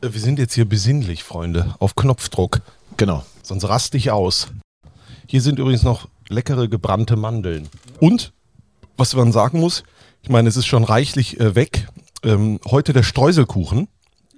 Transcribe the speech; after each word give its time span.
Äh, 0.00 0.12
Wir 0.12 0.20
sind 0.20 0.38
jetzt 0.38 0.54
hier 0.54 0.68
besinnlich, 0.68 1.24
Freunde, 1.24 1.74
auf 1.78 1.94
Knopfdruck. 1.94 2.60
Genau. 2.96 3.24
Sonst 3.42 3.64
raste 3.68 3.96
ich 3.96 4.10
aus. 4.10 4.48
Hier 5.26 5.40
sind 5.42 5.58
übrigens 5.58 5.82
noch 5.82 6.08
leckere 6.28 6.68
gebrannte 6.68 7.16
Mandeln. 7.16 7.68
Und, 8.00 8.32
was 8.96 9.14
man 9.14 9.32
sagen 9.32 9.60
muss, 9.60 9.84
ich 10.22 10.28
meine, 10.28 10.48
es 10.48 10.56
ist 10.56 10.66
schon 10.66 10.84
reichlich 10.84 11.38
äh, 11.40 11.54
weg. 11.54 11.88
Ähm, 12.24 12.60
heute 12.66 12.92
der 12.92 13.02
Streuselkuchen 13.02 13.88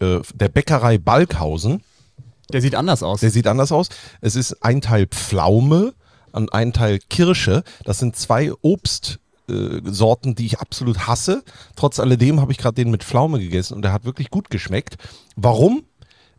äh, 0.00 0.20
der 0.34 0.48
Bäckerei 0.48 0.98
Balkhausen. 0.98 1.82
Der 2.52 2.60
sieht 2.60 2.74
anders 2.74 3.02
aus. 3.02 3.20
Der 3.20 3.30
sieht 3.30 3.46
anders 3.46 3.72
aus. 3.72 3.88
Es 4.20 4.36
ist 4.36 4.62
ein 4.62 4.80
Teil 4.80 5.06
Pflaume 5.06 5.94
und 6.32 6.52
ein 6.52 6.72
Teil 6.72 6.98
Kirsche. 6.98 7.62
Das 7.84 7.98
sind 7.98 8.16
zwei 8.16 8.52
Obstsorten, 9.48 10.34
die 10.34 10.46
ich 10.46 10.60
absolut 10.60 11.06
hasse. 11.06 11.42
Trotz 11.76 11.98
alledem 11.98 12.40
habe 12.40 12.52
ich 12.52 12.58
gerade 12.58 12.74
den 12.74 12.90
mit 12.90 13.04
Pflaume 13.04 13.38
gegessen 13.38 13.74
und 13.74 13.82
der 13.82 13.92
hat 13.92 14.04
wirklich 14.04 14.30
gut 14.30 14.50
geschmeckt. 14.50 14.96
Warum? 15.36 15.84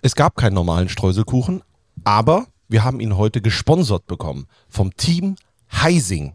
Es 0.02 0.16
gab 0.16 0.36
keinen 0.36 0.54
normalen 0.54 0.90
Streuselkuchen, 0.90 1.62
aber 2.04 2.48
wir 2.68 2.84
haben 2.84 3.00
ihn 3.00 3.18
heute 3.18 3.42
gesponsert 3.42 4.08
bekommen 4.08 4.46
vom 4.70 4.96
Team 4.96 5.36
Heising. 5.72 6.34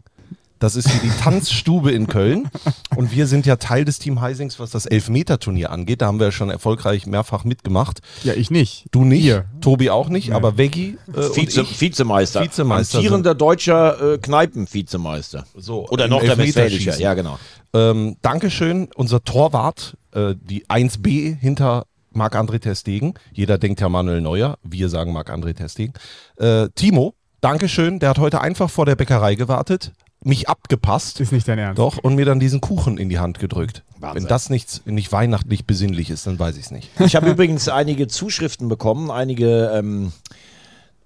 Das 0.59 0.75
ist 0.75 0.89
hier 0.89 1.01
die 1.01 1.17
Tanzstube 1.21 1.91
in 1.91 2.07
Köln. 2.07 2.49
Und 2.95 3.11
wir 3.11 3.27
sind 3.27 3.45
ja 3.45 3.57
Teil 3.57 3.85
des 3.85 3.99
Team 3.99 4.21
Heisings, 4.21 4.59
was 4.59 4.71
das 4.71 4.85
Elfmeter-Turnier 4.85 5.71
angeht. 5.71 6.01
Da 6.01 6.07
haben 6.07 6.19
wir 6.19 6.27
ja 6.27 6.31
schon 6.31 6.49
erfolgreich 6.49 7.05
mehrfach 7.05 7.43
mitgemacht. 7.43 7.99
ja, 8.23 8.33
ich 8.33 8.51
nicht. 8.51 8.85
Du 8.91 9.03
nicht, 9.03 9.23
Ihr. 9.23 9.45
Tobi 9.61 9.89
auch 9.89 10.09
nicht, 10.09 10.31
aber 10.31 10.57
Veggie 10.57 10.97
äh, 11.07 11.21
Vize, 11.33 11.61
und 11.61 11.71
ich. 11.71 11.81
Vizemeister. 11.81 12.41
Vizemeister 12.41 12.97
Amtierender 12.99 13.35
deutscher 13.35 14.13
äh, 14.13 14.17
Kneipen-Vizemeister. 14.17 15.45
So, 15.55 15.87
Oder 15.89 16.07
noch 16.07 16.21
der. 16.21 16.37
Westfälischer. 16.37 16.99
Ja, 16.99 17.13
genau. 17.13 17.37
Ähm, 17.73 18.17
Dankeschön, 18.21 18.89
unser 18.95 19.23
Torwart, 19.23 19.97
äh, 20.13 20.35
die 20.39 20.65
1B 20.67 21.37
hinter 21.37 21.85
Marc-André 22.11 22.59
Testegen. 22.59 23.13
Jeder 23.33 23.57
denkt 23.57 23.81
ja 23.81 23.89
Manuel 23.89 24.21
Neuer, 24.21 24.57
wir 24.63 24.89
sagen 24.89 25.11
Marc-André 25.11 25.53
Testegen. 25.53 25.93
Äh, 26.37 26.69
Timo, 26.75 27.15
Dankeschön, 27.41 27.99
der 27.99 28.09
hat 28.09 28.17
heute 28.17 28.41
einfach 28.41 28.69
vor 28.69 28.85
der 28.85 28.95
Bäckerei 28.95 29.35
gewartet, 29.35 29.91
mich 30.25 30.49
abgepasst. 30.49 31.19
Ist 31.19 31.31
nicht 31.31 31.47
dein 31.47 31.59
Ernst. 31.59 31.79
Doch, 31.79 31.97
und 31.97 32.15
mir 32.15 32.25
dann 32.25 32.39
diesen 32.39 32.61
Kuchen 32.61 32.97
in 32.97 33.09
die 33.09 33.19
Hand 33.19 33.39
gedrückt. 33.39 33.83
Wahnsinn. 33.99 34.23
Wenn 34.23 34.29
das 34.29 34.49
nicht, 34.49 34.85
nicht 34.87 35.11
weihnachtlich 35.11 35.65
besinnlich 35.65 36.09
ist, 36.09 36.27
dann 36.27 36.39
weiß 36.39 36.57
ich 36.57 36.65
es 36.65 36.71
nicht. 36.71 36.89
Ich 36.99 37.15
habe 37.15 37.29
übrigens 37.29 37.69
einige 37.69 38.07
Zuschriften 38.07 38.67
bekommen, 38.67 39.11
einige 39.11 39.71
ähm, 39.73 40.11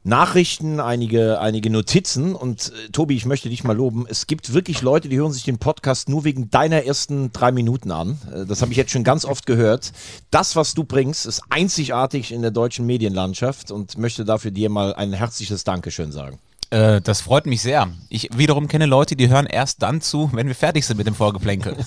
Nachrichten, 0.03 0.79
einige, 0.79 1.39
einige 1.41 1.69
Notizen. 1.69 2.33
Und 2.33 2.71
äh, 2.87 2.89
Tobi, 2.91 3.15
ich 3.15 3.25
möchte 3.25 3.49
dich 3.49 3.63
mal 3.63 3.75
loben. 3.75 4.05
Es 4.09 4.27
gibt 4.27 4.53
wirklich 4.53 4.81
Leute, 4.81 5.09
die 5.09 5.17
hören 5.17 5.31
sich 5.31 5.43
den 5.43 5.57
Podcast 5.57 6.09
nur 6.09 6.23
wegen 6.23 6.49
deiner 6.49 6.83
ersten 6.85 7.31
drei 7.33 7.51
Minuten 7.51 7.91
an. 7.91 8.17
Äh, 8.33 8.45
das 8.45 8.61
habe 8.61 8.71
ich 8.71 8.77
jetzt 8.77 8.91
schon 8.91 9.03
ganz 9.03 9.25
oft 9.25 9.45
gehört. 9.45 9.91
Das, 10.31 10.55
was 10.55 10.73
du 10.73 10.83
bringst, 10.83 11.25
ist 11.25 11.41
einzigartig 11.49 12.31
in 12.31 12.41
der 12.41 12.51
deutschen 12.51 12.85
Medienlandschaft 12.85 13.71
und 13.71 13.97
möchte 13.97 14.23
dafür 14.23 14.51
dir 14.51 14.69
mal 14.69 14.93
ein 14.95 15.13
herzliches 15.13 15.63
Dankeschön 15.63 16.11
sagen. 16.11 16.39
Äh, 16.71 17.01
das 17.01 17.21
freut 17.21 17.45
mich 17.45 17.61
sehr. 17.61 17.87
Ich 18.09 18.29
wiederum 18.35 18.67
kenne 18.67 18.85
Leute, 18.85 19.15
die 19.15 19.29
hören 19.29 19.47
erst 19.47 19.81
dann 19.81 20.01
zu, 20.01 20.29
wenn 20.33 20.47
wir 20.47 20.55
fertig 20.55 20.85
sind 20.85 20.97
mit 20.97 21.07
dem 21.07 21.15
Vorgeplänkel. 21.15 21.77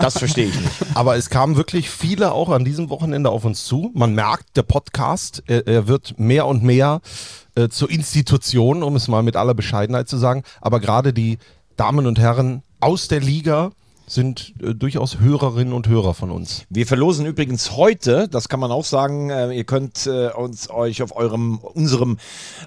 Das 0.00 0.18
verstehe 0.18 0.46
ich 0.46 0.58
nicht. 0.58 0.72
Aber 0.94 1.16
es 1.16 1.30
kamen 1.30 1.56
wirklich 1.56 1.90
viele 1.90 2.32
auch 2.32 2.48
an 2.48 2.64
diesem 2.64 2.90
Wochenende 2.90 3.30
auf 3.30 3.44
uns 3.44 3.64
zu. 3.64 3.90
Man 3.94 4.14
merkt, 4.14 4.56
der 4.56 4.62
Podcast, 4.62 5.42
er, 5.46 5.66
er 5.66 5.88
wird 5.88 6.18
mehr 6.18 6.46
und 6.46 6.62
mehr 6.62 7.00
äh, 7.54 7.68
zur 7.68 7.90
Institution, 7.90 8.82
um 8.82 8.96
es 8.96 9.08
mal 9.08 9.22
mit 9.22 9.36
aller 9.36 9.54
Bescheidenheit 9.54 10.08
zu 10.08 10.16
sagen. 10.16 10.42
Aber 10.60 10.80
gerade 10.80 11.12
die 11.12 11.38
Damen 11.76 12.06
und 12.06 12.18
Herren 12.18 12.62
aus 12.80 13.08
der 13.08 13.20
Liga 13.20 13.72
sind 14.10 14.54
äh, 14.60 14.74
durchaus 14.74 15.20
Hörerinnen 15.20 15.72
und 15.72 15.86
Hörer 15.88 16.14
von 16.14 16.30
uns. 16.30 16.64
Wir 16.68 16.84
verlosen 16.86 17.26
übrigens 17.26 17.76
heute, 17.76 18.26
das 18.28 18.48
kann 18.48 18.58
man 18.58 18.72
auch 18.72 18.84
sagen, 18.84 19.30
äh, 19.30 19.52
ihr 19.52 19.64
könnt 19.64 20.06
äh, 20.06 20.30
uns 20.30 20.68
euch 20.68 21.02
auf 21.02 21.14
eurem 21.14 21.58
unserem 21.58 22.18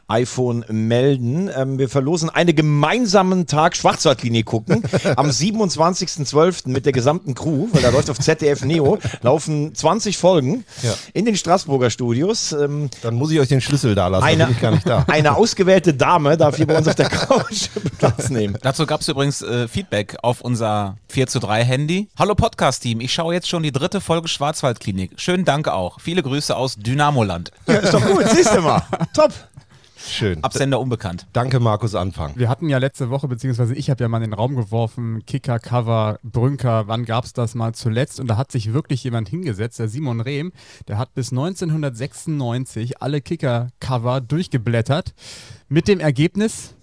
iPhone 0.08 0.64
melden. 0.70 1.50
Ähm, 1.56 1.78
wir 1.78 1.90
verlosen 1.90 2.30
einen 2.30 2.56
gemeinsamen 2.56 3.46
Tag 3.46 3.76
Schwarzwaldlinie 3.76 4.44
gucken 4.44 4.84
am 5.18 5.28
27.12. 5.30 6.70
mit 6.70 6.86
der 6.86 6.94
gesamten 6.94 7.34
Crew, 7.36 7.68
weil 7.74 7.82
da 7.82 7.90
läuft 7.90 8.10
auf 8.10 8.20
ZDF 8.20 8.64
Neo 8.64 8.98
laufen 9.22 9.76
20 9.76 10.18
Folgen 10.18 10.64
Ja. 10.82 10.94
in 11.14 11.26
den 11.26 11.36
Straßburger 11.36 11.90
Studios. 11.90 12.54
Ähm, 12.54 12.90
Dann 13.02 13.16
muss 13.16 13.32
ich 13.32 13.40
euch 13.40 13.50
den 13.50 13.62
Schlüssel 13.62 13.96
da 13.96 14.08
lassen, 14.08 14.24
eine, 14.24 14.46
bin 14.46 14.56
ich 14.56 14.62
gar 14.62 14.72
nicht 14.72 14.88
da. 14.88 15.04
eine 15.08 15.36
ausgewählte 15.36 15.94
Dame 15.94 16.38
darf 16.38 16.56
hier 16.56 16.68
bei 16.68 16.78
uns 16.78 16.88
auf 16.88 16.96
der 16.96 17.10
Couch 17.10 17.68
Platz 17.98 18.30
nehmen. 18.30 18.58
Dazu 18.62 18.86
gab 18.86 19.02
es 19.02 19.10
übrigens 19.10 19.42
äh, 19.42 19.68
Feedback 19.68 20.16
auf 20.22 20.40
unser 20.42 20.96
4 21.10 21.28
zu 21.34 21.40
3 21.40 21.64
Handy. 21.64 22.10
Hallo 22.16 22.36
Podcast-Team, 22.36 23.02
ich 23.02 23.12
schaue 23.12 23.34
jetzt 23.34 23.50
schon 23.50 23.64
die 23.64 23.72
dritte 23.72 24.02
Folge 24.02 24.28
Schwarzwaldklinik. 24.28 25.20
Schönen 25.20 25.46
Dank 25.46 25.68
auch. 25.68 26.00
Viele 26.00 26.22
Grüße 26.22 26.56
aus 26.56 26.76
Dynamoland. 26.76 27.50
Ja, 27.66 27.74
ist 27.74 27.92
doch 27.92 28.06
gut, 28.06 28.24
siehst 28.30 28.54
du 28.54 28.62
mal. 28.62 28.84
Top. 29.16 29.34
Schön. 29.98 30.44
Absender 30.44 30.80
unbekannt. 30.80 31.26
Danke, 31.34 31.60
Markus 31.60 31.96
Anfang. 31.96 32.34
Wir 32.36 32.50
hatten 32.50 32.70
ja 32.70 32.78
letzte 32.78 33.10
Woche, 33.10 33.28
beziehungsweise 33.28 33.74
ich 33.74 33.90
habe 33.90 34.04
ja 34.04 34.10
mal 34.10 34.18
in 34.18 34.30
den 34.30 34.34
Raum 34.34 34.56
geworfen, 34.56 35.26
Kicker, 35.26 35.58
Cover, 35.58 36.20
Brünker, 36.22 36.88
wann 36.88 37.04
gab 37.04 37.26
es 37.26 37.34
das 37.34 37.56
mal 37.56 37.74
zuletzt? 37.74 38.20
Und 38.20 38.28
da 38.28 38.38
hat 38.38 38.52
sich 38.52 38.72
wirklich 38.72 39.04
jemand 39.04 39.28
hingesetzt, 39.28 39.80
der 39.80 39.88
Simon 39.88 40.22
Rehm, 40.22 40.52
der 40.88 41.00
hat 41.00 41.16
bis 41.16 41.32
1996 41.32 43.02
alle 43.02 43.22
Kicker-Cover 43.22 44.22
durchgeblättert. 44.22 45.16
Mit 45.68 45.88
dem 45.88 46.00
Ergebnis, 46.00 46.76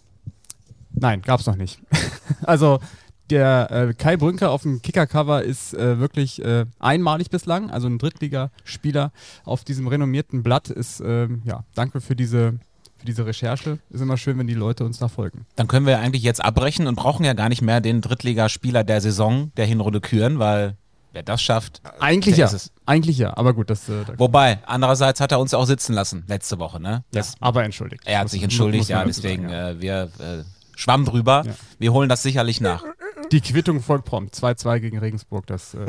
nein, 0.90 1.22
gab 1.22 1.38
es 1.38 1.46
noch 1.46 1.54
nicht. 1.54 1.78
also 2.42 2.80
der 3.30 3.70
äh, 3.70 3.94
Kai 3.94 4.16
Brünker 4.16 4.50
auf 4.50 4.62
dem 4.62 4.82
Kicker-Cover 4.82 5.42
ist 5.42 5.74
äh, 5.74 5.98
wirklich 5.98 6.44
äh, 6.44 6.66
einmalig 6.78 7.30
bislang, 7.30 7.70
also 7.70 7.86
ein 7.88 7.98
Drittligaspieler 7.98 9.12
auf 9.44 9.64
diesem 9.64 9.86
renommierten 9.88 10.42
Blatt 10.42 10.68
ist, 10.68 11.00
ähm, 11.04 11.42
ja, 11.44 11.64
danke 11.74 12.00
für 12.00 12.16
diese, 12.16 12.54
für 12.98 13.06
diese 13.06 13.26
Recherche. 13.26 13.78
Ist 13.90 14.00
immer 14.00 14.16
schön, 14.16 14.38
wenn 14.38 14.46
die 14.46 14.54
Leute 14.54 14.84
uns 14.84 14.98
da 14.98 15.08
folgen. 15.08 15.46
Dann 15.56 15.68
können 15.68 15.86
wir 15.86 15.98
eigentlich 16.00 16.22
jetzt 16.22 16.44
abbrechen 16.44 16.86
und 16.86 16.94
brauchen 16.96 17.24
ja 17.24 17.32
gar 17.34 17.48
nicht 17.48 17.62
mehr 17.62 17.80
den 17.80 18.00
Drittligaspieler 18.00 18.84
der 18.84 19.00
Saison 19.00 19.52
der 19.56 19.66
Hinrunde 19.66 20.00
küren, 20.00 20.38
weil 20.38 20.76
wer 21.12 21.22
das 21.22 21.42
schafft. 21.42 21.82
Eigentlich 21.98 22.36
ja. 22.36 22.46
ist 22.46 22.52
es. 22.52 22.72
Eigentlich 22.86 23.18
ja, 23.18 23.36
aber 23.36 23.54
gut, 23.54 23.70
das. 23.70 23.88
Äh, 23.88 24.04
da, 24.06 24.18
Wobei, 24.18 24.58
andererseits 24.66 25.20
hat 25.20 25.32
er 25.32 25.40
uns 25.40 25.54
auch 25.54 25.64
sitzen 25.66 25.92
lassen 25.92 26.24
letzte 26.26 26.58
Woche, 26.58 26.80
ne? 26.80 26.90
ja, 26.90 27.02
Das, 27.12 27.34
aber 27.40 27.64
entschuldigt. 27.64 28.02
er 28.06 28.18
hat 28.18 28.24
Muss- 28.24 28.32
sich 28.32 28.40
muss- 28.40 28.44
entschuldigt, 28.44 28.82
muss 28.82 28.88
man 28.90 28.98
ja, 28.98 29.04
deswegen, 29.06 29.42
sagen, 29.48 29.52
ja. 29.54 29.70
äh, 29.70 29.80
wir 29.80 30.02
äh, 30.18 30.44
schwamm 30.76 31.04
drüber. 31.04 31.42
Ja. 31.46 31.52
Wir 31.78 31.92
holen 31.92 32.08
das 32.08 32.22
sicherlich 32.22 32.60
nach. 32.60 32.84
Die 33.32 33.40
Quittung 33.40 33.80
folgt 33.80 34.04
prompt. 34.04 34.34
2-2 34.34 34.80
gegen 34.80 34.98
Regensburg, 34.98 35.46
das 35.46 35.74
äh, 35.74 35.78
ja, 35.78 35.86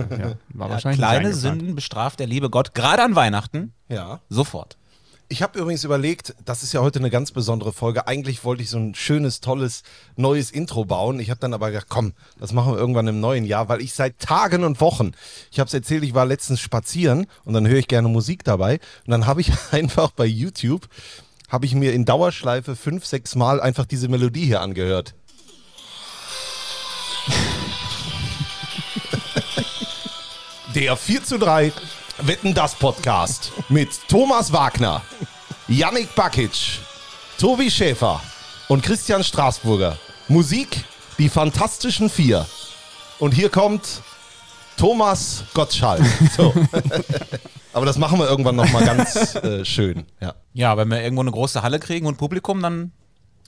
war 0.53 0.67
Ja, 0.67 0.73
wahrscheinlich. 0.73 0.99
kleine. 0.99 1.33
Sünden 1.33 1.75
bestraft 1.75 2.19
der 2.19 2.27
liebe 2.27 2.49
Gott, 2.49 2.73
gerade 2.73 3.03
an 3.03 3.15
Weihnachten, 3.15 3.73
Ja. 3.89 4.21
sofort. 4.29 4.77
Ich 5.27 5.41
habe 5.41 5.57
übrigens 5.57 5.85
überlegt, 5.85 6.35
das 6.43 6.61
ist 6.61 6.73
ja 6.73 6.81
heute 6.81 6.99
eine 6.99 7.09
ganz 7.09 7.31
besondere 7.31 7.71
Folge. 7.71 8.05
Eigentlich 8.05 8.43
wollte 8.43 8.63
ich 8.63 8.69
so 8.69 8.77
ein 8.77 8.93
schönes, 8.95 9.39
tolles, 9.39 9.83
neues 10.17 10.51
Intro 10.51 10.83
bauen. 10.83 11.21
Ich 11.21 11.29
habe 11.29 11.39
dann 11.39 11.53
aber 11.53 11.71
gedacht, 11.71 11.87
komm, 11.87 12.11
das 12.37 12.51
machen 12.51 12.73
wir 12.73 12.77
irgendwann 12.77 13.07
im 13.07 13.21
neuen 13.21 13.45
Jahr, 13.45 13.69
weil 13.69 13.79
ich 13.79 13.93
seit 13.93 14.19
Tagen 14.19 14.65
und 14.65 14.81
Wochen, 14.81 15.11
ich 15.49 15.59
habe 15.61 15.69
es 15.69 15.73
erzählt, 15.73 16.03
ich 16.03 16.13
war 16.13 16.25
letztens 16.25 16.59
spazieren 16.59 17.27
und 17.45 17.53
dann 17.53 17.65
höre 17.65 17.77
ich 17.79 17.87
gerne 17.87 18.09
Musik 18.09 18.43
dabei. 18.43 18.79
Und 19.05 19.11
dann 19.11 19.25
habe 19.25 19.39
ich 19.39 19.51
einfach 19.71 20.11
bei 20.11 20.25
YouTube, 20.25 20.89
habe 21.47 21.65
ich 21.65 21.75
mir 21.75 21.93
in 21.93 22.03
Dauerschleife 22.03 22.75
fünf, 22.75 23.05
sechs 23.05 23.33
Mal 23.35 23.61
einfach 23.61 23.85
diese 23.85 24.09
Melodie 24.09 24.45
hier 24.45 24.59
angehört. 24.59 25.15
Der 30.75 30.95
4 30.95 31.23
zu 31.23 31.37
3 31.37 31.73
Wetten 32.23 32.53
das 32.53 32.75
Podcast 32.75 33.51
mit 33.69 33.89
Thomas 34.07 34.53
Wagner, 34.53 35.01
Yannick 35.67 36.13
Bakic, 36.13 36.79
Tobi 37.39 37.71
Schäfer 37.71 38.21
und 38.67 38.83
Christian 38.83 39.23
Straßburger. 39.23 39.97
Musik, 40.27 40.83
die 41.17 41.29
Fantastischen 41.29 42.09
Vier. 42.09 42.45
Und 43.17 43.33
hier 43.33 43.49
kommt 43.49 44.01
Thomas 44.77 45.43
Gottschalk. 45.53 46.01
So. 46.37 46.53
Aber 47.73 47.85
das 47.85 47.97
machen 47.97 48.19
wir 48.19 48.29
irgendwann 48.29 48.55
nochmal 48.55 48.85
ganz 48.85 49.35
äh, 49.35 49.65
schön. 49.65 50.05
Ja. 50.19 50.35
Ja, 50.53 50.77
wenn 50.77 50.89
wir 50.89 51.01
irgendwo 51.01 51.21
eine 51.21 51.31
große 51.31 51.63
Halle 51.63 51.79
kriegen 51.79 52.05
und 52.05 52.17
Publikum, 52.17 52.61
dann 52.61 52.91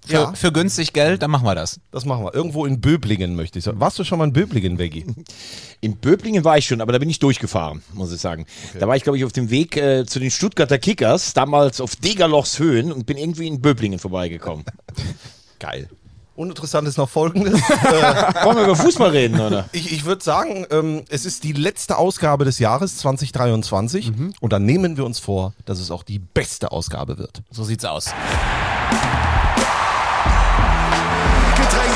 für, 0.06 0.14
Ja. 0.14 0.34
für 0.34 0.52
günstig 0.52 0.94
Geld, 0.94 1.22
dann 1.22 1.32
machen 1.32 1.46
wir 1.46 1.56
das. 1.56 1.80
Das 1.92 2.06
machen 2.06 2.26
wir. 2.26 2.34
Irgendwo 2.34 2.66
in 2.66 2.82
Böblingen 2.82 3.36
möchte 3.36 3.60
ich 3.60 3.66
sagen. 3.66 3.80
Warst 3.80 3.98
du 4.00 4.04
schon 4.04 4.18
mal 4.20 4.26
in 4.26 4.34
Böblingen, 4.34 4.78
Veggie? 4.78 5.06
In 5.82 5.98
Böblingen 5.98 6.46
war 6.46 6.58
ich 6.58 6.66
schon, 6.66 6.80
aber 6.80 6.94
da 6.94 6.98
bin 7.00 7.10
ich 7.10 7.20
durchgefahren, 7.20 7.84
muss 7.94 8.14
ich 8.14 8.22
sagen. 8.22 8.46
Da 8.80 8.88
war 8.88 8.96
ich, 8.96 9.04
glaube 9.04 9.18
ich, 9.18 9.26
auf 9.26 9.34
dem 9.34 9.50
Weg 9.50 9.76
äh, 9.76 10.06
zu 10.06 10.18
den 10.20 10.32
Stuttgarter 10.32 10.78
Kickers, 10.78 11.34
damals 11.34 11.82
auf 11.82 11.98
Degerlochs 11.98 12.58
Höhen 12.58 12.94
und 12.94 13.06
bin 13.06 13.18
irgendwie 13.18 13.48
in 13.48 13.60
Böblingen 13.62 14.00
vorbeigekommen. 14.00 14.64
Geil. 15.60 15.90
Uninteressant 16.36 16.88
ist 16.88 16.98
noch 16.98 17.10
folgendes. 17.10 17.54
Wollen 17.62 18.56
wir 18.58 18.64
über 18.64 18.76
Fußball 18.78 19.10
reden, 19.12 19.40
oder? 19.42 19.68
Ich, 19.74 19.92
ich 19.92 20.06
würde 20.06 20.24
sagen, 20.24 20.66
ähm, 20.72 21.04
es 21.10 21.26
ist 21.26 21.44
die 21.44 21.52
letzte 21.52 21.98
Ausgabe 21.98 22.46
des 22.46 22.60
Jahres 22.60 22.98
2023 22.98 24.12
und 24.40 24.54
dann 24.54 24.66
nehmen 24.66 24.96
wir 24.98 25.06
uns 25.06 25.20
vor, 25.20 25.54
dass 25.66 25.80
es 25.80 25.92
auch 25.92 26.04
die 26.04 26.18
beste 26.20 26.72
Ausgabe 26.72 27.18
wird. 27.18 27.44
So 27.52 27.64
sieht's 27.66 27.84
aus. 27.86 28.14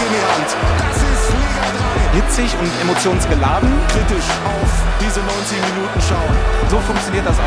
In 0.07 0.13
die 0.13 0.19
Hand. 0.23 0.55
Das 0.79 0.97
ist 1.03 1.35
Hitzig 2.13 2.57
und 2.59 2.71
emotionsgeladen. 2.81 3.69
kritisch 3.89 4.23
auf 4.45 4.71
diese 5.01 5.19
90 5.19 5.57
Minuten 5.75 6.01
schauen. 6.01 6.35
So 6.69 6.79
funktioniert 6.79 7.25
das 7.27 7.37
auch. 7.37 7.43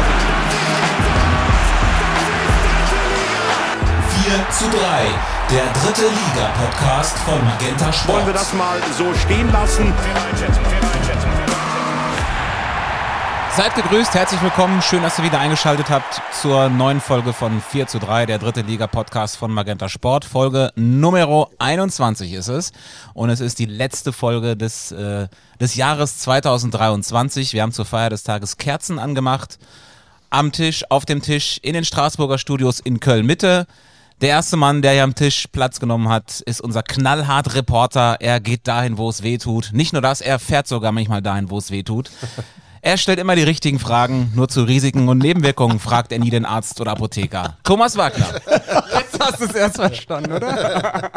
4 4.27 4.51
zu 4.51 4.65
3, 4.69 4.77
der 5.51 5.73
dritte 5.73 6.03
Liga-Podcast 6.03 7.19
von 7.21 7.43
Magenta 7.47 7.91
Sport. 7.93 8.17
Wollen 8.17 8.27
wir 8.27 8.35
das 8.35 8.53
mal 8.53 8.79
so 8.97 9.15
stehen 9.15 9.51
lassen? 9.53 9.95
Seid 13.56 13.75
gegrüßt, 13.75 14.14
herzlich 14.14 14.41
willkommen. 14.43 14.81
Schön, 14.81 15.02
dass 15.02 15.19
ihr 15.19 15.25
wieder 15.25 15.41
eingeschaltet 15.41 15.91
habt 15.91 16.23
zur 16.32 16.69
neuen 16.69 17.00
Folge 17.00 17.32
von 17.32 17.61
4 17.61 17.88
zu 17.88 17.99
3, 17.99 18.25
der 18.26 18.38
dritte 18.38 18.61
Liga-Podcast 18.61 19.37
von 19.37 19.50
Magenta 19.50 19.88
Sport. 19.88 20.25
Folge 20.25 20.70
Nummer 20.76 21.49
21 21.58 22.32
ist 22.32 22.47
es. 22.47 22.73
Und 23.12 23.29
es 23.29 23.41
ist 23.41 23.58
die 23.58 23.67
letzte 23.67 24.12
Folge 24.12 24.56
des, 24.56 24.93
äh, 24.93 25.26
des 25.61 25.75
Jahres 25.75 26.19
2023. 26.19 27.52
Wir 27.52 27.62
haben 27.62 27.73
zur 27.73 27.85
Feier 27.85 28.08
des 28.08 28.23
Tages 28.23 28.56
Kerzen 28.56 29.00
angemacht. 29.00 29.58
Am 30.31 30.53
Tisch, 30.53 30.85
auf 30.88 31.05
dem 31.05 31.20
Tisch, 31.20 31.58
in 31.62 31.75
den 31.75 31.85
Straßburger 31.85 32.38
Studios 32.38 32.79
in 32.79 33.00
Köln-Mitte. 33.00 33.67
Der 34.20 34.29
erste 34.29 34.56
Mann, 34.56 34.81
der 34.81 34.93
hier 34.93 35.03
am 35.05 35.17
Tisch 35.17 35.49
Platz 35.50 35.81
genommen 35.81 36.08
hat, 36.08 36.41
ist 36.41 36.61
unser 36.61 36.85
knallhart 36.85 37.55
Reporter. 37.55 38.19
Er 38.20 38.38
geht 38.38 38.69
dahin, 38.69 38.96
wo 38.96 39.08
es 39.08 39.25
weh 39.25 39.38
tut. 39.38 39.70
Nicht 39.73 39.93
nur 39.93 40.03
das, 40.03 40.20
er 40.20 40.38
fährt 40.38 40.69
sogar 40.69 40.93
manchmal 40.93 41.20
dahin, 41.20 41.50
wo 41.50 41.58
es 41.58 41.73
weh 41.73 41.82
tut. 41.82 42.11
Er 42.82 42.97
stellt 42.97 43.19
immer 43.19 43.37
die 43.37 43.43
richtigen 43.43 43.79
Fragen, 43.79 44.32
nur 44.35 44.49
zu 44.49 44.62
Risiken 44.62 45.09
und 45.11 45.19
Nebenwirkungen 45.19 45.79
fragt 45.79 46.12
er 46.12 46.19
nie 46.19 46.31
den 46.31 46.47
Arzt 46.47 46.81
oder 46.81 46.93
Apotheker. 46.93 47.59
Thomas 47.62 47.99
Wagner. 47.99 48.41
Hast 49.20 49.40
du 49.40 49.44
es 49.44 49.55
erst 49.55 49.76
verstanden, 49.81 50.32
oder? 50.32 51.11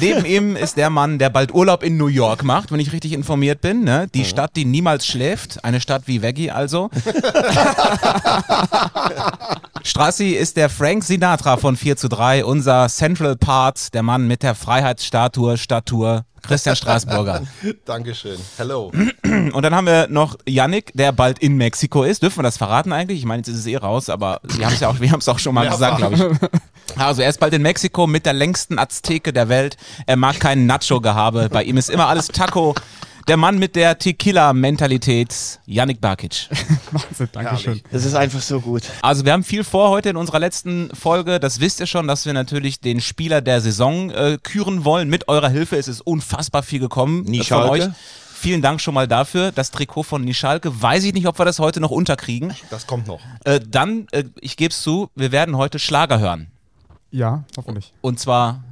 Neben 0.00 0.24
ihm 0.24 0.56
ist 0.56 0.76
der 0.76 0.90
Mann, 0.90 1.18
der 1.18 1.30
bald 1.30 1.54
Urlaub 1.54 1.82
in 1.82 1.96
New 1.96 2.08
York 2.08 2.42
macht, 2.42 2.72
wenn 2.72 2.80
ich 2.80 2.92
richtig 2.92 3.12
informiert 3.12 3.60
bin. 3.60 3.84
Ne? 3.84 4.08
Die 4.14 4.24
Stadt, 4.24 4.56
die 4.56 4.64
niemals 4.64 5.06
schläft. 5.06 5.64
Eine 5.64 5.80
Stadt 5.80 6.02
wie 6.06 6.22
Veggie 6.22 6.50
also. 6.50 6.90
Strassi 9.82 10.30
ist 10.30 10.56
der 10.56 10.68
Frank 10.68 11.04
Sinatra 11.04 11.56
von 11.56 11.76
4 11.76 11.96
zu 11.96 12.08
3, 12.08 12.44
unser 12.44 12.88
Central 12.88 13.36
Part, 13.36 13.94
der 13.94 14.02
Mann 14.02 14.26
mit 14.26 14.42
der 14.42 14.56
Freiheitsstatue, 14.56 15.56
Statur, 15.56 16.24
Christian 16.42 16.76
Straßburger. 16.76 17.42
Dankeschön. 17.84 18.38
Hello. 18.56 18.92
Und 18.92 19.62
dann 19.62 19.74
haben 19.74 19.86
wir 19.86 20.06
noch 20.08 20.36
Yannick, 20.46 20.92
der 20.94 21.12
bald 21.12 21.38
in 21.40 21.56
Mexiko 21.56 22.04
ist. 22.04 22.22
Dürfen 22.22 22.38
wir 22.38 22.42
das 22.44 22.56
verraten 22.56 22.92
eigentlich? 22.92 23.18
Ich 23.18 23.24
meine, 23.24 23.40
jetzt 23.40 23.48
ist 23.48 23.58
es 23.58 23.66
eh 23.66 23.76
raus, 23.76 24.08
aber 24.08 24.40
wir 24.42 24.66
haben 24.66 24.74
es 24.74 24.80
ja 24.80 24.88
auch, 24.88 25.00
wir 25.00 25.10
haben 25.10 25.20
es 25.20 25.28
auch 25.28 25.38
schon 25.38 25.54
mal 25.54 25.68
gesagt, 25.68 26.00
glaube 26.08 26.38
ich. 26.42 26.48
Also 26.96 27.20
er 27.20 27.28
ist 27.28 27.40
bald 27.40 27.52
in 27.52 27.62
Mexiko 27.62 28.06
mit 28.06 28.24
der 28.24 28.32
längsten 28.32 28.78
Azteke 28.78 29.32
der 29.32 29.48
Welt. 29.48 29.76
Er 30.06 30.16
mag 30.16 30.38
keinen 30.40 30.66
Nacho-Gehabe. 30.66 31.48
Bei 31.50 31.62
ihm 31.62 31.76
ist 31.76 31.90
immer 31.90 32.06
alles 32.06 32.28
Taco. 32.28 32.74
Der 33.28 33.36
Mann 33.36 33.58
mit 33.58 33.74
der 33.74 33.98
Tequila-Mentalität, 33.98 35.58
Yannick 35.66 36.00
Barkic. 36.00 36.48
Wahnsinn, 36.92 37.28
Dankeschön. 37.32 37.80
Das 37.90 38.04
ist 38.04 38.14
einfach 38.14 38.40
so 38.40 38.60
gut. 38.60 38.82
Also 39.02 39.24
wir 39.24 39.32
haben 39.32 39.42
viel 39.42 39.64
vor 39.64 39.90
heute 39.90 40.10
in 40.10 40.16
unserer 40.16 40.38
letzten 40.38 40.94
Folge. 40.94 41.40
Das 41.40 41.58
wisst 41.58 41.80
ihr 41.80 41.86
schon, 41.86 42.06
dass 42.06 42.24
wir 42.24 42.32
natürlich 42.32 42.80
den 42.80 43.00
Spieler 43.00 43.40
der 43.40 43.60
Saison 43.60 44.10
äh, 44.10 44.38
küren 44.40 44.84
wollen. 44.84 45.10
Mit 45.10 45.26
eurer 45.28 45.48
Hilfe 45.48 45.74
ist 45.74 45.88
es 45.88 46.00
unfassbar 46.00 46.62
viel 46.62 46.78
gekommen 46.78 47.26
äh, 47.34 47.42
von 47.42 47.64
euch. 47.64 47.88
Vielen 48.46 48.62
Dank 48.62 48.80
schon 48.80 48.94
mal 48.94 49.08
dafür. 49.08 49.50
Das 49.50 49.72
Trikot 49.72 50.04
von 50.04 50.22
Nischalke. 50.22 50.80
Weiß 50.80 51.02
ich 51.02 51.12
nicht, 51.12 51.26
ob 51.26 51.36
wir 51.36 51.44
das 51.44 51.58
heute 51.58 51.80
noch 51.80 51.90
unterkriegen. 51.90 52.54
Das 52.70 52.86
kommt 52.86 53.08
noch. 53.08 53.18
Äh, 53.42 53.58
dann, 53.58 54.06
äh, 54.12 54.22
ich 54.40 54.56
gebe 54.56 54.70
es 54.70 54.82
zu, 54.82 55.10
wir 55.16 55.32
werden 55.32 55.56
heute 55.56 55.80
Schlager 55.80 56.20
hören. 56.20 56.46
Ja, 57.10 57.42
hoffentlich. 57.56 57.92
Und 58.02 58.20
zwar 58.20 58.62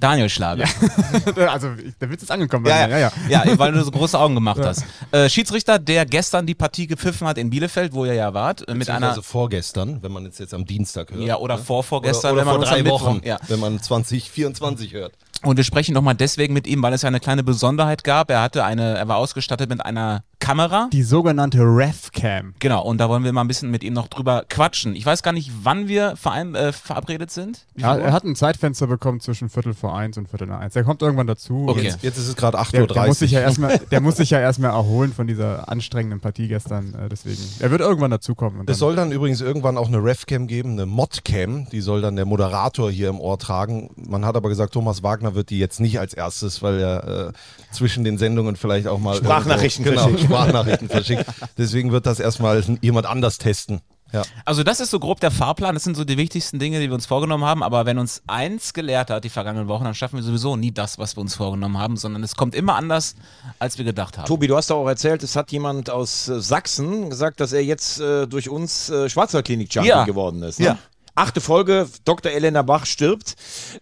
Daniel 0.00 0.28
Schlager. 0.28 0.64
also, 1.50 1.72
ich- 1.72 1.96
der 1.98 2.10
Witz 2.10 2.22
ist 2.22 2.30
angekommen 2.30 2.64
bei 2.64 2.86
mir. 2.88 2.98
Ja, 2.98 2.98
ja. 3.28 3.44
ja, 3.44 3.58
weil 3.58 3.72
du 3.72 3.82
so 3.84 3.90
große 3.90 4.18
Augen 4.18 4.34
gemacht 4.34 4.60
hast. 4.64 4.84
Äh, 5.10 5.28
Schiedsrichter, 5.28 5.78
der 5.78 6.06
gestern 6.06 6.46
die 6.46 6.54
Partie 6.54 6.86
gepfiffen 6.86 7.26
hat 7.26 7.38
in 7.38 7.50
Bielefeld, 7.50 7.92
wo 7.92 8.04
ihr 8.04 8.14
ja 8.14 8.34
wart, 8.34 8.64
mit 8.74 8.88
einer 8.90 9.08
Also 9.10 9.22
vorgestern, 9.22 10.02
wenn 10.02 10.12
man 10.12 10.24
jetzt, 10.24 10.38
jetzt 10.40 10.54
am 10.54 10.64
Dienstag 10.64 11.10
hört. 11.10 11.20
ja 11.22 11.36
oder 11.36 11.56
ne? 11.56 11.62
vorvorgestern, 11.62 12.32
oder, 12.32 12.42
oder 12.42 12.52
wenn 12.52 12.58
man 12.60 12.66
vor 12.68 12.74
drei 12.76 12.82
Mittwoch- 12.82 13.02
Wochen, 13.02 13.20
Ja. 13.24 13.38
wenn 13.48 13.60
man 13.60 13.80
2024 13.80 14.92
hört. 14.92 15.12
Und 15.44 15.56
wir 15.56 15.62
sprechen 15.62 15.94
nochmal 15.94 16.16
deswegen 16.16 16.52
mit 16.52 16.66
ihm, 16.66 16.82
weil 16.82 16.92
es 16.92 17.02
ja 17.02 17.06
eine 17.06 17.20
kleine 17.20 17.44
Besonderheit 17.44 18.02
gab. 18.02 18.28
Er 18.28 18.42
hatte 18.42 18.64
eine, 18.64 18.96
er 18.98 19.06
war 19.06 19.18
ausgestattet 19.18 19.70
mit 19.70 19.84
einer 19.86 20.24
Kamera. 20.40 20.88
Die 20.92 21.04
sogenannte 21.04 21.58
RefCam. 21.60 22.54
Genau, 22.58 22.82
und 22.82 22.98
da 22.98 23.08
wollen 23.08 23.22
wir 23.22 23.32
mal 23.32 23.42
ein 23.42 23.46
bisschen 23.48 23.70
mit 23.70 23.84
ihm 23.84 23.92
noch 23.92 24.08
drüber 24.08 24.44
quatschen. 24.48 24.96
Ich 24.96 25.06
weiß 25.06 25.22
gar 25.22 25.32
nicht, 25.32 25.52
wann 25.62 25.86
wir 25.86 26.16
verein, 26.16 26.56
äh, 26.56 26.72
verabredet 26.72 27.30
sind. 27.30 27.66
Ja, 27.76 27.96
er 27.96 28.12
hat 28.12 28.24
ein 28.24 28.34
Zeitfenster 28.34 28.88
bekommen 28.88 29.20
zwischen 29.20 29.48
Viertel 29.48 29.74
vor 29.74 29.87
eins 29.94 30.18
und 30.18 30.28
Viertel 30.28 30.46
nach 30.48 30.60
eins. 30.60 30.74
Der 30.74 30.84
kommt 30.84 31.02
irgendwann 31.02 31.26
dazu. 31.26 31.66
Okay. 31.68 31.82
Jetzt, 31.82 32.02
jetzt 32.02 32.18
ist 32.18 32.28
es 32.28 32.36
gerade 32.36 32.58
8.30 32.58 32.70
Der, 32.70 32.80
Uhr. 32.82 32.86
der, 32.88 33.06
muss 33.06 33.18
sich 33.18 33.30
ja 33.30 33.40
erstmal, 33.40 33.78
der 33.78 34.00
muss 34.00 34.16
sich 34.16 34.30
ja 34.30 34.40
erstmal 34.40 34.70
erholen 34.70 35.12
von 35.12 35.26
dieser 35.26 35.68
anstrengenden 35.68 36.20
Partie 36.20 36.48
gestern. 36.48 36.94
Äh, 36.94 37.08
deswegen. 37.08 37.42
Er 37.60 37.70
wird 37.70 37.80
irgendwann 37.80 38.10
dazukommen. 38.10 38.66
Es 38.66 38.78
soll 38.78 38.96
dann 38.96 39.12
übrigens 39.12 39.40
irgendwann 39.40 39.76
auch 39.76 39.88
eine 39.88 40.02
Refcam 40.02 40.46
geben, 40.46 40.72
eine 40.72 40.86
Modcam, 40.86 41.68
die 41.70 41.80
soll 41.80 42.00
dann 42.00 42.16
der 42.16 42.24
Moderator 42.24 42.90
hier 42.90 43.08
im 43.08 43.20
Ohr 43.20 43.38
tragen. 43.38 43.90
Man 43.96 44.24
hat 44.24 44.36
aber 44.36 44.48
gesagt, 44.48 44.74
Thomas 44.74 45.02
Wagner 45.02 45.34
wird 45.34 45.50
die 45.50 45.58
jetzt 45.58 45.80
nicht 45.80 46.00
als 46.00 46.14
erstes, 46.14 46.62
weil 46.62 46.80
er 46.80 47.28
äh, 47.28 47.32
zwischen 47.72 48.04
den 48.04 48.18
Sendungen 48.18 48.56
vielleicht 48.56 48.86
auch 48.86 48.98
mal 48.98 49.16
Sprachnachrichten 49.16 49.84
irgendwo, 49.84 50.06
genau, 50.06 50.16
verschickt. 50.16 50.32
Sprachnachrichten 50.32 50.88
verschickt. 50.88 51.24
Deswegen 51.58 51.92
wird 51.92 52.06
das 52.06 52.20
erstmal 52.20 52.62
jemand 52.80 53.06
anders 53.06 53.38
testen. 53.38 53.80
Ja. 54.12 54.22
Also 54.44 54.62
das 54.62 54.80
ist 54.80 54.90
so 54.90 54.98
grob 54.98 55.20
der 55.20 55.30
Fahrplan, 55.30 55.74
das 55.74 55.84
sind 55.84 55.96
so 55.96 56.04
die 56.04 56.16
wichtigsten 56.16 56.58
Dinge, 56.58 56.80
die 56.80 56.88
wir 56.88 56.94
uns 56.94 57.06
vorgenommen 57.06 57.44
haben, 57.44 57.62
aber 57.62 57.84
wenn 57.86 57.98
uns 57.98 58.22
eins 58.26 58.72
gelehrt 58.72 59.10
hat 59.10 59.24
die 59.24 59.28
vergangenen 59.28 59.68
Wochen, 59.68 59.84
dann 59.84 59.94
schaffen 59.94 60.16
wir 60.16 60.22
sowieso 60.22 60.56
nie 60.56 60.72
das, 60.72 60.98
was 60.98 61.16
wir 61.16 61.20
uns 61.20 61.34
vorgenommen 61.34 61.76
haben, 61.78 61.96
sondern 61.96 62.22
es 62.22 62.34
kommt 62.34 62.54
immer 62.54 62.76
anders, 62.76 63.16
als 63.58 63.76
wir 63.76 63.84
gedacht 63.84 64.16
haben. 64.16 64.26
Tobi, 64.26 64.46
du 64.46 64.56
hast 64.56 64.70
auch 64.70 64.86
erzählt, 64.88 65.22
es 65.22 65.36
hat 65.36 65.52
jemand 65.52 65.90
aus 65.90 66.28
äh, 66.28 66.40
Sachsen 66.40 67.10
gesagt, 67.10 67.40
dass 67.40 67.52
er 67.52 67.62
jetzt 67.62 68.00
äh, 68.00 68.26
durch 68.26 68.48
uns 68.48 68.88
äh, 68.88 69.08
Schwarzwaldklinik-Champion 69.10 69.98
Ja. 69.98 70.04
geworden 70.04 70.42
ist. 70.42 70.58
Ne? 70.60 70.66
Ja. 70.66 70.78
Achte 71.14 71.40
Folge, 71.40 71.88
Dr. 72.04 72.30
Elena 72.30 72.62
Bach 72.62 72.86
stirbt. 72.86 73.34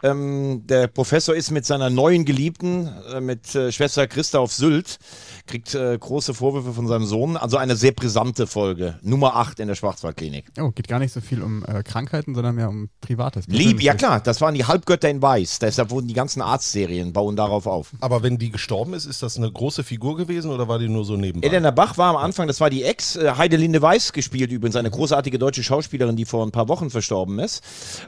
Ähm, 0.02 0.62
der 0.66 0.86
Professor 0.86 1.34
ist 1.36 1.50
mit 1.50 1.66
seiner 1.66 1.90
neuen 1.90 2.24
Geliebten, 2.24 2.88
äh, 3.12 3.20
mit 3.20 3.54
äh, 3.54 3.70
Schwester 3.72 4.06
Christa 4.06 4.38
auf 4.38 4.54
Sylt, 4.54 4.98
kriegt 5.46 5.74
äh, 5.74 5.96
große 5.98 6.34
Vorwürfe 6.34 6.72
von 6.72 6.86
seinem 6.86 7.04
Sohn. 7.04 7.36
Also 7.36 7.56
eine 7.56 7.76
sehr 7.76 7.92
brisante 7.92 8.46
Folge. 8.46 8.98
Nummer 9.02 9.36
8 9.36 9.60
in 9.60 9.68
der 9.68 9.74
Schwarzwaldklinik. 9.74 10.46
Oh, 10.60 10.70
geht 10.70 10.88
gar 10.88 10.98
nicht 10.98 11.12
so 11.12 11.20
viel 11.20 11.42
um 11.42 11.64
äh, 11.64 11.82
Krankheiten, 11.82 12.34
sondern 12.34 12.54
mehr 12.54 12.68
um 12.68 12.88
Privates. 13.00 13.46
Lieb, 13.48 13.80
ja 13.80 13.94
klar, 13.94 14.20
das 14.20 14.40
waren 14.40 14.54
die 14.54 14.64
Halbgötter 14.64 15.08
in 15.08 15.22
Weiß. 15.22 15.58
Deshalb 15.58 15.90
wurden 15.90 16.08
die 16.08 16.14
ganzen 16.14 16.42
Arztserien, 16.42 17.12
bauen 17.12 17.36
darauf 17.36 17.66
auf. 17.66 17.92
Aber 18.00 18.22
wenn 18.22 18.38
die 18.38 18.50
gestorben 18.50 18.94
ist, 18.94 19.06
ist 19.06 19.22
das 19.22 19.36
eine 19.36 19.50
große 19.50 19.84
Figur 19.84 20.16
gewesen 20.16 20.50
oder 20.50 20.68
war 20.68 20.78
die 20.78 20.88
nur 20.88 21.04
so 21.04 21.16
nebenbei? 21.16 21.46
Elena 21.46 21.70
Bach 21.70 21.98
war 21.98 22.10
am 22.10 22.16
Anfang, 22.16 22.46
das 22.46 22.60
war 22.60 22.70
die 22.70 22.82
Ex, 22.82 23.16
äh, 23.16 23.32
Heidelinde 23.36 23.80
Weiß 23.82 24.12
gespielt 24.12 24.50
übrigens, 24.50 24.76
eine 24.76 24.90
großartige 24.90 25.38
deutsche 25.38 25.62
Schauspielerin, 25.62 26.16
die 26.16 26.24
vor 26.24 26.44
ein 26.44 26.52
paar 26.52 26.68
Wochen 26.68 26.90
verstorben 26.90 27.38
ist. 27.38 27.62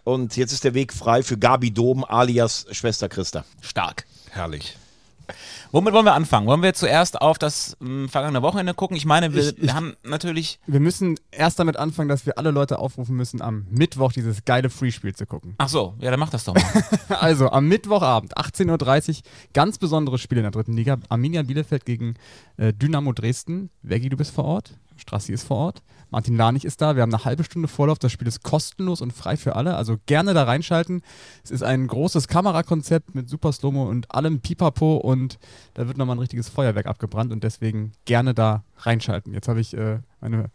Und 0.05 0.37
jetzt 0.37 0.53
ist 0.53 0.65
der 0.65 0.75
Weg 0.75 0.93
frei 0.93 1.23
für 1.23 1.39
Gabi 1.39 1.71
Dom 1.71 2.05
alias 2.05 2.67
Schwester 2.71 3.09
Christa. 3.09 3.45
Stark. 3.61 4.05
Herrlich. 4.31 4.77
Womit 5.73 5.93
wollen 5.95 6.05
wir 6.05 6.15
anfangen? 6.15 6.47
Wollen 6.47 6.63
wir 6.63 6.75
zuerst 6.75 7.21
auf 7.21 7.39
das 7.39 7.77
mh, 7.81 8.09
vergangene 8.09 8.43
Wochenende 8.43 8.75
gucken? 8.75 8.97
Ich 8.97 9.05
meine, 9.05 9.33
wir, 9.35 9.43
Ich- 9.43 9.57
ich- 9.59 9.63
wir 9.63 9.75
haben 9.75 9.95
natürlich. 10.03 10.59
Wir 10.67 10.81
müssen 10.81 11.19
erst 11.31 11.59
damit 11.59 11.77
anfangen, 11.77 12.09
dass 12.09 12.27
wir 12.27 12.39
alle 12.39 12.51
Leute 12.51 12.79
aufrufen 12.79 13.17
müssen, 13.17 13.43
am 13.43 13.67
Mittwoch 13.71 14.13
dieses 14.13 14.45
geile 14.45 14.71
Free-Spiel 14.71 15.15
zu 15.15 15.27
gucken. 15.27 15.55
Ach 15.59 15.69
so, 15.69 15.95
ja, 16.01 16.11
dann 16.11 16.21
mach 16.21 16.31
das 16.31 16.45
doch 16.45 16.55
mal. 16.55 16.63
Also 17.21 17.51
am 17.51 17.69
Mittwochabend, 17.69 18.37
18.30 18.37 19.09
Uhr, 19.09 19.23
ganz 19.53 19.79
besonderes 19.79 20.21
Spiel 20.21 20.39
in 20.39 20.45
der 20.45 20.51
dritten 20.53 20.73
Liga. 20.75 20.97
Arminia 21.09 21.43
Bielefeld 21.43 21.85
gegen 21.85 22.15
äh, 22.57 22.73
Dynamo 22.73 23.13
Dresden. 23.13 23.71
Veggi, 23.83 24.09
du 24.09 24.17
bist 24.17 24.33
vor 24.35 24.45
Ort. 24.45 24.73
Strassi 24.97 25.33
ist 25.33 25.45
vor 25.45 25.57
Ort. 25.59 25.83
Martin 26.11 26.37
Lanich 26.37 26.65
ist 26.65 26.81
da. 26.81 26.97
Wir 26.97 27.03
haben 27.03 27.13
eine 27.13 27.25
halbe 27.25 27.45
Stunde 27.45 27.69
Vorlauf. 27.69 27.99
Das 27.99 28.13
Spiel 28.13 28.29
ist 28.29 28.43
kostenlos 28.43 29.01
und 29.01 29.13
frei 29.13 29.37
für 29.37 29.57
alle. 29.57 29.77
Also 29.77 29.97
gerne 30.07 30.35
da 30.35 30.45
reinschalten. 30.45 31.03
Es 31.45 31.51
ist 31.51 31.63
ein 31.63 31.87
großes 31.87 32.29
Kamerakonzept 32.29 33.15
mit 33.15 33.29
Super 33.29 33.53
Slomo 33.53 33.89
und 33.89 34.11
allem 34.15 34.41
Pipapo 34.41 34.97
und 34.97 35.39
da 35.75 35.87
wird 35.87 35.99
nochmal 35.99 36.17
ein 36.17 36.21
richtiges 36.21 36.49
Feuerwerk 36.49 36.87
abgebrannt 36.87 37.33
und 37.33 37.45
deswegen 37.45 37.93
gerne 38.05 38.35
da 38.35 38.65
reinschalten. 38.79 39.35
Jetzt 39.35 39.49
habe 39.49 39.61
ich 39.61 39.77
äh, 39.77 40.01
meine 40.21 40.51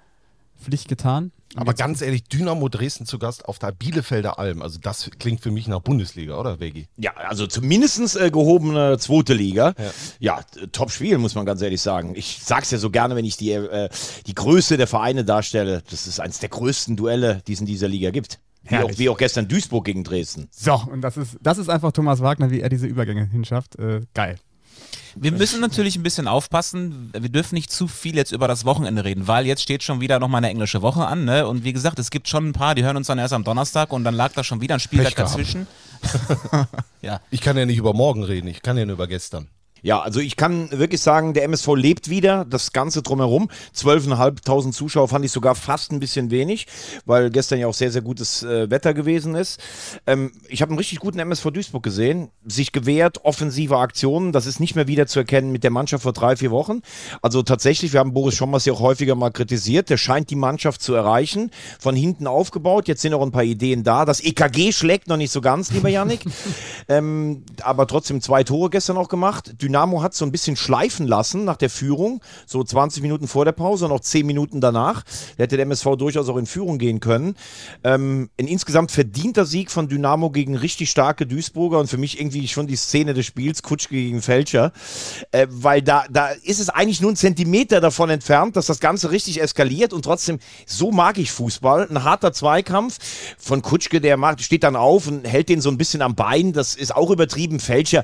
Pflicht 0.61 0.87
getan. 0.87 1.31
Und 1.55 1.61
Aber 1.61 1.73
ganz 1.75 2.01
ehrlich, 2.01 2.23
Dynamo 2.23 2.67
Dresden 2.67 3.05
zu 3.05 3.19
Gast 3.19 3.45
auf 3.45 3.59
der 3.59 3.71
Bielefelder 3.71 4.39
Alm. 4.39 4.63
Also 4.63 4.79
das 4.81 5.11
klingt 5.19 5.41
für 5.41 5.51
mich 5.51 5.67
nach 5.67 5.81
Bundesliga, 5.81 6.39
oder 6.39 6.59
Vegi? 6.59 6.87
Ja, 6.97 7.13
also 7.15 7.45
zumindest 7.45 8.15
äh, 8.19 8.31
gehobene 8.31 8.97
zweite 8.97 9.35
Liga. 9.35 9.75
Ja, 10.19 10.41
t- 10.41 10.65
Top-Spiel, 10.67 11.19
muss 11.19 11.35
man 11.35 11.45
ganz 11.45 11.61
ehrlich 11.61 11.81
sagen. 11.81 12.13
Ich 12.15 12.39
sag's 12.43 12.71
ja 12.71 12.79
so 12.79 12.89
gerne, 12.89 13.15
wenn 13.15 13.25
ich 13.25 13.37
die, 13.37 13.51
äh, 13.51 13.89
die 14.25 14.33
Größe 14.33 14.77
der 14.77 14.87
Vereine 14.87 15.23
darstelle. 15.25 15.83
Das 15.91 16.07
ist 16.07 16.19
eines 16.19 16.39
der 16.39 16.49
größten 16.49 16.95
Duelle, 16.95 17.43
die 17.45 17.53
es 17.53 17.59
in 17.59 17.67
dieser 17.67 17.87
Liga 17.87 18.09
gibt. 18.09 18.39
Wie 18.63 18.77
auch, 18.77 18.91
wie 18.97 19.09
auch 19.09 19.17
gestern 19.17 19.47
Duisburg 19.49 19.83
gegen 19.83 20.05
Dresden. 20.05 20.47
So, 20.49 20.81
und 20.89 21.01
das 21.01 21.17
ist, 21.17 21.37
das 21.41 21.57
ist 21.57 21.67
einfach 21.69 21.91
Thomas 21.91 22.21
Wagner, 22.21 22.49
wie 22.49 22.61
er 22.61 22.69
diese 22.69 22.87
Übergänge 22.87 23.25
hinschafft. 23.25 23.77
Äh, 23.77 24.01
geil. 24.13 24.37
Wir 25.15 25.31
müssen 25.31 25.61
natürlich 25.61 25.95
ein 25.95 26.03
bisschen 26.03 26.27
aufpassen. 26.27 27.11
Wir 27.17 27.29
dürfen 27.29 27.55
nicht 27.55 27.71
zu 27.71 27.87
viel 27.87 28.15
jetzt 28.15 28.31
über 28.31 28.47
das 28.47 28.65
Wochenende 28.65 29.03
reden, 29.03 29.27
weil 29.27 29.45
jetzt 29.45 29.61
steht 29.61 29.83
schon 29.83 30.01
wieder 30.01 30.19
nochmal 30.19 30.39
eine 30.39 30.49
englische 30.49 30.81
Woche 30.81 31.05
an. 31.05 31.25
Ne? 31.25 31.47
Und 31.47 31.63
wie 31.63 31.73
gesagt, 31.73 31.99
es 31.99 32.09
gibt 32.09 32.27
schon 32.27 32.49
ein 32.49 32.53
paar, 32.53 32.75
die 32.75 32.83
hören 32.83 32.97
uns 32.97 33.07
dann 33.07 33.19
erst 33.19 33.33
am 33.33 33.43
Donnerstag 33.43 33.91
und 33.91 34.03
dann 34.03 34.15
lag 34.15 34.33
da 34.33 34.43
schon 34.43 34.61
wieder 34.61 34.75
ein 34.75 34.79
Spieltag 34.79 35.15
dazwischen. 35.15 35.67
Ja. 37.01 37.19
Ich 37.31 37.41
kann 37.41 37.57
ja 37.57 37.65
nicht 37.65 37.77
über 37.77 37.93
morgen 37.93 38.23
reden, 38.23 38.47
ich 38.47 38.61
kann 38.61 38.77
ja 38.77 38.85
nur 38.85 38.93
über 38.93 39.07
gestern. 39.07 39.49
Ja, 39.83 39.99
also 39.99 40.21
ich 40.21 40.37
kann 40.37 40.71
wirklich 40.71 41.01
sagen, 41.01 41.33
der 41.33 41.43
MSV 41.43 41.75
lebt 41.75 42.09
wieder, 42.09 42.45
das 42.45 42.71
Ganze 42.71 43.01
drumherum. 43.01 43.49
12.500 43.75 44.71
Zuschauer 44.71 45.09
fand 45.09 45.25
ich 45.25 45.31
sogar 45.31 45.55
fast 45.55 45.91
ein 45.91 45.99
bisschen 45.99 46.31
wenig, 46.31 46.67
weil 47.05 47.29
gestern 47.29 47.59
ja 47.59 47.67
auch 47.67 47.73
sehr, 47.73 47.91
sehr 47.91 48.01
gutes 48.01 48.43
äh, 48.43 48.69
Wetter 48.71 48.93
gewesen 48.93 49.35
ist. 49.35 49.59
Ähm, 50.07 50.31
ich 50.47 50.61
habe 50.61 50.69
einen 50.69 50.77
richtig 50.77 50.99
guten 50.99 51.19
MSV 51.19 51.51
Duisburg 51.51 51.83
gesehen, 51.83 52.29
sich 52.45 52.71
gewehrt, 52.71 53.25
offensive 53.25 53.77
Aktionen, 53.77 54.31
das 54.31 54.45
ist 54.45 54.61
nicht 54.61 54.75
mehr 54.75 54.87
wieder 54.87 55.05
zu 55.05 55.19
erkennen 55.19 55.51
mit 55.51 55.65
der 55.65 55.71
Mannschaft 55.71 56.03
vor 56.03 56.13
drei, 56.13 56.37
vier 56.37 56.51
Wochen. 56.51 56.79
Also 57.21 57.43
tatsächlich, 57.43 57.91
wir 57.91 57.99
haben 57.99 58.13
Boris 58.13 58.35
Schommers 58.35 58.63
ja 58.63 58.71
auch 58.71 58.79
häufiger 58.79 59.15
mal 59.15 59.31
kritisiert, 59.31 59.89
der 59.89 59.97
scheint 59.97 60.29
die 60.29 60.37
Mannschaft 60.37 60.81
zu 60.81 60.93
erreichen, 60.93 61.51
von 61.77 61.93
hinten 61.93 62.25
aufgebaut, 62.25 62.87
jetzt 62.87 63.01
sind 63.01 63.13
auch 63.13 63.21
ein 63.21 63.33
paar 63.33 63.43
Ideen 63.43 63.83
da. 63.83 64.05
Das 64.05 64.21
EKG 64.21 64.71
schlägt 64.71 65.09
noch 65.09 65.17
nicht 65.17 65.31
so 65.31 65.41
ganz, 65.41 65.71
lieber 65.73 65.89
Yannick, 65.89 66.21
ähm, 66.87 67.43
aber 67.61 67.85
trotzdem 67.85 68.21
zwei 68.21 68.45
Tore 68.45 68.69
gestern 68.69 68.95
auch 68.95 69.09
gemacht. 69.09 69.55
Dynamo 69.73 70.03
hat 70.03 70.13
so 70.13 70.23
ein 70.23 70.31
bisschen 70.31 70.55
schleifen 70.55 71.07
lassen 71.07 71.45
nach 71.45 71.57
der 71.57 71.71
Führung, 71.71 72.21
so 72.45 72.63
20 72.63 73.01
Minuten 73.01 73.27
vor 73.27 73.43
der 73.43 73.53
Pause 73.53 73.85
und 73.85 73.91
auch 73.91 74.01
10 74.01 74.23
Minuten 74.23 74.61
danach. 74.61 75.01
Da 75.35 75.45
hätte 75.45 75.57
der 75.57 75.65
MSV 75.65 75.95
durchaus 75.97 76.29
auch 76.29 76.37
in 76.37 76.45
Führung 76.45 76.77
gehen 76.77 76.99
können. 76.99 77.35
Ähm, 77.83 78.29
ein 78.39 78.45
insgesamt 78.45 78.91
verdienter 78.91 79.45
Sieg 79.45 79.71
von 79.71 79.87
Dynamo 79.87 80.29
gegen 80.29 80.55
richtig 80.55 80.91
starke 80.91 81.25
Duisburger 81.25 81.79
und 81.79 81.87
für 81.87 81.97
mich 81.97 82.19
irgendwie 82.19 82.47
schon 82.47 82.67
die 82.67 82.75
Szene 82.75 83.15
des 83.15 83.25
Spiels, 83.25 83.63
Kutschke 83.63 83.95
gegen 83.95 84.21
Fälscher, 84.21 84.73
äh, 85.31 85.47
weil 85.49 85.81
da, 85.81 86.05
da 86.07 86.27
ist 86.43 86.59
es 86.59 86.69
eigentlich 86.69 87.01
nur 87.01 87.11
ein 87.11 87.15
Zentimeter 87.15 87.81
davon 87.81 88.11
entfernt, 88.11 88.55
dass 88.55 88.67
das 88.67 88.79
Ganze 88.79 89.09
richtig 89.09 89.41
eskaliert 89.41 89.91
und 89.91 90.05
trotzdem, 90.05 90.37
so 90.67 90.91
mag 90.91 91.17
ich 91.17 91.31
Fußball. 91.31 91.87
Ein 91.89 92.03
harter 92.03 92.31
Zweikampf 92.31 92.99
von 93.39 93.63
Kutschke, 93.63 94.01
der 94.01 94.17
macht, 94.17 94.43
steht 94.43 94.63
dann 94.63 94.75
auf 94.75 95.07
und 95.07 95.27
hält 95.27 95.49
den 95.49 95.61
so 95.61 95.71
ein 95.71 95.79
bisschen 95.79 96.03
am 96.03 96.13
Bein, 96.13 96.53
das 96.53 96.75
ist 96.75 96.95
auch 96.95 97.09
übertrieben. 97.09 97.59
Fälscher 97.59 98.03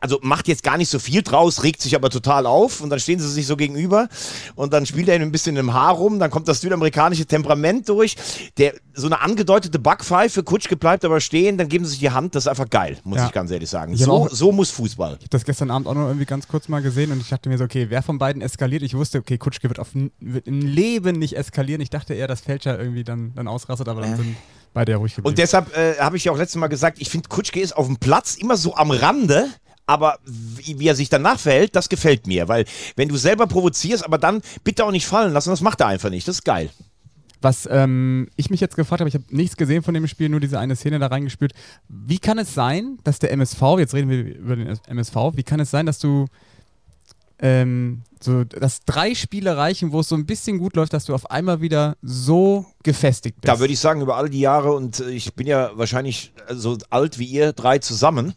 also 0.00 0.18
macht 0.22 0.48
jetzt 0.48 0.62
gar 0.62 0.76
nicht 0.76 0.88
so 0.88 0.98
viel 0.98 1.22
draus, 1.22 1.62
regt 1.62 1.80
sich 1.82 1.94
aber 1.94 2.10
total 2.10 2.46
auf 2.46 2.80
und 2.80 2.90
dann 2.90 3.00
stehen 3.00 3.18
sie 3.20 3.28
sich 3.30 3.46
so 3.46 3.56
gegenüber 3.56 4.08
und 4.54 4.72
dann 4.72 4.86
spielt 4.86 5.08
er 5.08 5.16
ihm 5.16 5.22
ein 5.22 5.32
bisschen 5.32 5.56
im 5.56 5.72
Haar 5.74 5.94
rum, 5.94 6.18
dann 6.18 6.30
kommt 6.30 6.48
das 6.48 6.60
südamerikanische 6.60 7.26
Temperament 7.26 7.88
durch, 7.88 8.16
der 8.56 8.74
so 8.94 9.06
eine 9.06 9.20
angedeutete 9.20 9.78
Backpfeife, 9.78 10.42
Kutschke 10.42 10.76
bleibt 10.76 11.04
aber 11.04 11.20
stehen, 11.20 11.58
dann 11.58 11.68
geben 11.68 11.84
sie 11.84 11.90
sich 11.92 12.00
die 12.00 12.10
Hand, 12.10 12.34
das 12.34 12.44
ist 12.44 12.48
einfach 12.48 12.68
geil, 12.70 12.98
muss 13.04 13.18
Ja. 13.18 13.26
ich 13.26 13.32
ganz 13.32 13.50
ehrlich 13.50 13.70
sagen. 13.70 13.96
So, 13.96 14.12
auch- 14.12 14.30
so 14.30 14.52
muss 14.52 14.70
Fußball. 14.70 15.12
Ich 15.14 15.18
habe 15.24 15.28
das 15.30 15.44
gestern 15.44 15.70
Abend 15.70 15.86
auch 15.86 15.94
noch 15.94 16.06
irgendwie 16.06 16.26
ganz 16.26 16.48
kurz 16.48 16.68
mal 16.68 16.80
gesehen 16.82 17.12
und 17.12 17.20
ich 17.20 17.28
dachte 17.28 17.48
mir 17.48 17.58
so, 17.58 17.64
okay, 17.64 17.86
wer 17.90 18.02
von 18.02 18.18
beiden 18.18 18.42
eskaliert? 18.42 18.82
Ich 18.82 18.94
wusste, 18.94 19.18
okay, 19.18 19.38
Kutschke 19.38 19.68
wird, 19.68 19.78
auf, 19.78 19.88
wird 20.20 20.46
im 20.48 20.60
Leben 20.62 21.18
nicht 21.18 21.36
eskalieren. 21.36 21.80
Ich 21.80 21.90
dachte 21.90 22.14
eher, 22.14 22.26
dass 22.26 22.40
Fälscher 22.40 22.78
irgendwie 22.78 23.04
dann, 23.04 23.32
dann 23.34 23.48
ausrastet, 23.48 23.88
aber 23.88 24.00
dann 24.00 24.16
sind 24.16 24.36
beide 24.78 24.92
ja 24.92 24.98
ruhig 24.98 25.14
geblieben. 25.14 25.28
Und 25.28 25.38
deshalb 25.38 25.76
äh, 25.76 25.96
habe 25.98 26.16
ich 26.16 26.24
ja 26.24 26.32
auch 26.32 26.38
letztes 26.38 26.56
Mal 26.56 26.68
gesagt, 26.68 27.00
ich 27.00 27.10
finde, 27.10 27.28
Kutschke 27.28 27.60
ist 27.60 27.76
auf 27.76 27.86
dem 27.86 27.96
Platz 27.96 28.36
immer 28.36 28.56
so 28.56 28.74
am 28.76 28.90
Rande. 28.90 29.48
Aber 29.86 30.18
wie, 30.26 30.78
wie 30.78 30.86
er 30.86 30.94
sich 30.94 31.08
danach 31.08 31.40
verhält, 31.40 31.74
das 31.74 31.88
gefällt 31.88 32.26
mir. 32.26 32.46
Weil, 32.46 32.66
wenn 32.94 33.08
du 33.08 33.16
selber 33.16 33.46
provozierst, 33.46 34.04
aber 34.04 34.18
dann 34.18 34.42
bitte 34.62 34.84
auch 34.84 34.90
nicht 34.90 35.06
fallen 35.06 35.32
lassen, 35.32 35.48
das 35.48 35.62
macht 35.62 35.80
er 35.80 35.86
einfach 35.86 36.10
nicht. 36.10 36.28
Das 36.28 36.36
ist 36.36 36.44
geil. 36.44 36.68
Was 37.40 37.66
ähm, 37.70 38.28
ich 38.36 38.50
mich 38.50 38.60
jetzt 38.60 38.76
gefragt 38.76 39.00
habe, 39.00 39.08
ich 39.08 39.14
habe 39.14 39.24
nichts 39.30 39.56
gesehen 39.56 39.82
von 39.82 39.94
dem 39.94 40.06
Spiel, 40.06 40.28
nur 40.28 40.40
diese 40.40 40.58
eine 40.58 40.76
Szene 40.76 40.98
da 40.98 41.06
reingespürt. 41.06 41.52
Wie 41.88 42.18
kann 42.18 42.38
es 42.38 42.52
sein, 42.52 42.98
dass 43.02 43.18
der 43.18 43.32
MSV, 43.32 43.62
jetzt 43.78 43.94
reden 43.94 44.10
wir 44.10 44.36
über 44.36 44.56
den 44.56 44.78
MSV, 44.88 45.14
wie 45.34 45.42
kann 45.42 45.58
es 45.58 45.70
sein, 45.70 45.86
dass 45.86 45.98
du 45.98 46.26
ähm, 47.40 48.02
so, 48.20 48.44
dass 48.44 48.80
drei 48.80 49.14
Spiele 49.14 49.56
reichen, 49.56 49.92
wo 49.92 50.00
es 50.00 50.08
so 50.08 50.16
ein 50.16 50.26
bisschen 50.26 50.58
gut 50.58 50.76
läuft, 50.76 50.92
dass 50.92 51.04
du 51.04 51.14
auf 51.14 51.30
einmal 51.30 51.60
wieder 51.60 51.96
so 52.02 52.66
gefestigt 52.82 53.40
bist? 53.40 53.48
Da 53.48 53.60
würde 53.60 53.72
ich 53.72 53.78
sagen, 53.80 54.00
über 54.00 54.16
all 54.16 54.28
die 54.28 54.40
Jahre, 54.40 54.72
und 54.72 55.00
äh, 55.00 55.10
ich 55.10 55.34
bin 55.34 55.46
ja 55.46 55.70
wahrscheinlich 55.74 56.32
äh, 56.48 56.54
so 56.54 56.76
alt 56.90 57.18
wie 57.18 57.26
ihr 57.26 57.52
drei 57.52 57.78
zusammen. 57.78 58.34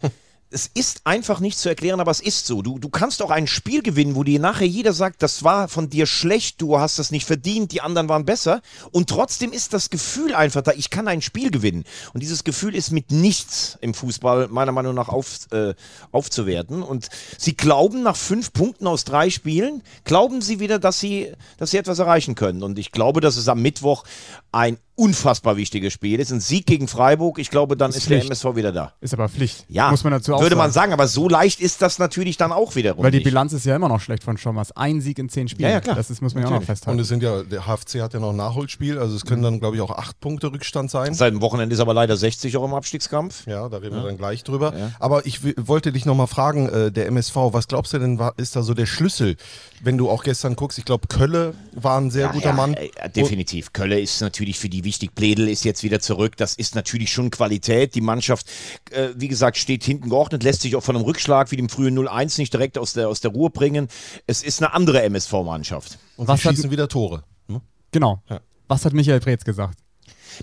Es 0.54 0.70
ist 0.74 1.02
einfach 1.06 1.40
nicht 1.40 1.58
zu 1.58 1.70
erklären, 1.70 2.02
aber 2.02 2.12
es 2.12 2.20
ist 2.20 2.46
so. 2.46 2.62
Du, 2.62 2.78
du 2.78 2.90
kannst 2.90 3.22
auch 3.22 3.32
ein 3.32 3.48
Spiel 3.48 3.82
gewinnen, 3.82 4.16
wo 4.16 4.26
dir 4.26 4.38
nachher 4.38 4.68
jeder 4.68 4.92
sagt, 4.92 5.24
das 5.24 5.44
war 5.44 5.70
von 5.70 5.90
dir 5.90 6.06
schlecht, 6.06 6.62
du 6.62 6.78
hast 6.78 7.00
das 7.00 7.10
nicht 7.10 7.26
verdient, 7.26 7.72
die 7.72 7.80
anderen 7.80 8.10
waren 8.10 8.26
besser. 8.26 8.62
Und 8.92 9.10
trotzdem 9.10 9.54
ist 9.54 9.74
das 9.74 9.90
Gefühl 9.90 10.36
einfach 10.36 10.62
da, 10.62 10.74
ich 10.74 10.90
kann 10.90 11.08
ein 11.08 11.22
Spiel 11.22 11.52
gewinnen. 11.52 11.86
Und 12.14 12.22
dieses 12.22 12.44
Gefühl 12.44 12.76
ist 12.76 12.92
mit 12.92 13.12
nichts 13.12 13.78
im 13.80 13.94
Fußball 13.94 14.50
meiner 14.50 14.74
Meinung 14.74 14.94
nach 14.94 15.08
auf, 15.08 15.48
äh, 15.52 15.74
aufzuwerten. 16.12 16.84
Und 16.84 17.08
sie 17.38 17.56
glauben 17.56 18.04
nach 18.04 18.18
fünf 18.18 18.52
Punkten 18.52 18.88
aus 18.88 19.06
drei 19.06 19.30
Spielen, 19.30 19.84
glauben 20.04 20.42
sie 20.42 20.60
wieder, 20.60 20.80
dass 20.80 21.00
sie, 21.00 21.32
dass 21.58 21.72
sie 21.72 21.78
etwas 21.78 22.00
erreichen 22.00 22.36
können. 22.36 22.62
Und 22.62 22.78
ich 22.78 22.92
glaube, 22.92 23.22
dass 23.22 23.38
es 23.38 23.48
am 23.48 23.62
Mittwoch 23.62 24.04
ein 24.52 24.78
unfassbar 24.96 25.58
wichtiges 25.58 25.94
Spiel 25.94 26.20
ist. 26.20 26.32
Ein 26.32 26.40
Sieg 26.40 26.66
gegen 26.66 26.88
Freiburg. 26.88 27.40
Ich 27.40 27.50
glaube, 27.50 27.76
dann 27.78 27.92
ist, 27.92 28.10
der 28.10 28.20
Pflicht. 28.20 28.28
MSV 28.28 28.56
wieder 28.56 28.72
da. 28.72 28.94
Ist 29.02 29.14
aber 29.14 29.30
Pflicht. 29.30 29.66
Ja, 29.70 29.90
Muss 29.92 30.04
man 30.04 30.12
dazu 30.14 30.36
auch 30.36 30.40
würde 30.42 30.56
sagen. 30.56 30.58
man 30.60 30.72
sagen, 30.72 30.94
aber 30.94 31.08
so 31.08 31.28
leicht 31.30 31.60
ist 31.60 31.82
das 31.82 32.00
natürlich 32.00 32.38
dann 32.38 32.52
auch 32.52 32.76
wiederum. 32.76 33.04
Weil 33.04 33.12
die 33.12 33.18
nicht. 33.18 33.26
Bilanz 33.26 33.54
ist 33.54 33.66
ja 33.66 33.76
immer 33.76 33.90
noch 33.90 34.02
schlecht 34.02 34.24
von 34.24 34.38
Schommers. 34.38 34.72
Ein 34.76 35.02
Sieg 35.02 35.18
in 35.20 35.30
zehn 35.30 35.48
Spielen. 35.48 35.70
Ja, 35.70 35.76
ja, 35.76 35.82
klar. 35.82 35.96
Das 35.96 36.10
ist, 36.10 36.22
muss 36.22 36.34
man 36.34 36.44
ja 36.44 36.48
auch 36.48 36.54
noch 36.54 36.60
Und 36.60 36.66
festhalten. 36.66 37.00
es 37.00 37.08
sind 37.08 37.24
ja, 37.24 37.44
der 37.44 37.66
HFC 37.66 38.02
hat 38.02 38.14
ja 38.14 38.20
noch 38.20 38.32
ein 38.32 38.36
Nachholspiel, 38.36 38.98
also 39.00 39.16
es 39.16 39.26
können 39.26 39.42
dann, 39.42 39.60
glaube 39.60 39.76
ich, 39.76 39.82
auch 39.82 39.92
acht 39.92 40.20
Punkte 40.20 40.52
Rückstand 40.52 40.92
sein. 40.92 41.14
Seit 41.14 41.34
dem 41.34 41.42
Wochenende 41.42 41.74
ist 41.74 41.80
aber 41.80 41.94
leider 41.94 42.18
60 42.18 42.56
auch 42.58 42.66
im 42.66 42.74
Abstiegskampf. 42.74 43.48
Ja, 43.48 43.70
da 43.70 43.78
reden 43.78 43.96
wir 43.96 44.04
dann 44.04 44.18
gleich 44.18 44.44
drüber. 44.44 44.74
Aber 45.00 45.26
ich 45.26 45.40
wollte 45.58 45.92
dich 45.92 46.06
nochmal 46.06 46.28
fragen, 46.28 46.70
äh, 46.70 46.92
der 46.92 47.08
MSV, 47.08 47.36
was 47.52 47.68
glaubst 47.68 47.94
du 47.94 48.00
denn, 48.00 48.20
war, 48.20 48.34
ist 48.38 48.56
da 48.56 48.62
so 48.64 48.74
der 48.74 48.86
Schlüssel? 48.86 49.36
Wenn 49.84 49.98
du 49.98 50.10
auch 50.10 50.24
gestern 50.24 50.56
guckst, 50.56 50.78
ich 50.78 50.86
glaube, 50.86 51.08
Kölle 51.08 51.56
war 51.74 52.00
ein 52.00 52.12
sehr 52.12 52.30
guter 52.30 52.50
ja, 52.50 52.54
Mann. 52.54 52.74
äh, 52.76 53.10
definitiv. 53.10 53.74
Kölle 53.74 54.00
ist 54.00 54.22
natürlich 54.22 54.60
für 54.60 54.70
die 54.70 54.81
wichtig. 54.84 55.16
Pledel 55.16 55.48
ist 55.48 55.64
jetzt 55.66 55.84
wieder 55.84 56.00
zurück. 56.00 56.38
Das 56.38 56.54
ist 56.56 56.76
natürlich 56.76 57.12
schon 57.12 57.30
Qualität. 57.32 57.96
Die 57.96 58.02
Mannschaft, 58.02 58.48
äh, 58.92 59.10
wie 59.16 59.28
gesagt, 59.28 59.58
steht 59.58 59.84
hinten 59.84 60.10
geordnet, 60.10 60.44
lässt 60.44 60.62
sich 60.62 60.76
auch 60.76 60.84
von 60.84 60.96
einem 60.96 61.06
Rückschlag 61.06 61.52
wie 61.52 61.58
dem 61.58 61.70
frühen 61.70 61.98
0-1 61.98 62.38
nicht 62.40 62.54
direkt 62.54 62.78
aus 62.78 62.94
der, 62.94 63.10
aus 63.10 63.22
der 63.22 63.32
Ruhe 63.32 63.50
bringen. 63.50 63.88
Es 64.28 64.44
ist 64.44 64.62
eine 64.62 64.74
andere 64.74 65.02
MSV-Mannschaft. 65.04 65.98
Und 66.18 66.28
Was 66.28 66.42
sie 66.42 66.48
hat- 66.50 66.56
schießen 66.56 66.72
wieder 66.72 66.88
Tore. 66.88 67.24
Ne? 67.48 67.62
Genau. 67.92 68.22
Was 68.68 68.86
hat 68.86 68.94
Michael 68.94 69.20
Preetz 69.20 69.44
gesagt? 69.44 69.78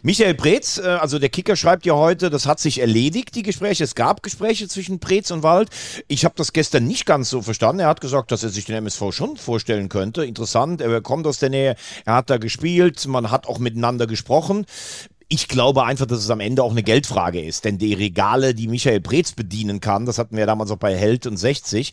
Michael 0.02 0.34
Preetz, 0.34 0.78
äh, 0.78 0.82
also 0.82 1.18
der 1.18 1.28
Kicker 1.28 1.56
schreibt 1.56 1.86
ja 1.86 1.94
heute, 1.94 2.30
das 2.30 2.46
hat 2.46 2.60
sich 2.60 2.80
erledigt, 2.80 3.34
die 3.34 3.42
Gespräche. 3.42 3.84
Es 3.84 3.94
gab 3.94 4.22
Gespräche 4.22 4.68
zwischen 4.68 5.00
Preetz 5.00 5.30
und 5.30 5.42
Wald. 5.42 5.70
Ich 6.08 6.24
habe 6.24 6.34
das 6.36 6.52
gestern 6.52 6.86
nicht 6.86 7.06
ganz 7.06 7.30
so 7.30 7.42
verstanden. 7.42 7.80
Er 7.80 7.88
hat 7.88 8.00
gesagt, 8.00 8.32
dass 8.32 8.42
er 8.42 8.50
sich 8.50 8.64
den 8.64 8.76
MSV 8.76 9.12
schon 9.12 9.36
vorstellen 9.36 9.88
könnte. 9.88 10.24
Interessant, 10.24 10.80
er 10.80 11.00
kommt 11.00 11.26
aus 11.26 11.38
der 11.38 11.50
Nähe, 11.50 11.76
er 12.04 12.14
hat 12.14 12.30
da 12.30 12.38
gespielt, 12.38 13.06
man 13.06 13.30
hat 13.30 13.46
auch 13.46 13.58
miteinander 13.58 14.06
gesprochen. 14.06 14.66
Ich 15.30 15.46
glaube 15.46 15.84
einfach, 15.84 16.06
dass 16.06 16.20
es 16.20 16.30
am 16.30 16.40
Ende 16.40 16.62
auch 16.62 16.70
eine 16.70 16.82
Geldfrage 16.82 17.42
ist, 17.44 17.66
denn 17.66 17.76
die 17.76 17.92
Regale, 17.92 18.54
die 18.54 18.66
Michael 18.66 19.02
Preetz 19.02 19.32
bedienen 19.32 19.78
kann, 19.80 20.06
das 20.06 20.16
hatten 20.16 20.38
wir 20.38 20.46
damals 20.46 20.70
auch 20.70 20.78
bei 20.78 20.96
Held 20.96 21.26
und 21.26 21.36
60, 21.36 21.92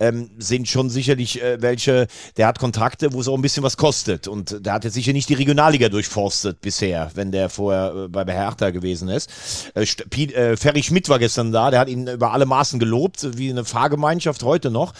ähm, 0.00 0.28
sind 0.36 0.68
schon 0.68 0.90
sicherlich 0.90 1.40
äh, 1.42 1.62
welche, 1.62 2.08
der 2.36 2.46
hat 2.46 2.58
Kontakte, 2.58 3.14
wo 3.14 3.22
es 3.22 3.28
auch 3.28 3.36
ein 3.36 3.40
bisschen 3.40 3.62
was 3.62 3.78
kostet 3.78 4.28
und 4.28 4.66
der 4.66 4.74
hat 4.74 4.84
jetzt 4.84 4.92
sicher 4.92 5.14
nicht 5.14 5.30
die 5.30 5.34
Regionalliga 5.34 5.88
durchforstet 5.88 6.60
bisher, 6.60 7.10
wenn 7.14 7.32
der 7.32 7.48
vorher 7.48 8.04
äh, 8.04 8.08
bei 8.08 8.26
Hertha 8.30 8.68
gewesen 8.68 9.08
ist. 9.08 9.30
Äh, 9.74 9.80
St- 9.84 10.06
Pi- 10.10 10.34
äh, 10.34 10.58
Ferry 10.58 10.82
Schmidt 10.82 11.08
war 11.08 11.18
gestern 11.18 11.52
da, 11.52 11.70
der 11.70 11.80
hat 11.80 11.88
ihn 11.88 12.06
über 12.06 12.32
alle 12.32 12.44
Maßen 12.44 12.78
gelobt, 12.78 13.38
wie 13.38 13.48
eine 13.48 13.64
Fahrgemeinschaft 13.64 14.42
heute 14.42 14.70
noch. 14.70 14.92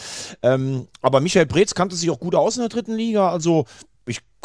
Ähm, 0.42 0.88
aber 1.02 1.20
Michael 1.20 1.44
Preetz 1.44 1.74
kannte 1.74 1.96
sich 1.96 2.10
auch 2.10 2.18
gut 2.18 2.34
aus 2.34 2.56
in 2.56 2.62
der 2.62 2.70
dritten 2.70 2.94
Liga, 2.94 3.28
also 3.30 3.66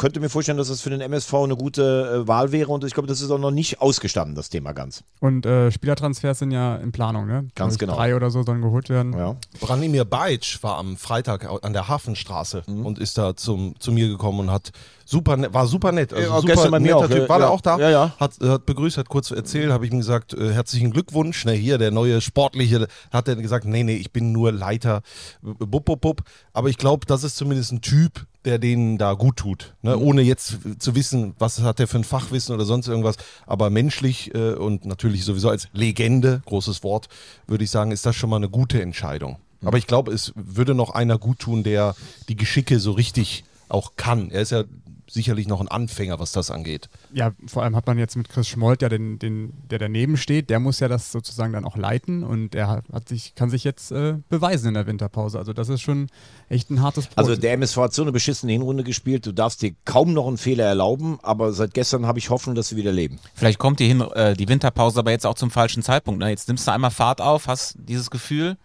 könnte 0.00 0.18
mir 0.18 0.30
vorstellen, 0.30 0.56
dass 0.56 0.68
das 0.68 0.80
für 0.80 0.88
den 0.90 1.02
MSV 1.02 1.34
eine 1.34 1.56
gute 1.56 2.22
äh, 2.24 2.26
Wahl 2.28 2.52
wäre 2.52 2.72
und 2.72 2.82
ich 2.84 2.94
glaube, 2.94 3.06
das 3.06 3.20
ist 3.20 3.30
auch 3.30 3.38
noch 3.38 3.50
nicht 3.50 3.80
ausgestanden, 3.82 4.34
das 4.34 4.48
Thema 4.48 4.72
ganz. 4.72 5.04
Und 5.20 5.44
äh, 5.44 5.70
Spielertransfers 5.70 6.38
sind 6.38 6.52
ja 6.52 6.76
in 6.76 6.90
Planung, 6.90 7.26
ne? 7.26 7.48
Ganz 7.54 7.76
genau. 7.76 7.94
Drei 7.96 8.16
oder 8.16 8.30
so 8.30 8.42
sollen 8.42 8.62
geholt 8.62 8.88
werden. 8.88 9.12
Ja. 9.12 9.36
Branimir 9.60 10.06
Bajic 10.06 10.58
war 10.62 10.78
am 10.78 10.96
Freitag 10.96 11.46
an 11.62 11.72
der 11.74 11.88
Hafenstraße 11.88 12.62
Mhm. 12.66 12.86
und 12.86 12.98
ist 12.98 13.18
da 13.18 13.36
zum, 13.36 13.74
zu 13.78 13.92
mir 13.92 14.08
gekommen 14.08 14.40
und 14.40 14.50
hat 14.50 14.72
super 15.10 15.36
nett, 15.36 15.52
war 15.52 15.66
super 15.66 15.92
nett. 15.92 16.12
Also 16.12 16.46
Ja, 16.48 16.56
super 16.56 16.78
netter 16.78 16.96
auch, 16.96 17.06
Typ. 17.08 17.18
ja, 17.18 17.28
War 17.28 17.38
der 17.38 17.48
ja. 17.48 17.52
auch 17.52 17.60
da? 17.60 17.78
Ja, 17.78 17.90
ja. 17.90 18.14
Hat, 18.18 18.32
hat 18.40 18.66
begrüßt, 18.66 18.96
hat 18.96 19.08
kurz 19.08 19.30
erzählt, 19.30 19.70
habe 19.72 19.84
ich 19.84 19.92
ihm 19.92 19.98
gesagt, 19.98 20.34
äh, 20.34 20.52
herzlichen 20.52 20.92
Glückwunsch. 20.92 21.44
Na 21.44 21.52
hier, 21.52 21.78
der 21.78 21.90
neue 21.90 22.20
Sportliche, 22.20 22.86
hat 23.10 23.28
er 23.28 23.36
gesagt, 23.36 23.64
nee, 23.64 23.82
nee, 23.82 23.96
ich 23.96 24.12
bin 24.12 24.32
nur 24.32 24.52
Leiter. 24.52 25.02
Bup, 25.42 25.84
bup, 25.84 26.00
bup. 26.00 26.22
Aber 26.52 26.68
ich 26.68 26.78
glaube, 26.78 27.06
das 27.06 27.24
ist 27.24 27.36
zumindest 27.36 27.72
ein 27.72 27.80
Typ, 27.80 28.26
der 28.44 28.58
denen 28.58 28.98
da 28.98 29.14
gut 29.14 29.36
tut. 29.36 29.74
Ne? 29.82 29.96
Mhm. 29.96 30.02
Ohne 30.02 30.22
jetzt 30.22 30.58
zu 30.78 30.94
wissen, 30.94 31.34
was 31.38 31.60
hat 31.60 31.80
er 31.80 31.88
für 31.88 31.98
ein 31.98 32.04
Fachwissen 32.04 32.54
oder 32.54 32.64
sonst 32.64 32.88
irgendwas. 32.88 33.16
Aber 33.46 33.68
menschlich 33.68 34.34
äh, 34.34 34.52
und 34.54 34.86
natürlich 34.86 35.24
sowieso 35.24 35.50
als 35.50 35.68
Legende, 35.72 36.40
großes 36.46 36.82
Wort, 36.84 37.08
würde 37.46 37.64
ich 37.64 37.70
sagen, 37.70 37.90
ist 37.90 38.06
das 38.06 38.16
schon 38.16 38.30
mal 38.30 38.36
eine 38.36 38.48
gute 38.48 38.80
Entscheidung. 38.80 39.38
Mhm. 39.60 39.68
Aber 39.68 39.78
ich 39.78 39.86
glaube, 39.86 40.12
es 40.12 40.32
würde 40.36 40.74
noch 40.74 40.90
einer 40.90 41.18
gut 41.18 41.40
tun, 41.40 41.64
der 41.64 41.94
die 42.28 42.36
Geschicke 42.36 42.78
so 42.78 42.92
richtig 42.92 43.44
auch 43.68 43.92
kann. 43.96 44.30
Er 44.30 44.42
ist 44.42 44.50
ja 44.50 44.64
sicherlich 45.12 45.48
noch 45.48 45.60
ein 45.60 45.68
Anfänger, 45.68 46.18
was 46.18 46.32
das 46.32 46.50
angeht. 46.50 46.88
Ja, 47.12 47.32
vor 47.46 47.62
allem 47.62 47.76
hat 47.76 47.86
man 47.86 47.98
jetzt 47.98 48.16
mit 48.16 48.28
Chris 48.28 48.48
Schmold 48.48 48.82
ja 48.82 48.88
den, 48.88 49.18
den, 49.18 49.52
der 49.70 49.78
daneben 49.78 50.16
steht, 50.16 50.50
der 50.50 50.60
muss 50.60 50.80
ja 50.80 50.88
das 50.88 51.12
sozusagen 51.12 51.52
dann 51.52 51.64
auch 51.64 51.76
leiten 51.76 52.22
und 52.22 52.54
der 52.54 52.68
hat, 52.68 53.08
sich, 53.08 53.34
kann 53.34 53.50
sich 53.50 53.64
jetzt 53.64 53.90
äh, 53.92 54.14
beweisen 54.28 54.68
in 54.68 54.74
der 54.74 54.86
Winterpause. 54.86 55.38
Also 55.38 55.52
das 55.52 55.68
ist 55.68 55.80
schon 55.80 56.08
echt 56.48 56.70
ein 56.70 56.82
hartes 56.82 57.06
Brot. 57.06 57.18
Also 57.18 57.36
der 57.36 57.52
MSV 57.54 57.76
hat 57.78 57.94
so 57.94 58.02
eine 58.02 58.12
beschissene 58.12 58.52
Hinrunde 58.52 58.84
gespielt, 58.84 59.26
du 59.26 59.32
darfst 59.32 59.62
dir 59.62 59.74
kaum 59.84 60.12
noch 60.12 60.26
einen 60.26 60.38
Fehler 60.38 60.64
erlauben, 60.64 61.18
aber 61.22 61.52
seit 61.52 61.74
gestern 61.74 62.06
habe 62.06 62.18
ich 62.18 62.30
Hoffnung, 62.30 62.54
dass 62.54 62.68
sie 62.68 62.76
wieder 62.76 62.92
leben. 62.92 63.18
Vielleicht 63.34 63.58
kommt 63.58 63.80
die, 63.80 63.86
Hin 63.86 64.00
äh, 64.00 64.34
die 64.34 64.48
Winterpause 64.48 65.00
aber 65.00 65.10
jetzt 65.10 65.26
auch 65.26 65.34
zum 65.34 65.50
falschen 65.50 65.82
Zeitpunkt. 65.82 66.20
Ne? 66.20 66.30
Jetzt 66.30 66.48
nimmst 66.48 66.66
du 66.66 66.72
einmal 66.72 66.90
Fahrt 66.90 67.20
auf, 67.20 67.46
hast 67.46 67.76
dieses 67.78 68.10
Gefühl, 68.10 68.56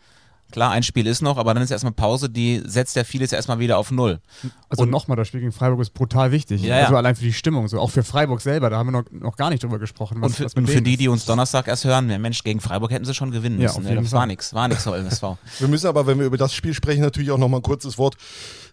klar, 0.56 0.72
ein 0.72 0.84
Spiel 0.84 1.06
ist 1.06 1.22
noch, 1.22 1.38
aber 1.38 1.54
dann 1.54 1.62
ist 1.62 1.70
erstmal 1.70 1.92
Pause, 1.94 2.30
die 2.30 2.62
setzt 2.66 2.96
ja 2.96 3.04
vieles 3.04 3.32
erstmal 3.34 3.60
wieder 3.60 3.78
auf 3.78 3.92
Null. 3.92 4.20
Also 4.70 4.86
nochmal, 4.86 5.18
das 5.18 5.28
Spiel 5.28 5.42
gegen 5.42 5.52
Freiburg 5.52 5.82
ist 5.82 5.94
brutal 5.94 6.32
wichtig. 6.32 6.62
Ja, 6.64 6.78
ja. 6.78 6.84
Also 6.86 6.96
allein 6.96 7.16
für 7.16 7.24
die 7.26 7.34
Stimmung, 7.34 7.68
so 7.68 7.80
auch 7.80 7.92
für 7.92 8.04
Freiburg 8.04 8.40
selber, 8.42 8.70
da 8.70 8.78
haben 8.78 8.88
wir 8.88 8.92
noch, 8.94 9.04
noch 9.12 9.36
gar 9.36 9.50
nicht 9.50 9.62
drüber 9.62 9.80
gesprochen. 9.80 10.22
was- 10.22 10.40
Und 10.40 10.52
für, 10.52 10.60
und 10.60 10.68
für 10.70 10.82
die, 10.82 10.96
die 10.98 11.08
uns 11.10 11.26
Donnerstag 11.26 11.68
erst 11.68 11.84
hören, 11.84 12.10
ja, 12.10 12.18
Mensch, 12.18 12.42
gegen 12.44 12.62
Freiburg 12.62 12.92
hätten 12.92 13.06
sie 13.06 13.14
schon 13.14 13.32
gewinnen 13.32 13.60
Ja, 13.60 13.68
müssen. 13.68 13.78
auf 13.80 13.84
Ne? 13.84 13.90
jeden 13.90 14.04
Das 14.04 14.12
Fall. 14.12 14.20
war 14.22 14.26
nichts, 14.28 14.54
war 14.54 14.68
nichts 14.70 14.84
für 14.84 14.96
MSV. 14.98 15.24
Wir 15.60 15.68
müssen 15.68 15.88
aber, 15.88 16.08
wenn 16.08 16.18
wir 16.20 16.26
über 16.26 16.38
das 16.38 16.54
Spiel 16.54 16.74
sprechen, 16.74 17.02
natürlich 17.02 17.32
auch 17.32 17.38
noch 17.38 17.50
mal 17.50 17.58
ein 17.58 17.64
kurzes 17.64 17.98
Wort 17.98 18.16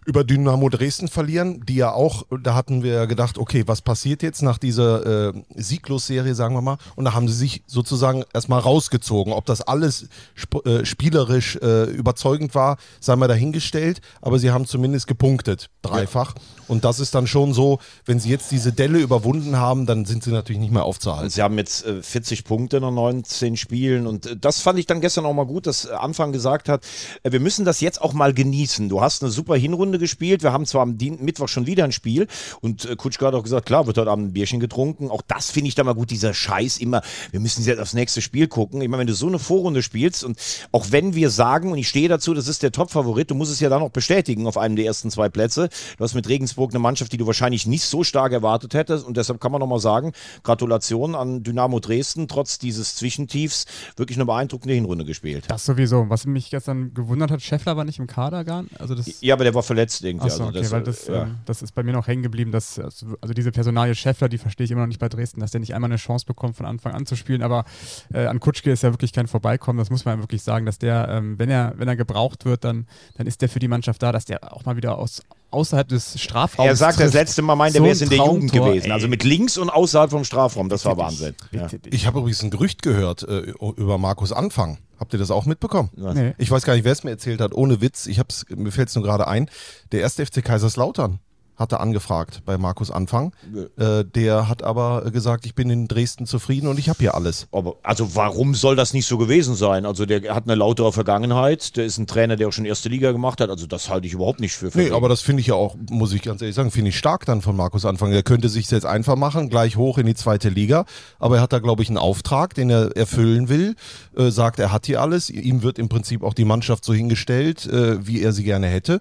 über 0.05 0.23
Dynamo 0.23 0.69
Dresden 0.69 1.07
verlieren, 1.07 1.65
die 1.65 1.75
ja 1.75 1.91
auch, 1.91 2.25
da 2.41 2.55
hatten 2.55 2.83
wir 2.83 2.93
ja 2.93 3.05
gedacht, 3.05 3.37
okay, 3.37 3.63
was 3.67 3.81
passiert 3.81 4.23
jetzt 4.23 4.41
nach 4.41 4.57
dieser 4.57 5.29
äh, 5.29 5.33
Sieglos-Serie, 5.55 6.35
sagen 6.35 6.55
wir 6.55 6.61
mal, 6.61 6.77
und 6.95 7.05
da 7.05 7.13
haben 7.13 7.27
sie 7.27 7.35
sich 7.35 7.63
sozusagen 7.67 8.23
erstmal 8.33 8.59
rausgezogen. 8.59 9.33
Ob 9.33 9.45
das 9.45 9.61
alles 9.61 10.07
sp 10.35 10.63
äh, 10.65 10.85
spielerisch 10.85 11.57
äh, 11.57 11.83
überzeugend 11.85 12.55
war, 12.55 12.77
sei 12.99 13.15
mal 13.15 13.27
dahingestellt, 13.27 14.01
aber 14.21 14.39
sie 14.39 14.51
haben 14.51 14.65
zumindest 14.65 15.07
gepunktet, 15.07 15.69
dreifach. 15.81 16.35
Und 16.67 16.85
das 16.85 16.99
ist 16.99 17.13
dann 17.13 17.27
schon 17.27 17.53
so, 17.53 17.79
wenn 18.05 18.19
sie 18.19 18.29
jetzt 18.29 18.51
diese 18.51 18.71
Delle 18.71 18.99
überwunden 18.99 19.57
haben, 19.57 19.85
dann 19.85 20.05
sind 20.05 20.23
sie 20.23 20.31
natürlich 20.31 20.61
nicht 20.61 20.71
mehr 20.71 20.83
aufzuhalten. 20.83 21.29
Sie 21.29 21.41
haben 21.41 21.57
jetzt 21.57 21.85
äh, 21.85 22.01
40 22.01 22.45
Punkte 22.45 22.79
nach 22.79 22.91
19 22.91 23.57
Spielen 23.57 24.07
und 24.07 24.25
äh, 24.25 24.37
das 24.37 24.61
fand 24.61 24.79
ich 24.79 24.85
dann 24.85 25.01
gestern 25.01 25.25
auch 25.25 25.33
mal 25.33 25.45
gut, 25.45 25.67
dass 25.67 25.85
äh, 25.85 25.91
Anfang 25.93 26.31
gesagt 26.31 26.69
hat, 26.69 26.85
äh, 27.23 27.31
wir 27.31 27.39
müssen 27.39 27.65
das 27.65 27.81
jetzt 27.81 28.01
auch 28.01 28.13
mal 28.13 28.33
genießen. 28.33 28.89
Du 28.89 29.01
hast 29.01 29.23
eine 29.23 29.31
super 29.31 29.55
Hinrunde 29.55 29.92
gespielt, 29.99 30.43
wir 30.43 30.51
haben 30.51 30.65
zwar 30.65 30.81
am 30.81 30.97
Dien 30.97 31.23
Mittwoch 31.23 31.47
schon 31.47 31.67
wieder 31.67 31.83
ein 31.83 31.91
Spiel 31.91 32.27
und 32.61 32.85
äh, 32.85 32.95
Kutschka 32.95 33.27
hat 33.27 33.33
auch 33.33 33.43
gesagt, 33.43 33.65
klar, 33.65 33.87
wird 33.87 33.97
heute 33.97 34.09
Abend 34.09 34.27
ein 34.27 34.33
Bierchen 34.33 34.59
getrunken. 34.59 35.09
Auch 35.09 35.21
das 35.27 35.51
finde 35.51 35.67
ich 35.67 35.75
dann 35.75 35.85
mal 35.85 35.93
gut, 35.93 36.11
dieser 36.11 36.33
Scheiß 36.33 36.77
immer, 36.77 37.01
wir 37.31 37.39
müssen 37.39 37.63
jetzt 37.63 37.79
aufs 37.79 37.93
nächste 37.93 38.21
Spiel 38.21 38.47
gucken. 38.47 38.81
Ich 38.81 38.87
meine, 38.87 39.01
wenn 39.01 39.07
du 39.07 39.13
so 39.13 39.27
eine 39.27 39.39
Vorrunde 39.39 39.83
spielst 39.83 40.23
und 40.23 40.37
auch 40.71 40.87
wenn 40.91 41.15
wir 41.15 41.29
sagen, 41.29 41.71
und 41.71 41.77
ich 41.77 41.89
stehe 41.89 42.07
dazu, 42.07 42.33
das 42.33 42.47
ist 42.47 42.63
der 42.63 42.71
Top-Favorit, 42.71 43.31
du 43.31 43.35
musst 43.35 43.51
es 43.51 43.59
ja 43.59 43.69
dann 43.69 43.81
auch 43.81 43.89
bestätigen 43.89 44.47
auf 44.47 44.57
einem 44.57 44.75
der 44.75 44.85
ersten 44.85 45.11
zwei 45.11 45.29
Plätze. 45.29 45.69
Du 45.97 46.03
hast 46.03 46.13
mit 46.13 46.27
Regensburg 46.29 46.71
eine 46.71 46.79
Mannschaft, 46.79 47.11
die 47.13 47.17
du 47.17 47.27
wahrscheinlich 47.27 47.67
nicht 47.67 47.83
so 47.83 48.03
stark 48.03 48.31
erwartet 48.31 48.73
hättest 48.73 49.05
und 49.05 49.17
deshalb 49.17 49.39
kann 49.39 49.51
man 49.51 49.59
nochmal 49.59 49.79
sagen, 49.79 50.13
Gratulation 50.43 51.15
an 51.15 51.43
Dynamo 51.43 51.79
Dresden, 51.79 52.27
trotz 52.27 52.59
dieses 52.59 52.95
Zwischentiefs 52.95 53.65
wirklich 53.95 54.17
eine 54.17 54.25
beeindruckende 54.25 54.73
Hinrunde 54.73 55.05
gespielt. 55.05 55.45
Das 55.47 55.65
sowieso. 55.65 56.09
Was 56.09 56.25
mich 56.25 56.49
gestern 56.49 56.93
gewundert 56.93 57.31
hat, 57.31 57.41
Scheffler 57.41 57.77
war 57.77 57.85
nicht 57.85 57.99
im 57.99 58.07
Kader 58.07 58.43
gar 58.43 58.65
Also 58.79 58.95
das, 58.95 59.21
Ja, 59.21 59.35
aber 59.35 59.43
der 59.43 59.53
war 59.53 59.63
verletzt 59.63 59.82
irgendwie. 60.03 60.25
Achso, 60.25 60.45
also 60.45 60.59
okay, 60.59 60.71
weil 60.71 60.83
das, 60.83 61.07
ja. 61.07 61.23
ähm, 61.23 61.37
das 61.45 61.61
ist 61.61 61.73
bei 61.73 61.83
mir 61.83 61.93
noch 61.93 62.07
hängen 62.07 62.23
geblieben, 62.23 62.51
dass, 62.51 62.79
also 62.79 63.15
also 63.21 63.33
diese 63.33 63.51
Personalie 63.51 63.95
Scheffler, 63.95 64.29
die 64.29 64.37
verstehe 64.37 64.65
ich 64.65 64.71
immer 64.71 64.81
noch 64.81 64.87
nicht 64.87 64.99
bei 64.99 65.09
Dresden, 65.09 65.39
dass 65.39 65.51
der 65.51 65.59
nicht 65.59 65.73
einmal 65.73 65.89
eine 65.89 65.97
Chance 65.97 66.25
bekommt, 66.25 66.55
von 66.55 66.65
Anfang 66.65 66.93
an 66.93 67.05
zu 67.05 67.15
spielen, 67.15 67.41
aber 67.41 67.65
äh, 68.13 68.25
an 68.25 68.39
Kutschke 68.39 68.71
ist 68.71 68.83
ja 68.83 68.91
wirklich 68.91 69.13
kein 69.13 69.27
Vorbeikommen, 69.27 69.79
das 69.79 69.89
muss 69.89 70.05
man 70.05 70.19
wirklich 70.19 70.43
sagen, 70.43 70.65
dass 70.65 70.77
der, 70.77 71.07
ähm, 71.09 71.37
wenn 71.39 71.49
er, 71.49 71.73
wenn 71.77 71.87
er 71.87 71.95
gebraucht 71.95 72.45
wird, 72.45 72.63
dann, 72.63 72.87
dann 73.17 73.27
ist 73.27 73.41
der 73.41 73.49
für 73.49 73.59
die 73.59 73.67
Mannschaft 73.67 74.01
da, 74.03 74.11
dass 74.11 74.25
der 74.25 74.53
auch 74.53 74.65
mal 74.65 74.75
wieder 74.75 74.97
aus, 74.97 75.21
außerhalb 75.51 75.87
des 75.87 76.19
Strafraums 76.19 76.67
er 76.67 76.75
sagt 76.75 76.93
das 76.93 77.11
trifft. 77.11 77.13
letzte 77.13 77.41
Mal, 77.41 77.55
meint 77.55 77.75
er 77.75 77.79
So 77.79 77.83
wäre 77.83 77.93
es 77.93 78.01
in 78.01 78.09
der 78.09 78.17
Jugend 78.17 78.51
gewesen. 78.51 78.85
ey. 78.85 78.91
Also 78.91 79.07
mit 79.07 79.23
links 79.23 79.57
und 79.57 79.69
außerhalb 79.69 80.11
vom 80.11 80.23
Strafraum, 80.23 80.69
das 80.69 80.85
war 80.85 80.97
Wahnsinn. 80.97 81.35
Ja. 81.51 81.67
Bitte. 81.67 81.89
Ich 81.89 82.07
habe 82.07 82.19
übrigens 82.19 82.43
ein 82.43 82.49
Gerücht 82.49 82.81
gehört 82.81 83.23
äh, 83.23 83.53
über 83.59 83.97
Markus 83.97 84.31
Anfang. 84.31 84.79
Habt 85.03 85.11
ihr 85.11 85.19
das 85.19 85.31
auch 85.31 85.45
mitbekommen? 85.45 85.89
Nee. 85.97 86.33
Ich 86.37 86.49
weiß 86.49 86.63
gar 86.63 86.75
nicht, 86.75 86.85
wer 86.85 86.93
es 86.93 87.03
mir 87.03 87.09
erzählt 87.09 87.41
hat, 87.41 87.53
ohne 87.53 87.81
Witz. 87.81 88.05
Ich 88.05 88.19
hab's, 88.19 88.45
mir 88.47 88.71
fällt 88.71 88.87
es 88.87 88.95
nur 88.95 89.03
gerade 89.03 89.27
ein. 89.27 89.49
Der 89.91 89.99
erste 89.99 90.25
FC 90.25 90.41
Kaiserslautern 90.41 91.19
hatte 91.55 91.79
angefragt 91.79 92.41
bei 92.45 92.57
Markus 92.57 92.89
Anfang. 92.91 93.33
Äh, 93.77 94.03
der 94.05 94.47
hat 94.49 94.63
aber 94.63 95.09
gesagt, 95.11 95.45
ich 95.45 95.53
bin 95.55 95.69
in 95.69 95.87
Dresden 95.87 96.25
zufrieden 96.25 96.67
und 96.67 96.79
ich 96.79 96.89
habe 96.89 96.99
hier 96.99 97.15
alles. 97.15 97.47
Aber 97.51 97.75
also 97.83 98.15
warum 98.15 98.55
soll 98.55 98.75
das 98.75 98.93
nicht 98.93 99.05
so 99.05 99.17
gewesen 99.17 99.55
sein? 99.55 99.85
Also 99.85 100.05
der 100.05 100.33
hat 100.33 100.45
eine 100.45 100.55
lautere 100.55 100.91
Vergangenheit, 100.91 101.77
der 101.77 101.85
ist 101.85 101.97
ein 101.97 102.07
Trainer, 102.07 102.35
der 102.35 102.47
auch 102.47 102.53
schon 102.53 102.65
erste 102.65 102.89
Liga 102.89 103.11
gemacht 103.11 103.39
hat, 103.41 103.49
also 103.49 103.67
das 103.67 103.89
halte 103.89 104.07
ich 104.07 104.13
überhaupt 104.13 104.39
nicht 104.39 104.53
für 104.53 104.65
Nee, 104.65 104.71
verwegen. 104.71 104.95
aber 104.95 105.09
das 105.09 105.21
finde 105.21 105.41
ich 105.41 105.47
ja 105.47 105.55
auch, 105.55 105.75
muss 105.89 106.11
ich 106.13 106.21
ganz 106.23 106.41
ehrlich 106.41 106.55
sagen, 106.55 106.71
finde 106.71 106.89
ich 106.89 106.97
stark 106.97 107.25
dann 107.25 107.41
von 107.41 107.55
Markus 107.55 107.85
Anfang. 107.85 108.11
Er 108.11 108.23
könnte 108.23 108.49
sich 108.49 108.69
jetzt 108.71 108.85
einfach 108.85 109.15
machen, 109.15 109.49
gleich 109.49 109.75
hoch 109.77 109.97
in 109.97 110.05
die 110.07 110.15
zweite 110.15 110.49
Liga, 110.49 110.85
aber 111.19 111.35
er 111.37 111.41
hat 111.43 111.53
da, 111.53 111.59
glaube 111.59 111.83
ich, 111.83 111.89
einen 111.89 111.97
Auftrag, 111.97 112.53
den 112.55 112.69
er 112.69 112.95
erfüllen 112.97 113.49
will, 113.49 113.75
äh, 114.17 114.29
sagt, 114.31 114.59
er 114.59 114.71
hat 114.71 114.85
hier 114.87 115.01
alles, 115.01 115.29
ihm 115.29 115.61
wird 115.61 115.77
im 115.79 115.89
Prinzip 115.89 116.23
auch 116.23 116.33
die 116.33 116.45
Mannschaft 116.45 116.83
so 116.85 116.93
hingestellt, 116.93 117.65
äh, 117.67 118.05
wie 118.07 118.21
er 118.21 118.31
sie 118.33 118.43
gerne 118.43 118.67
hätte. 118.67 118.99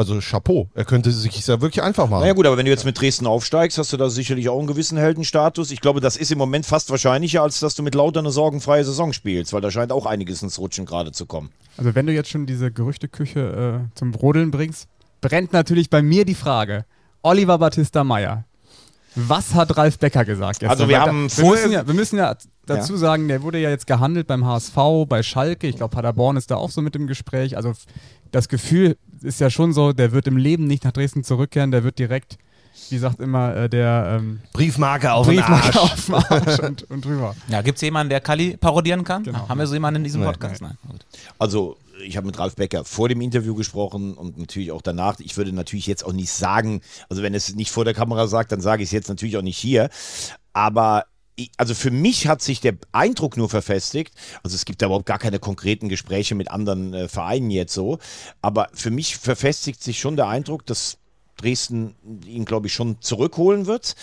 Also 0.00 0.18
Chapeau, 0.20 0.66
er 0.72 0.86
könnte 0.86 1.10
sich 1.10 1.46
ja 1.46 1.60
wirklich 1.60 1.82
einfach 1.82 2.08
machen. 2.08 2.22
Naja 2.22 2.32
gut, 2.32 2.46
aber 2.46 2.56
wenn 2.56 2.64
du 2.64 2.70
jetzt 2.70 2.86
mit 2.86 2.98
Dresden 2.98 3.26
aufsteigst, 3.26 3.76
hast 3.76 3.92
du 3.92 3.98
da 3.98 4.08
sicherlich 4.08 4.48
auch 4.48 4.58
einen 4.58 4.66
gewissen 4.66 4.96
Heldenstatus. 4.96 5.70
Ich 5.70 5.82
glaube, 5.82 6.00
das 6.00 6.16
ist 6.16 6.32
im 6.32 6.38
Moment 6.38 6.64
fast 6.64 6.90
wahrscheinlicher, 6.90 7.42
als 7.42 7.60
dass 7.60 7.74
du 7.74 7.82
mit 7.82 7.94
lauter 7.94 8.20
eine 8.20 8.30
sorgenfreie 8.30 8.82
Saison 8.82 9.12
spielst, 9.12 9.52
weil 9.52 9.60
da 9.60 9.70
scheint 9.70 9.92
auch 9.92 10.06
einiges 10.06 10.42
ins 10.42 10.58
Rutschen 10.58 10.86
gerade 10.86 11.12
zu 11.12 11.26
kommen. 11.26 11.50
Also 11.76 11.94
wenn 11.94 12.06
du 12.06 12.14
jetzt 12.14 12.30
schon 12.30 12.46
diese 12.46 12.72
Gerüchteküche 12.72 13.84
äh, 13.90 13.98
zum 13.98 14.10
Brodeln 14.10 14.50
bringst, 14.50 14.88
brennt 15.20 15.52
natürlich 15.52 15.90
bei 15.90 16.00
mir 16.00 16.24
die 16.24 16.34
Frage, 16.34 16.86
Oliver 17.20 17.58
Battista 17.58 18.02
Meyer, 18.02 18.46
was 19.16 19.54
hat 19.54 19.76
Ralf 19.76 19.98
Becker 19.98 20.24
gesagt? 20.24 20.60
gestern? 20.60 20.70
Also 20.70 20.88
wir 20.88 20.98
haben 20.98 21.28
wir, 21.30 21.44
müssen 21.44 21.72
ja, 21.72 21.86
wir 21.86 21.94
müssen 21.94 22.16
ja 22.16 22.36
dazu 22.64 22.96
sagen, 22.96 23.28
der 23.28 23.42
wurde 23.42 23.58
ja 23.58 23.68
jetzt 23.68 23.86
gehandelt 23.86 24.26
beim 24.28 24.46
HSV, 24.46 24.76
bei 25.06 25.22
Schalke. 25.22 25.66
Ich 25.66 25.76
glaube, 25.76 25.94
Paderborn 25.94 26.38
ist 26.38 26.50
da 26.50 26.56
auch 26.56 26.70
so 26.70 26.80
mit 26.80 26.96
im 26.96 27.06
Gespräch. 27.06 27.58
Also 27.58 27.74
das 28.30 28.48
Gefühl 28.48 28.96
ist 29.22 29.40
ja 29.40 29.50
schon 29.50 29.72
so, 29.72 29.92
der 29.92 30.12
wird 30.12 30.26
im 30.26 30.36
Leben 30.36 30.66
nicht 30.66 30.84
nach 30.84 30.92
Dresden 30.92 31.24
zurückkehren, 31.24 31.70
der 31.70 31.84
wird 31.84 31.98
direkt, 31.98 32.38
wie 32.88 32.98
sagt 32.98 33.20
immer 33.20 33.54
äh, 33.54 33.68
der 33.68 34.18
ähm, 34.18 34.40
Briefmarke 34.52 35.12
auf 35.12 35.26
Briefmarke 35.26 35.80
auf 35.80 36.06
dem 36.06 36.14
Arsch 36.14 36.58
und, 36.60 36.90
und 36.90 37.04
drüber. 37.04 37.34
Ja, 37.48 37.62
gibt 37.62 37.76
es 37.76 37.82
jemanden, 37.82 38.10
der 38.10 38.20
Kali 38.20 38.56
parodieren 38.56 39.04
kann? 39.04 39.24
Genau. 39.24 39.48
Haben 39.48 39.58
wir 39.58 39.66
so 39.66 39.74
jemanden 39.74 39.98
in 39.98 40.04
diesem 40.04 40.22
Podcast? 40.22 40.62
Nein. 40.62 40.78
Gut. 40.88 41.04
Also, 41.38 41.76
ich 42.02 42.16
habe 42.16 42.26
mit 42.26 42.38
Ralf 42.38 42.56
Becker 42.56 42.84
vor 42.84 43.08
dem 43.08 43.20
Interview 43.20 43.54
gesprochen 43.54 44.14
und 44.14 44.38
natürlich 44.38 44.72
auch 44.72 44.82
danach. 44.82 45.20
Ich 45.20 45.36
würde 45.36 45.52
natürlich 45.52 45.86
jetzt 45.86 46.04
auch 46.04 46.12
nicht 46.12 46.30
sagen, 46.30 46.80
also 47.08 47.22
wenn 47.22 47.34
es 47.34 47.54
nicht 47.54 47.70
vor 47.70 47.84
der 47.84 47.94
Kamera 47.94 48.26
sagt, 48.26 48.52
dann 48.52 48.60
sage 48.60 48.82
ich 48.82 48.88
es 48.88 48.92
jetzt 48.92 49.08
natürlich 49.08 49.36
auch 49.36 49.42
nicht 49.42 49.58
hier. 49.58 49.90
Aber 50.52 51.04
also 51.56 51.74
für 51.74 51.90
mich 51.90 52.26
hat 52.26 52.42
sich 52.42 52.60
der 52.60 52.76
Eindruck 52.92 53.36
nur 53.36 53.48
verfestigt, 53.48 54.14
also 54.42 54.54
es 54.54 54.64
gibt 54.64 54.82
da 54.82 54.86
überhaupt 54.86 55.06
gar 55.06 55.18
keine 55.18 55.38
konkreten 55.38 55.88
Gespräche 55.88 56.34
mit 56.34 56.50
anderen 56.50 56.92
äh, 56.92 57.08
Vereinen 57.08 57.50
jetzt 57.50 57.74
so, 57.74 57.98
aber 58.42 58.68
für 58.74 58.90
mich 58.90 59.16
verfestigt 59.16 59.82
sich 59.82 59.98
schon 59.98 60.16
der 60.16 60.28
Eindruck, 60.28 60.66
dass 60.66 60.98
Dresden 61.40 61.94
ihn, 62.26 62.44
glaube 62.44 62.66
ich, 62.66 62.74
schon 62.74 63.00
zurückholen 63.00 63.66
wird. 63.66 63.94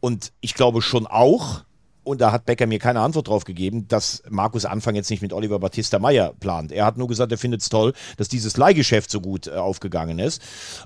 Und 0.00 0.32
ich 0.40 0.54
glaube 0.54 0.80
schon 0.80 1.06
auch, 1.06 1.64
und 2.06 2.20
da 2.20 2.30
hat 2.30 2.46
Becker 2.46 2.66
mir 2.66 2.78
keine 2.78 3.00
Antwort 3.00 3.28
drauf 3.28 3.44
gegeben, 3.44 3.88
dass 3.88 4.22
Markus 4.28 4.64
Anfang 4.64 4.94
jetzt 4.94 5.10
nicht 5.10 5.22
mit 5.22 5.32
Oliver 5.32 5.58
Battista 5.58 5.98
Meyer 5.98 6.32
plant. 6.38 6.70
Er 6.70 6.86
hat 6.86 6.96
nur 6.98 7.08
gesagt, 7.08 7.32
er 7.32 7.38
findet 7.38 7.62
es 7.62 7.68
toll, 7.68 7.94
dass 8.16 8.28
dieses 8.28 8.56
Leihgeschäft 8.56 9.10
so 9.10 9.20
gut 9.20 9.48
äh, 9.48 9.50
aufgegangen 9.50 10.20
ist 10.20 10.40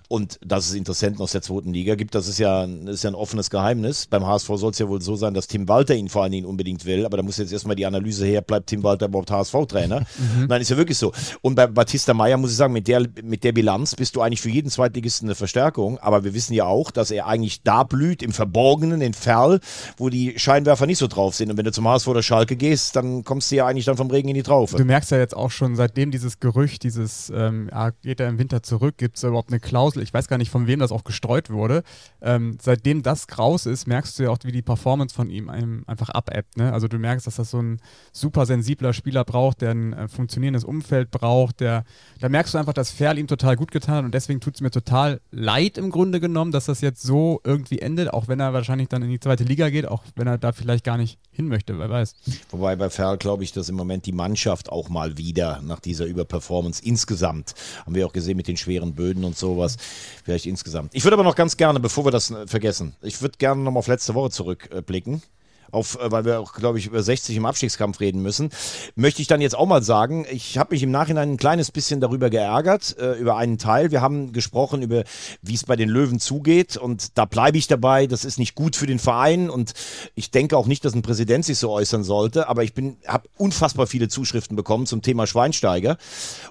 und 0.08 0.40
dass 0.44 0.66
es 0.66 0.74
Interessenten 0.74 1.20
aus 1.20 1.32
der 1.32 1.42
zweiten 1.42 1.74
Liga 1.74 1.94
gibt. 1.94 2.14
Das 2.14 2.26
ist 2.26 2.38
ja, 2.38 2.64
ist 2.64 3.04
ja 3.04 3.10
ein 3.10 3.14
offenes 3.14 3.50
Geheimnis. 3.50 4.06
Beim 4.06 4.26
HSV 4.26 4.48
soll 4.54 4.70
es 4.70 4.78
ja 4.78 4.88
wohl 4.88 5.02
so 5.02 5.14
sein, 5.14 5.34
dass 5.34 5.46
Tim 5.46 5.68
Walter 5.68 5.94
ihn 5.94 6.08
vor 6.08 6.22
allen 6.22 6.32
Dingen 6.32 6.46
unbedingt 6.46 6.86
will, 6.86 7.04
aber 7.04 7.18
da 7.18 7.22
muss 7.22 7.36
jetzt 7.36 7.52
erstmal 7.52 7.76
die 7.76 7.84
Analyse 7.84 8.24
her, 8.24 8.40
bleibt 8.40 8.68
Tim 8.68 8.82
Walter 8.82 9.06
überhaupt 9.06 9.30
HSV-Trainer? 9.30 10.06
Nein, 10.48 10.62
ist 10.62 10.70
ja 10.70 10.78
wirklich 10.78 10.96
so. 10.96 11.12
Und 11.42 11.54
bei 11.54 11.66
Battista 11.66 12.14
Meyer 12.14 12.38
muss 12.38 12.50
ich 12.50 12.56
sagen, 12.56 12.72
mit 12.72 12.88
der, 12.88 13.06
mit 13.22 13.44
der 13.44 13.52
Bilanz 13.52 13.94
bist 13.94 14.16
du 14.16 14.22
eigentlich 14.22 14.40
für 14.40 14.50
jeden 14.50 14.70
Zweitligisten 14.70 15.28
eine 15.28 15.34
Verstärkung, 15.34 15.98
aber 15.98 16.24
wir 16.24 16.32
wissen 16.32 16.54
ja 16.54 16.64
auch, 16.64 16.90
dass 16.90 17.10
er 17.10 17.26
eigentlich 17.26 17.62
da 17.62 17.82
blüht, 17.82 18.22
im 18.22 18.32
Verborgenen, 18.32 19.02
in 19.02 19.12
Ferl, 19.12 19.60
wo 19.98 20.08
die 20.08 20.38
Scheinwerfer 20.38 20.86
nicht 20.86 20.96
so 20.96 21.09
drauf 21.10 21.34
sind. 21.34 21.50
Und 21.50 21.56
wenn 21.56 21.64
du 21.64 21.72
zum 21.72 21.86
HSV 21.86 22.08
oder 22.08 22.22
Schalke 22.22 22.56
gehst, 22.56 22.96
dann 22.96 23.24
kommst 23.24 23.50
du 23.50 23.56
ja 23.56 23.66
eigentlich 23.66 23.84
dann 23.84 23.96
vom 23.96 24.10
Regen 24.10 24.28
in 24.28 24.34
die 24.34 24.42
Traufe. 24.42 24.76
Du 24.76 24.84
merkst 24.84 25.10
ja 25.10 25.18
jetzt 25.18 25.36
auch 25.36 25.50
schon, 25.50 25.76
seitdem 25.76 26.10
dieses 26.10 26.40
Gerücht, 26.40 26.82
dieses, 26.82 27.30
ähm, 27.34 27.70
geht 28.02 28.20
er 28.20 28.28
im 28.28 28.38
Winter 28.38 28.62
zurück, 28.62 28.96
gibt 28.96 29.16
es 29.16 29.22
überhaupt 29.22 29.50
eine 29.50 29.60
Klausel, 29.60 30.02
ich 30.02 30.14
weiß 30.14 30.28
gar 30.28 30.38
nicht, 30.38 30.50
von 30.50 30.66
wem 30.66 30.80
das 30.80 30.92
auch 30.92 31.04
gestreut 31.04 31.50
wurde. 31.50 31.82
Ähm, 32.20 32.56
seitdem 32.60 33.02
das 33.02 33.26
raus 33.38 33.66
ist, 33.66 33.86
merkst 33.86 34.18
du 34.18 34.24
ja 34.24 34.30
auch, 34.30 34.38
wie 34.44 34.52
die 34.52 34.62
Performance 34.62 35.14
von 35.14 35.30
ihm 35.30 35.50
einfach 35.86 36.08
abebbt. 36.10 36.56
Ne? 36.56 36.72
Also 36.72 36.88
du 36.88 36.98
merkst, 36.98 37.26
dass 37.26 37.36
das 37.36 37.50
so 37.50 37.60
ein 37.60 37.80
super 38.12 38.46
sensibler 38.46 38.92
Spieler 38.92 39.24
braucht, 39.24 39.62
der 39.62 39.70
ein 39.70 39.92
äh, 39.92 40.08
funktionierendes 40.08 40.64
Umfeld 40.64 41.10
braucht, 41.10 41.60
der, 41.60 41.84
da 42.20 42.28
merkst 42.28 42.54
du 42.54 42.58
einfach, 42.58 42.72
dass 42.72 42.90
Ferl 42.90 43.18
ihm 43.18 43.26
total 43.26 43.56
gut 43.56 43.70
getan 43.70 43.96
hat 43.96 44.04
und 44.04 44.14
deswegen 44.14 44.40
tut 44.40 44.54
es 44.54 44.60
mir 44.60 44.70
total 44.70 45.20
leid 45.30 45.78
im 45.78 45.90
Grunde 45.90 46.20
genommen, 46.20 46.52
dass 46.52 46.66
das 46.66 46.80
jetzt 46.80 47.02
so 47.02 47.40
irgendwie 47.44 47.78
endet, 47.78 48.12
auch 48.12 48.28
wenn 48.28 48.40
er 48.40 48.52
wahrscheinlich 48.52 48.88
dann 48.88 49.02
in 49.02 49.10
die 49.10 49.20
zweite 49.20 49.44
Liga 49.44 49.70
geht, 49.70 49.86
auch 49.86 50.04
wenn 50.16 50.26
er 50.26 50.38
da 50.38 50.52
vielleicht 50.52 50.84
gar 50.84 50.96
nicht 50.96 50.99
nicht 51.00 51.18
hin 51.30 51.48
möchte, 51.48 51.78
wer 51.78 51.90
weiß. 51.90 52.14
Wobei 52.50 52.76
bei 52.76 52.90
Ferl 52.90 53.18
glaube 53.18 53.44
ich, 53.44 53.52
dass 53.52 53.68
im 53.68 53.74
Moment 53.74 54.06
die 54.06 54.12
Mannschaft 54.12 54.70
auch 54.70 54.88
mal 54.88 55.18
wieder 55.18 55.60
nach 55.62 55.80
dieser 55.80 56.04
Überperformance 56.04 56.82
insgesamt, 56.82 57.54
haben 57.84 57.94
wir 57.94 58.06
auch 58.06 58.12
gesehen 58.12 58.36
mit 58.36 58.48
den 58.48 58.56
schweren 58.56 58.94
Böden 58.94 59.24
und 59.24 59.36
sowas, 59.36 59.76
vielleicht 60.24 60.46
insgesamt. 60.46 60.94
Ich 60.94 61.04
würde 61.04 61.14
aber 61.14 61.24
noch 61.24 61.36
ganz 61.36 61.56
gerne, 61.56 61.80
bevor 61.80 62.04
wir 62.04 62.10
das 62.10 62.32
vergessen, 62.46 62.94
ich 63.02 63.20
würde 63.22 63.38
gerne 63.38 63.62
noch 63.62 63.72
mal 63.72 63.78
auf 63.78 63.88
letzte 63.88 64.14
Woche 64.14 64.30
zurückblicken. 64.30 65.22
Auf, 65.72 65.98
äh, 66.00 66.10
weil 66.10 66.24
wir 66.24 66.40
auch, 66.40 66.52
glaube 66.52 66.78
ich, 66.78 66.86
über 66.86 67.02
60 67.02 67.36
im 67.36 67.46
Abstiegskampf 67.46 68.00
reden 68.00 68.22
müssen, 68.22 68.50
möchte 68.94 69.22
ich 69.22 69.28
dann 69.28 69.40
jetzt 69.40 69.56
auch 69.56 69.66
mal 69.66 69.82
sagen, 69.82 70.26
ich 70.30 70.58
habe 70.58 70.74
mich 70.74 70.82
im 70.82 70.90
Nachhinein 70.90 71.32
ein 71.32 71.36
kleines 71.36 71.70
bisschen 71.70 72.00
darüber 72.00 72.30
geärgert, 72.30 72.96
äh, 72.98 73.12
über 73.14 73.36
einen 73.36 73.58
Teil. 73.58 73.90
Wir 73.90 74.00
haben 74.00 74.32
gesprochen 74.32 74.82
über, 74.82 75.04
wie 75.42 75.54
es 75.54 75.64
bei 75.64 75.76
den 75.76 75.88
Löwen 75.88 76.20
zugeht 76.20 76.76
und 76.76 77.18
da 77.18 77.24
bleibe 77.24 77.58
ich 77.58 77.66
dabei, 77.66 78.06
das 78.06 78.24
ist 78.24 78.38
nicht 78.38 78.54
gut 78.54 78.76
für 78.76 78.86
den 78.86 78.98
Verein 78.98 79.50
und 79.50 79.72
ich 80.14 80.30
denke 80.30 80.56
auch 80.56 80.66
nicht, 80.66 80.84
dass 80.84 80.94
ein 80.94 81.02
Präsident 81.02 81.44
sich 81.44 81.58
so 81.58 81.70
äußern 81.70 82.04
sollte, 82.04 82.48
aber 82.48 82.64
ich 82.64 82.72
habe 83.06 83.28
unfassbar 83.36 83.86
viele 83.86 84.08
Zuschriften 84.08 84.56
bekommen 84.56 84.86
zum 84.86 85.02
Thema 85.02 85.26
Schweinsteiger 85.26 85.96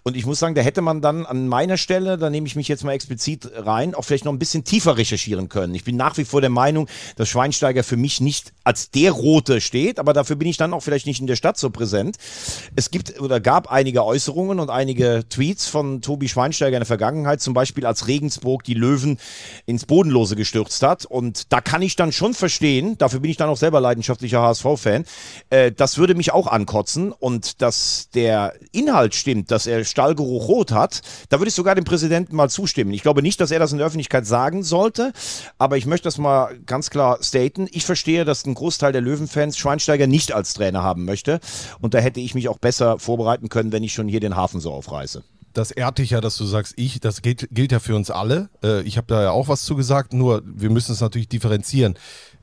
und 0.04 0.16
ich 0.16 0.26
muss 0.26 0.40
sagen, 0.40 0.56
da 0.56 0.62
hätte 0.62 0.82
man 0.82 1.02
dann 1.02 1.26
an 1.26 1.48
meiner 1.48 1.78
Stelle, 1.78 2.18
da 2.18 2.30
nehme 2.30 2.48
ich 2.48 2.56
mich 2.56 2.68
jetzt 2.68 2.84
mal 2.84 2.94
explizit 2.94 3.52
rein, 3.56 3.96
auch 3.96 4.04
vielleicht 4.04 4.26
noch 4.26 4.34
ein 4.34 4.40
bisschen 4.40 4.64
tiefer 4.64 4.98
recherchieren 4.98 5.50
können. 5.50 5.76
Ich 5.76 5.84
bin 5.84 5.98
nach 5.98 6.18
wie 6.18 6.26
vor 6.26 6.42
der 6.42 6.50
Meinung, 6.50 6.88
dass 7.16 7.30
Schweinsteiger 7.30 7.84
für 7.84 7.98
mich 7.98 8.22
nicht 8.22 8.54
als 8.64 8.92
der 8.92 9.09
Rote 9.12 9.62
steht, 9.62 10.00
aber 10.00 10.14
dafür 10.14 10.36
bin 10.36 10.48
ich 10.48 10.58
dann 10.58 10.74
auch 10.74 10.82
vielleicht 10.82 11.06
nicht 11.06 11.20
in 11.20 11.28
der 11.28 11.36
Stadt 11.36 11.58
so 11.58 11.70
präsent. 11.70 12.18
Es 12.76 12.92
gibt 12.92 13.20
oder 13.20 13.40
gab 13.40 13.72
einige 13.72 14.06
Äußerungen 14.06 14.60
und 14.60 14.70
einige 14.70 15.24
Tweets 15.30 15.68
von 15.68 16.02
Tobi 16.02 16.30
Schweinsteiger 16.30 16.78
in 16.78 16.82
der 16.82 16.86
Vergangenheit, 16.86 17.42
zum 17.42 17.54
Beispiel 17.54 17.86
als 17.86 18.08
Regensburg 18.08 18.64
die 18.64 18.74
Löwen 18.74 19.20
ins 19.66 19.86
Bodenlose 19.86 20.36
gestürzt 20.36 20.84
hat. 20.84 21.06
Und 21.06 21.52
da 21.52 21.62
kann 21.62 21.82
ich 21.82 21.96
dann 21.96 22.12
schon 22.12 22.34
verstehen, 22.34 22.98
dafür 22.98 23.20
bin 23.20 23.32
ich 23.32 23.38
dann 23.38 23.50
auch 23.50 23.58
selber 23.58 23.82
leidenschaftlicher 23.82 24.42
HSV-Fan, 24.42 25.06
äh, 25.50 25.72
das 25.72 25.98
würde 25.98 26.16
mich 26.16 26.32
auch 26.32 26.48
ankotzen. 26.48 27.12
Und 27.12 27.62
dass 27.62 28.10
der 28.14 28.54
Inhalt 28.72 29.16
stimmt, 29.16 29.52
dass 29.52 29.68
er 29.68 29.84
Stallgeruch 29.84 30.48
rot 30.48 30.72
hat, 30.72 31.02
da 31.30 31.40
würde 31.40 31.50
ich 31.50 31.56
sogar 31.56 31.76
dem 31.76 31.86
Präsidenten 31.86 32.36
mal 32.36 32.50
zustimmen. 32.50 32.94
Ich 32.94 33.02
glaube 33.02 33.22
nicht, 33.22 33.40
dass 33.42 33.52
er 33.52 33.60
das 33.60 33.72
in 33.72 33.78
der 33.78 33.88
Öffentlichkeit 33.88 34.26
sagen 34.26 34.64
sollte, 34.64 35.14
aber 35.58 35.78
ich 35.78 35.86
möchte 35.86 36.06
das 36.06 36.18
mal 36.18 36.58
ganz 36.66 36.90
klar 36.90 37.20
staten. 37.22 37.68
Ich 37.72 37.86
verstehe, 37.86 38.26
dass 38.26 38.46
ein 38.46 38.54
Großteil 38.54 38.92
der 38.92 38.99
Löwenfans 39.02 39.58
Schweinsteiger 39.58 40.08
nicht 40.08 40.34
als 40.34 40.54
Trainer 40.54 40.84
haben 40.84 41.06
möchte. 41.06 41.40
Und 41.82 41.94
da 41.94 42.00
hätte 42.00 42.20
ich 42.20 42.36
mich 42.36 42.50
auch 42.50 42.58
besser 42.60 43.00
vorbereiten 43.00 43.50
können, 43.50 43.72
wenn 43.72 43.84
ich 43.84 43.94
schon 43.94 44.08
hier 44.08 44.20
den 44.20 44.36
Hafen 44.36 44.60
so 44.60 44.72
aufreiße. 44.72 45.24
das 45.54 45.72
ehrt 45.72 45.98
dich 45.98 46.12
ja, 46.12 46.22
dass 46.22 46.38
du 46.38 46.46
sagst, 46.46 46.74
ich, 46.78 47.00
das 47.00 47.22
gilt, 47.22 47.48
gilt 47.52 47.72
ja 47.72 47.80
für 47.80 47.96
uns 47.96 48.12
alle. 48.12 48.50
Äh, 48.64 48.82
ich 48.84 48.98
habe 48.98 49.08
da 49.08 49.24
ja 49.24 49.32
auch 49.32 49.48
was 49.48 49.64
zu 49.64 49.76
gesagt, 49.76 50.14
nur 50.14 50.44
wir 50.46 50.70
müssen 50.70 50.92
es 50.92 51.02
natürlich 51.02 51.28
differenzieren. 51.28 51.96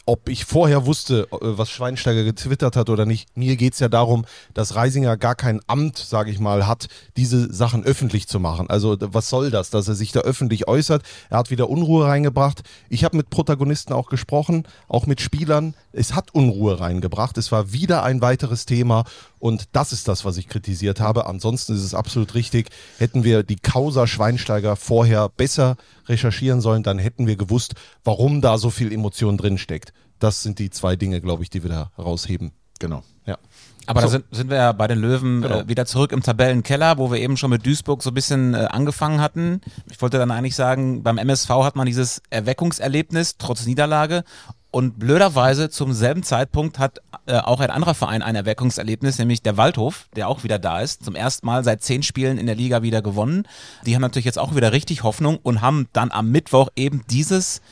Ob 0.08 0.28
ich 0.28 0.44
vorher 0.44 0.86
wusste, 0.86 1.26
äh, 1.32 1.36
was 1.40 1.68
Schweinsteiger 1.68 2.22
getwittert 2.22 2.76
hat 2.76 2.90
oder 2.90 3.06
nicht, 3.06 3.36
mir 3.36 3.56
geht 3.56 3.72
es 3.72 3.80
ja 3.80 3.88
darum, 3.88 4.24
dass 4.54 4.76
Reisinger 4.76 5.16
gar 5.16 5.34
kein 5.34 5.60
Amt, 5.66 5.98
sage 5.98 6.30
ich 6.30 6.38
mal, 6.38 6.68
hat, 6.68 6.86
diese 7.16 7.52
Sachen 7.52 7.82
öffentlich 7.82 8.28
zu 8.28 8.38
machen. 8.38 8.70
Also 8.70 8.96
was 9.00 9.28
soll 9.28 9.50
das, 9.50 9.70
dass 9.70 9.88
er 9.88 9.96
sich 9.96 10.12
da 10.12 10.20
öffentlich 10.20 10.68
äußert? 10.68 11.02
Er 11.28 11.38
hat 11.38 11.50
wieder 11.50 11.68
Unruhe 11.68 12.06
reingebracht. 12.06 12.62
Ich 12.88 13.02
habe 13.02 13.16
mit 13.16 13.30
Protagonisten 13.30 13.92
auch 13.92 14.08
gesprochen, 14.08 14.68
auch 14.86 15.06
mit 15.06 15.20
Spielern. 15.20 15.74
Es 15.92 16.14
hat 16.14 16.32
Unruhe 16.32 16.78
reingebracht. 16.78 17.36
Es 17.36 17.50
war 17.50 17.72
wieder 17.72 18.04
ein 18.04 18.20
weiteres 18.20 18.64
Thema 18.64 19.04
und 19.38 19.68
das 19.72 19.92
ist 19.92 20.08
das, 20.08 20.24
was 20.24 20.36
ich 20.36 20.48
kritisiert 20.48 21.00
habe. 21.00 21.26
Ansonsten 21.26 21.74
ist 21.74 21.82
es 21.84 21.94
absolut 21.94 22.34
richtig. 22.34 22.70
Hätten 22.98 23.24
wir 23.24 23.42
die 23.42 23.56
Causa 23.56 24.06
Schweinsteiger 24.06 24.76
vorher 24.76 25.28
besser 25.28 25.76
recherchieren 26.06 26.60
sollen, 26.60 26.82
dann 26.82 26.98
hätten 26.98 27.26
wir 27.26 27.36
gewusst, 27.36 27.74
warum 28.04 28.40
da 28.40 28.58
so 28.58 28.70
viel 28.70 28.92
Emotion 28.92 29.36
drin 29.36 29.58
steckt. 29.58 29.92
Das 30.18 30.42
sind 30.42 30.58
die 30.58 30.70
zwei 30.70 30.96
Dinge, 30.96 31.20
glaube 31.20 31.42
ich, 31.42 31.50
die 31.50 31.62
wir 31.62 31.70
da 31.70 31.90
rausheben. 31.98 32.52
Genau. 32.78 33.02
Ja. 33.26 33.38
Aber 33.86 34.00
So. 34.00 34.06
da 34.06 34.10
sind, 34.10 34.24
sind 34.32 34.50
wir 34.50 34.56
ja 34.56 34.72
bei 34.72 34.86
den 34.88 34.98
Löwen 34.98 35.42
Genau. 35.42 35.60
äh, 35.60 35.68
wieder 35.68 35.86
zurück 35.86 36.12
im 36.12 36.22
Tabellenkeller, 36.22 36.98
wo 36.98 37.10
wir 37.12 37.18
eben 37.20 37.36
schon 37.36 37.50
mit 37.50 37.64
Duisburg 37.64 38.02
so 38.02 38.10
ein 38.10 38.14
bisschen 38.14 38.54
äh, 38.54 38.66
angefangen 38.70 39.20
hatten. 39.20 39.60
Ich 39.90 40.00
wollte 40.02 40.18
dann 40.18 40.30
eigentlich 40.30 40.56
sagen, 40.56 41.02
beim 41.02 41.18
MSV 41.18 41.48
hat 41.50 41.76
man 41.76 41.86
dieses 41.86 42.20
Erweckungserlebnis 42.30 43.36
trotz 43.38 43.64
Niederlage. 43.66 44.24
Und 44.76 44.98
blöderweise 44.98 45.70
zum 45.70 45.94
selben 45.94 46.22
Zeitpunkt 46.22 46.78
hat 46.78 47.00
äh, 47.24 47.38
auch 47.38 47.60
ein 47.60 47.70
anderer 47.70 47.94
Verein 47.94 48.20
ein 48.20 48.34
Erweckungserlebnis, 48.34 49.16
nämlich 49.18 49.40
der 49.40 49.56
Waldhof, 49.56 50.04
der 50.14 50.28
auch 50.28 50.44
wieder 50.44 50.58
da 50.58 50.82
ist. 50.82 51.02
Zum 51.02 51.14
ersten 51.14 51.46
Mal 51.46 51.64
seit 51.64 51.82
zehn 51.82 52.02
Spielen 52.02 52.36
in 52.36 52.44
der 52.44 52.56
Liga 52.56 52.82
wieder 52.82 53.00
gewonnen. 53.00 53.48
Die 53.86 53.94
haben 53.94 54.02
natürlich 54.02 54.26
jetzt 54.26 54.38
auch 54.38 54.54
wieder 54.54 54.72
richtig 54.72 55.02
Hoffnung 55.02 55.38
und 55.42 55.62
haben 55.62 55.88
dann 55.94 56.10
am 56.10 56.30
Mittwoch 56.30 56.68
eben 56.76 57.04
dieses 57.08 57.62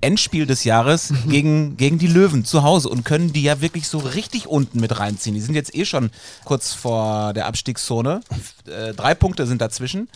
Endspiel 0.00 0.46
des 0.46 0.64
Jahres 0.64 1.12
gegen, 1.28 1.76
gegen 1.76 1.98
die 1.98 2.06
Löwen 2.06 2.46
zu 2.46 2.62
Hause 2.62 2.88
und 2.88 3.04
können 3.04 3.34
die 3.34 3.42
ja 3.42 3.60
wirklich 3.60 3.86
so 3.86 3.98
richtig 3.98 4.46
unten 4.46 4.80
mit 4.80 4.98
reinziehen. 4.98 5.34
Die 5.34 5.42
sind 5.42 5.54
jetzt 5.54 5.74
eh 5.74 5.84
schon 5.84 6.10
kurz 6.46 6.72
vor 6.72 7.34
der 7.34 7.44
Abstiegszone. 7.44 8.20
Äh, 8.66 8.94
drei 8.94 9.14
Punkte 9.14 9.46
sind 9.46 9.60
dazwischen. 9.60 10.08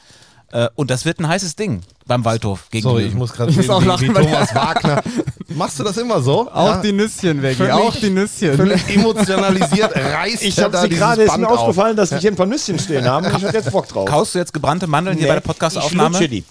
Äh, 0.51 0.69
und 0.77 0.91
das 0.91 1.05
wird 1.05 1.19
ein 1.21 1.29
heißes 1.29 1.57
Ding 1.57 1.83
beim 2.07 2.25
Waldhof 2.25 2.71
gegen 2.71 2.89
Sorry, 2.89 3.05
ich 3.05 3.15
muss 3.15 3.33
gerade 3.35 3.51
Ich 3.51 3.57
muss 3.59 3.67
sehen, 3.67 3.75
auch 3.75 3.83
wie, 4.01 4.07
lachen, 4.07 4.15
Thomas 4.15 4.55
Wagner. 4.55 5.03
Machst 5.49 5.79
du 5.79 5.85
das 5.85 5.97
immer 5.99 6.23
so? 6.23 6.51
Auch 6.51 6.67
Ja, 6.77 6.81
die 6.81 6.93
Nüsschen, 6.93 7.43
Veggie, 7.43 7.71
auch 7.71 7.95
die 7.95 8.09
Nüsschen. 8.09 8.55
Völlig 8.57 8.89
emotionalisiert 8.97 9.95
reißt 9.95 10.43
Ich 10.43 10.57
er 10.57 10.65
habe 10.65 10.73
da 10.73 10.83
sie 10.83 10.89
gerade, 10.89 11.23
ist 11.25 11.37
mir 11.37 11.47
auf. 11.49 11.59
aufgefallen, 11.59 11.97
dass 11.97 12.11
wir 12.11 12.19
hier 12.19 12.31
ein 12.31 12.37
paar 12.37 12.47
Nüsschen 12.47 12.79
stehen 12.79 13.05
haben 13.07 13.27
und 13.27 13.37
ich 13.37 13.45
habe 13.45 13.57
jetzt 13.57 13.71
Bock 13.73 13.89
drauf. 13.89 14.09
Kaust 14.09 14.35
du 14.35 14.39
jetzt 14.39 14.55
gebrannte 14.55 14.87
Mandeln 14.87 15.19
hier 15.19 15.29
bei 15.29 15.35
der 15.35 15.41
Podcast-Aufnahme? 15.43 16.23
Ich 16.25 16.31
die. 16.31 16.45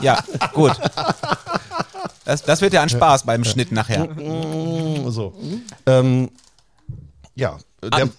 Ja, 0.00 0.18
gut. 0.54 0.72
Das, 2.24 2.42
das 2.42 2.60
wird 2.62 2.72
ja 2.72 2.80
ein 2.82 2.88
Spaß 2.88 3.24
beim 3.24 3.44
Schnitt 3.44 3.70
nachher. 3.72 4.04
Mm, 4.06 5.10
So. 5.10 5.34
Ähm, 5.86 6.30
ja, 7.34 7.58
der, 7.82 8.08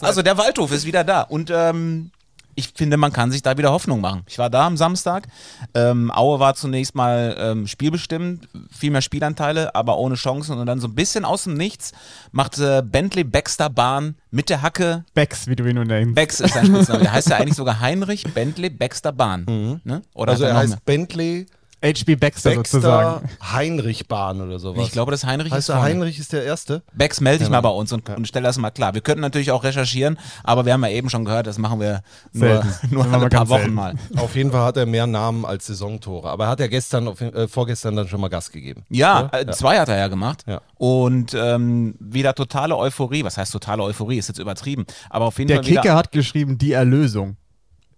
Also 0.00 0.22
der 0.22 0.36
Waldhof 0.38 0.72
ist 0.72 0.84
wieder 0.86 1.04
da 1.04 1.22
und 1.22 1.50
ähm, 1.54 2.10
ich 2.56 2.72
finde, 2.74 2.96
man 2.96 3.12
kann 3.12 3.30
sich 3.30 3.42
da 3.42 3.56
wieder 3.56 3.70
Hoffnung 3.70 4.00
machen. 4.00 4.22
Ich 4.26 4.38
war 4.38 4.50
da 4.50 4.66
am 4.66 4.76
Samstag. 4.76 5.28
Ähm, 5.74 6.10
Aue 6.10 6.40
war 6.40 6.54
zunächst 6.54 6.94
mal 6.94 7.36
ähm, 7.38 7.66
spielbestimmt, 7.66 8.48
viel 8.70 8.90
mehr 8.90 9.02
Spielanteile, 9.02 9.74
aber 9.74 9.98
ohne 9.98 10.14
Chancen. 10.16 10.58
Und 10.58 10.66
dann 10.66 10.80
so 10.80 10.88
ein 10.88 10.94
bisschen 10.94 11.24
aus 11.24 11.44
dem 11.44 11.54
Nichts 11.54 11.92
macht 12.32 12.58
äh, 12.58 12.82
Bentley 12.82 13.24
Baxter 13.24 13.70
Bahn 13.70 14.16
mit 14.30 14.48
der 14.48 14.62
Hacke. 14.62 15.04
Becks, 15.14 15.46
wie 15.46 15.54
du 15.54 15.64
ihn 15.66 15.76
nun 15.76 15.86
nennst. 15.86 16.14
Bex 16.14 16.40
ist 16.40 16.54
sein 16.54 16.66
Spitzname. 16.66 17.00
Der 17.00 17.12
heißt 17.12 17.28
ja 17.28 17.36
eigentlich 17.36 17.56
sogar 17.56 17.80
Heinrich 17.80 18.24
Bentley 18.34 18.70
Baxter 18.70 19.12
Bahn. 19.12 19.44
Ne? 19.84 20.02
Oder 20.14 20.32
also 20.32 20.44
er 20.44 20.56
heißt 20.56 20.70
mehr? 20.70 20.80
Bentley 20.84 21.46
HB 21.86 22.16
Baxter, 22.20 22.54
Baxter 22.54 22.54
sozusagen. 22.80 23.28
Heinrich 23.52 24.08
Bahn 24.08 24.40
oder 24.40 24.58
sowas. 24.58 24.86
Ich 24.86 24.92
glaube, 24.92 25.10
das 25.10 25.24
Heinrich 25.24 25.52
heißt 25.52 25.60
ist 25.60 25.68
der 25.68 25.76
vorne. 25.76 25.90
Heinrich 25.90 26.18
ist 26.18 26.32
der 26.32 26.44
Erste? 26.44 26.82
Bex, 26.94 27.20
melde 27.20 27.38
dich 27.40 27.48
Genau. 27.48 27.58
mal 27.62 27.68
bei 27.68 27.74
uns 27.74 27.92
und, 27.92 28.08
und 28.10 28.26
stell 28.28 28.42
das 28.42 28.58
mal 28.58 28.70
klar. 28.70 28.94
Wir 28.94 29.00
könnten 29.00 29.20
natürlich 29.20 29.50
auch 29.50 29.64
recherchieren, 29.64 30.18
aber 30.44 30.64
wir 30.66 30.72
haben 30.72 30.84
ja 30.84 30.90
eben 30.90 31.10
schon 31.10 31.24
gehört, 31.24 31.46
das 31.46 31.58
machen 31.58 31.80
wir 31.80 32.02
nur, 32.32 32.64
nur 32.90 33.04
alle 33.12 33.22
wir 33.22 33.28
paar 33.30 33.48
Wochen 33.48 33.58
selten. 33.60 33.74
mal. 33.74 33.94
Auf 34.16 34.34
jeden 34.36 34.50
Fall 34.50 34.62
hat 34.64 34.76
er 34.76 34.86
mehr 34.86 35.06
Namen 35.06 35.44
als 35.44 35.66
Saisontore. 35.66 36.28
Aber 36.30 36.44
er 36.44 36.50
hat 36.50 36.60
ja 36.60 36.66
gestern, 36.66 37.06
äh, 37.08 37.48
vorgestern 37.48 37.96
dann 37.96 38.08
schon 38.08 38.20
mal 38.20 38.28
Gas 38.28 38.50
gegeben. 38.50 38.84
Ja, 38.88 39.30
Ja? 39.32 39.38
äh, 39.40 39.50
zwei 39.52 39.78
hat 39.78 39.88
er 39.88 39.96
ja 39.98 40.08
gemacht. 40.08 40.44
Ja. 40.46 40.60
Und 40.78 41.34
ähm, 41.34 41.94
wieder 42.00 42.34
totale 42.34 42.76
Euphorie. 42.76 43.24
Was 43.24 43.36
heißt 43.38 43.52
totale 43.52 43.82
Euphorie? 43.82 44.18
Ist 44.18 44.28
jetzt 44.28 44.38
übertrieben. 44.38 44.84
Aber 45.10 45.26
auf 45.26 45.38
jeden 45.38 45.48
Der 45.48 45.58
Fall 45.58 45.66
wieder. 45.66 45.80
Kicker 45.82 45.94
hat 45.94 46.12
geschrieben, 46.12 46.58
die 46.58 46.72
Erlösung. 46.72 47.36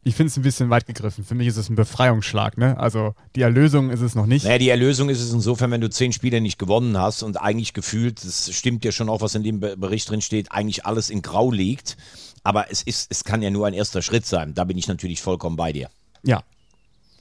Ich 0.09 0.14
finde 0.14 0.31
es 0.31 0.37
ein 0.38 0.42
bisschen 0.42 0.71
weit 0.71 0.87
gegriffen. 0.87 1.23
Für 1.23 1.35
mich 1.35 1.47
ist 1.49 1.59
es 1.59 1.68
ein 1.68 1.75
Befreiungsschlag. 1.75 2.57
Ne? 2.57 2.79
Also 2.79 3.14
die 3.37 3.42
Erlösung 3.42 3.90
ist 3.90 4.01
es 4.01 4.14
noch 4.14 4.25
nicht. 4.25 4.44
Naja, 4.44 4.57
die 4.57 4.71
Erlösung 4.71 5.11
ist 5.11 5.21
es 5.21 5.35
insofern, 5.35 5.71
wenn 5.71 5.83
du 5.83 5.90
zehn 5.90 6.14
Spiele 6.14 6.40
nicht 6.40 6.59
gewonnen 6.59 6.97
hast 6.97 7.23
und 7.23 7.37
eigentlich 7.37 7.75
gefühlt, 7.75 8.25
das 8.25 8.51
stimmt 8.55 8.87
ja 8.87 8.90
schon 8.90 9.11
auch, 9.11 9.21
was 9.21 9.35
in 9.35 9.42
dem 9.42 9.61
Be- 9.61 9.77
Bericht 9.77 10.09
drin 10.09 10.23
steht, 10.23 10.51
eigentlich 10.51 10.87
alles 10.87 11.11
in 11.11 11.21
Grau 11.21 11.51
liegt. 11.51 11.99
Aber 12.42 12.73
es 12.73 12.81
ist, 12.83 13.11
es 13.11 13.25
kann 13.25 13.42
ja 13.42 13.51
nur 13.51 13.66
ein 13.66 13.75
erster 13.75 14.01
Schritt 14.01 14.25
sein. 14.25 14.55
Da 14.55 14.64
bin 14.64 14.79
ich 14.79 14.88
natürlich 14.88 15.21
vollkommen 15.21 15.57
bei 15.57 15.73
dir. 15.75 15.90
Ja. 16.23 16.42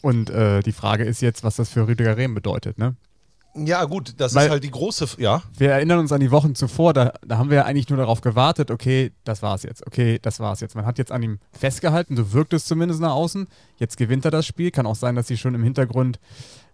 Und 0.01 0.29
äh, 0.29 0.61
die 0.61 0.71
Frage 0.71 1.03
ist 1.03 1.21
jetzt, 1.21 1.43
was 1.43 1.57
das 1.57 1.69
für 1.69 1.87
Rüdiger 1.87 2.15
Rehm 2.15 2.35
bedeutet. 2.35 2.77
Ne? 2.77 2.95
Ja, 3.65 3.85
gut, 3.85 4.13
das 4.17 4.35
Weil- 4.35 4.45
ist 4.45 4.51
halt 4.51 4.63
die 4.63 4.71
große. 4.71 5.07
Ja. 5.17 5.41
Wir 5.57 5.71
erinnern 5.71 5.99
uns 5.99 6.11
an 6.11 6.19
die 6.19 6.31
Wochen 6.31 6.55
zuvor, 6.55 6.93
da, 6.93 7.13
da 7.25 7.37
haben 7.37 7.49
wir 7.49 7.57
ja 7.57 7.65
eigentlich 7.65 7.89
nur 7.89 7.97
darauf 7.97 8.21
gewartet, 8.21 8.71
okay, 8.71 9.11
das 9.23 9.41
war's 9.41 9.63
jetzt, 9.63 9.85
okay, 9.87 10.19
das 10.21 10.39
war's 10.39 10.59
jetzt. 10.59 10.75
Man 10.75 10.85
hat 10.85 10.97
jetzt 10.97 11.11
an 11.11 11.23
ihm 11.23 11.39
festgehalten, 11.51 12.15
so 12.15 12.33
wirkt 12.33 12.53
es 12.53 12.65
zumindest 12.65 13.01
nach 13.01 13.13
außen. 13.13 13.47
Jetzt 13.77 13.97
gewinnt 13.97 14.25
er 14.25 14.31
das 14.31 14.45
Spiel. 14.45 14.71
Kann 14.71 14.85
auch 14.85 14.95
sein, 14.95 15.15
dass 15.15 15.27
sie 15.27 15.37
schon 15.37 15.55
im 15.55 15.63
Hintergrund 15.63 16.19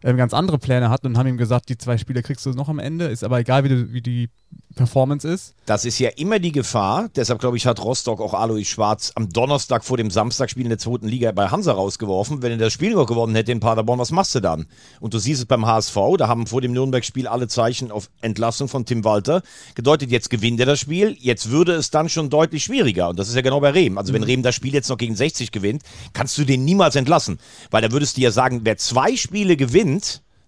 ähm, 0.03 0.17
ganz 0.17 0.33
andere 0.33 0.57
Pläne 0.57 0.89
hatten 0.89 1.07
und 1.07 1.17
haben 1.17 1.27
ihm 1.27 1.37
gesagt, 1.37 1.69
die 1.69 1.77
zwei 1.77 1.97
Spiele 1.97 2.21
kriegst 2.21 2.45
du 2.45 2.51
noch 2.51 2.69
am 2.69 2.79
Ende. 2.79 3.05
Ist 3.05 3.23
aber 3.23 3.39
egal, 3.39 3.63
wie, 3.63 3.69
du, 3.69 3.93
wie 3.93 4.01
die 4.01 4.29
Performance 4.75 5.27
ist. 5.27 5.53
Das 5.65 5.85
ist 5.85 5.99
ja 5.99 6.09
immer 6.09 6.39
die 6.39 6.51
Gefahr. 6.51 7.09
Deshalb, 7.15 7.39
glaube 7.39 7.57
ich, 7.57 7.67
hat 7.67 7.83
Rostock 7.83 8.19
auch 8.19 8.33
Alois 8.33 8.65
Schwarz 8.65 9.11
am 9.15 9.29
Donnerstag 9.29 9.83
vor 9.83 9.97
dem 9.97 10.09
Samstagspiel 10.09 10.63
in 10.63 10.69
der 10.69 10.79
zweiten 10.79 11.07
Liga 11.07 11.31
bei 11.31 11.49
Hansa 11.49 11.73
rausgeworfen. 11.73 12.41
Wenn 12.41 12.53
er 12.53 12.57
das 12.57 12.73
Spiel 12.73 12.93
noch 12.93 13.05
gewonnen 13.05 13.35
hätte 13.35 13.51
in 13.51 13.59
Paderborn, 13.59 13.99
was 13.99 14.11
machst 14.11 14.33
du 14.33 14.39
dann? 14.39 14.65
Und 14.99 15.13
du 15.13 15.19
siehst 15.19 15.41
es 15.41 15.45
beim 15.45 15.65
HSV, 15.65 15.95
da 16.17 16.27
haben 16.27 16.47
vor 16.47 16.59
dem 16.61 16.73
Nürnberg-Spiel 16.73 17.27
alle 17.27 17.47
Zeichen 17.47 17.91
auf 17.91 18.09
Entlassung 18.21 18.67
von 18.67 18.85
Tim 18.85 19.03
Walter 19.03 19.43
gedeutet, 19.75 20.09
jetzt 20.09 20.31
gewinnt 20.31 20.59
er 20.59 20.65
das 20.65 20.79
Spiel. 20.79 21.15
Jetzt 21.19 21.51
würde 21.51 21.73
es 21.73 21.91
dann 21.91 22.09
schon 22.09 22.31
deutlich 22.31 22.63
schwieriger. 22.63 23.09
Und 23.09 23.19
das 23.19 23.29
ist 23.29 23.35
ja 23.35 23.41
genau 23.41 23.59
bei 23.59 23.69
Rehm. 23.69 23.99
Also, 23.99 24.11
wenn 24.11 24.23
Rehm 24.23 24.41
das 24.41 24.55
Spiel 24.55 24.73
jetzt 24.73 24.89
noch 24.89 24.97
gegen 24.97 25.15
60 25.15 25.51
gewinnt, 25.51 25.83
kannst 26.13 26.37
du 26.37 26.45
den 26.45 26.65
niemals 26.65 26.95
entlassen. 26.95 27.37
Weil 27.69 27.83
da 27.83 27.91
würdest 27.91 28.17
du 28.17 28.21
ja 28.21 28.31
sagen, 28.31 28.61
wer 28.63 28.77
zwei 28.77 29.15
Spiele 29.15 29.55
gewinnt, 29.55 29.92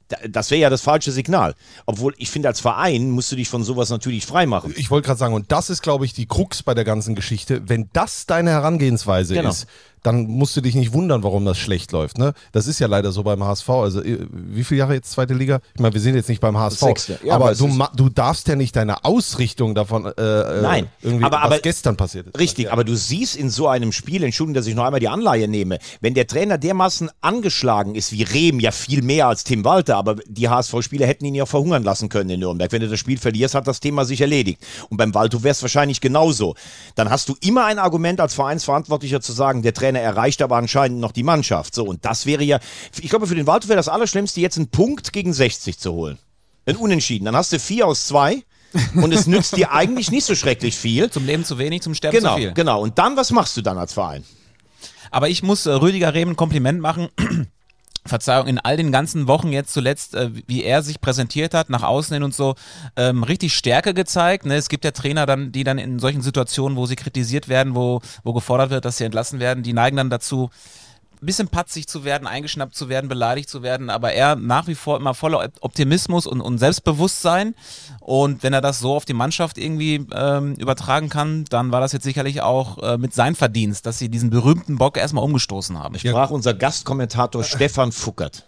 Da- 0.07 0.17
Das 0.29 0.51
wäre 0.51 0.61
ja 0.61 0.69
das 0.69 0.81
falsche 0.81 1.11
Signal. 1.11 1.55
Obwohl, 1.87 2.13
ich 2.17 2.29
finde, 2.29 2.47
als 2.47 2.59
Verein 2.59 3.09
musst 3.09 3.31
du 3.31 3.35
dich 3.35 3.49
von 3.49 3.63
sowas 3.63 3.89
natürlich 3.89 4.25
freimachen. 4.25 4.73
Ich 4.77 4.91
wollte 4.91 5.07
gerade 5.07 5.17
sagen, 5.19 5.33
und 5.33 5.51
das 5.51 5.69
ist, 5.71 5.81
glaube 5.81 6.05
ich, 6.05 6.13
die 6.13 6.27
Krux 6.27 6.61
bei 6.61 6.73
der 6.75 6.83
ganzen 6.83 7.15
Geschichte. 7.15 7.63
Wenn 7.67 7.89
das 7.93 8.25
deine 8.27 8.51
Herangehensweise 8.51 9.33
Genau. 9.33 9.49
ist, 9.49 9.65
dann 10.05 10.27
musst 10.27 10.55
du 10.55 10.61
dich 10.61 10.75
nicht 10.75 10.93
wundern, 10.93 11.23
warum 11.23 11.45
das 11.45 11.57
schlecht 11.57 11.91
läuft. 11.91 12.17
Ne? 12.17 12.33
Das 12.51 12.67
ist 12.67 12.79
ja 12.79 12.87
leider 12.87 13.11
so 13.11 13.23
beim 13.23 13.43
HSV. 13.43 13.69
Also 13.69 14.01
äh, 14.03 14.19
wie 14.31 14.63
viele 14.63 14.79
Jahre 14.79 14.93
jetzt 14.93 15.11
zweite 15.11 15.33
Liga? 15.33 15.59
Ich 15.73 15.81
meine, 15.81 15.93
wir 15.93 16.01
sind 16.01 16.15
jetzt 16.15 16.29
nicht 16.29 16.41
beim 16.41 16.57
HSV. 16.57 16.83
Ja, 17.23 17.35
aber 17.35 17.45
aber 17.45 17.55
du, 17.55 17.69
du 17.95 18.09
darfst 18.09 18.47
ja 18.47 18.55
nicht 18.55 18.75
deine 18.75 19.03
Ausrichtung 19.05 19.75
davon 19.75 20.05
äh, 20.05 20.09
äh, 20.21 20.61
Nein, 20.61 20.87
irgendwie, 21.01 21.25
aber- 21.25 21.37
was 21.37 21.43
aber- 21.43 21.59
gestern 21.59 21.95
passiert 21.97 22.27
ist. 22.27 22.39
Richtig, 22.39 22.65
Ja. 22.65 22.71
aber 22.71 22.83
du 22.83 22.95
siehst 22.95 23.35
in 23.35 23.49
so 23.49 23.67
einem 23.67 23.91
Spiel, 23.91 24.23
Entschuldigung, 24.23 24.55
dass 24.55 24.67
ich 24.67 24.75
noch 24.75 24.83
einmal 24.85 24.99
die 24.99 25.09
Anleihe 25.09 25.47
nehme, 25.47 25.79
wenn 26.01 26.13
der 26.13 26.27
Trainer 26.27 26.57
dermaßen 26.57 27.09
angeschlagen 27.21 27.95
ist 27.95 28.11
wie 28.11 28.23
Rehm, 28.23 28.59
ja 28.59 28.71
viel 28.71 29.01
mehr 29.01 29.27
als 29.27 29.43
Tim 29.43 29.63
Walter, 29.65 29.97
aber 29.97 30.15
die 30.27 30.49
HSV-Spieler 30.49 31.05
hätten 31.05 31.25
ihn 31.25 31.35
ja 31.35 31.45
verhungern 31.45 31.83
lassen 31.83 32.09
können 32.09 32.29
in 32.29 32.39
Nürnberg. 32.39 32.71
Wenn 32.71 32.81
du 32.81 32.87
das 32.89 32.99
Spiel 32.99 33.17
verlierst, 33.17 33.55
hat 33.55 33.67
das 33.67 33.79
Thema 33.79 34.05
sich 34.05 34.21
erledigt. 34.21 34.61
Und 34.89 34.97
beim 34.97 35.13
Walter 35.13 35.43
wäre 35.43 35.51
es 35.51 35.61
wahrscheinlich 35.61 36.01
genauso. 36.01 36.55
Dann 36.95 37.09
hast 37.09 37.29
du 37.29 37.35
immer 37.41 37.65
ein 37.65 37.79
Argument 37.79 38.19
als 38.19 38.33
Vereinsverantwortlicher 38.33 39.21
zu 39.21 39.31
sagen, 39.33 39.61
der 39.61 39.73
Trainer 39.73 39.94
erreicht 40.01 40.41
aber 40.41 40.57
anscheinend 40.57 40.99
noch 40.99 41.11
die 41.11 41.23
Mannschaft. 41.23 41.75
So, 41.75 41.85
und 41.85 42.03
das 42.05 42.25
wäre 42.25 42.43
ja, 42.43 42.59
ich 42.99 43.09
glaube, 43.09 43.27
für 43.27 43.35
den 43.35 43.47
Walter 43.47 43.67
wäre 43.67 43.77
das 43.77 43.87
Allerschlimmste, 43.89 44.41
jetzt 44.41 44.57
einen 44.57 44.69
Punkt 44.69 45.13
gegen 45.13 45.33
60 45.33 45.77
zu 45.79 45.93
holen. 45.93 46.17
Ein 46.65 46.77
Unentschieden. 46.77 47.25
Dann 47.25 47.35
hast 47.35 47.51
du 47.53 47.59
vier 47.59 47.87
aus 47.87 48.07
zwei. 48.07 48.43
Und 48.95 49.13
es 49.13 49.25
nützt 49.25 49.55
dir 49.55 49.71
eigentlich 49.71 50.11
nicht 50.11 50.25
so 50.25 50.35
schrecklich 50.35 50.75
viel. 50.75 51.09
Zum 51.09 51.25
Leben 51.25 51.45
zu 51.45 51.57
wenig, 51.57 51.81
zum 51.81 51.93
Sterben 51.93 52.17
Genau, 52.17 52.33
zu 52.35 52.41
viel. 52.41 52.53
genau. 52.53 52.81
Und 52.81 52.97
dann, 52.97 53.15
was 53.15 53.31
machst 53.31 53.55
du 53.55 53.61
dann 53.61 53.77
als 53.77 53.93
Verein? 53.93 54.25
Aber 55.11 55.29
ich 55.29 55.43
muss 55.43 55.65
äh, 55.65 55.71
Rüdiger 55.71 56.13
Rehm 56.13 56.31
ein 56.31 56.35
Kompliment 56.35 56.81
machen. 56.81 57.07
Verzeihung, 58.05 58.47
in 58.47 58.59
all 58.59 58.77
den 58.77 58.91
ganzen 58.91 59.27
Wochen 59.27 59.51
jetzt 59.51 59.73
zuletzt, 59.73 60.13
äh, 60.15 60.29
wie 60.47 60.63
er 60.63 60.83
sich 60.83 61.01
präsentiert 61.01 61.53
hat, 61.53 61.69
nach 61.69 61.83
außen 61.83 62.13
hin 62.13 62.23
und 62.23 62.35
so, 62.35 62.55
ähm, 62.95 63.23
richtig 63.23 63.55
Stärke 63.55 63.93
gezeigt. 63.93 64.45
Ne? 64.45 64.55
Es 64.55 64.69
gibt 64.69 64.85
ja 64.85 64.91
Trainer 64.91 65.25
dann, 65.25 65.51
die 65.51 65.63
dann 65.63 65.77
in 65.77 65.99
solchen 65.99 66.21
Situationen, 66.21 66.77
wo 66.77 66.85
sie 66.85 66.95
kritisiert 66.95 67.49
werden, 67.49 67.75
wo, 67.75 68.01
wo 68.23 68.33
gefordert 68.33 68.69
wird, 68.69 68.85
dass 68.85 68.97
sie 68.97 69.05
entlassen 69.05 69.39
werden, 69.39 69.63
die 69.63 69.73
neigen 69.73 69.97
dann 69.97 70.09
dazu, 70.09 70.49
bisschen 71.21 71.47
patzig 71.47 71.87
zu 71.87 72.03
werden, 72.03 72.27
eingeschnappt 72.27 72.75
zu 72.75 72.89
werden, 72.89 73.07
beleidigt 73.07 73.49
zu 73.49 73.61
werden, 73.63 73.89
aber 73.89 74.13
er 74.13 74.35
nach 74.35 74.67
wie 74.67 74.75
vor 74.75 74.97
immer 74.97 75.13
voller 75.13 75.49
Optimismus 75.61 76.27
und, 76.27 76.41
und 76.41 76.57
Selbstbewusstsein. 76.57 77.55
Und 77.99 78.43
wenn 78.43 78.53
er 78.53 78.61
das 78.61 78.79
so 78.79 78.93
auf 78.95 79.05
die 79.05 79.13
Mannschaft 79.13 79.57
irgendwie 79.57 80.05
ähm, 80.13 80.53
übertragen 80.55 81.09
kann, 81.09 81.45
dann 81.49 81.71
war 81.71 81.81
das 81.81 81.91
jetzt 81.91 82.03
sicherlich 82.03 82.41
auch 82.41 82.77
äh, 82.83 82.97
mit 82.97 83.13
sein 83.13 83.35
Verdienst, 83.35 83.85
dass 83.85 83.97
sie 83.99 84.09
diesen 84.09 84.29
berühmten 84.29 84.77
Bock 84.77 84.97
erstmal 84.97 85.23
umgestoßen 85.23 85.77
haben. 85.81 85.97
Sprach 85.97 86.29
unser 86.29 86.53
Gastkommentator 86.53 87.43
Stefan 87.45 87.91
Fuckert. 87.91 88.45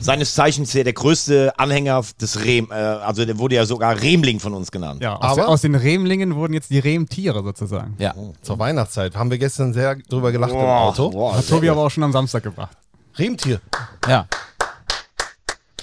Seines 0.00 0.34
Zeichens 0.34 0.72
ja 0.72 0.82
der 0.82 0.92
größte 0.94 1.52
Anhänger 1.58 2.02
des 2.20 2.42
Rehm, 2.44 2.68
äh, 2.70 2.74
also 2.74 3.24
der 3.24 3.38
wurde 3.38 3.56
ja 3.56 3.66
sogar 3.66 4.00
Remling 4.00 4.40
von 4.40 4.54
uns 4.54 4.70
genannt. 4.72 5.02
Ja, 5.02 5.16
aus, 5.16 5.38
Aber- 5.38 5.48
aus 5.48 5.60
den 5.60 5.74
Remlingen 5.74 6.34
wurden 6.34 6.54
jetzt 6.54 6.70
die 6.70 6.78
Remtiere 6.78 7.42
sozusagen. 7.42 7.94
Ja. 7.98 8.14
Zur 8.42 8.58
Weihnachtszeit 8.58 9.14
haben 9.14 9.30
wir 9.30 9.38
gestern 9.38 9.72
sehr 9.74 9.96
drüber 9.96 10.32
gelacht 10.32 10.52
im 10.52 10.58
Auto. 10.58 11.10
Boah, 11.10 11.36
Hat 11.36 11.46
Tobi 11.48 11.68
aber 11.68 11.84
auch 11.84 11.89
schon 11.90 12.02
am 12.02 12.12
Samstag 12.12 12.42
gebracht. 12.42 12.76
Remtier. 13.16 13.60
Ja. 14.08 14.26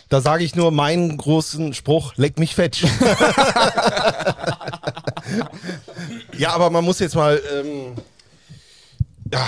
Da 0.10 0.22
sage 0.22 0.44
ich 0.46 0.56
nur 0.56 0.72
meinen 0.72 1.18
großen 1.18 1.74
Spruch, 1.74 2.14
leck 2.16 2.40
mich 2.40 2.56
fetsch. 2.56 2.84
ja, 6.38 6.52
aber 6.52 6.70
man 6.70 6.86
muss 6.86 7.00
jetzt 7.00 7.16
mal, 7.16 7.42
ähm, 7.54 7.96
ja, 9.32 9.46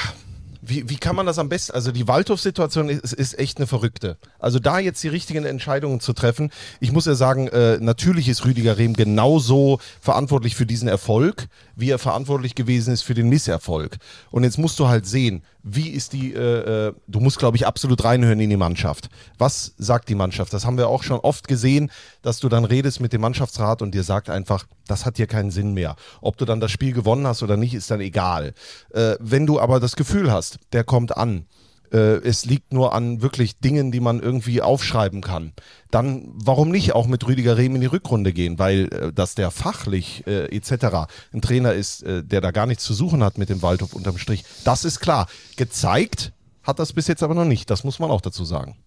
wie, 0.69 0.89
wie 0.89 0.97
kann 0.97 1.15
man 1.15 1.25
das 1.25 1.39
am 1.39 1.49
besten, 1.49 1.73
also 1.73 1.91
die 1.91 2.07
Waldhof-Situation 2.07 2.89
ist, 2.89 3.13
ist 3.13 3.37
echt 3.37 3.57
eine 3.57 3.67
verrückte. 3.67 4.17
Also 4.37 4.59
da 4.59 4.79
jetzt 4.79 5.03
die 5.03 5.07
richtigen 5.07 5.45
Entscheidungen 5.45 5.99
zu 5.99 6.13
treffen, 6.13 6.51
ich 6.79 6.91
muss 6.91 7.05
ja 7.05 7.15
sagen, 7.15 7.47
äh, 7.47 7.77
natürlich 7.79 8.29
ist 8.29 8.45
Rüdiger 8.45 8.77
Rehm 8.77 8.93
genauso 8.93 9.79
verantwortlich 9.99 10.55
für 10.55 10.65
diesen 10.65 10.87
Erfolg, 10.87 11.47
wie 11.75 11.89
er 11.89 11.99
verantwortlich 11.99 12.55
gewesen 12.55 12.93
ist 12.93 13.01
für 13.01 13.13
den 13.13 13.29
Misserfolg. 13.29 13.97
Und 14.31 14.43
jetzt 14.43 14.57
musst 14.57 14.79
du 14.79 14.87
halt 14.87 15.05
sehen, 15.05 15.43
wie 15.63 15.89
ist 15.89 16.13
die, 16.13 16.33
äh, 16.33 16.87
äh, 16.87 16.93
du 17.07 17.19
musst, 17.19 17.39
glaube 17.39 17.57
ich, 17.57 17.67
absolut 17.67 18.03
reinhören 18.03 18.39
in 18.39 18.49
die 18.49 18.57
Mannschaft. 18.57 19.09
Was 19.37 19.73
sagt 19.77 20.07
die 20.09 20.15
Mannschaft? 20.15 20.53
Das 20.53 20.65
haben 20.65 20.77
wir 20.77 20.87
auch 20.87 21.03
schon 21.03 21.19
oft 21.19 21.47
gesehen, 21.47 21.91
dass 22.21 22.39
du 22.39 22.47
dann 22.47 22.63
redest 22.63 23.01
mit 23.01 23.11
dem 23.11 23.21
Mannschaftsrat 23.21 23.81
und 23.81 23.93
dir 23.93 24.03
sagt 24.03 24.29
einfach, 24.29 24.65
das 24.87 25.05
hat 25.05 25.17
hier 25.17 25.27
keinen 25.27 25.51
Sinn 25.51 25.73
mehr. 25.73 25.95
Ob 26.21 26.37
du 26.37 26.45
dann 26.45 26.59
das 26.59 26.71
Spiel 26.71 26.93
gewonnen 26.93 27.27
hast 27.27 27.43
oder 27.43 27.57
nicht, 27.57 27.73
ist 27.73 27.91
dann 27.91 27.99
egal. 27.99 28.53
Äh, 28.91 29.15
wenn 29.19 29.45
du 29.45 29.59
aber 29.59 29.79
das 29.79 29.95
Gefühl 29.95 30.31
hast, 30.31 30.58
der 30.73 30.83
kommt 30.83 31.15
an, 31.17 31.45
äh, 31.91 32.17
es 32.17 32.45
liegt 32.45 32.73
nur 32.73 32.93
an 32.93 33.21
wirklich 33.21 33.59
Dingen, 33.59 33.91
die 33.91 33.99
man 33.99 34.19
irgendwie 34.19 34.61
aufschreiben 34.61 35.21
kann, 35.21 35.53
dann 35.91 36.29
warum 36.33 36.69
nicht 36.69 36.93
auch 36.93 37.07
mit 37.07 37.25
Rüdiger 37.27 37.57
Rehm 37.57 37.75
in 37.75 37.81
die 37.81 37.87
Rückrunde 37.87 38.33
gehen? 38.33 38.59
Weil, 38.59 38.93
äh, 38.93 39.13
dass 39.13 39.35
der 39.35 39.51
fachlich 39.51 40.25
äh, 40.27 40.55
etc. 40.55 41.07
ein 41.33 41.41
Trainer 41.41 41.73
ist, 41.73 42.03
äh, 42.03 42.23
der 42.23 42.41
da 42.41 42.51
gar 42.51 42.65
nichts 42.65 42.83
zu 42.83 42.93
suchen 42.93 43.23
hat 43.23 43.37
mit 43.37 43.49
dem 43.49 43.61
Waldhof 43.61 43.93
unterm 43.93 44.17
Strich, 44.17 44.45
das 44.63 44.85
ist 44.85 44.99
klar. 44.99 45.27
Gezeigt 45.55 46.33
hat 46.63 46.79
das 46.79 46.93
bis 46.93 47.07
jetzt 47.07 47.23
aber 47.23 47.33
noch 47.33 47.45
nicht, 47.45 47.69
das 47.69 47.83
muss 47.83 47.99
man 47.99 48.11
auch 48.11 48.21
dazu 48.21 48.45
sagen. 48.45 48.77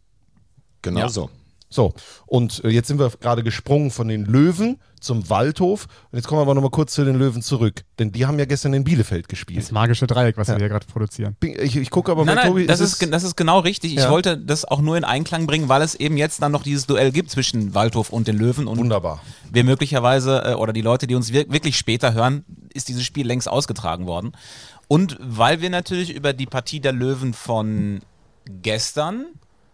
Genau 0.83 1.01
Ja. 1.01 1.09
so. 1.09 1.31
So, 1.69 1.95
und 2.27 2.63
jetzt 2.65 2.89
sind 2.89 2.99
wir 2.99 3.09
gerade 3.09 3.43
gesprungen 3.43 3.91
von 3.91 4.07
den 4.07 4.27
Löwen 4.27 4.79
zum 5.03 5.29
Waldhof. 5.29 5.87
Und 6.11 6.19
jetzt 6.19 6.27
kommen 6.29 6.39
wir 6.39 6.43
aber 6.43 6.55
nochmal 6.55 6.71
kurz 6.71 6.93
zu 6.95 7.05
den 7.05 7.17
Löwen 7.17 7.43
zurück. 7.43 7.83
Denn 7.99 8.13
die 8.13 8.27
haben 8.27 8.39
ja 8.39 8.45
gestern 8.45 8.73
in 8.75 8.85
Bielefeld 8.85 9.29
gespielt. 9.29 9.61
Das 9.63 9.73
magische 9.73 10.07
Dreieck, 10.07 10.37
was 10.37 10.49
wir 10.49 10.57
hier 10.57 10.69
gerade 10.69 10.87
produzieren. 10.87 11.37
Ich, 11.43 11.77
ich 11.77 11.91
gucke 11.91 12.11
aber 12.13 12.25
Nein, 12.25 12.37
bei 12.37 12.43
nein, 12.43 12.51
Tobi. 12.51 12.67
das 12.67 12.81
ist, 12.81 13.13
das 13.13 13.23
ist 13.25 13.37
genau 13.37 13.59
richtig. 13.61 13.93
Ich 13.95 14.01
Ja. 14.01 14.11
wollte 14.11 14.39
das 14.39 14.65
auch 14.65 14.81
nur 14.81 14.97
in 14.97 15.05
Einklang 15.05 15.47
bringen, 15.47 15.69
weil 15.69 15.83
es 15.83 15.95
eben 15.95 16.17
jetzt 16.17 16.41
dann 16.43 16.53
noch 16.53 16.63
dieses 16.63 16.87
Duell 16.87 17.13
gibt 17.13 17.31
zwischen 17.31 17.75
Waldhof 17.75 18.11
und 18.11 18.29
den 18.29 18.37
Löwen 18.39 18.67
und 18.67 18.79
wunderbar. 18.79 19.21
wir 19.51 19.65
möglicherweise 19.65 20.43
äh, 20.45 20.55
oder 20.55 20.73
die 20.73 20.83
Leute, 20.83 21.07
die 21.07 21.15
uns 21.15 21.33
wir 21.33 21.51
wirklich 21.53 21.77
später 21.77 22.15
hören, 22.15 22.45
ist 22.73 22.89
dieses 22.89 23.05
Spiel 23.05 23.27
längst 23.27 23.49
ausgetragen 23.49 24.07
worden. 24.07 24.33
Und 24.89 25.17
weil 25.21 25.61
wir 25.61 25.71
natürlich 25.71 26.15
über 26.15 26.33
die 26.33 26.47
Partie 26.47 26.81
der 26.81 26.93
Löwen 26.93 27.33
von 27.35 28.01
gestern, 28.63 29.27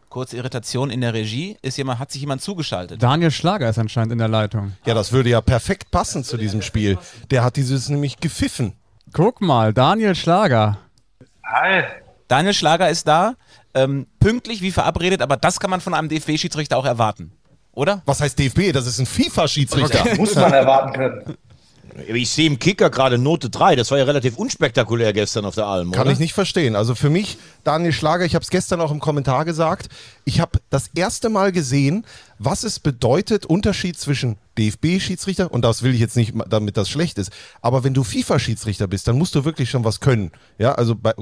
kurze 0.08 0.36
Irritation 0.36 0.90
in 0.90 1.00
der 1.00 1.14
Regie, 1.14 1.56
ist 1.62 1.76
jemand, 1.78 1.98
hat 1.98 2.10
sich 2.10 2.20
jemand 2.20 2.42
zugeschaltet. 2.42 3.02
Daniel 3.02 3.30
Schlager 3.30 3.68
ist 3.68 3.78
anscheinend 3.78 4.12
in 4.12 4.18
der 4.18 4.28
Leitung. 4.28 4.72
Ja, 4.86 4.94
das 4.94 5.12
würde 5.12 5.30
ja 5.30 5.40
perfekt 5.40 5.90
passen 5.90 6.24
zu 6.24 6.36
diesem 6.36 6.62
Spiel. 6.62 6.98
Der 7.30 7.44
hat 7.44 7.56
dieses 7.56 7.88
nämlich 7.88 8.18
gepfiffen. 8.18 8.74
Guck 9.12 9.40
mal, 9.40 9.72
Daniel 9.72 10.14
Schlager. 10.14 10.78
Hi. 11.44 11.84
Daniel 12.28 12.54
Schlager 12.54 12.90
ist 12.90 13.08
da, 13.08 13.34
ähm, 13.74 14.06
pünktlich 14.20 14.60
wie 14.60 14.70
verabredet, 14.70 15.22
aber 15.22 15.36
das 15.36 15.60
kann 15.60 15.70
man 15.70 15.80
von 15.80 15.94
einem 15.94 16.08
DFB-Schiedsrichter 16.08 16.76
auch 16.76 16.84
erwarten. 16.84 17.32
Oder? 17.72 18.02
Was 18.06 18.20
heißt 18.20 18.38
DFB? 18.38 18.72
Das 18.72 18.86
ist 18.86 18.98
ein 18.98 19.06
FIFA-Schiedsrichter. 19.06 20.16
Muss 20.16 20.34
man 20.34 20.52
erwarten 20.52 20.92
können. 20.92 21.36
Ich 22.06 22.30
sehe 22.30 22.46
im 22.46 22.58
Kicker 22.58 22.90
gerade 22.90 23.18
Note 23.18 23.50
3. 23.50 23.76
Das 23.76 23.90
war 23.90 23.98
ja 23.98 24.04
relativ 24.04 24.36
unspektakulär 24.36 25.12
gestern 25.12 25.44
auf 25.44 25.54
der 25.54 25.66
Alm, 25.66 25.90
Kann 25.90 26.02
oder? 26.02 26.12
ich 26.12 26.18
nicht 26.18 26.32
verstehen. 26.32 26.76
Also 26.76 26.94
für 26.94 27.10
mich, 27.10 27.38
Daniel 27.64 27.92
Schlager, 27.92 28.24
ich 28.24 28.34
habe 28.34 28.42
es 28.42 28.50
gestern 28.50 28.80
auch 28.80 28.90
im 28.90 29.00
Kommentar 29.00 29.44
gesagt, 29.44 29.88
ich 30.24 30.40
habe 30.40 30.60
das 30.70 30.90
erste 30.94 31.28
Mal 31.28 31.50
gesehen, 31.52 32.04
was 32.38 32.62
es 32.62 32.78
bedeutet, 32.78 33.46
Unterschied 33.46 33.98
zwischen 33.98 34.36
DFB-Schiedsrichter, 34.58 35.52
und 35.52 35.62
das 35.62 35.82
will 35.82 35.94
ich 35.94 36.00
jetzt 36.00 36.16
nicht, 36.16 36.34
damit 36.48 36.76
das 36.76 36.88
schlecht 36.88 37.18
ist, 37.18 37.30
aber 37.62 37.84
wenn 37.84 37.94
du 37.94 38.04
FIFA-Schiedsrichter 38.04 38.86
bist, 38.86 39.08
dann 39.08 39.18
musst 39.18 39.34
du 39.34 39.44
wirklich 39.44 39.70
schon 39.70 39.84
was 39.84 40.00
können. 40.00 40.30
Ja, 40.58 40.74
also 40.74 40.94
bei, 40.94 41.14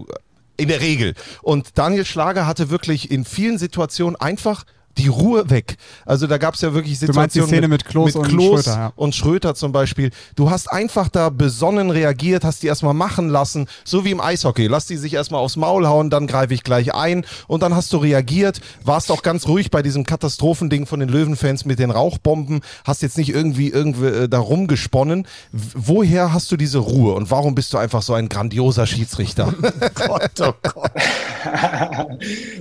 in 0.57 0.69
der 0.69 0.81
Regel. 0.81 1.15
Und 1.43 1.79
Daniel 1.79 2.05
Schlager 2.05 2.47
hatte 2.47 2.71
wirklich 2.71 3.11
in 3.11 3.25
vielen 3.25 3.59
Situationen 3.59 4.17
einfach 4.17 4.65
die 4.99 5.09
Ruhe 5.09 5.51
weg. 5.51 5.77
Also 6.05 6.27
da 6.27 6.39
gab 6.39 6.55
es 6.55 6.61
ja 6.61 6.73
wirklich 6.73 6.99
Du 6.99 7.13
meinst 7.13 7.35
die 7.35 7.41
Situationen 7.41 7.49
Szene 7.49 7.69
mit 7.69 7.85
Klos 7.85 8.17
und 8.17 8.31
Schröter, 8.31 8.73
ja. 8.73 8.93
und 8.97 9.15
Schröter 9.15 9.55
zum 9.55 9.73
Beispiel. 9.73 10.11
Du 10.35 10.51
hast 10.51 10.71
einfach 10.71 11.09
da 11.09 11.29
besonnen 11.29 11.91
reagiert, 11.91 12.45
hast 12.45 12.63
die 12.63 12.67
erstmal 12.67 12.95
machen 12.95 13.29
lassen, 13.29 13.67
so 13.85 14.05
wie 14.05 14.11
im 14.11 14.21
Eishockey. 14.21 14.67
Lass 14.67 14.87
die 14.87 14.97
sich 14.97 15.15
erstmal 15.15 15.41
aufs 15.41 15.57
Maul 15.57 15.87
hauen, 15.87 16.11
dann 16.11 16.27
greife 16.27 16.55
ich 16.55 16.63
gleich 16.63 16.95
ein 16.95 17.25
und 17.47 17.63
dann 17.63 17.75
hast 17.75 17.93
du 17.93 17.99
reagiert, 17.99 18.61
warst 18.85 19.11
auch 19.11 19.23
ganz 19.23 19.47
ruhig 19.49 19.71
bei 19.71 19.83
diesem 19.83 20.05
Katastrophending 20.05 20.87
von 20.87 21.01
den 21.01 21.09
Löwenfans 21.09 21.65
mit 21.65 21.79
den 21.79 21.91
Rauchbomben, 21.91 22.61
hast 22.85 23.03
jetzt 23.03 23.19
nicht 23.19 23.31
irgendwie 23.31 23.69
irgendwie 23.69 24.07
äh, 24.07 24.29
da 24.29 24.39
rumgesponnen. 24.39 25.27
Woher 25.53 26.33
hast 26.33 26.51
du 26.53 26.57
diese 26.57 26.79
Ruhe 26.79 27.15
und 27.15 27.31
warum 27.31 27.55
bist 27.55 27.73
du 27.73 27.79
einfach 27.79 28.03
so 28.03 28.15
ein 28.15 28.29
grandioser 28.29 28.87
Schiedsrichter? 28.87 29.53
Gott, 29.95 30.41
oh 30.41 30.53
Gott. 30.63 30.91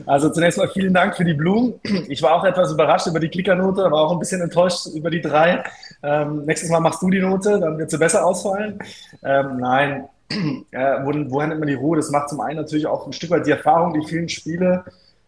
Also 0.06 0.30
zunächst 0.30 0.58
mal 0.58 0.70
vielen 0.70 0.94
Dank 0.94 1.16
für 1.16 1.26
die 1.26 1.34
Blumen. 1.34 1.74
Ich 2.08 2.22
war 2.26 2.36
auch 2.36 2.44
etwas 2.44 2.72
überrascht 2.72 3.08
über 3.08 3.20
die 3.20 3.30
Klickernote, 3.30 3.84
war 3.84 4.02
auch 4.02 4.12
ein 4.12 4.20
bisschen 4.20 4.42
enttäuscht 4.42 4.88
über 4.88 5.10
die 5.10 5.22
drei. 5.22 5.64
Ähm, 6.04 6.44
nächstes 6.46 6.70
Mal 6.70 6.82
machst 6.82 7.02
du 7.02 7.10
die 7.10 7.22
Note, 7.22 7.60
dann 7.60 7.78
wird 7.78 7.90
sie 7.90 7.98
besser 7.98 8.26
ausfallen. 8.26 8.80
Ähm, 9.24 9.58
nein, 9.58 10.10
äh, 10.72 10.98
wo, 11.04 11.12
woher 11.32 11.48
nimmt 11.48 11.60
man 11.62 11.68
die 11.68 11.76
Ruhe? 11.76 11.98
Das 11.98 12.10
macht 12.10 12.30
zum 12.30 12.42
einen 12.42 12.58
natürlich 12.58 12.88
auch 12.88 13.06
ein 13.06 13.14
Stück 13.14 13.30
weit 13.30 13.46
die 13.46 13.52
Erfahrung, 13.52 13.94
die 13.94 14.06
vielen 14.06 14.28
Spiele. 14.28 14.84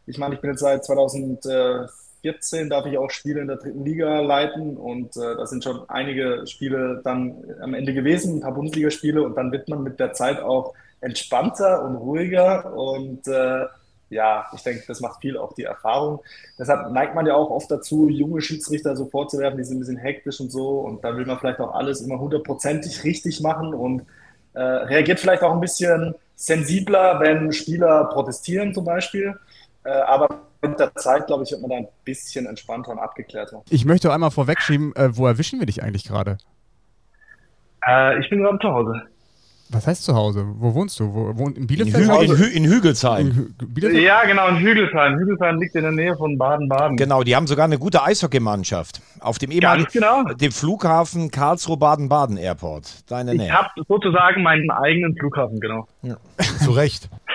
Ich 0.06 0.18
meine, 0.18 0.36
ich 0.36 0.42
bin 0.42 0.50
jetzt 0.50 0.62
seit 0.62 0.84
2014, 0.84 2.70
darf 2.70 2.86
ich 2.86 2.98
auch 2.98 3.12
Spiele 3.12 3.42
in 3.42 3.48
der 3.48 3.58
dritten 3.58 3.86
Liga 3.86 4.20
leiten 4.22 4.76
und 4.76 5.16
äh, 5.18 5.36
da 5.36 5.46
sind 5.46 5.64
schon 5.64 5.88
einige 5.90 6.48
Spiele 6.48 7.02
dann 7.04 7.36
am 7.62 7.74
Ende 7.74 7.94
gewesen, 7.94 8.38
ein 8.38 8.42
paar 8.42 8.54
Bundesligaspiele 8.54 9.22
und 9.22 9.36
dann 9.36 9.52
wird 9.52 9.70
man 9.70 9.84
mit 9.84 10.00
der 10.00 10.14
Zeit 10.14 10.42
auch 10.42 10.74
entspannter 11.00 11.84
und 11.86 11.96
ruhiger 11.96 12.74
und 12.74 13.28
äh, 13.28 13.66
ja, 14.10 14.46
ich 14.54 14.64
denke, 14.64 14.84
das 14.88 15.02
macht 15.02 15.22
viel 15.22 15.38
auch 15.38 15.54
die 15.54 15.64
Erfahrung. 15.64 16.22
Deshalb 16.58 16.92
neigt 16.92 17.16
man 17.16 17.26
ja 17.26 17.36
auch 17.36 17.50
oft 17.50 17.70
dazu, 17.70 18.10
junge 18.10 18.42
Schiedsrichter 18.42 18.96
so 18.96 19.06
vorzuwerfen, 19.06 19.58
die 19.58 19.64
sind 19.64 19.78
ein 19.78 19.80
bisschen 19.80 19.98
hektisch 19.98 20.40
und 20.40 20.52
so. 20.52 20.80
Und 20.80 21.04
da 21.04 21.16
will 21.16 21.26
man 21.26 21.40
vielleicht 21.40 21.60
auch 21.60 21.74
alles 21.74 22.02
immer 22.02 22.20
hundertprozentig 22.20 23.04
richtig 23.04 23.42
machen 23.42 23.74
und 23.74 24.04
äh, 24.54 24.62
reagiert 24.62 25.20
vielleicht 25.20 25.44
auch 25.44 25.54
ein 25.54 25.60
bisschen 25.60 26.16
sensibler, 26.36 27.20
wenn 27.20 27.52
Spieler 27.52 28.06
protestieren 28.06 28.74
zum 28.74 28.86
Beispiel. 28.86 29.36
Äh, 29.84 29.90
aber 29.90 30.42
mit 30.62 30.80
der 30.80 30.94
Zeit, 30.96 31.28
glaube 31.28 31.44
ich, 31.44 31.52
wird 31.52 31.62
man 31.62 31.70
da 31.70 31.78
ein 31.78 31.88
bisschen 32.04 32.46
entspannter 32.46 32.92
und 32.92 33.00
abgeklärter. 33.00 33.64
Ich 33.70 33.86
möchte 33.86 34.12
einmal 34.12 34.32
vorwegschieben, 34.32 34.96
äh, 34.96 35.16
wo 35.16 35.28
erwischen 35.28 35.60
wir 35.60 35.66
dich 35.66 35.84
eigentlich 35.84 36.06
gerade? 36.06 36.38
Äh, 37.86 38.20
ich 38.20 38.30
bin 38.30 38.42
gerade 38.42 38.60
zu 38.60 38.70
Hause. 38.70 39.02
Was 39.70 39.86
heißt 39.86 40.04
zu 40.04 40.16
Hause? 40.16 40.46
Wo 40.58 40.74
wohnst 40.74 41.00
du? 41.00 41.14
Wo, 41.14 41.38
wohnt 41.38 41.58
in 41.58 41.64
In, 41.64 41.68
Bielefeld? 41.68 42.08
Hü 42.08 42.24
in, 42.24 42.38
Hü 42.38 42.46
in 42.46 42.64
Hügelsheim. 42.66 43.28
In 43.28 43.34
Hü 43.36 43.66
Bielefeld? 43.68 44.04
Ja, 44.04 44.24
genau, 44.26 44.48
in 44.48 44.58
Hügelsheim. 44.58 45.18
Hügelsheim 45.20 45.60
liegt 45.60 45.76
in 45.76 45.82
der 45.84 45.92
Nähe 45.92 46.16
von 46.16 46.38
Baden-Baden. 46.38 46.96
Genau, 46.96 47.24
die 47.24 47.36
haben 47.36 47.48
sogar 47.48 47.66
eine 47.66 47.78
gute 47.78 48.02
Eishockeymannschaft. 48.04 49.02
Auf 49.20 49.40
dem 49.40 49.52
ehemaligen 49.52 49.88
genau. 49.92 50.24
dem 50.24 50.52
Flughafen 50.52 51.32
Karlsruhe-Baden-Baden 51.32 52.38
Airport. 52.38 53.10
Deine 53.12 53.34
Ich 53.34 53.40
Nähe. 53.40 53.52
habe 53.52 53.70
sozusagen 53.88 54.42
meinen 54.44 54.72
eigenen 54.72 55.16
Flughafen, 55.18 55.60
genau. 55.60 55.88
Zu 56.02 56.08
Recht. 56.08 56.64
Zu 56.64 56.72
Recht, 56.72 57.10
ja. 57.12 57.27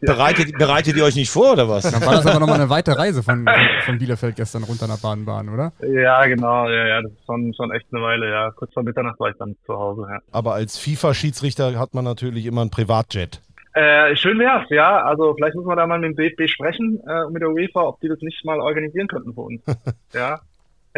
Bereitet, 0.00 0.56
bereitet 0.58 0.96
ihr 0.96 1.04
euch 1.04 1.16
nicht 1.16 1.30
vor 1.30 1.52
oder 1.52 1.68
was? 1.68 1.90
Dann 1.90 2.04
war 2.04 2.14
das 2.14 2.26
aber 2.26 2.40
nochmal 2.40 2.60
eine 2.60 2.70
weite 2.70 2.96
Reise 2.96 3.22
von, 3.22 3.46
von, 3.84 3.98
Bielefeld 3.98 4.36
gestern 4.36 4.64
runter 4.64 4.86
nach 4.86 5.00
Baden-Baden, 5.00 5.52
oder? 5.52 5.72
ja, 5.82 6.24
genau, 6.26 6.68
ja, 6.68 6.86
ja, 6.86 7.02
das 7.02 7.12
ist 7.12 7.26
schon, 7.26 7.52
schon 7.54 7.70
echt 7.72 7.86
eine 7.92 8.02
Weile, 8.02 8.30
ja. 8.30 8.50
Kurz 8.52 8.72
vor 8.72 8.82
Mitternacht 8.82 9.18
war 9.20 9.30
ich 9.30 9.36
dann 9.38 9.56
zu 9.66 9.74
Hause, 9.74 10.06
ja. 10.10 10.18
Aber 10.32 10.54
als 10.54 10.78
FIFA-Schiedsrichter 10.78 11.78
hat 11.78 11.94
man 11.94 12.04
natürlich 12.04 12.46
immer 12.46 12.62
ein 12.62 12.70
Privatjet. 12.70 13.42
Äh, 13.74 14.16
schön 14.16 14.38
wär's, 14.38 14.68
ja. 14.70 15.02
Also 15.04 15.34
vielleicht 15.34 15.54
muss 15.54 15.66
man 15.66 15.76
da 15.76 15.86
mal 15.86 15.98
mit 15.98 16.10
dem 16.10 16.16
DFB 16.16 16.48
sprechen 16.48 17.00
äh, 17.06 17.24
und 17.24 17.32
mit 17.32 17.42
der 17.42 17.50
UEFA, 17.50 17.82
ob 17.82 18.00
die 18.00 18.08
das 18.08 18.20
nicht 18.20 18.44
mal 18.44 18.60
organisieren 18.60 19.06
könnten 19.06 19.34
für 19.34 19.42
uns. 19.42 19.62
ja. 20.12 20.40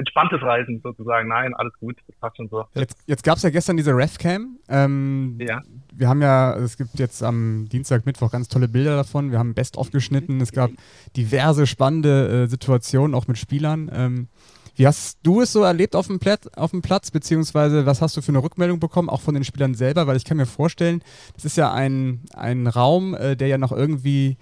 Entspanntes 0.01 0.43
Reisen 0.43 0.81
sozusagen. 0.83 1.29
Nein, 1.29 1.55
alles 1.55 1.73
gut, 1.79 1.97
das 2.07 2.17
passt 2.17 2.37
schon 2.39 2.49
so. 2.49 2.65
Jetzt, 2.75 2.97
jetzt 3.07 3.23
gab 3.23 3.37
es 3.37 3.43
ja 3.43 3.51
gestern 3.51 3.77
diese 3.77 3.95
Refcam. 3.95 4.59
Ähm, 4.69 5.39
Ja. 5.41 5.63
Wir 5.93 6.09
haben 6.09 6.23
ja, 6.23 6.57
es 6.57 6.79
gibt 6.79 6.99
jetzt 6.99 7.23
am 7.23 7.69
Dienstag, 7.69 8.07
Mittwoch 8.07 8.31
ganz 8.31 8.49
tolle 8.49 8.69
Bilder 8.69 8.97
davon. 8.97 9.31
Wir 9.31 9.39
haben 9.39 9.53
Best 9.55 9.77
aufgeschnitten. 9.77 10.41
Es 10.41 10.53
gab 10.53 10.71
diverse 11.17 11.67
spannende 11.67 12.45
äh, 12.45 12.47
Situationen, 12.47 13.15
auch 13.15 13.29
mit 13.29 13.37
Spielern. 13.37 13.91
Ähm, 13.93 14.29
wie 14.77 14.87
hast 14.87 15.19
du 15.23 15.43
es 15.43 15.53
so 15.53 15.63
erlebt 15.63 15.95
auf 15.95 16.07
dem, 16.07 16.19
Plat 16.19 16.57
auf 16.57 16.71
dem 16.71 16.81
Platz, 16.81 17.11
beziehungsweise 17.11 17.85
was 17.85 18.01
hast 18.01 18.17
du 18.17 18.23
für 18.23 18.33
eine 18.33 18.43
Rückmeldung 18.43 18.81
bekommen, 18.81 19.11
auch 19.11 19.21
von 19.21 19.35
den 19.35 19.45
Spielern 19.45 19.75
selber? 19.75 20.07
Weil 20.07 20.17
ich 20.17 20.25
kann 20.25 20.39
mir 20.39 20.47
vorstellen, 20.47 21.03
das 21.35 21.45
ist 21.45 21.59
ja 21.59 21.71
ein, 21.73 22.23
ein 22.35 22.67
Raum, 22.67 23.15
äh, 23.15 23.37
der 23.37 23.49
ja 23.49 23.59
noch 23.59 23.73
irgendwie 23.73 24.39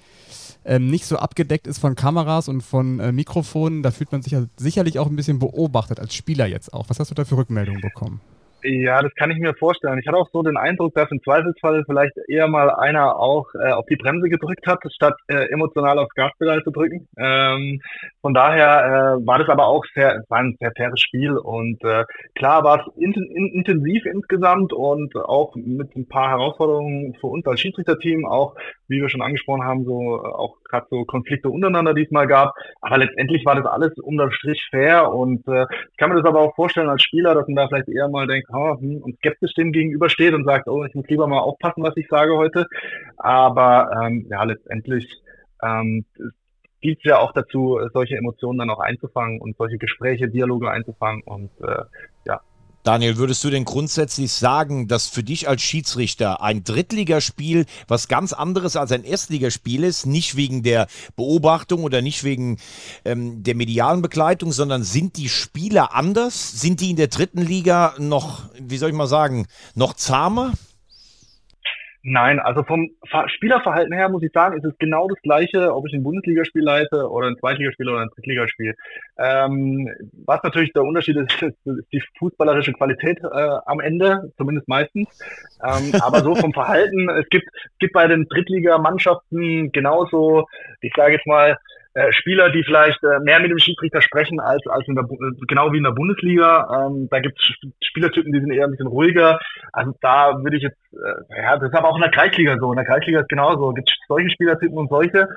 ähm, 0.65 0.89
nicht 0.91 1.07
so 1.07 1.17
abgedeckt 1.17 1.67
ist 1.67 1.79
von 1.79 1.95
Kameras 1.95 2.49
und 2.49 2.63
von 2.63 3.01
äh, 3.01 3.13
Mikrofonen. 3.13 3.83
Da 3.83 3.91
fühlt 3.91 4.13
man 4.13 4.23
sich 4.23 4.33
ja 4.33 4.45
sicherlich 4.57 4.99
auch 4.99 5.07
ein 5.07 5.17
bisschen 5.17 5.39
beobachtet, 5.39 6.01
als 6.01 6.15
Spieler 6.15 6.47
jetzt 6.47 6.73
auch. 6.73 6.89
Was 6.89 7.01
hast 7.01 7.11
du 7.11 7.15
da 7.15 7.25
für 7.25 7.37
Rückmeldungen 7.37 7.81
bekommen? 7.81 8.21
Ja, 8.65 9.03
das 9.03 9.15
kann 9.15 9.31
ich 9.31 9.39
mir 9.39 9.55
vorstellen. 9.55 9.99
Ich 10.01 10.07
hatte 10.09 10.17
auch 10.17 10.29
so 10.33 10.43
den 10.43 10.57
Eindruck, 10.57 10.93
dass 10.95 11.11
im 11.13 11.23
Zweifelsfall 11.23 11.85
vielleicht 11.87 12.17
eher 12.27 12.49
mal 12.49 12.71
einer 12.71 13.17
auch 13.17 13.47
äh, 13.55 13.71
auf 13.71 13.87
die 13.87 13.97
Bremse 13.97 14.29
gedrückt 14.29 14.67
hat, 14.67 14.81
statt 14.93 15.15
äh, 15.29 15.49
emotional 15.53 15.99
aufs 15.99 16.15
Gaspedal 16.15 16.63
zu 16.65 16.73
drücken. 16.73 17.07
Ähm, 17.17 17.81
von 18.21 18.35
daher 18.35 19.19
äh, 19.21 19.27
war 19.27 19.39
das 19.39 19.49
aber 19.49 19.67
auch 19.67 19.85
sehr, 19.95 20.17
es 20.17 20.29
war 20.29 20.39
ein 20.39 20.57
sehr 20.59 20.73
faires 20.77 21.01
Spiel 21.01 21.37
und 21.37 21.83
äh, 21.85 22.05
klar 22.35 22.65
war 22.65 22.81
es 22.81 22.95
in, 22.97 23.13
in, 23.13 23.49
intensiv 23.55 24.05
insgesamt 24.07 24.73
und 24.73 25.15
auch 25.15 25.55
mit 25.55 25.95
ein 25.95 26.09
paar 26.09 26.31
Herausforderungen 26.31 27.15
für 27.21 27.29
uns 27.29 27.47
als 27.47 27.61
Schiedsrichterteam, 27.61 28.27
auch 28.27 28.55
wie 28.89 29.01
wir 29.01 29.09
schon 29.09 29.23
angesprochen 29.23 29.63
haben, 29.63 29.85
so 29.85 30.17
äh, 30.17 30.29
auch 30.29 30.57
gerade 30.69 30.87
so 30.91 31.05
Konflikte 31.05 31.49
untereinander, 31.49 31.95
die 31.95 32.05
es 32.05 32.11
mal 32.11 32.27
gab. 32.27 32.55
Aber 32.81 32.99
letztendlich 32.99 33.47
war 33.47 33.55
das 33.55 33.67
alles 33.67 33.97
unterm 33.99 34.33
Strich 34.33 34.67
fair 34.71 35.13
und 35.13 35.47
äh, 35.47 35.67
ich 35.91 35.97
kann 35.97 36.11
mir 36.11 36.17
das 36.17 36.29
aber 36.29 36.41
auch 36.41 36.55
vorstellen 36.57 36.89
als 36.89 37.03
Spieler, 37.03 37.35
dass 37.35 37.47
man 37.47 37.57
da 37.57 37.69
vielleicht 37.69 37.89
eher 37.89 38.09
mal 38.09 38.27
denkt, 38.27 38.49
oh, 38.53 38.77
hm, 38.81 39.01
und 39.03 39.17
skeptisch 39.19 39.55
dem 39.55 39.71
gegenübersteht 39.71 40.35
und 40.35 40.45
sagt, 40.45 40.69
oh, 40.69 40.85
ich 40.85 40.95
muss 40.95 41.07
lieber 41.09 41.29
mal 41.29 41.41
aufpassen, 41.41 41.85
was 41.85 41.97
ich 41.97 42.09
sage 42.09 42.37
heute. 42.37 42.67
Aber 43.17 43.91
ähm, 44.03 44.27
ja, 44.29 44.43
letztendlich 44.43 45.07
ähm, 45.63 46.05
gilt 46.81 46.99
es 46.99 47.05
ja 47.05 47.19
auch 47.19 47.33
dazu, 47.33 47.79
solche 47.93 48.17
Emotionen 48.17 48.59
dann 48.59 48.71
auch 48.71 48.81
einzufangen 48.81 49.41
und 49.41 49.57
solche 49.57 49.79
Gespräche, 49.79 50.29
Dialoge 50.29 50.71
einzufangen 50.71 51.23
und 51.23 51.51
äh, 51.61 51.83
ja, 52.27 52.41
Daniel, 52.89 53.19
würdest 53.19 53.45
du 53.45 53.51
denn 53.51 53.67
grundsätzlich 53.67 54.33
sagen, 54.33 54.89
dass 54.89 55.09
für 55.09 55.23
dich 55.23 55.47
als 55.47 55.61
Schiedsrichter 55.61 56.43
ein 56.43 56.65
Drittligaspiel 56.65 57.67
was 57.87 58.09
ganz 58.09 58.33
anderes 58.33 58.77
als 58.77 58.93
ein 58.93 59.05
Erstligaspiel 59.05 59.85
ist? 59.85 60.07
Nicht 60.07 60.37
wegen 60.37 60.63
der 60.63 60.87
Beobachtung 61.15 61.83
oder 61.85 62.01
nicht 62.01 62.25
wegen 62.25 62.57
ähm, 63.05 63.43
der 63.43 63.57
medialen 63.57 64.01
Begleitung, 64.01 64.53
sondern 64.53 64.85
sind 64.85 65.19
die 65.19 65.29
Spieler 65.29 65.95
anders? 65.95 66.61
Sind 66.63 66.81
die 66.81 66.89
in 66.89 66.97
der 66.97 67.09
dritten 67.09 67.43
Liga 67.43 67.95
noch, 67.99 68.45
wie 68.59 68.79
soll 68.79 68.89
ich 68.89 68.97
mal 68.97 69.07
sagen, 69.07 69.49
noch 69.75 69.93
zahmer? 69.93 70.53
Nein, 72.03 72.39
also 72.39 72.63
vom 72.63 72.91
Ver 73.09 73.29
Spielerverhalten 73.29 73.93
her 73.93 74.09
muss 74.09 74.23
ich 74.23 74.31
sagen, 74.33 74.57
ist 74.57 74.65
es 74.65 74.79
genau 74.79 75.09
das 75.09 75.21
gleiche, 75.23 75.75
ob 75.75 75.87
ich 75.87 75.95
ein 75.95 76.05
Bundesligaspiel 76.05 76.63
leite 76.63 77.11
oder 77.11 77.27
ein 77.27 77.37
Zweitligaspiel 77.39 77.89
oder 77.89 78.03
ein 78.03 78.09
Drittligaspiel. 78.15 78.75
Ähm, 79.19 79.91
was 80.25 80.41
natürlich 80.45 80.73
der 80.73 80.85
Unterschied 80.85 81.17
ist, 81.17 81.43
ist 81.43 81.93
die 81.93 82.03
fußballerische 82.19 82.73
Qualität 82.73 83.19
äh, 83.23 83.51
am 83.67 83.81
Ende, 83.81 84.33
zumindest 84.37 84.69
meistens. 84.69 85.09
Ähm, 85.63 85.93
aber 86.01 86.21
so 86.21 86.37
vom 86.37 86.53
Verhalten, 86.53 87.09
es 87.11 87.29
gibt, 87.31 87.49
es 87.53 87.79
gibt 87.81 87.95
bei 87.95 88.07
den 88.07 88.29
Drittligamannschaften 88.29 89.73
genauso, 89.73 90.47
ich 90.81 90.93
sage 90.97 91.15
jetzt 91.15 91.27
mal, 91.27 91.59
äh, 91.95 92.13
Spieler, 92.13 92.51
die 92.51 92.63
vielleicht 92.65 93.03
äh, 93.03 93.19
mehr 93.21 93.41
mit 93.41 93.51
dem 93.51 93.59
Schiedsrichter 93.59 94.01
sprechen 94.01 94.41
als, 94.41 94.67
als 94.67 94.87
in 94.87 94.95
der, 94.95 95.05
äh, 95.05 95.33
genau 95.47 95.73
wie 95.73 95.79
in 95.79 95.85
der 95.85 95.93
Bundesliga. 95.93 96.87
Ähm, 96.87 97.09
da 97.11 97.21
gibt 97.21 97.39
es 97.41 97.71
Spielertypen, 97.89 98.33
die 98.33 98.41
sind 98.41 98.53
eher 98.53 98.65
ein 98.65 98.71
bisschen 98.71 98.87
ruhiger. 98.87 99.39
Also 99.73 99.93
da 100.01 100.35
würde 100.43 100.57
ich 100.57 100.63
jetzt, 100.63 100.79
äh, 100.93 101.43
ja, 101.43 101.57
das 101.57 101.71
ist 101.71 101.75
aber 101.75 101.89
auch 101.89 101.97
in 101.97 102.03
der 102.03 102.11
Kreisliga 102.11 102.57
so. 102.59 102.71
In 102.71 102.77
der 102.77 102.87
Kreisliga 102.87 103.21
ist 103.21 103.29
genauso. 103.29 103.73
Gibt 103.73 103.91
solche 104.09 104.31
Spielertypen 104.31 104.77
und 104.77 104.91
solche. 104.91 105.29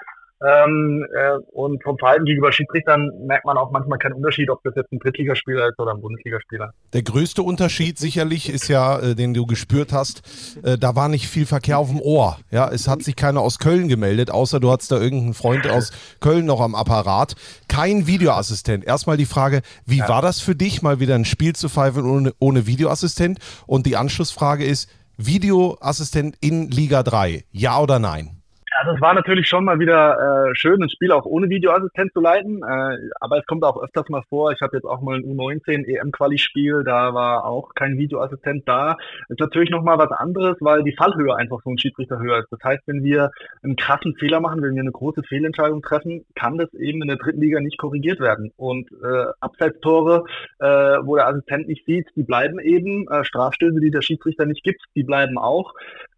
Ähm, 0.41 1.05
äh, 1.13 1.37
und 1.51 1.83
vom 1.83 1.97
Verhalten 1.99 2.25
gegenüber 2.25 2.51
Schiedsrichtern 2.51 3.11
merkt 3.27 3.45
man 3.45 3.57
auch 3.57 3.71
manchmal 3.71 3.99
keinen 3.99 4.13
Unterschied, 4.13 4.49
ob 4.49 4.63
das 4.63 4.73
jetzt 4.75 4.91
ein 4.91 4.97
Drittligaspieler 4.97 5.69
ist 5.69 5.77
oder 5.77 5.91
ein 5.91 6.01
Bundesligaspieler. 6.01 6.73
Der 6.93 7.03
größte 7.03 7.43
Unterschied 7.43 7.99
sicherlich 7.99 8.49
ist 8.49 8.67
ja, 8.67 8.99
äh, 8.99 9.15
den 9.15 9.35
du 9.35 9.45
gespürt 9.45 9.93
hast, 9.93 10.23
äh, 10.63 10.79
da 10.79 10.95
war 10.95 11.09
nicht 11.09 11.27
viel 11.27 11.45
Verkehr 11.45 11.77
auf 11.77 11.89
dem 11.89 12.01
Ohr. 12.01 12.37
Ja, 12.49 12.69
es 12.69 12.87
hat 12.87 13.03
sich 13.03 13.15
keiner 13.15 13.41
aus 13.41 13.59
Köln 13.59 13.87
gemeldet, 13.87 14.31
außer 14.31 14.59
du 14.59 14.71
hattest 14.71 14.91
da 14.91 14.99
irgendeinen 14.99 15.35
Freund 15.35 15.69
aus 15.69 15.91
Köln 16.19 16.45
noch 16.47 16.59
am 16.59 16.73
Apparat. 16.73 17.35
Kein 17.67 18.07
Videoassistent. 18.07 18.83
Erstmal 18.83 19.17
die 19.17 19.25
Frage, 19.25 19.61
wie 19.85 19.99
war 19.99 20.23
das 20.23 20.39
für 20.39 20.55
dich, 20.55 20.81
mal 20.81 20.99
wieder 20.99 21.13
ein 21.13 21.25
Spiel 21.25 21.53
zu 21.53 21.69
pfeifen 21.69 22.03
ohne, 22.03 22.33
ohne 22.39 22.65
Videoassistent? 22.65 23.37
Und 23.67 23.85
die 23.85 23.95
Anschlussfrage 23.95 24.65
ist, 24.65 24.89
Videoassistent 25.17 26.35
in 26.41 26.71
Liga 26.71 27.03
3, 27.03 27.43
ja 27.51 27.79
oder 27.79 27.99
nein? 27.99 28.40
Also 28.81 28.95
es 28.95 29.01
war 29.01 29.13
natürlich 29.13 29.47
schon 29.47 29.65
mal 29.65 29.77
wieder 29.77 30.49
äh, 30.49 30.55
schön, 30.55 30.81
ein 30.81 30.89
Spiel 30.89 31.11
auch 31.11 31.25
ohne 31.25 31.49
Videoassistent 31.49 32.13
zu 32.13 32.19
leiten, 32.19 32.63
äh, 32.63 32.97
aber 33.19 33.37
es 33.37 33.45
kommt 33.45 33.63
auch 33.63 33.79
öfters 33.79 34.09
mal 34.09 34.23
vor. 34.27 34.51
Ich 34.53 34.61
habe 34.61 34.75
jetzt 34.75 34.85
auch 34.85 35.01
mal 35.01 35.17
ein 35.17 35.23
U19 35.23 35.85
EM-Quali-Spiel, 35.85 36.83
da 36.83 37.13
war 37.13 37.45
auch 37.45 37.75
kein 37.75 37.99
Videoassistent 37.99 38.67
da. 38.67 38.97
ist 39.29 39.39
natürlich 39.39 39.69
noch 39.69 39.83
mal 39.83 39.99
was 39.99 40.09
anderes, 40.09 40.57
weil 40.61 40.81
die 40.81 40.95
Fallhöhe 40.95 41.35
einfach 41.35 41.61
so 41.63 41.69
ein 41.69 41.77
Schiedsrichter 41.77 42.17
höher 42.17 42.39
ist. 42.39 42.51
Das 42.51 42.59
heißt, 42.63 42.81
wenn 42.87 43.03
wir 43.03 43.29
einen 43.61 43.75
krassen 43.75 44.15
Fehler 44.15 44.39
machen, 44.39 44.63
wenn 44.63 44.73
wir 44.73 44.81
eine 44.81 44.91
große 44.91 45.21
Fehlentscheidung 45.29 45.83
treffen, 45.83 46.25
kann 46.33 46.57
das 46.57 46.73
eben 46.73 47.03
in 47.03 47.07
der 47.07 47.17
dritten 47.17 47.41
Liga 47.41 47.59
nicht 47.59 47.77
korrigiert 47.77 48.19
werden. 48.19 48.51
Und 48.57 48.89
äh, 49.03 49.25
Abseitstore, 49.41 50.23
äh, 50.57 50.65
wo 50.65 51.17
der 51.17 51.27
Assistent 51.27 51.67
nicht 51.67 51.85
sieht, 51.85 52.07
die 52.15 52.23
bleiben 52.23 52.57
eben. 52.57 53.07
Äh, 53.09 53.25
Strafstöße, 53.25 53.79
die 53.79 53.91
der 53.91 54.01
Schiedsrichter 54.01 54.47
nicht 54.47 54.63
gibt, 54.63 54.81
die 54.95 55.03
bleiben 55.03 55.37
auch. 55.37 55.75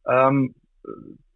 Ähm, 0.08 0.56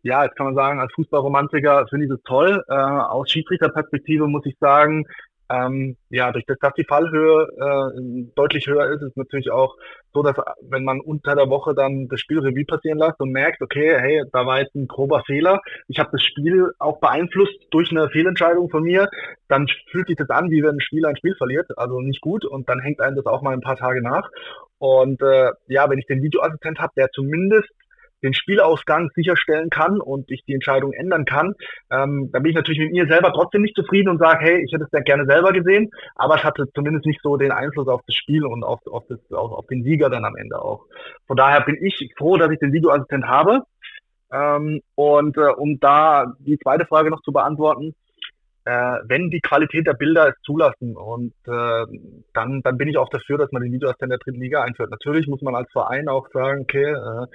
ja, 0.07 0.23
jetzt 0.23 0.37
kann 0.37 0.45
man 0.45 0.55
sagen, 0.55 0.79
als 0.79 0.93
Fußballromantiker 0.93 1.85
finde 1.89 2.05
ich 2.05 2.11
das 2.11 2.21
toll. 2.23 2.63
Äh, 2.69 2.73
aus 2.73 3.29
Schiedsrichterperspektive 3.29 4.27
muss 4.27 4.45
ich 4.45 4.57
sagen, 4.59 5.05
ähm, 5.49 5.95
ja, 6.09 6.31
durch 6.31 6.45
das, 6.45 6.57
dass 6.59 6.73
die 6.73 6.83
Fallhöhe 6.83 7.47
äh, 7.57 8.29
deutlich 8.35 8.67
höher 8.67 8.89
ist, 8.91 9.01
ist 9.01 9.15
natürlich 9.15 9.49
auch 9.49 9.75
so, 10.13 10.21
dass 10.23 10.35
wenn 10.61 10.83
man 10.83 10.99
unter 10.99 11.35
der 11.35 11.49
Woche 11.49 11.73
dann 11.73 12.07
das 12.09 12.19
Spiel 12.19 12.39
Revue 12.39 12.65
passieren 12.65 12.97
lässt 12.97 13.19
und 13.19 13.31
merkt, 13.31 13.61
okay, 13.61 13.97
hey, 13.97 14.23
da 14.31 14.45
war 14.45 14.59
jetzt 14.59 14.75
ein 14.75 14.87
grober 14.87 15.23
Fehler, 15.25 15.61
ich 15.87 15.99
habe 15.99 16.09
das 16.11 16.21
Spiel 16.21 16.71
auch 16.79 16.99
beeinflusst 16.99 17.55
durch 17.71 17.91
eine 17.91 18.09
Fehlentscheidung 18.09 18.69
von 18.69 18.83
mir, 18.83 19.09
dann 19.47 19.67
fühlt 19.91 20.07
sich 20.07 20.17
das 20.17 20.29
an, 20.29 20.49
wie 20.51 20.63
wenn 20.63 20.75
ein 20.75 20.81
Spieler 20.81 21.09
ein 21.09 21.17
Spiel 21.17 21.35
verliert, 21.35 21.67
also 21.77 22.01
nicht 22.01 22.21
gut 22.21 22.45
und 22.45 22.67
dann 22.67 22.79
hängt 22.79 22.99
einem 22.99 23.15
das 23.15 23.25
auch 23.25 23.41
mal 23.41 23.53
ein 23.53 23.61
paar 23.61 23.77
Tage 23.77 24.01
nach. 24.01 24.29
Und 24.79 25.21
äh, 25.21 25.51
ja, 25.67 25.89
wenn 25.89 25.99
ich 25.99 26.07
den 26.07 26.21
Videoassistent 26.21 26.79
habe, 26.79 26.93
der 26.97 27.09
zumindest 27.11 27.69
den 28.23 28.33
Spielausgang 28.33 29.09
sicherstellen 29.15 29.69
kann 29.69 29.99
und 29.99 30.29
ich 30.31 30.43
die 30.45 30.53
Entscheidung 30.53 30.93
ändern 30.93 31.25
kann, 31.25 31.53
ähm, 31.91 32.29
dann 32.31 32.43
bin 32.43 32.51
ich 32.51 32.55
natürlich 32.55 32.79
mit 32.79 32.91
mir 32.91 33.07
selber 33.07 33.31
trotzdem 33.33 33.61
nicht 33.61 33.75
zufrieden 33.75 34.09
und 34.09 34.19
sage, 34.19 34.45
hey, 34.45 34.63
ich 34.63 34.73
hätte 34.73 34.85
es 34.85 34.91
ja 34.91 35.01
gerne 35.01 35.25
selber 35.25 35.51
gesehen, 35.51 35.89
aber 36.15 36.35
es 36.35 36.43
hatte 36.43 36.65
zumindest 36.73 37.05
nicht 37.05 37.21
so 37.21 37.37
den 37.37 37.51
Einfluss 37.51 37.87
auf 37.87 38.01
das 38.07 38.15
Spiel 38.15 38.45
und 38.45 38.63
auf, 38.63 38.79
auf, 38.87 39.03
das, 39.07 39.19
auf, 39.31 39.51
auf 39.51 39.67
den 39.67 39.83
Sieger 39.83 40.09
dann 40.09 40.25
am 40.25 40.35
Ende 40.35 40.61
auch. 40.61 40.85
Von 41.27 41.37
daher 41.37 41.61
bin 41.61 41.77
ich 41.81 42.13
froh, 42.17 42.37
dass 42.37 42.51
ich 42.51 42.59
den 42.59 42.73
Videoassistent 42.73 43.25
habe. 43.25 43.61
Ähm, 44.31 44.81
und 44.95 45.37
äh, 45.37 45.53
um 45.55 45.79
da 45.79 46.33
die 46.39 46.57
zweite 46.59 46.85
Frage 46.85 47.09
noch 47.09 47.21
zu 47.21 47.31
beantworten, 47.31 47.93
äh, 48.65 48.99
wenn 49.05 49.29
die 49.29 49.39
Qualität 49.39 49.87
der 49.87 49.93
Bilder 49.93 50.27
es 50.27 50.35
zulassen 50.41 50.97
und 50.97 51.33
äh, 51.47 51.85
dann, 52.33 52.61
dann 52.61 52.77
bin 52.77 52.89
ich 52.89 52.97
auch 52.97 53.07
dafür, 53.09 53.37
dass 53.37 53.51
man 53.53 53.61
den 53.61 53.71
Videoassistent 53.71 54.11
der 54.11 54.19
dritten 54.19 54.41
Liga 54.41 54.61
einführt. 54.61 54.91
Natürlich 54.91 55.27
muss 55.27 55.41
man 55.41 55.55
als 55.55 55.71
Verein 55.71 56.09
auch 56.09 56.27
sagen, 56.33 56.63
okay, 56.63 56.91
äh, 56.91 57.27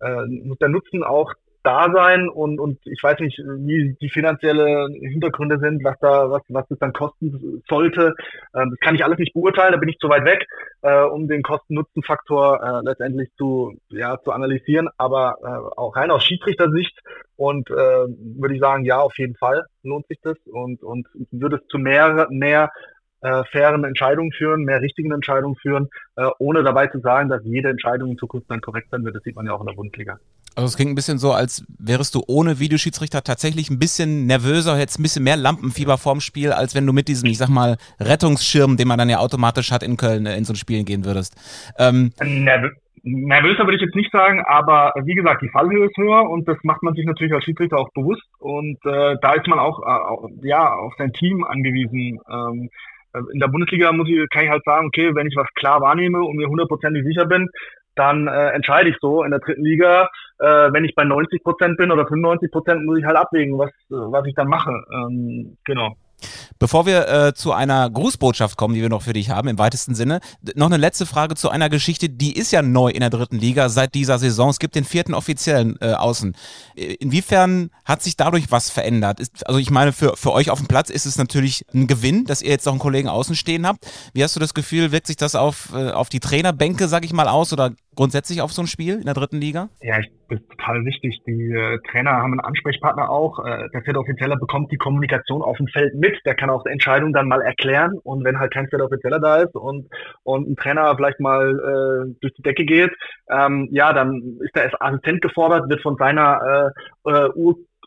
äh, 0.00 0.26
muss 0.26 0.58
der 0.58 0.68
Nutzen 0.68 1.02
auch 1.04 1.32
da 1.62 1.90
sein 1.92 2.28
und, 2.28 2.60
und 2.60 2.78
ich 2.86 3.02
weiß 3.02 3.18
nicht, 3.20 3.38
wie 3.38 3.96
die 4.00 4.08
finanzielle 4.08 4.88
Hintergründe 5.00 5.58
sind, 5.58 5.84
was 5.84 5.96
da, 6.00 6.30
was, 6.30 6.42
was 6.48 6.66
das 6.68 6.78
dann 6.78 6.92
kosten 6.92 7.62
sollte. 7.68 8.14
Ähm, 8.54 8.70
das 8.70 8.78
kann 8.80 8.94
ich 8.94 9.04
alles 9.04 9.18
nicht 9.18 9.34
beurteilen, 9.34 9.72
da 9.72 9.78
bin 9.78 9.88
ich 9.88 9.98
zu 9.98 10.08
weit 10.08 10.24
weg, 10.24 10.46
äh, 10.82 11.02
um 11.02 11.28
den 11.28 11.42
Kosten-Nutzen-Faktor 11.42 12.62
äh, 12.62 12.84
letztendlich 12.84 13.28
zu, 13.36 13.74
ja, 13.90 14.18
zu 14.22 14.32
analysieren. 14.32 14.88
Aber 14.96 15.36
äh, 15.42 15.78
auch 15.78 15.96
rein 15.96 16.10
aus 16.10 16.24
Schiedsrichtersicht 16.24 16.98
und 17.36 17.68
äh, 17.70 17.74
würde 17.74 18.54
ich 18.54 18.60
sagen, 18.60 18.84
ja, 18.84 19.00
auf 19.00 19.18
jeden 19.18 19.36
Fall 19.36 19.66
lohnt 19.82 20.06
sich 20.06 20.18
das 20.22 20.36
und, 20.46 20.82
und 20.82 21.06
würde 21.30 21.56
es 21.56 21.66
zu 21.68 21.78
mehr, 21.78 22.28
mehr 22.30 22.70
äh, 23.20 23.42
fairen 23.50 23.84
Entscheidungen 23.84 24.32
führen, 24.32 24.64
mehr 24.64 24.80
richtigen 24.80 25.12
Entscheidungen 25.12 25.56
führen, 25.56 25.88
äh, 26.16 26.26
ohne 26.38 26.62
dabei 26.62 26.86
zu 26.86 27.00
sagen, 27.00 27.28
dass 27.28 27.42
jede 27.44 27.68
Entscheidung 27.68 28.10
in 28.10 28.18
Zukunft 28.18 28.50
dann 28.50 28.60
korrekt 28.60 28.88
sein 28.90 29.04
wird. 29.04 29.16
Das 29.16 29.22
sieht 29.22 29.36
man 29.36 29.46
ja 29.46 29.52
auch 29.52 29.60
in 29.60 29.66
der 29.66 29.74
Bundesliga. 29.74 30.18
Also 30.54 30.66
es 30.66 30.76
klingt 30.76 30.90
ein 30.90 30.96
bisschen 30.96 31.18
so, 31.18 31.32
als 31.32 31.64
wärst 31.78 32.16
du 32.16 32.22
ohne 32.26 32.58
Videoschiedsrichter 32.58 33.22
tatsächlich 33.22 33.70
ein 33.70 33.78
bisschen 33.78 34.26
nervöser, 34.26 34.76
hättest 34.76 34.98
ein 34.98 35.04
bisschen 35.04 35.22
mehr 35.22 35.36
Lampenfieber 35.36 35.98
vorm 35.98 36.20
Spiel, 36.20 36.52
als 36.52 36.74
wenn 36.74 36.84
du 36.84 36.92
mit 36.92 37.06
diesem, 37.06 37.28
ich 37.28 37.38
sag 37.38 37.48
mal, 37.48 37.76
Rettungsschirm, 38.00 38.76
den 38.76 38.88
man 38.88 38.98
dann 38.98 39.08
ja 39.08 39.18
automatisch 39.18 39.70
hat 39.70 39.84
in 39.84 39.96
Köln, 39.96 40.26
äh, 40.26 40.36
in 40.36 40.44
so 40.44 40.52
ein 40.52 40.56
Spiel 40.56 40.84
gehen 40.84 41.04
würdest. 41.04 41.36
Ähm, 41.78 42.12
Nerv 42.20 42.72
nervöser 43.04 43.64
würde 43.64 43.76
ich 43.76 43.82
jetzt 43.82 43.94
nicht 43.94 44.10
sagen, 44.10 44.42
aber 44.44 44.92
wie 45.04 45.14
gesagt, 45.14 45.42
die 45.42 45.48
Fallhöhe 45.48 45.86
ist 45.86 45.96
höher 45.96 46.28
und 46.28 46.48
das 46.48 46.58
macht 46.64 46.82
man 46.82 46.94
sich 46.94 47.06
natürlich 47.06 47.32
als 47.32 47.44
Schiedsrichter 47.44 47.78
auch 47.78 47.90
bewusst 47.92 48.26
und 48.40 48.78
äh, 48.84 49.16
da 49.22 49.34
ist 49.34 49.46
man 49.46 49.60
auch 49.60 49.78
äh, 49.80 50.46
ja 50.48 50.74
auf 50.74 50.92
sein 50.98 51.12
Team 51.12 51.44
angewiesen. 51.44 52.20
Ähm, 52.28 52.70
in 53.32 53.40
der 53.40 53.48
Bundesliga 53.48 53.92
muss 53.92 54.08
ich, 54.08 54.28
kann 54.30 54.44
ich 54.44 54.50
halt 54.50 54.64
sagen, 54.64 54.86
okay, 54.86 55.14
wenn 55.14 55.26
ich 55.26 55.36
was 55.36 55.48
klar 55.54 55.80
wahrnehme 55.80 56.22
und 56.22 56.36
mir 56.36 56.48
hundertprozentig 56.48 57.04
sicher 57.04 57.26
bin, 57.26 57.48
dann 57.94 58.28
äh, 58.28 58.50
entscheide 58.50 58.90
ich 58.90 58.96
so. 59.00 59.22
In 59.24 59.30
der 59.30 59.40
dritten 59.40 59.64
Liga, 59.64 60.08
äh, 60.38 60.72
wenn 60.72 60.84
ich 60.84 60.94
bei 60.94 61.04
90 61.04 61.42
Prozent 61.42 61.76
bin 61.76 61.90
oder 61.90 62.06
95 62.06 62.50
Prozent, 62.50 62.84
muss 62.84 62.98
ich 62.98 63.04
halt 63.04 63.16
abwägen, 63.16 63.58
was, 63.58 63.70
was 63.88 64.26
ich 64.26 64.34
dann 64.34 64.48
mache. 64.48 64.72
Ähm, 64.92 65.56
genau. 65.64 65.96
Bevor 66.58 66.86
wir 66.86 67.08
äh, 67.08 67.34
zu 67.34 67.52
einer 67.52 67.88
Grußbotschaft 67.88 68.56
kommen, 68.56 68.74
die 68.74 68.82
wir 68.82 68.88
noch 68.88 69.02
für 69.02 69.12
dich 69.12 69.30
haben, 69.30 69.48
im 69.48 69.58
weitesten 69.58 69.94
Sinne, 69.94 70.20
noch 70.54 70.66
eine 70.66 70.76
letzte 70.76 71.06
Frage 71.06 71.34
zu 71.34 71.50
einer 71.50 71.68
Geschichte, 71.68 72.08
die 72.08 72.36
ist 72.36 72.50
ja 72.50 72.62
neu 72.62 72.90
in 72.90 73.00
der 73.00 73.10
dritten 73.10 73.38
Liga 73.38 73.68
seit 73.68 73.94
dieser 73.94 74.18
Saison. 74.18 74.50
Es 74.50 74.58
gibt 74.58 74.74
den 74.74 74.84
vierten 74.84 75.14
offiziellen 75.14 75.76
äh, 75.80 75.92
Außen. 75.92 76.34
Inwiefern 76.74 77.70
hat 77.84 78.02
sich 78.02 78.16
dadurch 78.16 78.50
was 78.50 78.70
verändert? 78.70 79.20
Ist, 79.20 79.46
also 79.46 79.58
ich 79.58 79.70
meine, 79.70 79.92
für, 79.92 80.16
für 80.16 80.32
euch 80.32 80.50
auf 80.50 80.58
dem 80.58 80.68
Platz 80.68 80.90
ist 80.90 81.06
es 81.06 81.16
natürlich 81.16 81.64
ein 81.72 81.86
Gewinn, 81.86 82.24
dass 82.24 82.42
ihr 82.42 82.50
jetzt 82.50 82.66
noch 82.66 82.72
einen 82.72 82.80
Kollegen 82.80 83.08
außen 83.08 83.36
stehen 83.36 83.66
habt. 83.66 83.86
Wie 84.12 84.24
hast 84.24 84.34
du 84.36 84.40
das 84.40 84.54
Gefühl, 84.54 84.92
wirkt 84.92 85.06
sich 85.06 85.16
das 85.16 85.34
auf, 85.34 85.70
äh, 85.72 85.90
auf 85.90 86.08
die 86.08 86.20
Trainerbänke, 86.20 86.88
sag 86.88 87.04
ich 87.04 87.12
mal, 87.12 87.28
aus 87.28 87.52
oder 87.52 87.72
grundsätzlich 87.98 88.40
auf 88.42 88.52
so 88.52 88.62
ein 88.62 88.68
Spiel 88.68 88.94
in 88.94 89.06
der 89.06 89.14
dritten 89.14 89.40
Liga? 89.40 89.70
Ja, 89.82 89.98
ich, 89.98 90.08
das 90.28 90.38
ist 90.38 90.48
total 90.50 90.84
wichtig. 90.84 91.20
Die 91.26 91.50
äh, 91.50 91.78
Trainer 91.90 92.12
haben 92.12 92.30
einen 92.30 92.40
Ansprechpartner 92.40 93.10
auch. 93.10 93.44
Äh, 93.44 93.68
der 93.74 93.82
vierte 93.82 93.98
Offizieller 93.98 94.36
bekommt 94.36 94.70
die 94.70 94.76
Kommunikation 94.76 95.42
auf 95.42 95.56
dem 95.56 95.66
Feld 95.66 95.94
mit. 95.96 96.16
Der 96.24 96.36
kann 96.36 96.48
auch 96.48 96.62
die 96.62 96.70
Entscheidung 96.70 97.12
dann 97.12 97.26
mal 97.26 97.42
erklären. 97.42 97.98
Und 98.04 98.22
wenn 98.22 98.38
halt 98.38 98.54
kein 98.54 98.68
vierte 98.68 98.84
Offizieller 98.84 99.18
da 99.18 99.38
ist 99.38 99.54
und, 99.56 99.88
und 100.22 100.48
ein 100.48 100.54
Trainer 100.54 100.94
vielleicht 100.94 101.18
mal 101.18 101.50
äh, 101.50 102.14
durch 102.20 102.34
die 102.34 102.42
Decke 102.42 102.64
geht, 102.64 102.92
ähm, 103.30 103.68
ja, 103.72 103.92
dann 103.92 104.38
ist 104.42 104.54
der 104.54 104.70
Assistent 104.80 105.20
gefordert, 105.20 105.68
wird 105.68 105.82
von 105.82 105.96
seiner 105.96 106.72
äh, 107.04 107.10
äh, 107.10 107.28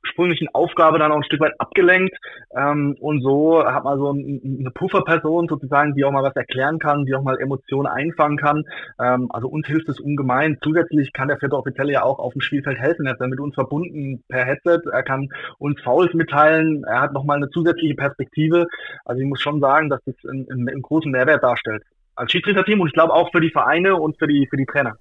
ursprünglichen 0.03 0.47
Aufgabe 0.53 0.99
dann 0.99 1.11
auch 1.11 1.17
ein 1.17 1.23
Stück 1.23 1.41
weit 1.41 1.59
abgelenkt. 1.59 2.15
Ähm, 2.55 2.95
und 2.99 3.21
so 3.21 3.63
hat 3.65 3.83
man 3.83 3.97
so 3.97 4.11
ein, 4.11 4.59
eine 4.59 4.71
Pufferperson 4.71 5.47
sozusagen, 5.47 5.95
die 5.95 6.03
auch 6.03 6.11
mal 6.11 6.23
was 6.23 6.35
erklären 6.35 6.79
kann, 6.79 7.05
die 7.05 7.15
auch 7.15 7.23
mal 7.23 7.39
Emotionen 7.39 7.87
einfangen 7.87 8.37
kann. 8.37 8.63
Ähm, 8.99 9.29
also 9.31 9.47
uns 9.47 9.67
hilft 9.67 9.89
es 9.89 9.99
ungemein. 9.99 10.57
Zusätzlich 10.63 11.13
kann 11.13 11.27
der 11.27 11.37
vierte 11.37 11.57
Offizielle 11.57 11.93
ja 11.93 12.03
auch 12.03 12.19
auf 12.19 12.33
dem 12.33 12.41
Spielfeld 12.41 12.77
helfen. 12.77 13.05
Er 13.05 13.13
ist 13.13 13.21
dann 13.21 13.29
mit 13.29 13.39
uns 13.39 13.55
verbunden 13.55 14.23
per 14.27 14.45
Headset. 14.45 14.81
Er 14.91 15.03
kann 15.03 15.29
uns 15.57 15.79
Fouls 15.81 16.13
mitteilen. 16.13 16.83
Er 16.85 17.01
hat 17.01 17.13
nochmal 17.13 17.37
eine 17.37 17.49
zusätzliche 17.49 17.95
Perspektive. 17.95 18.67
Also 19.05 19.21
ich 19.21 19.27
muss 19.27 19.41
schon 19.41 19.59
sagen, 19.59 19.89
dass 19.89 20.01
das 20.05 20.15
einen, 20.29 20.47
einen 20.49 20.81
großen 20.81 21.11
Mehrwert 21.11 21.43
darstellt. 21.43 21.83
Als 22.15 22.31
Schiedsrichterteam 22.31 22.81
und 22.81 22.87
ich 22.87 22.93
glaube 22.93 23.13
auch 23.13 23.31
für 23.31 23.41
die 23.41 23.51
Vereine 23.51 23.95
und 23.95 24.17
für 24.19 24.27
die, 24.27 24.47
für 24.49 24.57
die 24.57 24.65
Trainer. 24.65 24.95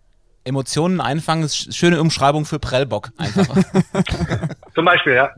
Emotionen 0.45 1.01
einfangen 1.01 1.45
ist 1.45 1.75
schöne 1.75 2.01
Umschreibung 2.01 2.47
für 2.47 2.59
Prellbock 2.59 3.13
einfach. 3.19 3.47
Zum 4.75 4.85
Beispiel, 4.85 5.13
ja. 5.13 5.31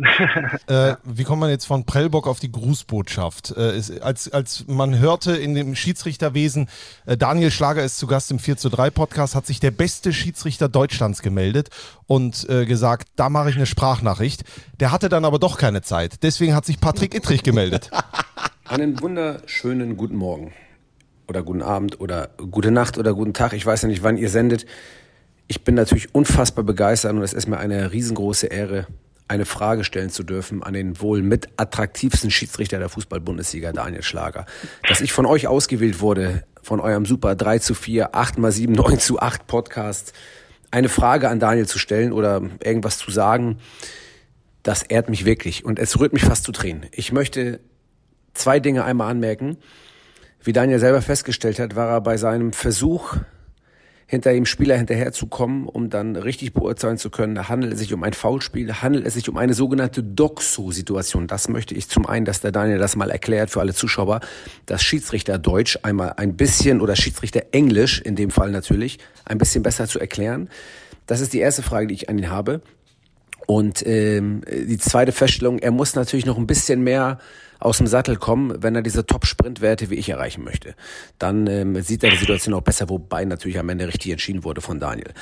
Äh, 0.69 0.97
wie 1.05 1.25
kommt 1.25 1.41
man 1.41 1.51
jetzt 1.51 1.65
von 1.65 1.85
Prellbock 1.85 2.29
auf 2.29 2.39
die 2.39 2.53
Grußbotschaft? 2.53 3.57
Äh, 3.57 3.77
ist, 3.77 4.01
als, 4.01 4.33
als 4.33 4.65
man 4.69 4.99
hörte 4.99 5.33
in 5.33 5.55
dem 5.55 5.75
Schiedsrichterwesen, 5.75 6.69
äh, 7.07 7.17
Daniel 7.17 7.51
Schlager 7.51 7.83
ist 7.83 7.99
zu 7.99 8.07
Gast 8.07 8.31
im 8.31 8.39
4 8.39 8.57
zu 8.57 8.69
3 8.69 8.91
Podcast, 8.91 9.35
hat 9.35 9.47
sich 9.47 9.59
der 9.59 9.73
beste 9.73 10.13
Schiedsrichter 10.13 10.69
Deutschlands 10.69 11.23
gemeldet 11.23 11.71
und 12.07 12.49
äh, 12.49 12.65
gesagt, 12.65 13.09
da 13.17 13.29
mache 13.29 13.51
ich 13.51 13.57
eine 13.57 13.67
Sprachnachricht. 13.67 14.45
Der 14.79 14.93
hatte 14.93 15.09
dann 15.09 15.25
aber 15.25 15.41
doch 15.41 15.59
keine 15.59 15.83
Zeit. 15.83 16.23
Deswegen 16.23 16.55
hat 16.55 16.65
sich 16.65 16.81
Patrick 16.81 17.15
Ittrich 17.15 17.43
gemeldet. 17.43 17.91
Einen 18.67 19.01
wunderschönen 19.01 19.97
guten 19.97 20.17
Morgen 20.17 20.53
oder 21.33 21.43
guten 21.43 21.63
Abend 21.63 21.99
oder 21.99 22.29
gute 22.51 22.71
Nacht 22.71 22.99
oder 22.99 23.15
guten 23.15 23.33
Tag. 23.33 23.55
Ich 23.55 23.65
weiß 23.65 23.81
ja 23.81 23.89
nicht, 23.89 24.03
wann 24.03 24.19
ihr 24.19 24.29
sendet. 24.29 24.67
Ich 25.49 25.65
bin 25.65 25.75
natürlich 25.75 26.15
unfassbar 26.15 26.63
begeistert 26.63 27.15
und 27.15 27.23
es 27.23 27.33
ist 27.33 27.49
mir 27.49 27.57
eine 27.57 27.91
riesengroße 27.91 28.49
Ehre, 28.49 28.87
eine 29.29 29.47
Frage 29.47 29.83
stellen 29.83 30.11
zu 30.11 30.25
dürfen 30.25 30.63
an 30.63 30.75
den 30.75 31.01
wohl 31.01 31.23
mit 31.23 31.49
attraktivsten 31.57 32.31
Schiedsrichter 32.31 32.79
der 32.79 32.91
Fußball-Bundesliga, 32.91 33.73
Daniel 33.73 34.03
Schlager. 34.03 34.45
Dass 34.87 35.01
ich 35.01 35.15
von 35.15 35.25
euch 35.25 35.47
ausgewählt 35.47 36.01
wurde, 36.01 36.45
von 36.63 36.81
eurem 36.81 37.07
super 37.07 37.35
3 37.35 37.61
zu 37.61 37.75
4, 37.75 38.15
8 38.15 38.37
mal 38.37 38.53
7, 38.53 38.75
9 38.75 38.99
zu 38.99 39.19
8 39.19 39.47
Podcast, 39.47 40.13
eine 40.71 40.91
Frage 40.91 41.31
an 41.31 41.41
Daniel 41.41 41.67
zu 41.67 41.79
stellen 41.79 42.13
oder 42.13 42.43
irgendwas 42.63 42.99
zu 42.99 43.11
sagen, 43.11 43.57
das 44.63 44.83
ehrt 44.83 45.09
mich 45.09 45.25
wirklich 45.25 45.65
und 45.65 45.79
es 45.79 45.99
rührt 45.99 46.13
mich 46.13 46.25
fast 46.25 46.45
zu 46.45 46.53
Tränen. 46.53 46.87
Ich 46.93 47.11
möchte 47.11 47.61
zwei 48.35 48.61
Dinge 48.61 48.85
einmal 48.85 49.11
anmerken. 49.11 49.57
Wie 50.45 50.53
Daniel 50.53 50.81
selber 50.81 51.03
festgestellt 51.03 51.61
hat, 51.61 51.77
war 51.77 51.89
er 51.89 52.01
bei 52.01 52.17
seinem 52.17 52.53
Versuch, 52.53 53.17
hinter 54.09 54.33
dem 54.33 54.45
Spieler 54.45 54.77
hinterherzukommen, 54.77 55.67
um 55.67 55.89
dann 55.89 56.17
richtig 56.17 56.53
beurteilen 56.53 56.99
zu 56.99 57.11
können, 57.11 57.49
handelt 57.49 57.73
es 57.73 57.79
sich 57.79 57.95
um 57.95 58.03
ein 58.03 58.13
Foulspiel, 58.13 58.83
handelt 58.83 59.07
es 59.07 59.15
sich 59.15 59.29
um 59.29 59.39
eine 59.39 59.55
sogenannte 59.55 60.03
Doxo-Situation. 60.03 61.29
Das 61.29 61.49
möchte 61.49 61.75
ich 61.75 61.89
zum 61.89 62.07
einen, 62.07 62.27
dass 62.27 62.41
der 62.41 62.51
Daniel 62.53 62.79
das 62.79 62.97
mal 62.97 63.11
erklärt 63.11 63.51
für 63.51 63.61
alle 63.61 63.73
Zuschauer, 63.73 64.21
dass 64.67 64.83
Schiedsrichter 64.83 65.39
Deutsch 65.39 65.79
einmal 65.83 66.15
ein 66.17 66.37
bisschen 66.37 66.81
oder 66.81 66.97
Schiedsrichter 66.97 67.45
Englisch 67.53 68.01
in 68.01 68.17
dem 68.17 68.31
Fall 68.31 68.51
natürlich 68.51 68.99
ein 69.25 69.39
bisschen 69.39 69.63
besser 69.63 69.87
zu 69.87 69.99
erklären. 69.99 70.51
Das 71.07 71.21
ist 71.21 71.33
die 71.33 71.39
erste 71.39 71.63
Frage, 71.63 71.87
die 71.87 71.95
ich 71.95 72.09
an 72.09 72.19
ihn 72.19 72.31
habe. 72.31 72.61
Und 73.53 73.87
ähm, 73.87 74.41
die 74.51 74.79
zweite 74.79 75.13
Feststellung, 75.13 75.59
er 75.59 75.73
muss 75.73 75.95
natürlich 75.95 76.25
noch 76.25 76.39
ein 76.39 76.47
bisschen 76.47 76.83
mehr 76.83 77.19
aus 77.59 77.77
dem 77.77 77.87
Sattel 77.87 78.17
kommen, 78.17 78.63
wenn 78.63 78.75
er 78.75 78.81
diese 78.81 79.05
Top-Sprintwerte 79.05 79.91
wie 79.91 79.97
ich 79.97 80.09
erreichen 80.09 80.43
möchte. 80.43 80.75
Dann 81.19 81.47
ähm, 81.49 81.83
sieht 81.83 82.03
er 82.03 82.11
die 82.11 82.17
Situation 82.17 82.55
auch 82.55 82.63
besser, 82.63 82.89
wobei 82.89 83.27
natürlich 83.27 83.59
am 83.59 83.69
Ende 83.69 83.87
richtig 83.87 84.11
entschieden 84.11 84.45
wurde 84.45 84.63
von 84.63 84.81
Daniel. 84.81 85.13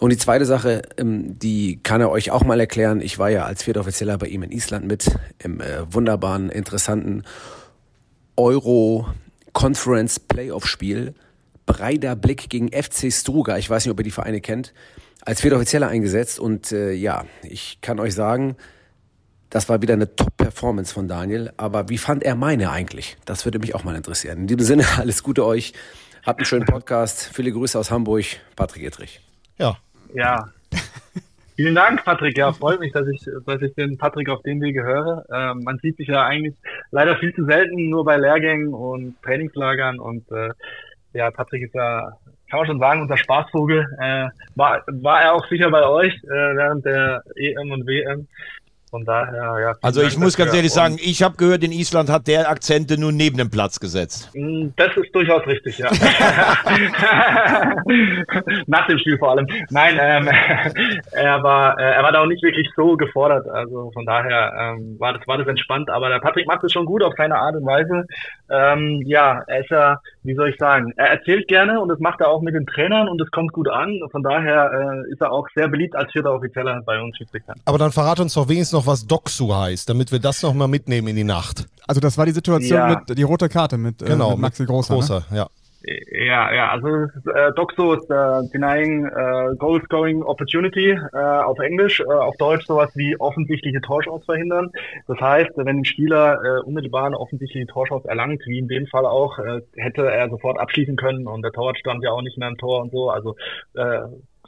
Und 0.00 0.10
die 0.10 0.16
zweite 0.16 0.46
Sache, 0.46 0.82
ähm, 0.98 1.38
die 1.38 1.78
kann 1.80 2.00
er 2.00 2.10
euch 2.10 2.32
auch 2.32 2.42
mal 2.42 2.58
erklären. 2.58 3.00
Ich 3.00 3.20
war 3.20 3.30
ja 3.30 3.44
als 3.44 3.62
Viertoffizieller 3.62 4.18
bei 4.18 4.26
ihm 4.26 4.42
in 4.42 4.50
Island 4.50 4.84
mit 4.84 5.16
im 5.38 5.60
äh, 5.60 5.92
wunderbaren, 5.94 6.50
interessanten 6.50 7.22
Euro 8.36 9.06
Conference 9.52 10.18
Playoff 10.18 10.66
Spiel. 10.66 11.14
Breider 11.66 12.16
Blick 12.16 12.48
gegen 12.48 12.72
FC 12.72 13.12
Struga. 13.12 13.58
Ich 13.58 13.70
weiß 13.70 13.84
nicht, 13.84 13.92
ob 13.92 14.00
ihr 14.00 14.04
die 14.04 14.10
Vereine 14.10 14.40
kennt. 14.40 14.74
Als 15.26 15.40
Viertoffizieller 15.40 15.88
eingesetzt 15.88 16.38
und 16.38 16.70
äh, 16.70 16.92
ja, 16.92 17.24
ich 17.42 17.80
kann 17.82 17.98
euch 18.00 18.14
sagen, 18.14 18.56
das 19.50 19.68
war 19.68 19.82
wieder 19.82 19.94
eine 19.94 20.14
Top-Performance 20.14 20.94
von 20.94 21.08
Daniel. 21.08 21.52
Aber 21.56 21.88
wie 21.88 21.98
fand 21.98 22.22
er 22.22 22.36
meine 22.36 22.70
eigentlich? 22.70 23.16
Das 23.24 23.44
würde 23.44 23.58
mich 23.58 23.74
auch 23.74 23.82
mal 23.82 23.96
interessieren. 23.96 24.42
In 24.42 24.46
diesem 24.46 24.62
Sinne, 24.62 24.84
alles 24.98 25.24
Gute 25.24 25.44
euch. 25.44 25.72
Habt 26.24 26.38
einen 26.38 26.46
schönen 26.46 26.64
Podcast. 26.64 27.30
Viele 27.34 27.50
Grüße 27.50 27.76
aus 27.76 27.90
Hamburg. 27.90 28.24
Patrick 28.54 28.84
Edrich. 28.84 29.20
Ja. 29.58 29.76
Ja. 30.14 30.48
Vielen 31.56 31.74
Dank, 31.74 32.04
Patrick. 32.04 32.38
Ja, 32.38 32.52
freut 32.52 32.78
mich, 32.78 32.92
dass 32.92 33.08
ich, 33.08 33.26
dass 33.46 33.62
ich 33.62 33.74
den 33.74 33.98
Patrick 33.98 34.28
auf 34.28 34.42
dem 34.42 34.60
Wege 34.60 34.84
höre. 34.84 35.24
Ähm, 35.32 35.64
man 35.64 35.78
sieht 35.78 35.96
sich 35.96 36.06
ja 36.06 36.24
eigentlich 36.24 36.54
leider 36.92 37.16
viel 37.16 37.34
zu 37.34 37.46
selten, 37.46 37.88
nur 37.88 38.04
bei 38.04 38.16
Lehrgängen 38.16 38.74
und 38.74 39.20
Trainingslagern. 39.22 39.98
Und 39.98 40.30
äh, 40.30 40.50
ja, 41.14 41.32
Patrick 41.32 41.64
ist 41.64 41.74
ja, 41.74 42.12
kann 42.50 42.60
man 42.60 42.66
schon 42.66 42.78
sagen, 42.80 43.02
unser 43.02 43.16
Spaßvogel. 43.16 43.86
Äh, 44.00 44.28
war, 44.54 44.82
war 44.86 45.22
er 45.22 45.34
auch 45.34 45.46
sicher 45.48 45.70
bei 45.70 45.84
euch 45.86 46.14
äh, 46.24 46.28
während 46.56 46.84
der 46.84 47.22
EM 47.36 47.70
und 47.72 47.86
WM. 47.86 48.26
Von 48.88 49.04
daher, 49.04 49.58
ja. 49.60 49.74
Also 49.82 50.00
ich 50.00 50.10
Dank 50.14 50.22
muss 50.22 50.36
ganz 50.36 50.50
dafür. 50.50 50.58
ehrlich 50.58 50.72
sagen, 50.72 50.96
ich 51.00 51.20
habe 51.22 51.36
gehört, 51.36 51.64
in 51.64 51.72
Island 51.72 52.08
hat 52.08 52.28
der 52.28 52.48
Akzente 52.48 52.98
nur 52.98 53.10
neben 53.10 53.36
dem 53.36 53.50
Platz 53.50 53.80
gesetzt. 53.80 54.30
Mm, 54.32 54.68
Das 54.76 54.96
ist 54.96 55.12
durchaus 55.12 55.44
richtig, 55.44 55.76
ja. 55.78 55.90
Nach 58.66 58.86
dem 58.86 58.98
Spiel 58.98 59.18
vor 59.18 59.32
allem. 59.32 59.46
Nein, 59.70 59.98
ähm, 60.00 60.28
er 61.12 61.42
war, 61.42 61.76
äh, 61.78 61.94
er 61.94 62.02
war 62.04 62.12
da 62.12 62.20
auch 62.20 62.26
nicht 62.26 62.42
wirklich 62.44 62.68
so 62.76 62.96
gefordert. 62.96 63.48
Also 63.48 63.90
von 63.92 64.06
daher 64.06 64.52
ähm, 64.78 64.94
war 65.00 65.14
das 65.14 65.26
war 65.26 65.38
das 65.38 65.48
entspannt. 65.48 65.90
Aber 65.90 66.08
der 66.08 66.20
Patrick 66.20 66.46
macht 66.46 66.62
es 66.64 66.72
schon 66.72 66.86
gut 66.86 67.02
auf 67.02 67.12
seine 67.16 67.36
Art 67.36 67.56
und 67.56 67.66
Weise. 67.66 68.06
Ähm, 68.50 69.02
ja, 69.06 69.42
er 69.46 69.60
ist 69.60 69.70
ja, 69.70 70.00
wie 70.22 70.34
soll 70.34 70.50
ich 70.50 70.56
sagen, 70.58 70.92
er 70.96 71.08
erzählt 71.10 71.48
gerne 71.48 71.80
und 71.80 71.88
das 71.88 71.98
macht 71.98 72.20
er 72.20 72.28
auch 72.28 72.42
mit 72.42 72.54
den 72.54 72.66
Trainern 72.66 73.08
und 73.08 73.20
es 73.20 73.30
kommt 73.30 73.52
gut 73.52 73.68
an. 73.68 74.00
Von 74.12 74.22
daher 74.22 74.70
äh, 75.06 75.12
ist 75.12 75.20
er 75.20 75.32
auch 75.32 75.46
sehr 75.54 75.68
beliebt 75.68 75.96
als 75.96 76.12
vierter 76.12 76.32
Offizieller 76.32 76.82
bei 76.84 77.00
uns 77.00 77.16
Schiedsrichtern. 77.16 77.56
Aber 77.64 77.78
dann 77.78 77.90
verrat 77.92 78.20
uns 78.20 78.34
doch 78.34 78.48
wenigstens 78.48 78.78
noch, 78.78 78.86
was 78.86 79.06
Doxu 79.06 79.52
heißt, 79.54 79.88
damit 79.88 80.12
wir 80.12 80.18
das 80.20 80.42
noch 80.42 80.54
mal 80.54 80.68
mitnehmen 80.68 81.08
in 81.08 81.16
die 81.16 81.24
Nacht. 81.24 81.66
Also 81.88 82.00
das 82.00 82.16
war 82.18 82.26
die 82.26 82.32
Situation 82.32 82.78
Ja. 82.78 83.02
mit 83.06 83.18
die 83.18 83.22
rote 83.22 83.48
Karte 83.48 83.78
mit, 83.78 84.02
äh, 84.02 84.06
Genau, 84.06 84.30
mit 84.30 84.40
Maxi 84.40 84.64
Großer. 84.64 84.94
Ne? 84.94 85.00
Großer, 85.00 85.24
ja. 85.32 85.46
Ja, 85.86 86.52
ja, 86.52 86.70
also 86.70 86.88
äh, 87.32 87.52
DOXO 87.54 87.94
ist 87.94 88.10
äh, 88.10 88.42
Denying 88.52 89.06
äh, 89.06 89.54
Goal 89.56 89.80
Scoring 89.84 90.20
Opportunity 90.24 90.90
äh, 90.90 91.16
auf 91.16 91.60
Englisch, 91.60 92.00
äh, 92.00 92.04
auf 92.04 92.36
Deutsch 92.38 92.66
sowas 92.66 92.90
wie 92.96 93.16
offensichtliche 93.20 93.80
Torchance 93.80 94.24
verhindern. 94.24 94.72
Das 95.06 95.20
heißt, 95.20 95.50
wenn 95.54 95.68
ein 95.68 95.84
Spieler 95.84 96.42
äh, 96.42 96.60
unmittelbar 96.62 97.06
eine 97.06 97.20
offensichtliche 97.20 97.68
Torchance 97.68 98.08
erlangt, 98.08 98.42
wie 98.46 98.58
in 98.58 98.66
dem 98.66 98.86
Fall 98.88 99.06
auch, 99.06 99.38
äh, 99.38 99.60
hätte 99.76 100.10
er 100.10 100.28
sofort 100.28 100.58
abschließen 100.58 100.96
können 100.96 101.28
und 101.28 101.42
der 101.42 101.52
Torwart 101.52 101.78
stand 101.78 102.02
ja 102.02 102.10
auch 102.10 102.22
nicht 102.22 102.36
mehr 102.36 102.48
im 102.48 102.58
Tor 102.58 102.82
und 102.82 102.90
so. 102.90 103.08
Also 103.10 103.36
äh, 103.74 104.00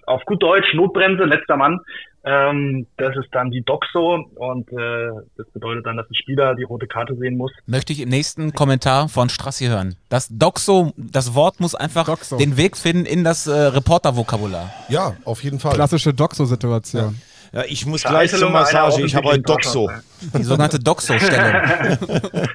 auf 0.09 0.25
gut 0.25 0.43
Deutsch 0.43 0.75
Notbremse, 0.75 1.25
letzter 1.25 1.57
Mann. 1.57 1.81
Ähm, 2.25 2.87
das 2.97 3.17
ist 3.17 3.29
dann 3.33 3.51
die 3.51 3.63
DOXO 3.63 4.29
und 4.35 4.69
äh, 4.73 5.11
das 5.37 5.47
bedeutet 5.53 5.87
dann, 5.87 5.97
dass 5.97 6.11
ein 6.11 6.15
Spieler 6.15 6.55
die 6.57 6.65
rote 6.65 6.87
Karte 6.87 7.15
sehen 7.17 7.37
muss. 7.37 7.53
Möchte 7.67 7.93
ich 7.93 8.01
im 8.01 8.09
nächsten 8.09 8.53
Kommentar 8.53 9.09
von 9.09 9.29
Strassi 9.29 9.67
hören. 9.67 9.95
Das 10.09 10.29
Doxo, 10.29 10.93
das 10.97 11.35
Wort 11.35 11.61
muss 11.61 11.75
einfach 11.75 12.07
Doxo. 12.07 12.37
den 12.37 12.57
Weg 12.57 12.77
finden 12.77 13.07
in 13.07 13.23
das 13.23 13.47
äh, 13.47 13.53
Reporter-Vokabular. 13.53 14.71
Ja, 14.89 15.17
auf 15.25 15.45
jeden 15.45 15.61
Fall. 15.61 15.75
Klassische 15.75 16.13
Doxo-Situation. 16.13 17.21
Ja, 17.53 17.63
ich 17.67 17.87
muss 17.87 18.03
gleich 18.03 18.31
zur 18.31 18.51
Massage, 18.51 19.03
ich 19.03 19.15
habe 19.15 19.29
heute 19.29 19.51
offensichtlichen 19.51 19.89
Doxo. 19.89 20.39
Die 20.39 20.43
sogenannte 20.43 20.79
Doxo-Stellung. 20.79 21.53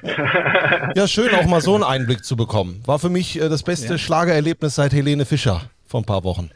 Ja, 0.96 1.08
schön 1.08 1.34
auch 1.34 1.46
mal 1.46 1.60
so 1.60 1.74
einen 1.74 1.82
Einblick 1.82 2.24
zu 2.24 2.36
bekommen. 2.36 2.80
War 2.86 3.00
für 3.00 3.08
mich 3.08 3.40
äh, 3.40 3.48
das 3.48 3.64
beste 3.64 3.98
Schlagererlebnis 3.98 4.76
seit 4.76 4.92
Helene 4.92 5.24
Fischer 5.24 5.62
vor 5.88 6.00
ein 6.02 6.04
paar 6.04 6.22
Wochen. 6.22 6.50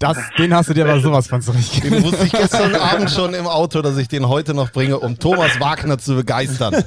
Das, 0.00 0.30
den 0.38 0.54
hast 0.54 0.70
du 0.70 0.74
dir 0.74 0.84
aber 0.84 1.00
sowas 1.00 1.26
von 1.26 1.42
zurechtgelegt. 1.42 1.96
Den 1.96 2.04
wusste 2.04 2.24
ich 2.24 2.32
gestern 2.32 2.74
Abend 2.76 3.10
schon 3.10 3.34
im 3.34 3.48
Auto, 3.48 3.82
dass 3.82 3.98
ich 3.98 4.06
den 4.06 4.28
heute 4.28 4.54
noch 4.54 4.70
bringe, 4.70 4.98
um 4.98 5.18
Thomas 5.18 5.58
Wagner 5.60 5.98
zu 5.98 6.14
begeistern. 6.14 6.74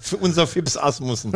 Für 0.00 0.16
unser 0.16 0.48
Fips 0.48 0.76
Asmussen. 0.76 1.32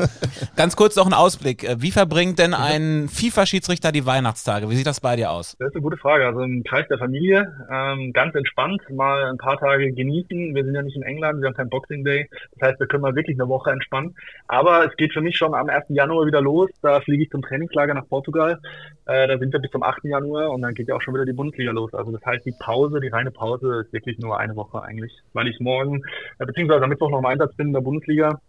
Ganz 0.57 0.75
kurz 0.75 0.97
noch 0.97 1.07
ein 1.07 1.13
Ausblick. 1.13 1.65
Wie 1.79 1.93
verbringt 1.93 2.41
denn 2.41 2.55
ein 2.55 3.09
FIFA-Schiedsrichter 3.09 3.93
die 3.93 4.05
Weihnachtstage? 4.05 4.69
Wie 4.69 4.75
sieht 4.75 4.89
das 4.89 5.01
bei 5.01 5.15
dir 5.15 5.31
aus? 5.31 5.55
Das 5.61 5.69
ist 5.69 5.77
eine 5.77 5.83
gute 5.83 5.97
Frage. 5.97 6.27
Also 6.27 6.41
im 6.41 6.65
Kreis 6.65 6.89
der 6.89 6.99
Familie, 6.99 7.53
ähm, 7.71 8.13
ganz 8.13 8.35
entspannt, 8.35 8.83
mal 8.91 9.31
ein 9.31 9.39
paar 9.39 9.59
Tage 9.59 9.93
genießen. 9.93 10.57
Wir 10.57 10.65
sind 10.65 10.75
ja 10.75 10.83
nicht 10.83 10.97
in 10.97 11.03
England, 11.03 11.41
wir 11.41 11.49
haben 11.49 11.55
kein 11.55 11.69
Boxing 11.69 12.05
Day. 12.05 12.29
Das 12.59 12.71
heißt, 12.71 12.81
wir 12.81 12.89
können 12.89 13.03
mal 13.03 13.15
wirklich 13.15 13.39
eine 13.39 13.49
Woche 13.49 13.71
entspannen. 13.71 14.17
Aber 14.49 14.85
es 14.85 14.97
geht 14.97 15.13
für 15.13 15.21
mich 15.21 15.37
schon 15.37 15.55
am 15.55 15.69
1. 15.69 15.85
Januar 15.91 16.27
wieder 16.27 16.41
los. 16.41 16.71
Da 16.83 17.01
fliege 17.01 17.23
ich 17.23 17.31
zum 17.31 17.43
Trainingslager 17.43 17.95
nach 17.95 18.09
Portugal. 18.09 18.59
Äh, 19.07 19.29
da 19.29 19.39
sind 19.39 19.53
wir 19.53 19.61
bis 19.61 19.71
zum 19.71 19.85
8. 19.85 20.05
Januar 20.05 20.51
und 20.51 20.64
dann 20.65 20.75
geht 20.75 20.89
ja 20.89 20.97
auch 20.97 21.03
schon 21.03 21.15
wieder 21.15 21.25
die 21.25 21.33
Bundesliga 21.33 21.73
los. 21.73 21.95
Also 21.95 22.13
das 22.13 22.25
heißt, 22.25 22.45
die 22.45 22.55
Pause, 22.59 23.01
die 23.01 23.09
reine 23.09 23.31
Pause 23.31 23.83
ist 23.85 23.93
wirklich 23.93 24.19
nur 24.19 24.39
eine 24.39 24.57
Woche 24.57 24.83
eigentlich. 24.83 25.13
Weil 25.33 25.49
ich 25.49 25.61
morgen, 25.61 26.03
äh, 26.39 26.47
beziehungsweise 26.47 26.83
am 26.83 26.91
Mittwoch 26.91 27.11
noch 27.11 27.19
im 27.19 27.27
Einsatz 27.27 27.55
bin 27.55 27.69
in 27.69 27.73
der 27.73 27.81
Bundesliga, 27.81 28.41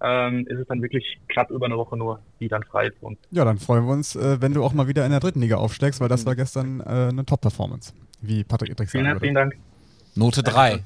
ähm, 0.00 0.46
ist 0.48 0.58
es 0.58 0.66
dann 0.66 0.82
wirklich 0.82 1.18
knapp 1.28 1.50
über 1.50 1.66
eine 1.66 1.76
Woche 1.76 1.96
nur, 1.96 2.20
die 2.40 2.48
dann 2.48 2.62
frei 2.64 2.88
ist. 2.88 3.02
Und 3.02 3.18
Ja, 3.30 3.44
dann 3.44 3.58
freuen 3.58 3.86
wir 3.86 3.92
uns, 3.92 4.16
äh, 4.16 4.40
wenn 4.40 4.52
du 4.52 4.62
auch 4.62 4.74
mal 4.74 4.88
wieder 4.88 5.04
in 5.04 5.10
der 5.10 5.20
dritten 5.20 5.40
Liga 5.40 5.56
aufsteigst, 5.56 6.00
weil 6.00 6.08
das 6.08 6.26
war 6.26 6.34
gestern 6.34 6.80
äh, 6.80 6.84
eine 7.10 7.24
Top-Performance, 7.24 7.94
wie 8.20 8.44
Patrick 8.44 8.76
vielen 8.76 8.88
sagen 8.88 9.06
herzlichen 9.06 9.34
würde. 9.34 9.50
Dank. 9.50 9.73
Note 10.16 10.42
3. 10.42 10.82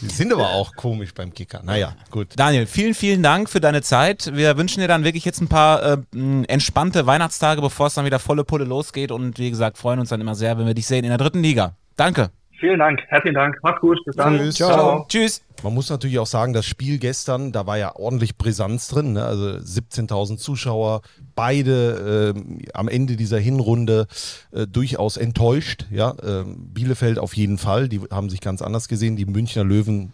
Die 0.00 0.08
sind 0.08 0.32
aber 0.32 0.50
auch 0.50 0.74
komisch 0.76 1.12
beim 1.14 1.32
Kicker. 1.34 1.62
Naja, 1.64 1.94
gut. 2.10 2.28
Daniel, 2.36 2.66
vielen, 2.66 2.94
vielen 2.94 3.22
Dank 3.22 3.50
für 3.50 3.60
deine 3.60 3.82
Zeit. 3.82 4.30
Wir 4.34 4.56
wünschen 4.56 4.80
dir 4.80 4.88
dann 4.88 5.04
wirklich 5.04 5.24
jetzt 5.24 5.40
ein 5.40 5.48
paar 5.48 5.82
äh, 5.82 5.98
entspannte 6.46 7.06
Weihnachtstage, 7.06 7.60
bevor 7.60 7.88
es 7.88 7.94
dann 7.94 8.04
wieder 8.04 8.18
volle 8.18 8.44
Pulle 8.44 8.64
losgeht. 8.64 9.10
Und 9.10 9.38
wie 9.38 9.50
gesagt, 9.50 9.78
freuen 9.78 10.00
uns 10.00 10.10
dann 10.10 10.20
immer 10.20 10.34
sehr, 10.34 10.58
wenn 10.58 10.66
wir 10.66 10.74
dich 10.74 10.86
sehen 10.86 11.04
in 11.04 11.10
der 11.10 11.18
dritten 11.18 11.42
Liga. 11.42 11.74
Danke. 11.96 12.30
Vielen 12.58 12.80
Dank, 12.80 13.00
herzlichen 13.06 13.36
Dank. 13.36 13.56
Macht's 13.62 13.80
gut. 13.80 13.98
Bis 14.04 14.16
dann. 14.16 14.36
Tschüss. 14.36 14.56
Ciao. 14.56 15.06
Tschüss. 15.08 15.42
Man 15.62 15.74
muss 15.74 15.90
natürlich 15.90 16.18
auch 16.18 16.26
sagen, 16.26 16.52
das 16.52 16.66
Spiel 16.66 16.98
gestern, 16.98 17.52
da 17.52 17.66
war 17.66 17.78
ja 17.78 17.94
ordentlich 17.96 18.36
Brisanz 18.36 18.88
drin. 18.88 19.12
Ne? 19.12 19.24
Also 19.24 19.44
17.000 19.44 20.38
Zuschauer, 20.38 21.02
beide 21.34 22.34
ähm, 22.36 22.60
am 22.74 22.88
Ende 22.88 23.16
dieser 23.16 23.38
Hinrunde 23.38 24.06
äh, 24.52 24.66
durchaus 24.66 25.16
enttäuscht. 25.16 25.86
Ja? 25.90 26.14
Ähm, 26.22 26.70
Bielefeld 26.72 27.18
auf 27.18 27.36
jeden 27.36 27.58
Fall, 27.58 27.88
die 27.88 28.00
haben 28.10 28.30
sich 28.30 28.40
ganz 28.40 28.62
anders 28.62 28.88
gesehen. 28.88 29.16
Die 29.16 29.26
Münchner 29.26 29.64
Löwen 29.64 30.12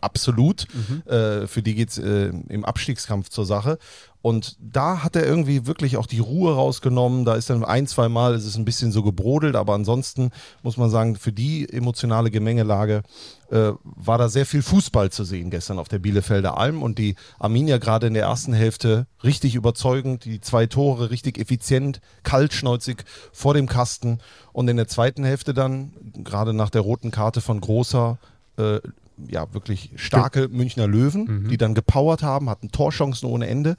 absolut. 0.00 0.66
Äh, 1.06 1.46
für 1.46 1.62
die 1.62 1.74
geht's 1.74 1.98
äh, 1.98 2.32
im 2.48 2.64
Abstiegskampf 2.64 3.28
zur 3.28 3.44
Sache. 3.46 3.78
Und 4.26 4.56
da 4.58 5.04
hat 5.04 5.14
er 5.14 5.24
irgendwie 5.24 5.68
wirklich 5.68 5.96
auch 5.96 6.06
die 6.06 6.18
Ruhe 6.18 6.52
rausgenommen. 6.52 7.24
Da 7.24 7.36
ist 7.36 7.48
dann 7.48 7.64
ein, 7.64 7.86
zwei 7.86 8.08
Mal 8.08 8.34
ist 8.34 8.44
es 8.44 8.56
ein 8.56 8.64
bisschen 8.64 8.90
so 8.90 9.04
gebrodelt, 9.04 9.54
aber 9.54 9.74
ansonsten 9.74 10.32
muss 10.64 10.76
man 10.76 10.90
sagen, 10.90 11.14
für 11.14 11.30
die 11.30 11.72
emotionale 11.72 12.32
Gemengelage 12.32 13.04
äh, 13.52 13.70
war 13.84 14.18
da 14.18 14.28
sehr 14.28 14.44
viel 14.44 14.62
Fußball 14.62 15.12
zu 15.12 15.22
sehen 15.22 15.50
gestern 15.50 15.78
auf 15.78 15.86
der 15.86 16.00
Bielefelder 16.00 16.58
Alm. 16.58 16.82
Und 16.82 16.98
die 16.98 17.14
Arminia 17.38 17.78
gerade 17.78 18.08
in 18.08 18.14
der 18.14 18.24
ersten 18.24 18.52
Hälfte 18.52 19.06
richtig 19.22 19.54
überzeugend, 19.54 20.24
die 20.24 20.40
zwei 20.40 20.66
Tore 20.66 21.10
richtig 21.10 21.38
effizient, 21.38 22.00
kaltschnäuzig 22.24 23.04
vor 23.30 23.54
dem 23.54 23.68
Kasten. 23.68 24.18
Und 24.52 24.66
in 24.66 24.76
der 24.76 24.88
zweiten 24.88 25.22
Hälfte 25.22 25.54
dann, 25.54 25.92
gerade 26.24 26.52
nach 26.52 26.70
der 26.70 26.80
roten 26.80 27.12
Karte 27.12 27.40
von 27.40 27.60
Großer, 27.60 28.18
äh, 28.56 28.80
ja, 29.28 29.54
wirklich 29.54 29.92
starke 29.94 30.48
Münchner 30.48 30.88
Löwen, 30.88 31.48
die 31.48 31.56
dann 31.56 31.74
gepowert 31.74 32.24
haben, 32.24 32.50
hatten 32.50 32.72
Torchancen 32.72 33.28
ohne 33.28 33.46
Ende 33.46 33.76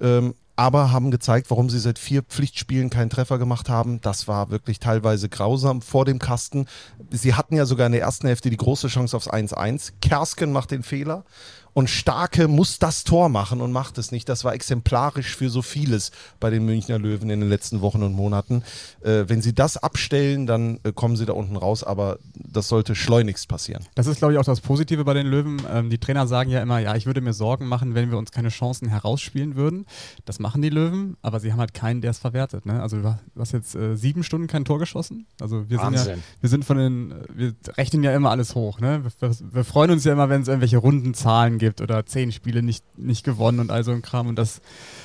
ähm, 0.00 0.34
aber 0.58 0.90
haben 0.90 1.12
gezeigt, 1.12 1.50
warum 1.50 1.70
sie 1.70 1.78
seit 1.78 2.00
vier 2.00 2.22
Pflichtspielen 2.22 2.90
keinen 2.90 3.10
Treffer 3.10 3.38
gemacht 3.38 3.68
haben. 3.68 4.00
Das 4.00 4.26
war 4.26 4.50
wirklich 4.50 4.80
teilweise 4.80 5.28
grausam 5.28 5.82
vor 5.82 6.04
dem 6.04 6.18
Kasten. 6.18 6.66
Sie 7.10 7.34
hatten 7.34 7.54
ja 7.54 7.64
sogar 7.64 7.86
in 7.86 7.92
der 7.92 8.00
ersten 8.00 8.26
Hälfte 8.26 8.50
die 8.50 8.56
große 8.56 8.88
Chance 8.88 9.16
aufs 9.16 9.30
1-1. 9.30 9.92
Kersken 10.02 10.50
macht 10.50 10.72
den 10.72 10.82
Fehler 10.82 11.24
und 11.72 11.90
Starke 11.90 12.48
muss 12.48 12.78
das 12.78 13.04
Tor 13.04 13.28
machen 13.28 13.60
und 13.60 13.72
macht 13.72 13.98
es 13.98 14.12
nicht. 14.12 14.28
Das 14.28 14.44
war 14.44 14.54
exemplarisch 14.54 15.36
für 15.36 15.50
so 15.50 15.62
vieles 15.62 16.10
bei 16.40 16.50
den 16.50 16.64
Münchner 16.64 16.98
Löwen 16.98 17.30
in 17.30 17.40
den 17.40 17.48
letzten 17.48 17.80
Wochen 17.80 18.02
und 18.02 18.14
Monaten. 18.14 18.62
Äh, 19.02 19.24
wenn 19.28 19.42
sie 19.42 19.54
das 19.54 19.76
abstellen, 19.76 20.46
dann 20.46 20.80
äh, 20.82 20.92
kommen 20.92 21.16
sie 21.16 21.26
da 21.26 21.34
unten 21.34 21.56
raus, 21.56 21.84
aber 21.84 22.18
das 22.34 22.68
sollte 22.68 22.94
schleunigst 22.94 23.48
passieren. 23.48 23.84
Das 23.94 24.06
ist, 24.06 24.18
glaube 24.18 24.32
ich, 24.32 24.38
auch 24.38 24.44
das 24.44 24.60
Positive 24.60 25.04
bei 25.04 25.14
den 25.14 25.26
Löwen. 25.26 25.62
Ähm, 25.70 25.90
die 25.90 25.98
Trainer 25.98 26.26
sagen 26.26 26.50
ja 26.50 26.60
immer, 26.62 26.78
ja, 26.78 26.96
ich 26.96 27.06
würde 27.06 27.20
mir 27.20 27.32
Sorgen 27.32 27.66
machen, 27.66 27.94
wenn 27.94 28.10
wir 28.10 28.18
uns 28.18 28.32
keine 28.32 28.48
Chancen 28.48 28.88
herausspielen 28.88 29.56
würden. 29.56 29.86
Das 30.24 30.38
machen 30.38 30.62
die 30.62 30.70
Löwen, 30.70 31.16
aber 31.22 31.40
sie 31.40 31.52
haben 31.52 31.60
halt 31.60 31.74
keinen, 31.74 32.00
der 32.00 32.10
es 32.10 32.18
verwertet. 32.18 32.66
Ne? 32.66 32.82
Also 32.82 33.00
du 33.00 33.14
hast 33.38 33.52
jetzt 33.52 33.74
äh, 33.74 33.96
sieben 33.96 34.24
Stunden 34.24 34.46
kein 34.46 34.64
Tor 34.64 34.78
geschossen. 34.78 35.26
Also 35.40 35.68
wir 35.68 35.78
sind 35.78 35.94
ja, 35.94 36.06
wir 36.40 36.48
sind 36.48 36.64
von 36.64 36.76
den, 36.76 37.14
wir 37.34 37.54
rechnen 37.76 38.02
ja 38.02 38.14
immer 38.14 38.30
alles 38.30 38.54
hoch. 38.54 38.80
Ne? 38.80 39.04
Wir, 39.20 39.30
wir 39.52 39.64
freuen 39.64 39.92
uns 39.92 40.04
ja 40.04 40.12
immer, 40.12 40.28
wenn 40.28 40.42
es 40.42 40.48
irgendwelche 40.48 40.78
Rundenzahlen 40.78 41.58
gibt 41.58 41.67
oder 41.80 42.06
zehn 42.06 42.32
Spiele 42.32 42.62
nicht, 42.62 42.84
nicht 42.98 43.24
gewonnen 43.24 43.60
und 43.60 43.70
all 43.70 43.84
so 43.84 43.92
ein 43.92 44.02
Kram. 44.02 44.26
Und 44.26 44.36
das, 44.36 44.60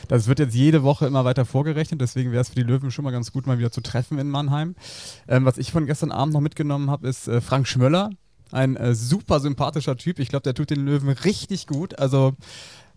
das 0.08 0.28
wird 0.28 0.40
jetzt 0.40 0.56
jede 0.56 0.84
Woche 0.84 1.06
immer 1.06 1.26
weiter 1.26 1.46
vorgerechnet. 1.46 2.02
Deswegen 2.02 2.32
wäre 2.32 2.42
es 2.42 2.50
für 2.50 2.56
die 2.56 2.64
Löwen 2.64 2.92
schon 2.92 3.04
mal 3.04 3.12
ganz 3.12 3.32
gut, 3.32 3.48
mal 3.48 3.60
wieder 3.60 3.72
zu 3.72 3.82
treffen 3.82 4.18
in 4.20 4.30
Mannheim. 4.30 4.76
Ähm, 5.28 5.46
was 5.46 5.58
ich 5.58 5.72
von 5.72 5.86
gestern 5.86 6.12
Abend 6.12 6.34
noch 6.34 6.42
mitgenommen 6.42 6.90
habe, 6.90 7.08
ist 7.08 7.28
äh, 7.28 7.42
Frank 7.42 7.68
Schmöller. 7.68 8.10
Ein 8.52 8.76
äh, 8.76 8.94
super 8.94 9.40
sympathischer 9.40 9.98
Typ. 9.98 10.20
Ich 10.20 10.30
glaube, 10.30 10.44
der 10.44 10.54
tut 10.54 10.70
den 10.70 10.86
Löwen 10.86 11.10
richtig 11.10 11.68
gut. 11.68 11.98
Also 11.98 12.36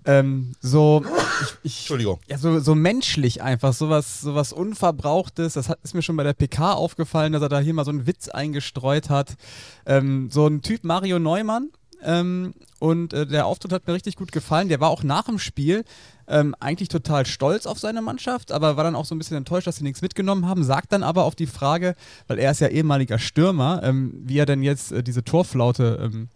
ähm, 0.06 0.52
so, 0.60 1.02
ich, 1.42 1.54
ich, 1.64 1.78
Entschuldigung. 1.80 2.20
ja, 2.28 2.38
so, 2.38 2.60
so 2.60 2.76
menschlich 2.76 3.42
einfach, 3.42 3.72
sowas, 3.72 4.20
sowas 4.20 4.52
Unverbrauchtes. 4.52 5.54
Das 5.54 5.68
hat, 5.68 5.80
ist 5.82 5.94
mir 5.94 6.02
schon 6.02 6.16
bei 6.16 6.22
der 6.22 6.32
PK 6.32 6.72
aufgefallen, 6.74 7.32
dass 7.32 7.42
er 7.42 7.48
da 7.48 7.58
hier 7.58 7.74
mal 7.74 7.84
so 7.84 7.90
einen 7.90 8.06
Witz 8.06 8.28
eingestreut 8.28 9.10
hat. 9.10 9.36
Ähm, 9.84 10.30
so 10.30 10.46
ein 10.46 10.62
Typ 10.62 10.84
Mario 10.84 11.18
Neumann. 11.18 11.70
Ähm, 12.06 12.54
und 12.78 13.12
äh, 13.12 13.26
der 13.26 13.46
Auftritt 13.46 13.72
hat 13.72 13.86
mir 13.86 13.92
richtig 13.92 14.16
gut 14.16 14.32
gefallen. 14.32 14.68
Der 14.68 14.80
war 14.80 14.90
auch 14.90 15.02
nach 15.02 15.24
dem 15.24 15.38
Spiel 15.38 15.84
ähm, 16.28 16.54
eigentlich 16.60 16.88
total 16.88 17.26
stolz 17.26 17.66
auf 17.66 17.78
seine 17.78 18.00
Mannschaft, 18.00 18.52
aber 18.52 18.76
war 18.76 18.84
dann 18.84 18.94
auch 18.94 19.04
so 19.04 19.14
ein 19.14 19.18
bisschen 19.18 19.36
enttäuscht, 19.36 19.66
dass 19.66 19.76
sie 19.76 19.84
nichts 19.84 20.02
mitgenommen 20.02 20.46
haben. 20.46 20.62
Sagt 20.62 20.92
dann 20.92 21.02
aber 21.02 21.24
auf 21.24 21.34
die 21.34 21.46
Frage, 21.46 21.96
weil 22.28 22.38
er 22.38 22.52
ist 22.52 22.60
ja 22.60 22.68
ehemaliger 22.68 23.18
Stürmer, 23.18 23.82
ähm, 23.82 24.14
wie 24.24 24.38
er 24.38 24.46
denn 24.46 24.62
jetzt 24.62 24.92
äh, 24.92 25.02
diese 25.02 25.24
Torflaute 25.24 25.98
ähm, 26.00 26.28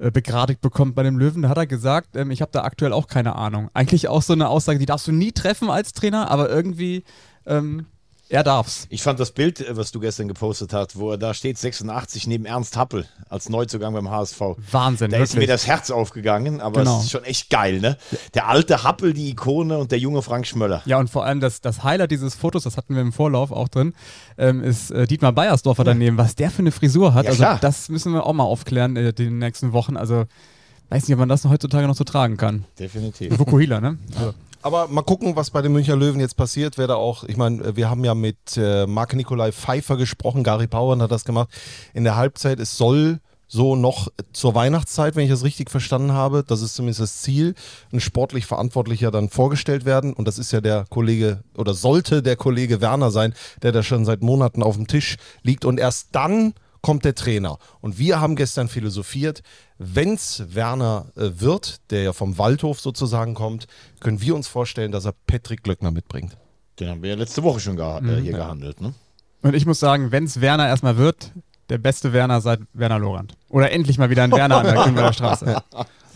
äh, 0.00 0.10
begradigt 0.10 0.60
bekommt 0.60 0.94
bei 0.94 1.02
dem 1.04 1.18
Löwen, 1.18 1.42
da 1.42 1.48
hat 1.48 1.58
er 1.58 1.66
gesagt, 1.66 2.16
ähm, 2.16 2.30
ich 2.30 2.42
habe 2.42 2.52
da 2.52 2.62
aktuell 2.62 2.92
auch 2.92 3.06
keine 3.06 3.36
Ahnung. 3.36 3.70
Eigentlich 3.74 4.08
auch 4.08 4.22
so 4.22 4.32
eine 4.32 4.48
Aussage, 4.48 4.78
die 4.78 4.86
darfst 4.86 5.06
du 5.06 5.12
nie 5.12 5.32
treffen 5.32 5.70
als 5.70 5.92
Trainer, 5.92 6.30
aber 6.30 6.50
irgendwie 6.50 7.04
ähm, 7.46 7.86
Er 8.30 8.42
darf's. 8.42 8.86
Ich 8.90 9.02
fand 9.02 9.18
das 9.18 9.30
Bild, 9.30 9.60
äh, 9.60 9.76
was 9.76 9.90
du 9.90 10.00
gestern 10.00 10.28
gepostet 10.28 10.72
hast, 10.74 10.96
wo 10.98 11.10
er 11.12 11.18
da 11.18 11.32
steht, 11.32 11.56
86 11.56 12.26
neben 12.26 12.44
Ernst 12.44 12.76
Happel 12.76 13.06
als 13.30 13.48
Neuzugang 13.48 13.94
beim 13.94 14.10
HSV. 14.10 14.40
Wahnsinn, 14.70 15.10
Da 15.10 15.16
ist 15.18 15.30
mir 15.34 15.40
wirklich. 15.40 15.48
das 15.48 15.66
Herz 15.66 15.90
aufgegangen, 15.90 16.60
aber 16.60 16.80
Genau. 16.80 16.98
es 16.98 17.04
ist 17.04 17.10
schon 17.10 17.24
echt 17.24 17.48
geil, 17.48 17.80
ne? 17.80 17.96
Der 18.34 18.48
alte 18.48 18.82
Happel, 18.82 19.14
die 19.14 19.30
Ikone 19.30 19.78
und 19.78 19.92
der 19.92 19.98
junge 19.98 20.20
Frank 20.22 20.46
Schmöller. 20.46 20.82
Ja, 20.84 20.98
und 20.98 21.08
vor 21.08 21.24
allem 21.24 21.40
das, 21.40 21.60
das 21.62 21.84
Highlight 21.84 22.10
dieses 22.10 22.34
Fotos, 22.34 22.64
das 22.64 22.76
hatten 22.76 22.94
wir 22.94 23.00
im 23.02 23.12
Vorlauf 23.12 23.50
auch 23.50 23.68
drin, 23.68 23.94
ähm, 24.36 24.62
ist 24.62 24.90
äh, 24.90 25.06
Dietmar 25.06 25.32
Beiersdorfer 25.32 25.84
daneben. 25.84 26.18
Was 26.18 26.34
der 26.34 26.50
für 26.50 26.58
eine 26.60 26.70
Frisur 26.72 27.14
hat, 27.14 27.24
Ja, 27.24 27.30
also 27.30 27.42
klar. 27.42 27.58
das 27.60 27.88
müssen 27.88 28.12
wir 28.12 28.26
auch 28.26 28.32
mal 28.34 28.44
aufklären 28.44 28.96
äh, 28.96 29.08
in 29.08 29.14
den 29.14 29.38
nächsten 29.38 29.72
Wochen. 29.72 29.96
Also 29.96 30.26
weiß 30.90 31.06
nicht, 31.08 31.14
ob 31.14 31.20
man 31.20 31.28
das 31.30 31.44
noch 31.44 31.50
heutzutage 31.50 31.86
noch 31.86 31.96
so 31.96 32.04
tragen 32.04 32.36
kann. 32.36 32.64
Definitiv. 32.78 33.38
Vukuhila, 33.38 33.80
ne? 33.80 33.98
Also, 34.16 34.34
Aber 34.62 34.88
mal 34.88 35.02
gucken, 35.02 35.36
was 35.36 35.50
bei 35.50 35.62
den 35.62 35.72
Münchner 35.72 35.96
Löwen 35.96 36.20
jetzt 36.20 36.36
passiert. 36.36 36.78
Wer 36.78 36.88
da 36.88 36.96
auch, 36.96 37.24
ich 37.24 37.36
meine, 37.36 37.76
wir 37.76 37.88
haben 37.88 38.04
ja 38.04 38.14
mit 38.14 38.56
äh, 38.56 38.86
Marc-Nikolai 38.86 39.52
Pfeiffer 39.52 39.96
gesprochen, 39.96 40.42
Gary 40.42 40.66
Bauern 40.66 41.00
hat 41.00 41.12
das 41.12 41.24
gemacht. 41.24 41.48
In 41.94 42.04
der 42.04 42.16
Halbzeit, 42.16 42.58
es 42.58 42.76
soll 42.76 43.20
so 43.46 43.76
noch 43.76 44.08
zur 44.32 44.54
Weihnachtszeit, 44.54 45.16
wenn 45.16 45.24
ich 45.24 45.30
das 45.30 45.42
richtig 45.42 45.70
verstanden 45.70 46.12
habe, 46.12 46.44
das 46.46 46.60
ist 46.60 46.74
zumindest 46.74 47.00
das 47.00 47.22
Ziel, 47.22 47.54
ein 47.92 48.00
sportlich 48.00 48.44
Verantwortlicher 48.44 49.10
dann 49.10 49.30
vorgestellt 49.30 49.84
werden. 49.86 50.12
Und 50.12 50.28
das 50.28 50.38
ist 50.38 50.52
ja 50.52 50.60
der 50.60 50.84
Kollege 50.90 51.42
oder 51.56 51.72
sollte 51.72 52.22
der 52.22 52.36
Kollege 52.36 52.80
Werner 52.80 53.10
sein, 53.10 53.34
der 53.62 53.72
da 53.72 53.82
schon 53.82 54.04
seit 54.04 54.22
Monaten 54.22 54.62
auf 54.62 54.76
dem 54.76 54.86
Tisch 54.86 55.16
liegt. 55.42 55.64
Und 55.64 55.80
erst 55.80 56.08
dann 56.12 56.52
kommt 56.82 57.04
der 57.04 57.14
Trainer. 57.14 57.58
Und 57.80 57.98
wir 57.98 58.20
haben 58.20 58.36
gestern 58.36 58.68
philosophiert, 58.68 59.42
wenn's 59.78 60.42
Werner 60.48 61.06
äh, 61.16 61.30
wird, 61.40 61.76
der 61.90 62.02
ja 62.02 62.12
vom 62.12 62.36
Waldhof 62.38 62.80
sozusagen 62.80 63.34
kommt, 63.34 63.66
können 64.00 64.20
wir 64.20 64.34
uns 64.34 64.48
vorstellen, 64.48 64.92
dass 64.92 65.04
er 65.04 65.14
Patrick 65.26 65.62
Glöckner 65.62 65.90
mitbringt. 65.90 66.36
Den 66.80 66.90
haben 66.90 67.02
wir 67.02 67.10
ja 67.10 67.16
letzte 67.16 67.42
Woche 67.42 67.60
schon 67.60 67.76
geha 67.76 68.00
Mhm. 68.00 68.08
äh, 68.10 68.20
hier 68.20 68.32
gehandelt, 68.32 68.80
ne? 68.80 68.92
und 69.42 69.54
ich 69.54 69.66
muss 69.66 69.78
sagen, 69.80 70.10
wenn 70.10 70.24
es 70.24 70.40
Werner 70.40 70.66
erstmal 70.68 70.96
wird, 70.96 71.32
der 71.68 71.78
beste 71.78 72.12
Werner 72.12 72.40
seit 72.40 72.60
Werner 72.72 72.98
Lorand. 72.98 73.34
Oder 73.50 73.70
endlich 73.72 73.98
mal 73.98 74.10
wieder 74.10 74.24
ein 74.24 74.32
Werner 74.32 74.58
an 74.58 74.64
der 74.64 74.74
Grünwalder 74.84 75.12
Straße. 75.12 75.62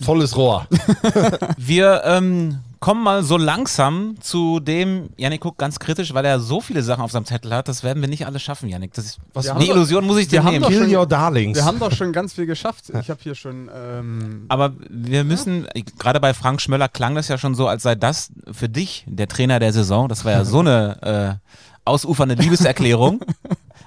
Volles 0.00 0.36
Rohr. 0.36 0.66
Wir 1.56 2.02
ähm, 2.04 2.58
kommen 2.82 3.02
mal 3.02 3.22
so 3.22 3.36
langsam 3.38 4.16
zu 4.20 4.60
dem, 4.60 5.08
Janik 5.16 5.40
guckt 5.40 5.56
ganz 5.56 5.78
kritisch, 5.78 6.12
weil 6.12 6.24
er 6.24 6.40
so 6.40 6.60
viele 6.60 6.82
Sachen 6.82 7.00
auf 7.02 7.12
seinem 7.12 7.24
Zettel 7.24 7.54
hat, 7.54 7.68
das 7.68 7.82
werden 7.82 8.02
wir 8.02 8.08
nicht 8.08 8.26
alle 8.26 8.38
schaffen, 8.38 8.68
Janik. 8.68 8.92
Das 8.92 9.04
ist, 9.06 9.18
Was 9.32 9.46
doch- 9.46 9.58
Illusion 9.60 10.04
muss 10.04 10.18
ich 10.18 10.26
dir 10.26 10.32
wir 10.32 10.44
haben 10.44 10.52
nehmen. 10.52 10.62
doch 10.64 10.68
Kill 10.68 10.82
schon- 10.88 10.94
your 10.96 11.06
darlings. 11.06 11.56
Wir 11.56 11.64
haben 11.64 11.78
doch 11.78 11.92
schon 11.92 12.12
ganz 12.12 12.34
viel 12.34 12.46
geschafft. 12.46 12.90
Ich 13.00 13.08
habe 13.08 13.20
hier 13.22 13.34
schon. 13.34 13.70
Ähm, 13.74 14.44
Aber 14.48 14.72
wir 14.90 15.24
müssen, 15.24 15.66
gerade 15.98 16.20
bei 16.20 16.34
Frank 16.34 16.60
Schmöller 16.60 16.88
klang 16.88 17.14
das 17.14 17.28
ja 17.28 17.38
schon 17.38 17.54
so, 17.54 17.68
als 17.68 17.84
sei 17.84 17.94
das 17.94 18.30
für 18.50 18.68
dich 18.68 19.04
der 19.06 19.28
Trainer 19.28 19.60
der 19.60 19.72
Saison. 19.72 20.08
Das 20.08 20.24
war 20.24 20.32
ja 20.32 20.44
so 20.44 20.58
eine 20.58 21.38
äh, 21.40 21.48
ausufernde 21.84 22.34
Liebeserklärung. 22.42 23.20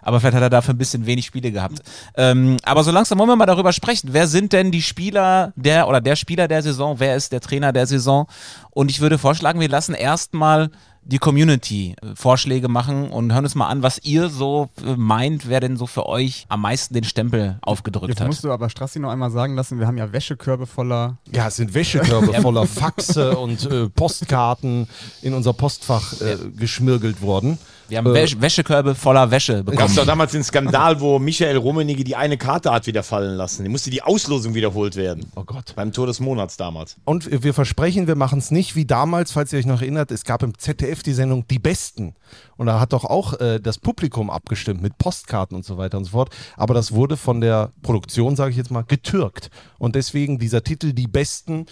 Aber 0.06 0.20
vielleicht 0.20 0.36
hat 0.36 0.44
er 0.44 0.50
dafür 0.50 0.74
ein 0.74 0.78
bisschen 0.78 1.06
wenig 1.06 1.26
Spiele 1.26 1.52
gehabt. 1.52 1.80
Ähm, 2.16 2.58
aber 2.64 2.84
so 2.84 2.92
langsam 2.92 3.18
wollen 3.18 3.30
wir 3.30 3.36
mal 3.36 3.46
darüber 3.46 3.74
sprechen. 3.74 4.10
Wer 4.14 4.28
sind 4.28 4.54
denn 4.54 4.72
die 4.72 4.84
Spieler 4.84 5.52
der 5.56 5.88
oder 5.88 6.00
der 6.00 6.16
Spieler 6.16 6.48
der 6.48 6.62
Saison? 6.62 7.00
Wer 7.00 7.16
ist 7.16 7.32
der 7.32 7.42
Trainer 7.42 7.74
der 7.74 7.88
Saison? 7.88 8.28
Und 8.70 8.92
ich 8.92 9.02
würde 9.02 9.18
vorschlagen, 9.18 9.60
wir 9.60 9.68
lassen 9.68 9.96
erstmal 9.96 10.70
die 11.06 11.20
Community 11.20 11.96
äh, 12.02 12.16
Vorschläge 12.16 12.68
machen 12.68 13.10
und 13.10 13.32
hören 13.32 13.46
uns 13.46 13.56
mal 13.56 13.68
an, 13.68 13.84
was 13.84 14.00
ihr 14.04 14.30
so 14.30 14.70
äh, 14.84 14.96
meint, 14.96 15.48
wer 15.48 15.60
denn 15.60 15.78
so 15.78 15.86
für 15.88 16.08
euch 16.08 16.46
am 16.50 16.62
meisten 16.62 16.94
den 16.94 17.04
Stempel 17.04 17.58
aufgedrückt 17.62 18.10
jetzt 18.10 18.22
hat. 18.22 18.28
musst 18.28 18.44
du 18.44 18.52
aber 18.52 18.70
Strassi 18.70 19.00
noch 19.00 19.12
einmal 19.12 19.30
sagen 19.32 19.56
lassen, 19.56 19.80
wir 19.80 19.88
haben 19.88 19.98
ja 19.98 20.12
Wäschekörbe 20.12 20.66
voller. 20.66 21.18
Ja, 21.32 21.48
es 21.48 21.58
sind 21.58 21.74
Wäschekörbe 21.74 22.34
voller 22.42 22.66
Faxe 22.66 23.38
und 23.38 23.66
äh, 23.72 23.88
Postkarten 23.90 24.88
in 25.22 25.34
unser 25.34 25.54
Postfach 25.54 26.20
äh, 26.22 26.38
geschmirgelt 26.58 27.22
worden. 27.22 27.60
Wir 27.88 28.00
haben 28.00 28.08
Äh, 28.08 28.14
Wäsch 28.14 28.40
Wäschekörbe 28.40 28.96
voller 28.96 29.30
Wäsche 29.32 29.64
Gab 29.64 29.68
es 29.68 29.76
bekommen. 29.76 29.96
doch 29.96 30.06
damals 30.06 30.32
den 30.32 30.44
Skandal, 30.44 31.00
wo 31.00 31.20
Michael 31.20 31.58
Rummenigge 31.58 32.04
die 32.04 32.16
eine 32.16 32.38
Karte 32.38 32.72
hat 32.72 32.88
wieder 32.88 33.04
fallen 33.04 33.36
lassen. 33.36 33.64
Die 33.64 33.70
musste 33.70 33.90
die 33.90 34.02
Auslosung 34.02 34.54
wiederholt 34.56 34.96
werden. 34.96 35.26
Oh 35.36 35.44
Gott. 35.44 35.74
Beim 35.76 35.92
Tor 35.92 36.08
des 36.08 36.20
Monats 36.20 36.58
damals. 36.58 36.98
Und 37.06 37.44
wir 37.44 37.54
versprechen, 37.54 38.08
wir 38.08 38.16
machen 38.16 38.40
es 38.40 38.52
nicht 38.52 38.76
wie 38.76 38.86
damals, 38.86 39.32
falls 39.32 39.54
ihr 39.54 39.60
euch 39.60 39.66
noch 39.66 39.82
erinnert, 39.82 40.12
es 40.12 40.24
gab 40.24 40.42
im 40.44 40.58
ZDF 40.58 41.04
die 41.04 41.14
Sendung 41.14 41.48
Die 41.48 41.60
Besten. 41.60 42.16
Und 42.58 42.68
da 42.68 42.80
hat 42.80 42.94
doch 42.94 43.04
auch 43.06 43.40
äh, 43.40 43.60
das 43.60 43.78
Publikum 43.78 44.30
abgestimmt 44.30 44.82
mit 44.82 44.98
Postkarten 44.98 45.56
und 45.56 45.66
so 45.66 45.78
weiter 45.78 45.98
und 45.98 46.06
so 46.06 46.12
fort. 46.12 46.30
Aber 46.58 46.74
das 46.74 46.92
wurde 46.94 47.18
von 47.18 47.42
der 47.42 47.72
Produktion, 47.84 48.36
sage 48.36 48.52
ich 48.52 48.58
jetzt 48.58 48.72
mal, 48.72 48.84
getürkt. 48.84 49.50
Und 49.78 49.96
deswegen 49.96 50.40
dieser 50.40 50.64
Titel 50.64 50.94
Die 50.94 51.08
Besten, 51.08 51.66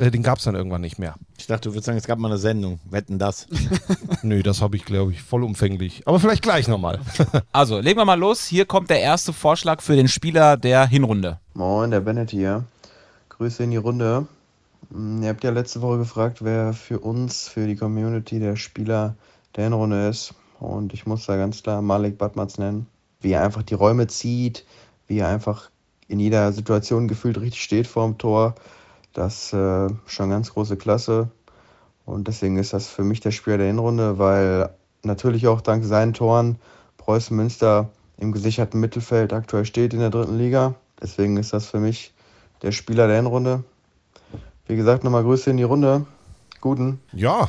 äh, 0.00 0.10
den 0.10 0.22
gab 0.22 0.38
es 0.38 0.44
dann 0.44 0.54
irgendwann 0.54 0.80
nicht 0.80 0.98
mehr. 0.98 1.14
Ich 1.38 1.46
dachte, 1.46 1.68
du 1.68 1.74
würdest 1.74 1.86
sagen, 1.86 1.98
es 1.98 2.06
gab 2.06 2.18
mal 2.18 2.28
eine 2.28 2.38
Sendung. 2.38 2.80
Wetten 2.88 3.18
das? 3.18 3.46
Nö, 4.22 4.42
das 4.42 4.62
habe 4.62 4.76
ich, 4.76 4.84
glaube 4.84 5.12
ich, 5.12 5.22
vollumfänglich. 5.22 6.02
Aber 6.06 6.18
vielleicht 6.18 6.42
gleich 6.42 6.68
nochmal. 6.68 7.00
Also, 7.52 7.78
legen 7.78 7.98
wir 7.98 8.04
mal 8.04 8.18
los. 8.18 8.46
Hier 8.46 8.64
kommt 8.64 8.90
der 8.90 9.00
erste 9.00 9.32
Vorschlag 9.32 9.82
für 9.82 9.96
den 9.96 10.08
Spieler 10.08 10.56
der 10.56 10.86
Hinrunde. 10.86 11.38
Moin, 11.54 11.90
der 11.90 12.00
Bennett 12.00 12.30
hier. 12.30 12.64
Grüße 13.28 13.62
in 13.64 13.70
die 13.70 13.76
Runde. 13.76 14.26
Hm, 14.92 15.22
Ihr 15.22 15.28
habt 15.28 15.44
ja 15.44 15.50
letzte 15.50 15.82
Woche 15.82 15.98
gefragt, 15.98 16.42
wer 16.42 16.72
für 16.72 17.00
uns, 17.00 17.48
für 17.48 17.66
die 17.66 17.76
Community 17.76 18.38
der 18.38 18.56
Spieler 18.56 19.16
der 19.56 19.64
Hinrunde 19.64 20.08
ist. 20.08 20.34
Und 20.58 20.92
ich 20.92 21.06
muss 21.06 21.26
da 21.26 21.36
ganz 21.36 21.62
klar 21.62 21.82
Malik 21.82 22.18
Badmats 22.18 22.58
nennen. 22.58 22.86
Wie 23.20 23.32
er 23.32 23.44
einfach 23.44 23.62
die 23.62 23.74
Räume 23.74 24.06
zieht, 24.06 24.64
wie 25.06 25.18
er 25.18 25.28
einfach 25.28 25.70
in 26.08 26.20
jeder 26.20 26.52
Situation 26.52 27.08
gefühlt 27.08 27.40
richtig 27.40 27.62
steht 27.62 27.86
vorm 27.86 28.18
Tor. 28.18 28.54
Das 29.12 29.52
äh, 29.52 29.88
schon 30.06 30.30
ganz 30.30 30.52
große 30.52 30.76
Klasse. 30.76 31.30
Und 32.04 32.28
deswegen 32.28 32.56
ist 32.56 32.72
das 32.72 32.88
für 32.88 33.02
mich 33.04 33.20
der 33.20 33.30
Spieler 33.30 33.58
der 33.58 33.66
Hinrunde, 33.66 34.18
weil 34.18 34.70
natürlich 35.02 35.46
auch 35.46 35.60
dank 35.60 35.84
seinen 35.84 36.12
Toren 36.12 36.56
Preußen 36.96 37.36
Münster 37.36 37.90
im 38.18 38.32
gesicherten 38.32 38.80
Mittelfeld 38.80 39.32
aktuell 39.32 39.64
steht 39.64 39.94
in 39.94 40.00
der 40.00 40.10
dritten 40.10 40.36
Liga. 40.36 40.74
Deswegen 41.00 41.36
ist 41.36 41.52
das 41.52 41.66
für 41.66 41.80
mich 41.80 42.12
der 42.62 42.72
Spieler 42.72 43.06
der 43.06 43.16
Hinrunde. 43.16 43.64
Wie 44.66 44.76
gesagt, 44.76 45.02
nochmal 45.02 45.22
Grüße 45.22 45.50
in 45.50 45.56
die 45.56 45.62
Runde. 45.62 46.06
Guten. 46.60 47.00
Ja, 47.12 47.48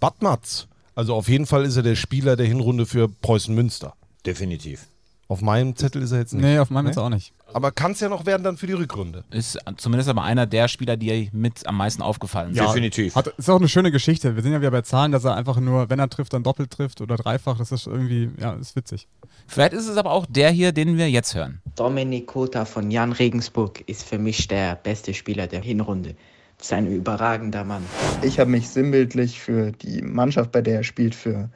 Badmatz. 0.00 0.66
Also 0.94 1.14
auf 1.14 1.28
jeden 1.28 1.46
Fall 1.46 1.64
ist 1.64 1.76
er 1.76 1.82
der 1.82 1.96
Spieler 1.96 2.36
der 2.36 2.46
Hinrunde 2.46 2.86
für 2.86 3.08
Preußen 3.08 3.54
Münster. 3.54 3.94
Definitiv. 4.26 4.86
Auf 5.34 5.42
meinem 5.42 5.74
Zettel 5.74 6.00
ist 6.00 6.12
er 6.12 6.20
jetzt 6.20 6.32
nicht. 6.32 6.44
Nee, 6.44 6.60
auf 6.60 6.70
meinem 6.70 6.86
jetzt 6.86 6.96
auch 6.96 7.08
nicht. 7.08 7.32
Aber 7.52 7.72
kann 7.72 7.90
es 7.90 7.98
ja 7.98 8.08
noch 8.08 8.24
werden 8.24 8.44
dann 8.44 8.56
für 8.56 8.68
die 8.68 8.72
Rückrunde. 8.72 9.24
Ist 9.32 9.58
zumindest 9.78 10.08
aber 10.08 10.22
einer 10.22 10.46
der 10.46 10.68
Spieler, 10.68 10.96
die 10.96 11.28
mit 11.32 11.66
am 11.66 11.76
meisten 11.76 12.02
aufgefallen 12.02 12.54
sind. 12.54 12.64
Definitiv. 12.64 13.16
Hat, 13.16 13.26
ist 13.26 13.50
auch 13.50 13.58
eine 13.58 13.68
schöne 13.68 13.90
Geschichte. 13.90 14.36
Wir 14.36 14.44
sind 14.44 14.52
ja 14.52 14.60
wieder 14.60 14.70
bei 14.70 14.82
Zahlen, 14.82 15.10
dass 15.10 15.24
er 15.24 15.34
einfach 15.34 15.58
nur, 15.58 15.90
wenn 15.90 15.98
er 15.98 16.08
trifft, 16.08 16.34
dann 16.34 16.44
doppelt 16.44 16.70
trifft 16.70 17.00
oder 17.00 17.16
dreifach. 17.16 17.58
Das 17.58 17.72
ist 17.72 17.88
irgendwie, 17.88 18.30
ja, 18.40 18.52
ist 18.52 18.76
witzig. 18.76 19.08
Vielleicht 19.48 19.72
ist 19.72 19.88
es 19.88 19.96
aber 19.96 20.12
auch 20.12 20.24
der 20.24 20.50
hier, 20.50 20.70
den 20.70 20.96
wir 20.96 21.10
jetzt 21.10 21.34
hören. 21.34 21.60
Dominik 21.74 22.28
Kota 22.28 22.64
von 22.64 22.92
Jan 22.92 23.10
Regensburg 23.10 23.82
ist 23.88 24.04
für 24.04 24.18
mich 24.20 24.46
der 24.46 24.76
beste 24.76 25.14
Spieler 25.14 25.48
der 25.48 25.62
Hinrunde. 25.62 26.14
Das 26.58 26.68
ist 26.68 26.72
ein 26.74 26.86
überragender 26.86 27.64
Mann. 27.64 27.82
Ich 28.22 28.38
habe 28.38 28.50
mich 28.52 28.68
sinnbildlich 28.68 29.40
für 29.40 29.72
die 29.72 30.00
Mannschaft, 30.00 30.52
bei 30.52 30.62
der 30.62 30.76
er 30.76 30.84
spielt, 30.84 31.16
für 31.16 31.50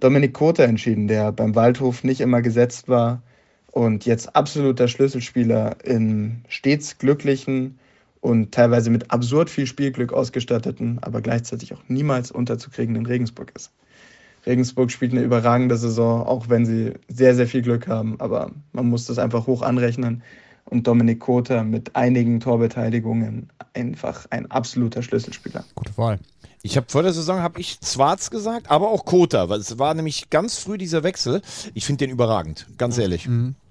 Dominik 0.00 0.34
Kota 0.34 0.64
entschieden, 0.64 1.08
der 1.08 1.32
beim 1.32 1.54
Waldhof 1.54 2.04
nicht 2.04 2.20
immer 2.20 2.42
gesetzt 2.42 2.88
war 2.88 3.22
und 3.72 4.04
jetzt 4.04 4.36
absoluter 4.36 4.88
Schlüsselspieler 4.88 5.76
in 5.84 6.42
stets 6.48 6.98
glücklichen 6.98 7.78
und 8.20 8.52
teilweise 8.52 8.90
mit 8.90 9.10
absurd 9.10 9.50
viel 9.50 9.66
Spielglück 9.66 10.12
ausgestatteten, 10.12 10.98
aber 11.00 11.20
gleichzeitig 11.20 11.72
auch 11.72 11.82
niemals 11.88 12.30
unterzukriegenden 12.30 13.06
Regensburg 13.06 13.52
ist. 13.54 13.72
Regensburg 14.46 14.90
spielt 14.90 15.12
eine 15.12 15.22
überragende 15.22 15.76
Saison, 15.76 16.26
auch 16.26 16.48
wenn 16.48 16.66
sie 16.66 16.92
sehr, 17.08 17.34
sehr 17.34 17.46
viel 17.46 17.62
Glück 17.62 17.88
haben, 17.88 18.20
aber 18.20 18.52
man 18.72 18.88
muss 18.88 19.06
das 19.06 19.18
einfach 19.18 19.46
hoch 19.46 19.62
anrechnen. 19.62 20.22
Und 20.64 20.86
Dominik 20.86 21.20
Kota 21.20 21.62
mit 21.62 21.94
einigen 21.94 22.40
Torbeteiligungen 22.40 23.50
einfach 23.74 24.26
ein 24.30 24.50
absoluter 24.50 25.02
Schlüsselspieler. 25.02 25.64
Gute 25.76 25.96
Wahl. 25.96 26.18
Ich 26.66 26.76
habe 26.76 26.86
vor 26.90 27.04
der 27.04 27.12
Saison 27.12 27.38
habe 27.42 27.60
ich 27.60 27.80
Zwarz 27.80 28.28
gesagt, 28.28 28.72
aber 28.72 28.90
auch 28.90 29.04
Kota, 29.04 29.48
weil 29.48 29.60
es 29.60 29.78
war 29.78 29.94
nämlich 29.94 30.30
ganz 30.30 30.58
früh 30.58 30.76
dieser 30.78 31.04
Wechsel. 31.04 31.40
Ich 31.74 31.86
finde 31.86 32.04
den 32.04 32.10
überragend, 32.10 32.66
ganz 32.76 32.98
ehrlich. 32.98 33.28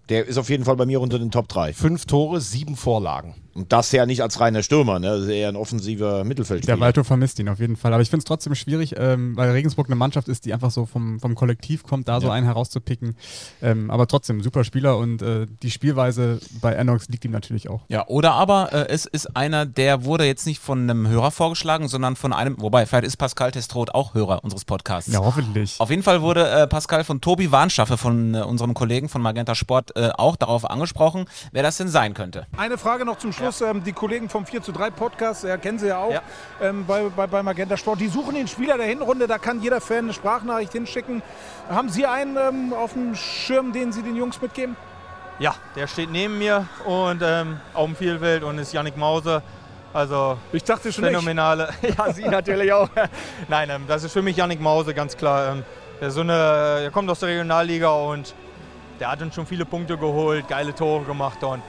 Der 0.07 0.25
ist 0.25 0.37
auf 0.37 0.49
jeden 0.49 0.63
Fall 0.63 0.77
bei 0.77 0.85
mir 0.85 1.01
unter 1.01 1.19
den 1.19 1.29
Top 1.29 1.49
3. 1.49 1.73
Fünf 1.73 2.05
Tore, 2.05 2.39
sieben 2.39 2.77
Vorlagen. 2.77 3.35
Und 3.55 3.71
das 3.71 3.93
ja 3.93 4.05
nicht 4.05 4.21
als 4.21 4.41
reiner 4.41 4.63
Stürmer, 4.63 4.99
ne? 4.99 5.07
Das 5.07 5.21
ist 5.21 5.29
eher 5.29 5.47
ein 5.47 5.55
offensiver 5.55 6.25
Mittelfeldspieler. 6.25 6.75
Der 6.75 6.85
Waldhof 6.85 7.07
vermisst 7.07 7.39
ihn 7.39 7.47
auf 7.47 7.59
jeden 7.59 7.77
Fall. 7.77 7.93
Aber 7.93 8.01
ich 8.01 8.09
finde 8.09 8.19
es 8.19 8.25
trotzdem 8.25 8.53
schwierig, 8.53 8.95
ähm, 8.97 9.37
weil 9.37 9.49
Regensburg 9.51 9.87
eine 9.87 9.95
Mannschaft 9.95 10.27
ist, 10.27 10.43
die 10.43 10.53
einfach 10.53 10.71
so 10.71 10.85
vom, 10.85 11.21
vom 11.21 11.35
Kollektiv 11.35 11.83
kommt, 11.83 12.09
da 12.09 12.19
so 12.19 12.29
einen 12.29 12.45
herauszupicken. 12.45 13.15
Ähm, 13.61 13.89
aber 13.89 14.07
trotzdem, 14.07 14.43
super 14.43 14.65
Spieler 14.65 14.97
und 14.97 15.21
äh, 15.21 15.45
die 15.63 15.71
Spielweise 15.71 16.41
bei 16.59 16.73
Enox 16.73 17.07
liegt 17.07 17.23
ihm 17.23 17.31
natürlich 17.31 17.69
auch. 17.69 17.83
Ja, 17.87 18.05
oder 18.07 18.33
aber 18.33 18.73
äh, 18.73 18.89
es 18.89 19.05
ist 19.05 19.37
einer, 19.37 19.65
der 19.65 20.03
wurde 20.03 20.25
jetzt 20.25 20.45
nicht 20.45 20.59
von 20.59 20.81
einem 20.89 21.07
Hörer 21.07 21.31
vorgeschlagen, 21.31 21.87
sondern 21.87 22.17
von 22.17 22.33
einem, 22.33 22.59
wobei, 22.59 22.85
vielleicht 22.85 23.05
ist 23.05 23.15
Pascal 23.15 23.53
Testroth 23.53 23.95
auch 23.95 24.15
Hörer 24.15 24.43
unseres 24.43 24.65
Podcasts. 24.65 25.13
Ja, 25.13 25.19
hoffentlich. 25.19 25.79
Auf 25.79 25.91
jeden 25.91 26.03
Fall 26.03 26.21
wurde 26.21 26.45
äh, 26.49 26.67
Pascal 26.67 27.05
von 27.05 27.21
Tobi 27.21 27.53
Warnschaffe, 27.53 27.95
von 27.95 28.35
äh, 28.35 28.41
unserem 28.41 28.73
Kollegen 28.73 29.07
von 29.07 29.21
Magenta 29.21 29.55
Sport, 29.55 29.95
äh, 29.95 30.09
auch 30.17 30.35
darauf 30.35 30.69
angesprochen, 30.69 31.23
wer 31.53 31.63
das 31.63 31.77
denn 31.77 31.87
sein 31.87 32.13
könnte. 32.13 32.47
Eine 32.57 32.77
Frage 32.77 33.05
noch 33.05 33.17
zum 33.17 33.31
Schluss. 33.31 33.44
Abschluss, 33.47 33.61
ähm, 33.61 33.83
die 33.83 33.93
Kollegen 33.93 34.29
vom 34.29 34.45
4 34.45 34.61
zu 34.61 34.71
3 34.71 34.91
Podcast, 34.91 35.43
ja, 35.43 35.57
kennen 35.57 35.79
Sie 35.79 35.87
ja 35.87 35.97
auch, 35.97 36.21
ähm, 36.61 36.85
bei, 36.85 37.03
bei, 37.15 37.27
bei 37.27 37.43
Magenta 37.43 37.77
Sport, 37.77 37.99
die 37.99 38.07
suchen 38.07 38.35
den 38.35 38.47
Spieler 38.47 38.77
der 38.77 38.87
Hinrunde, 38.87 39.27
da 39.27 39.37
kann 39.37 39.61
jeder 39.61 39.81
Fan 39.81 39.99
eine 39.99 40.13
Sprachnachricht 40.13 40.71
hinschicken. 40.71 41.21
Haben 41.69 41.89
Sie 41.89 42.05
einen 42.05 42.37
ähm, 42.37 42.73
auf 42.73 42.93
dem 42.93 43.15
Schirm, 43.15 43.73
den 43.73 43.91
Sie 43.91 44.03
den 44.03 44.15
Jungs 44.15 44.41
mitgeben? 44.41 44.75
Ja, 45.39 45.55
der 45.75 45.87
steht 45.87 46.11
neben 46.11 46.37
mir 46.37 46.67
und 46.85 47.21
ähm, 47.21 47.59
auf 47.73 47.85
dem 47.85 47.95
Spielfeld 47.95 48.43
und 48.43 48.57
ist 48.57 48.73
Yannick 48.73 48.95
Mause. 48.95 49.41
Also 49.93 50.37
ich 50.51 50.63
dachte 50.63 50.91
schon 50.91 51.03
phänomenale. 51.03 51.69
ja, 51.97 52.13
Sie 52.13 52.23
natürlich 52.23 52.71
auch. 52.71 52.89
Nein, 53.47 53.69
ähm, 53.69 53.83
das 53.87 54.03
ist 54.03 54.13
für 54.13 54.21
mich 54.21 54.37
Yannick 54.37 54.61
Mause, 54.61 54.93
ganz 54.93 55.15
klar. 55.15 55.53
Ähm, 55.53 55.63
der, 55.99 56.11
so 56.11 56.21
eine, 56.21 56.79
der 56.81 56.91
kommt 56.91 57.09
aus 57.09 57.19
der 57.19 57.29
Regionalliga 57.29 57.89
und 57.89 58.33
der 58.99 59.11
hat 59.11 59.21
uns 59.21 59.35
schon 59.35 59.45
viele 59.45 59.65
Punkte 59.65 59.97
geholt, 59.97 60.47
geile 60.47 60.73
Tore 60.73 61.03
gemacht 61.03 61.43
und 61.43 61.61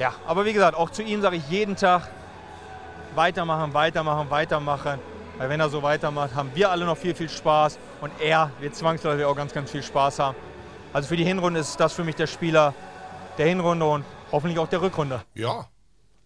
ja, 0.00 0.14
aber 0.26 0.46
wie 0.46 0.54
gesagt, 0.54 0.76
auch 0.76 0.88
zu 0.88 1.02
ihm 1.02 1.20
sage 1.20 1.36
ich 1.36 1.48
jeden 1.50 1.76
Tag 1.76 2.08
weitermachen, 3.14 3.74
weitermachen, 3.74 4.30
weitermachen. 4.30 4.98
Weil 5.36 5.48
wenn 5.50 5.60
er 5.60 5.68
so 5.68 5.82
weitermacht, 5.82 6.34
haben 6.34 6.50
wir 6.54 6.70
alle 6.70 6.86
noch 6.86 6.96
viel, 6.96 7.14
viel 7.14 7.28
Spaß 7.28 7.78
und 8.00 8.10
er 8.18 8.50
wird 8.60 8.74
zwangsläufig 8.74 9.24
auch 9.26 9.36
ganz, 9.36 9.52
ganz 9.52 9.70
viel 9.70 9.82
Spaß 9.82 10.18
haben. 10.18 10.36
Also 10.94 11.08
für 11.08 11.16
die 11.16 11.24
Hinrunde 11.24 11.60
ist 11.60 11.78
das 11.78 11.92
für 11.92 12.02
mich 12.02 12.16
der 12.16 12.26
Spieler 12.26 12.74
der 13.36 13.46
Hinrunde 13.46 13.86
und 13.86 14.04
hoffentlich 14.32 14.58
auch 14.58 14.68
der 14.68 14.80
Rückrunde. 14.80 15.22
Ja, 15.34 15.66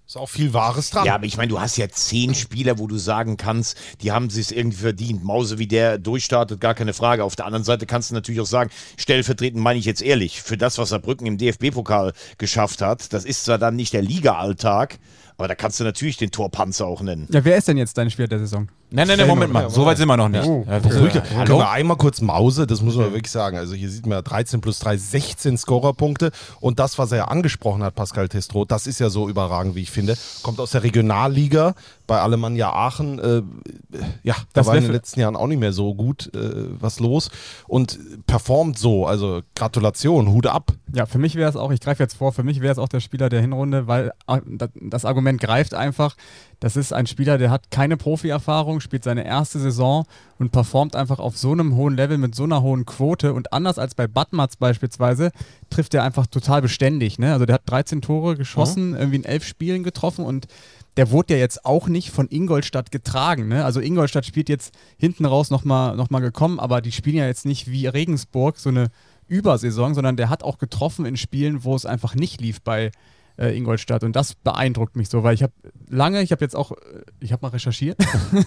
ist 0.06 0.16
auch 0.16 0.28
viel 0.28 0.52
Wahres 0.52 0.90
dran. 0.90 1.06
Ja, 1.06 1.14
aber 1.14 1.24
ich 1.24 1.36
meine, 1.36 1.48
du 1.48 1.60
hast 1.60 1.76
ja 1.76 1.88
zehn 1.88 2.34
Spieler, 2.34 2.78
wo 2.78 2.86
du 2.86 2.98
sagen 2.98 3.36
kannst, 3.36 3.76
die 4.02 4.12
haben 4.12 4.26
es 4.26 4.50
irgendwie 4.50 4.78
verdient. 4.78 5.24
Mause 5.24 5.58
wie 5.58 5.66
der 5.66 5.98
durchstartet, 5.98 6.60
gar 6.60 6.74
keine 6.74 6.92
Frage. 6.92 7.24
Auf 7.24 7.36
der 7.36 7.46
anderen 7.46 7.64
Seite 7.64 7.86
kannst 7.86 8.10
du 8.10 8.14
natürlich 8.14 8.40
auch 8.40 8.46
sagen, 8.46 8.70
stellvertretend 8.96 9.62
meine 9.62 9.78
ich 9.78 9.86
jetzt 9.86 10.02
ehrlich, 10.02 10.42
für 10.42 10.56
das, 10.56 10.78
was 10.78 10.90
Saarbrücken 10.90 11.26
im 11.26 11.38
DFB-Pokal 11.38 12.12
geschafft 12.38 12.82
hat, 12.82 13.12
das 13.12 13.24
ist 13.24 13.44
zwar 13.44 13.58
dann 13.58 13.76
nicht 13.76 13.92
der 13.94 14.02
Liga-Alltag, 14.02 14.98
aber 15.36 15.48
da 15.48 15.54
kannst 15.54 15.80
du 15.80 15.84
natürlich 15.84 16.16
den 16.16 16.30
Torpanzer 16.30 16.86
auch 16.86 17.00
nennen. 17.00 17.26
Ja, 17.32 17.44
wer 17.44 17.56
ist 17.56 17.68
denn 17.68 17.78
jetzt 17.78 17.96
dein 17.96 18.10
Spieler 18.10 18.28
der 18.28 18.40
Saison? 18.40 18.68
Nein, 18.94 19.08
nein, 19.08 19.18
nein, 19.18 19.26
Moment 19.26 19.52
mal. 19.52 19.68
So 19.70 19.84
weit 19.84 19.96
sind 19.96 20.06
wir 20.06 20.16
noch 20.16 20.28
nicht. 20.28 20.44
Oh, 20.44 20.64
Ja, 20.68 20.78
Können 20.78 21.10
Hallo? 21.36 21.58
wir 21.58 21.68
einmal 21.68 21.96
kurz 21.96 22.20
Mause, 22.20 22.64
das 22.64 22.80
muss 22.80 22.94
man 22.94 23.12
wirklich 23.12 23.32
sagen. 23.32 23.56
Also 23.58 23.74
hier 23.74 23.90
sieht 23.90 24.06
man 24.06 24.22
13 24.22 24.60
plus 24.60 24.78
3, 24.78 24.96
16 24.96 25.58
Scorerpunkte. 25.58 26.30
Und 26.60 26.78
das, 26.78 26.96
was 26.96 27.10
er 27.10 27.18
ja 27.18 27.24
angesprochen 27.24 27.82
hat, 27.82 27.96
Pascal 27.96 28.28
Testro, 28.28 28.64
das 28.64 28.86
ist 28.86 29.00
ja 29.00 29.10
so 29.10 29.28
überragend, 29.28 29.74
wie 29.74 29.82
ich 29.82 29.90
finde. 29.90 30.16
Kommt 30.42 30.60
aus 30.60 30.70
der 30.70 30.84
Regionalliga 30.84 31.74
bei 32.06 32.20
Alemannia 32.20 32.70
Aachen. 32.72 33.18
Äh, 33.18 33.42
ja, 34.22 34.34
da 34.52 34.66
war 34.66 34.76
in 34.76 34.82
den 34.84 34.92
letzten 34.92 35.20
Jahren 35.20 35.36
auch 35.36 35.46
nicht 35.46 35.58
mehr 35.60 35.72
so 35.72 35.94
gut 35.94 36.30
äh, 36.34 36.66
was 36.80 37.00
los. 37.00 37.30
Und 37.66 37.98
performt 38.26 38.78
so. 38.78 39.06
Also 39.06 39.40
Gratulation, 39.54 40.28
Hut 40.32 40.46
ab. 40.46 40.72
Ja, 40.94 41.06
für 41.06 41.18
mich 41.18 41.34
wäre 41.34 41.48
es 41.50 41.56
auch, 41.56 41.70
ich 41.72 41.80
greife 41.80 42.02
jetzt 42.02 42.14
vor, 42.16 42.32
für 42.32 42.42
mich 42.42 42.60
wäre 42.60 42.72
es 42.72 42.78
auch 42.78 42.88
der 42.88 43.00
Spieler 43.00 43.28
der 43.28 43.40
Hinrunde, 43.40 43.86
weil 43.86 44.12
da- 44.46 44.68
das 44.74 45.04
Argument 45.04 45.40
greift 45.40 45.74
einfach. 45.74 46.16
Das 46.60 46.76
ist 46.76 46.92
ein 46.92 47.06
Spieler, 47.06 47.36
der 47.36 47.50
hat 47.50 47.70
keine 47.70 47.96
Profi-Erfahrung, 47.96 48.80
spielt 48.80 49.04
seine 49.04 49.24
erste 49.26 49.58
Saison 49.58 50.06
und 50.38 50.52
performt 50.52 50.96
einfach 50.96 51.18
auf 51.18 51.36
so 51.36 51.52
einem 51.52 51.74
hohen 51.76 51.96
Level 51.96 52.16
mit 52.18 52.34
so 52.34 52.44
einer 52.44 52.62
hohen 52.62 52.86
Quote. 52.86 53.34
Und 53.34 53.52
anders 53.52 53.78
als 53.78 53.94
bei 53.94 54.06
Badmatz 54.06 54.56
beispielsweise, 54.56 55.30
trifft 55.70 55.94
er 55.94 56.04
einfach 56.04 56.26
total 56.26 56.62
beständig. 56.62 57.18
Ne? 57.18 57.32
Also 57.32 57.44
der 57.44 57.54
hat 57.54 57.62
13 57.66 58.00
Tore 58.02 58.36
geschossen, 58.36 58.94
irgendwie 58.94 59.16
in 59.16 59.24
elf 59.24 59.44
Spielen 59.44 59.82
getroffen 59.82 60.24
und 60.24 60.46
der 60.96 61.10
wurde 61.10 61.34
ja 61.34 61.40
jetzt 61.40 61.64
auch 61.64 61.88
nicht 61.88 62.10
von 62.10 62.28
Ingolstadt 62.28 62.90
getragen. 62.90 63.48
Ne? 63.48 63.64
Also 63.64 63.80
Ingolstadt 63.80 64.26
spielt 64.26 64.48
jetzt 64.48 64.74
hinten 64.96 65.24
raus 65.24 65.50
nochmal 65.50 65.96
noch 65.96 66.10
mal 66.10 66.20
gekommen, 66.20 66.60
aber 66.60 66.80
die 66.80 66.92
spielen 66.92 67.16
ja 67.16 67.26
jetzt 67.26 67.46
nicht 67.46 67.70
wie 67.70 67.86
Regensburg 67.86 68.58
so 68.58 68.68
eine 68.68 68.90
Übersaison, 69.26 69.94
sondern 69.94 70.16
der 70.16 70.28
hat 70.28 70.42
auch 70.42 70.58
getroffen 70.58 71.06
in 71.06 71.16
Spielen, 71.16 71.64
wo 71.64 71.74
es 71.74 71.86
einfach 71.86 72.14
nicht 72.14 72.40
lief 72.40 72.60
bei 72.62 72.92
äh, 73.38 73.56
Ingolstadt. 73.56 74.04
Und 74.04 74.14
das 74.14 74.34
beeindruckt 74.34 74.96
mich 74.96 75.08
so, 75.08 75.22
weil 75.22 75.34
ich 75.34 75.42
habe 75.42 75.52
lange, 75.88 76.22
ich 76.22 76.30
habe 76.30 76.44
jetzt 76.44 76.54
auch, 76.54 76.72
äh, 76.72 76.76
ich 77.20 77.32
habe 77.32 77.44
mal 77.44 77.48
recherchiert, 77.48 77.98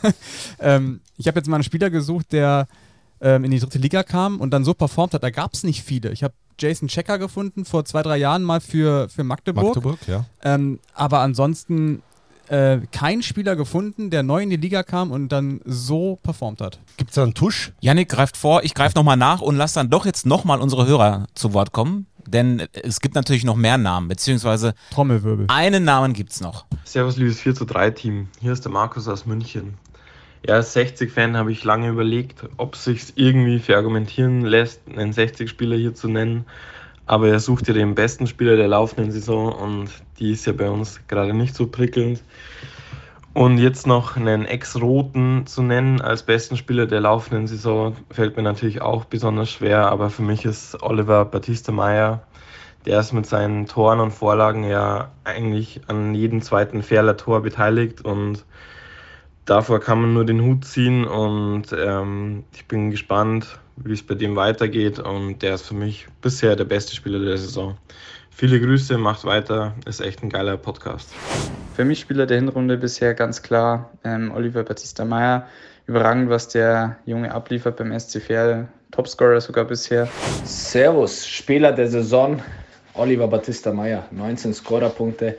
ähm, 0.60 1.02
ich 1.18 1.28
habe 1.28 1.40
jetzt 1.40 1.48
mal 1.48 1.58
einen 1.58 1.64
Spieler 1.64 1.90
gesucht, 1.90 2.32
der 2.32 2.68
ähm, 3.20 3.44
in 3.44 3.52
die 3.52 3.60
dritte 3.60 3.80
Liga 3.80 4.04
kam 4.04 4.40
und 4.40 4.52
dann 4.52 4.64
so 4.64 4.74
performt 4.74 5.14
hat. 5.14 5.24
Da 5.24 5.32
gab 5.32 5.54
es 5.54 5.64
nicht 5.64 5.84
viele. 5.84 6.12
Ich 6.12 6.24
habe 6.24 6.34
Jason 6.60 6.88
Checker 6.88 7.18
gefunden, 7.18 7.66
vor 7.66 7.86
zwei, 7.86 8.02
drei 8.04 8.18
Jahren 8.18 8.44
mal 8.44 8.62
für, 8.62 9.10
für 9.10 9.24
Magdeburg. 9.24 9.76
Magdeburg, 9.76 10.00
ja. 10.08 10.26
Ähm, 10.44 10.80
aber 10.94 11.20
ansonsten 11.20 12.02
äh, 12.50 12.80
kein 12.92 13.22
Spieler 13.22 13.56
gefunden, 13.56 14.10
der 14.10 14.24
neu 14.24 14.42
in 14.42 14.50
die 14.50 14.58
Liga 14.58 14.84
kam 14.84 15.12
und 15.12 15.30
dann 15.30 15.62
so 15.66 16.18
performt 16.22 16.62
hat. 16.62 16.80
Gibt 16.98 17.12
es 17.12 17.16
da 17.16 17.24
einen 17.24 17.34
Tusch? 17.34 17.74
Yannick 17.82 18.10
greift 18.10 18.38
vor, 18.38 18.64
ich 18.64 18.74
greife 18.74 18.96
nochmal 18.96 19.18
nach 19.18 19.42
und 19.42 19.56
lass 19.56 19.74
dann 19.74 19.90
doch 19.90 20.06
jetzt 20.06 20.26
nochmal 20.26 20.62
unsere 20.62 20.88
Hörer 20.88 21.28
zu 21.34 21.54
Wort 21.54 21.72
kommen. 21.72 22.08
Denn 22.28 22.68
es 22.74 23.00
gibt 23.00 23.16
natürlich 23.16 23.46
noch 23.46 23.56
mehr 23.56 23.78
Namen, 23.78 24.10
beziehungsweise 24.10 24.74
Trommelwirbel. 24.92 25.46
einen 25.48 25.86
Namen 25.86 26.12
gibt 26.12 26.32
es 26.32 26.42
noch. 26.42 26.66
Servus, 26.84 27.16
liebes 27.16 27.40
4 27.40 27.56
zu 27.56 27.66
3 27.66 27.92
Team. 27.92 28.28
Hier 28.42 28.52
ist 28.52 28.66
der 28.66 28.72
Markus 28.72 29.08
aus 29.08 29.26
München. 29.26 29.76
Ja, 30.46 30.56
als 30.56 30.76
60-Fan 30.76 31.38
habe 31.38 31.52
ich 31.52 31.64
lange 31.64 31.90
überlegt, 31.90 32.44
ob 32.58 32.76
es 32.76 32.84
sich 32.84 33.14
irgendwie 33.16 33.60
verargumentieren 33.60 34.42
lässt, 34.42 34.82
einen 34.88 35.14
60-Spieler 35.14 35.78
hier 35.78 35.96
zu 35.96 36.10
nennen. 36.10 36.46
Aber 37.06 37.30
er 37.30 37.40
sucht 37.40 37.70
ja 37.70 37.74
den 37.74 37.96
besten 37.96 38.28
Spieler 38.28 38.58
der 38.58 38.68
laufenden 38.68 39.12
Saison 39.12 39.54
und 39.54 39.90
die 40.20 40.32
ist 40.32 40.46
ja 40.46 40.54
bei 40.54 40.70
uns 40.70 41.00
gerade 41.08 41.34
nicht 41.34 41.56
so 41.56 41.68
prickelnd. 41.68 42.22
Und 43.34 43.60
jetzt 43.60 43.86
noch 43.86 44.18
einen 44.18 44.46
Ex-Roten 44.46 45.46
zu 45.46 45.62
nennen 45.62 46.02
als 46.02 46.24
besten 46.24 46.58
Spieler 46.58 46.88
der 46.88 47.02
laufenden 47.02 47.46
Saison 47.46 47.96
fällt 48.10 48.36
mir 48.36 48.42
natürlich 48.42 48.82
auch 48.82 49.06
besonders 49.06 49.52
schwer, 49.52 49.92
aber 49.92 50.10
für 50.10 50.24
mich 50.24 50.44
ist 50.44 50.82
Oliver 50.82 51.24
Batista 51.24 51.72
Meyer, 51.72 52.24
der 52.88 53.00
ist 53.00 53.14
mit 53.14 53.28
seinen 53.28 53.68
Toren 53.68 54.00
und 54.00 54.10
Vorlagen 54.10 54.64
ja 54.64 55.12
eigentlich 55.24 55.82
an 55.86 56.16
jedem 56.16 56.42
zweiten 56.42 56.82
Ferler 56.82 57.16
Tor 57.16 57.44
beteiligt 57.44 58.02
und 58.02 58.44
davor 59.46 59.82
kann 59.82 60.02
man 60.02 60.16
nur 60.16 60.26
den 60.26 60.42
Hut 60.42 60.66
ziehen 60.66 61.06
und 61.06 61.66
ähm, 61.78 62.44
ich 62.56 62.66
bin 62.66 62.90
gespannt, 62.90 63.60
wie 63.76 63.94
es 63.94 64.02
bei 64.02 64.16
dem 64.16 64.36
weitergeht 64.36 64.98
und 64.98 65.44
der 65.44 65.54
ist 65.54 65.68
für 65.68 65.76
mich 65.76 66.08
bisher 66.22 66.56
der 66.56 66.66
beste 66.66 66.96
Spieler 66.96 67.20
der 67.20 67.38
Saison. 67.38 67.78
Viele 68.40 68.62
Grüße, 68.62 69.00
macht 69.00 69.26
weiter, 69.26 69.74
ist 69.88 70.00
echt 70.00 70.22
ein 70.22 70.30
geiler 70.30 70.58
Podcast. 70.58 71.10
Für 71.76 71.84
mich 71.84 72.02
Spieler 72.02 72.28
der 72.28 72.38
Hinrunde 72.38 72.78
bisher 72.78 73.16
ganz 73.16 73.42
klar 73.42 73.90
ähm, 74.04 74.32
Oliver 74.32 74.62
Batista 74.62 75.06
Meyer. 75.06 75.48
Überragend, 75.88 76.30
was 76.30 76.48
der 76.48 76.98
Junge 77.08 77.34
abliefert 77.34 77.78
beim 77.78 78.00
SC 78.00 78.22
Verl. 78.22 78.68
Topscorer 78.92 79.42
sogar 79.42 79.66
bisher. 79.66 80.08
Servus, 80.44 81.26
Spieler 81.26 81.72
der 81.72 81.88
Saison, 81.88 82.40
Oliver 82.94 83.28
Batista 83.28 83.74
Meyer, 83.74 84.06
19 84.12 84.54
Scorerpunkte. 84.54 85.36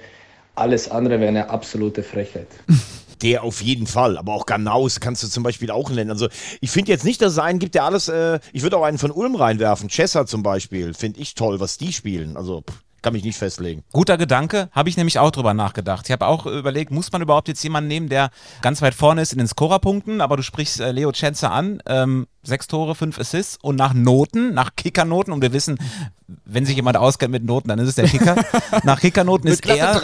Alles 0.56 0.90
andere 0.90 1.20
wäre 1.20 1.28
eine 1.28 1.50
absolute 1.50 2.02
Frechheit. 2.02 2.48
Der 3.22 3.42
auf 3.42 3.60
jeden 3.62 3.88
Fall, 3.88 4.16
aber 4.16 4.32
auch 4.32 4.46
Ganaus 4.46 5.00
kannst 5.00 5.24
du 5.24 5.26
zum 5.26 5.42
Beispiel 5.42 5.72
auch 5.72 5.90
nennen. 5.90 6.10
Also 6.10 6.28
ich 6.60 6.70
finde 6.70 6.92
jetzt 6.92 7.04
nicht, 7.04 7.20
dass 7.20 7.32
es 7.32 7.38
einen 7.40 7.58
gibt, 7.58 7.74
der 7.74 7.82
alles, 7.82 8.08
äh, 8.08 8.38
ich 8.52 8.62
würde 8.62 8.76
auch 8.76 8.84
einen 8.84 8.98
von 8.98 9.10
Ulm 9.10 9.34
reinwerfen. 9.34 9.88
Chessa 9.88 10.24
zum 10.24 10.44
Beispiel, 10.44 10.94
finde 10.94 11.18
ich 11.18 11.34
toll, 11.34 11.58
was 11.58 11.78
die 11.78 11.92
spielen. 11.92 12.36
Also 12.36 12.60
pff, 12.60 12.78
kann 13.08 13.14
mich 13.14 13.24
nicht 13.24 13.38
festlegen. 13.38 13.84
Guter 13.90 14.18
Gedanke, 14.18 14.68
habe 14.72 14.90
ich 14.90 14.98
nämlich 14.98 15.18
auch 15.18 15.30
drüber 15.30 15.54
nachgedacht. 15.54 16.04
Ich 16.06 16.12
habe 16.12 16.26
auch 16.26 16.44
überlegt, 16.44 16.90
muss 16.90 17.10
man 17.10 17.22
überhaupt 17.22 17.48
jetzt 17.48 17.62
jemanden 17.62 17.88
nehmen, 17.88 18.10
der 18.10 18.28
ganz 18.60 18.82
weit 18.82 18.92
vorne 18.92 19.22
ist 19.22 19.32
in 19.32 19.38
den 19.38 19.48
Scorerpunkten, 19.48 20.20
aber 20.20 20.36
du 20.36 20.42
sprichst 20.42 20.78
äh, 20.80 20.92
Leo 20.92 21.10
Chenzer 21.12 21.50
an, 21.50 21.82
ähm, 21.86 22.26
sechs 22.48 22.66
Tore, 22.66 22.94
fünf 22.94 23.18
Assists 23.18 23.58
und 23.62 23.76
nach 23.76 23.94
Noten, 23.94 24.52
nach 24.54 24.74
Kickernoten 24.76 25.32
und 25.32 25.42
wir 25.42 25.52
wissen, 25.52 25.78
wenn 26.44 26.66
sich 26.66 26.76
jemand 26.76 26.96
auskennt 26.96 27.32
mit 27.32 27.44
Noten, 27.44 27.68
dann 27.68 27.78
ist 27.78 27.88
es 27.88 27.94
der 27.94 28.06
Kicker. 28.06 28.36
nach 28.82 29.00
Kickernoten 29.00 29.48
ist 29.48 29.64
er, 29.66 30.00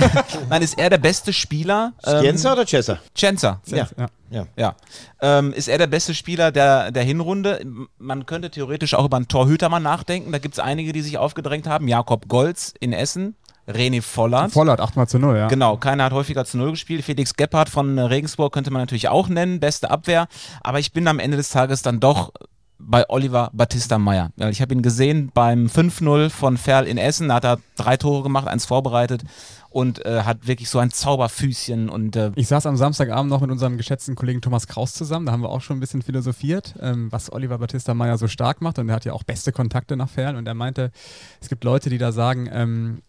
nein, 0.48 0.62
ist 0.62 0.78
er 0.78 0.90
der 0.90 0.98
beste 0.98 1.32
Spieler. 1.32 1.92
Scienza 2.02 2.52
oder 2.52 2.64
Chessa? 2.64 2.98
Chenza. 3.14 3.60
Ja. 3.66 3.88
Ja. 3.96 4.06
Ja. 4.30 4.46
Ja. 4.56 4.76
Ähm, 5.20 5.52
ist 5.52 5.68
er 5.68 5.78
der 5.78 5.86
beste 5.86 6.14
Spieler 6.14 6.52
der, 6.52 6.90
der 6.92 7.02
Hinrunde? 7.02 7.64
Man 7.98 8.26
könnte 8.26 8.50
theoretisch 8.50 8.94
auch 8.94 9.04
über 9.04 9.16
einen 9.16 9.28
Torhüter 9.28 9.68
mal 9.68 9.80
nachdenken. 9.80 10.32
Da 10.32 10.38
gibt 10.38 10.54
es 10.54 10.58
einige, 10.58 10.92
die 10.92 11.02
sich 11.02 11.18
aufgedrängt 11.18 11.66
haben. 11.66 11.88
Jakob 11.88 12.28
Golz 12.28 12.74
in 12.78 12.92
Essen, 12.92 13.36
René 13.68 14.02
Vollert. 14.02 14.52
Vollert, 14.52 14.80
8 14.80 14.96
mal 14.96 15.06
zu 15.06 15.18
0, 15.18 15.36
ja. 15.36 15.48
Genau, 15.48 15.76
keiner 15.76 16.04
hat 16.04 16.12
häufiger 16.12 16.44
zu 16.44 16.58
Null 16.58 16.72
gespielt. 16.72 17.04
Felix 17.04 17.34
Gebhardt 17.34 17.68
von 17.68 17.98
äh, 17.98 18.02
Regensburg 18.02 18.52
könnte 18.52 18.70
man 18.70 18.82
natürlich 18.82 19.08
auch 19.08 19.28
nennen, 19.28 19.60
beste 19.60 19.90
Abwehr. 19.90 20.28
Aber 20.62 20.78
ich 20.78 20.92
bin 20.92 21.08
am 21.08 21.18
Ende 21.18 21.36
des 21.36 21.50
Tages 21.50 21.82
dann 21.82 22.00
doch 22.00 22.32
bei 22.78 23.08
Oliver 23.08 23.50
Battista 23.52 23.98
Meyer. 23.98 24.30
Ich 24.50 24.60
habe 24.60 24.74
ihn 24.74 24.82
gesehen 24.82 25.30
beim 25.32 25.66
5-0 25.66 26.30
von 26.30 26.56
Ferl 26.58 26.86
in 26.86 26.98
Essen. 26.98 27.28
Da 27.28 27.36
hat 27.36 27.44
er 27.44 27.58
drei 27.76 27.96
Tore 27.96 28.22
gemacht, 28.22 28.46
eins 28.48 28.66
vorbereitet 28.66 29.22
und 29.70 30.04
äh, 30.04 30.22
hat 30.22 30.46
wirklich 30.46 30.70
so 30.70 30.78
ein 30.78 30.90
Zauberfüßchen 30.90 31.88
und 31.88 32.16
äh, 32.16 32.32
Ich 32.34 32.48
saß 32.48 32.66
am 32.66 32.76
Samstagabend 32.76 33.30
noch 33.30 33.40
mit 33.40 33.50
unserem 33.50 33.76
geschätzten 33.76 34.14
Kollegen 34.14 34.40
Thomas 34.40 34.66
Kraus 34.66 34.92
zusammen. 34.92 35.26
Da 35.26 35.32
haben 35.32 35.42
wir 35.42 35.50
auch 35.50 35.60
schon 35.60 35.76
ein 35.76 35.80
bisschen 35.80 36.02
philosophiert, 36.02 36.74
ähm, 36.80 37.10
was 37.12 37.32
Oliver 37.32 37.58
Battista 37.58 37.94
Meyer 37.94 38.18
so 38.18 38.28
stark 38.28 38.60
macht. 38.60 38.78
Und 38.78 38.88
er 38.88 38.94
hat 38.94 39.04
ja 39.04 39.12
auch 39.12 39.22
beste 39.22 39.52
Kontakte 39.52 39.96
nach 39.96 40.08
Ferl. 40.08 40.36
Und 40.36 40.46
er 40.46 40.54
meinte, 40.54 40.92
es 41.40 41.48
gibt 41.48 41.64
Leute, 41.64 41.90
die 41.90 41.98
da 41.98 42.12
sagen, 42.12 42.48
ähm, 42.52 43.02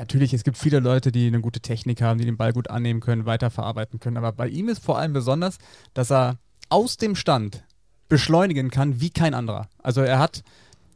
natürlich, 0.00 0.32
es 0.34 0.44
gibt 0.44 0.58
viele 0.58 0.80
Leute, 0.80 1.12
die 1.12 1.26
eine 1.26 1.40
gute 1.40 1.60
Technik 1.60 2.02
haben, 2.02 2.18
die 2.18 2.24
den 2.24 2.36
Ball 2.36 2.52
gut 2.52 2.68
annehmen 2.70 3.00
können, 3.00 3.26
weiterverarbeiten 3.26 4.00
können. 4.00 4.16
Aber 4.16 4.32
bei 4.32 4.48
ihm 4.48 4.68
ist 4.68 4.82
vor 4.82 4.98
allem 4.98 5.12
besonders, 5.12 5.58
dass 5.94 6.10
er 6.10 6.38
aus 6.68 6.96
dem 6.96 7.14
Stand 7.14 7.64
beschleunigen 8.08 8.70
kann 8.70 9.00
wie 9.00 9.10
kein 9.10 9.34
anderer. 9.34 9.68
Also 9.82 10.00
er 10.00 10.18
hat 10.18 10.42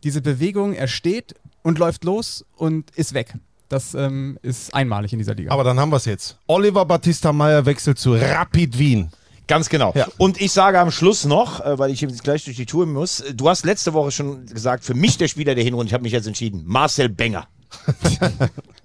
diese 0.03 0.21
Bewegung, 0.21 0.73
er 0.73 0.89
steht 0.89 1.35
und 1.63 1.79
läuft 1.79 2.05
los 2.05 2.45
und 2.57 2.91
ist 2.93 3.15
weg. 3.15 3.35
Das 3.69 3.95
ähm, 3.95 4.39
ist 4.43 4.75
einmalig 4.75 5.13
in 5.13 5.19
dieser 5.19 5.35
Liga. 5.35 5.51
Aber 5.51 5.65
dann 5.65 5.81
haben 5.81 5.91
wir 5.91 5.97
es 5.97 6.05
jetzt. 6.05 6.39
Oliver 6.47 6.85
Battista 6.85 7.33
Meyer 7.33 7.65
wechselt 7.65 7.99
zu 7.99 8.15
Rapid 8.15 8.79
Wien. 8.79 9.11
Ganz 9.47 9.69
genau. 9.69 9.95
Und 10.17 10.41
ich 10.41 10.53
sage 10.53 10.79
am 10.79 10.91
Schluss 10.91 11.25
noch, 11.25 11.61
äh, 11.61 11.79
weil 11.79 11.91
ich 11.91 12.01
jetzt 12.01 12.25
gleich 12.25 12.45
durch 12.45 12.57
die 12.57 12.67
Tour 12.67 12.87
muss, 12.87 13.21
äh, 13.21 13.35
du 13.35 13.49
hast 13.49 13.65
letzte 13.65 13.93
Woche 13.93 14.11
schon 14.11 14.47
gesagt, 14.47 14.85
für 14.85 14.95
mich 14.95 15.19
der 15.19 15.29
Spieler 15.29 15.55
der 15.55 15.65
Hinrunde, 15.65 15.89
ich 15.89 15.95
habe 15.95 16.03
mich 16.03 16.13
jetzt 16.13 16.27
entschieden, 16.27 16.63
Marcel 16.65 17.09
Benger. 17.09 17.47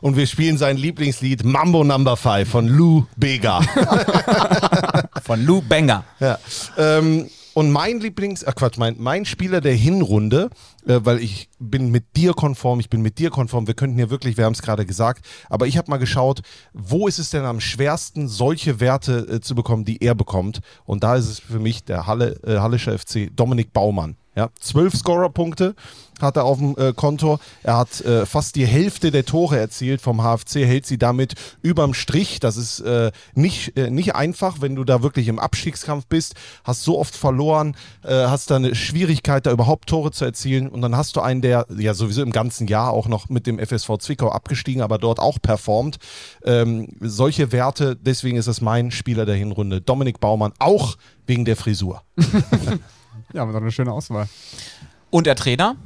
Und 0.00 0.16
wir 0.16 0.26
spielen 0.26 0.58
sein 0.58 0.76
Lieblingslied 0.76 1.44
Mambo 1.44 1.84
Number 1.84 2.16
5 2.16 2.48
von 2.48 2.68
Lou 2.68 3.06
Bega. 3.16 3.60
von 5.22 5.44
Lou 5.44 5.60
Benger. 5.62 6.04
Ja. 6.20 6.38
Ähm, 6.76 7.28
und 7.58 7.72
mein 7.72 7.98
Lieblings, 7.98 8.44
äh 8.44 8.52
Quatsch, 8.54 8.78
mein, 8.78 8.94
mein 8.98 9.24
Spieler 9.24 9.60
der 9.60 9.74
Hinrunde, 9.74 10.48
äh, 10.86 11.00
weil 11.02 11.18
ich 11.18 11.48
bin 11.58 11.90
mit 11.90 12.16
dir 12.16 12.32
konform, 12.32 12.78
ich 12.78 12.88
bin 12.88 13.02
mit 13.02 13.18
dir 13.18 13.30
konform, 13.30 13.66
wir 13.66 13.74
könnten 13.74 13.96
hier 13.96 14.10
wirklich, 14.10 14.36
wir 14.36 14.44
haben 14.44 14.52
es 14.52 14.62
gerade 14.62 14.86
gesagt, 14.86 15.26
aber 15.48 15.66
ich 15.66 15.76
habe 15.76 15.90
mal 15.90 15.96
geschaut, 15.96 16.42
wo 16.72 17.08
ist 17.08 17.18
es 17.18 17.30
denn 17.30 17.44
am 17.44 17.58
schwersten, 17.58 18.28
solche 18.28 18.78
Werte 18.78 19.26
äh, 19.28 19.40
zu 19.40 19.56
bekommen, 19.56 19.84
die 19.84 20.00
er 20.00 20.14
bekommt? 20.14 20.60
Und 20.84 21.02
da 21.02 21.16
ist 21.16 21.28
es 21.28 21.40
für 21.40 21.58
mich 21.58 21.82
der 21.82 22.06
Halle, 22.06 22.38
äh, 22.44 22.58
Hallischer 22.58 22.96
FC 22.96 23.28
Dominik 23.34 23.72
Baumann. 23.72 24.16
Ja, 24.38 24.50
zwölf 24.60 24.94
Scorer-Punkte 24.94 25.74
hat 26.20 26.36
er 26.36 26.44
auf 26.44 26.58
dem 26.58 26.76
äh, 26.78 26.92
Konto. 26.92 27.40
Er 27.64 27.76
hat 27.76 28.00
äh, 28.02 28.24
fast 28.24 28.54
die 28.54 28.66
Hälfte 28.66 29.10
der 29.10 29.24
Tore 29.24 29.58
erzielt 29.58 30.00
vom 30.00 30.22
HFC, 30.22 30.64
hält 30.64 30.86
sie 30.86 30.96
damit 30.96 31.34
überm 31.60 31.92
Strich. 31.92 32.38
Das 32.38 32.56
ist 32.56 32.78
äh, 32.78 33.10
nicht, 33.34 33.76
äh, 33.76 33.90
nicht 33.90 34.14
einfach, 34.14 34.60
wenn 34.60 34.76
du 34.76 34.84
da 34.84 35.02
wirklich 35.02 35.26
im 35.26 35.40
Abstiegskampf 35.40 36.06
bist. 36.06 36.36
Hast 36.62 36.84
so 36.84 37.00
oft 37.00 37.16
verloren, 37.16 37.74
äh, 38.04 38.26
hast 38.26 38.52
da 38.52 38.56
eine 38.56 38.76
Schwierigkeit, 38.76 39.44
da 39.44 39.50
überhaupt 39.50 39.88
Tore 39.88 40.12
zu 40.12 40.24
erzielen. 40.24 40.68
Und 40.68 40.82
dann 40.82 40.96
hast 40.96 41.16
du 41.16 41.20
einen, 41.20 41.42
der 41.42 41.66
ja 41.76 41.92
sowieso 41.94 42.22
im 42.22 42.30
ganzen 42.30 42.68
Jahr 42.68 42.92
auch 42.92 43.08
noch 43.08 43.28
mit 43.28 43.44
dem 43.48 43.58
FSV 43.58 43.98
Zwickau 43.98 44.30
abgestiegen, 44.30 44.82
aber 44.82 44.98
dort 44.98 45.18
auch 45.18 45.42
performt. 45.42 45.98
Ähm, 46.44 46.90
solche 47.00 47.50
Werte, 47.50 47.96
deswegen 47.96 48.36
ist 48.36 48.46
es 48.46 48.60
mein 48.60 48.92
Spieler 48.92 49.26
der 49.26 49.34
Hinrunde, 49.34 49.80
Dominik 49.80 50.20
Baumann, 50.20 50.52
auch 50.60 50.96
wegen 51.26 51.44
der 51.44 51.56
Frisur. 51.56 52.02
ja, 53.32 53.42
aber 53.42 53.52
doch 53.52 53.60
eine 53.60 53.72
schöne 53.72 53.92
Auswahl. 53.92 54.28
Und 55.10 55.26
der 55.26 55.36
Trainer? 55.36 55.76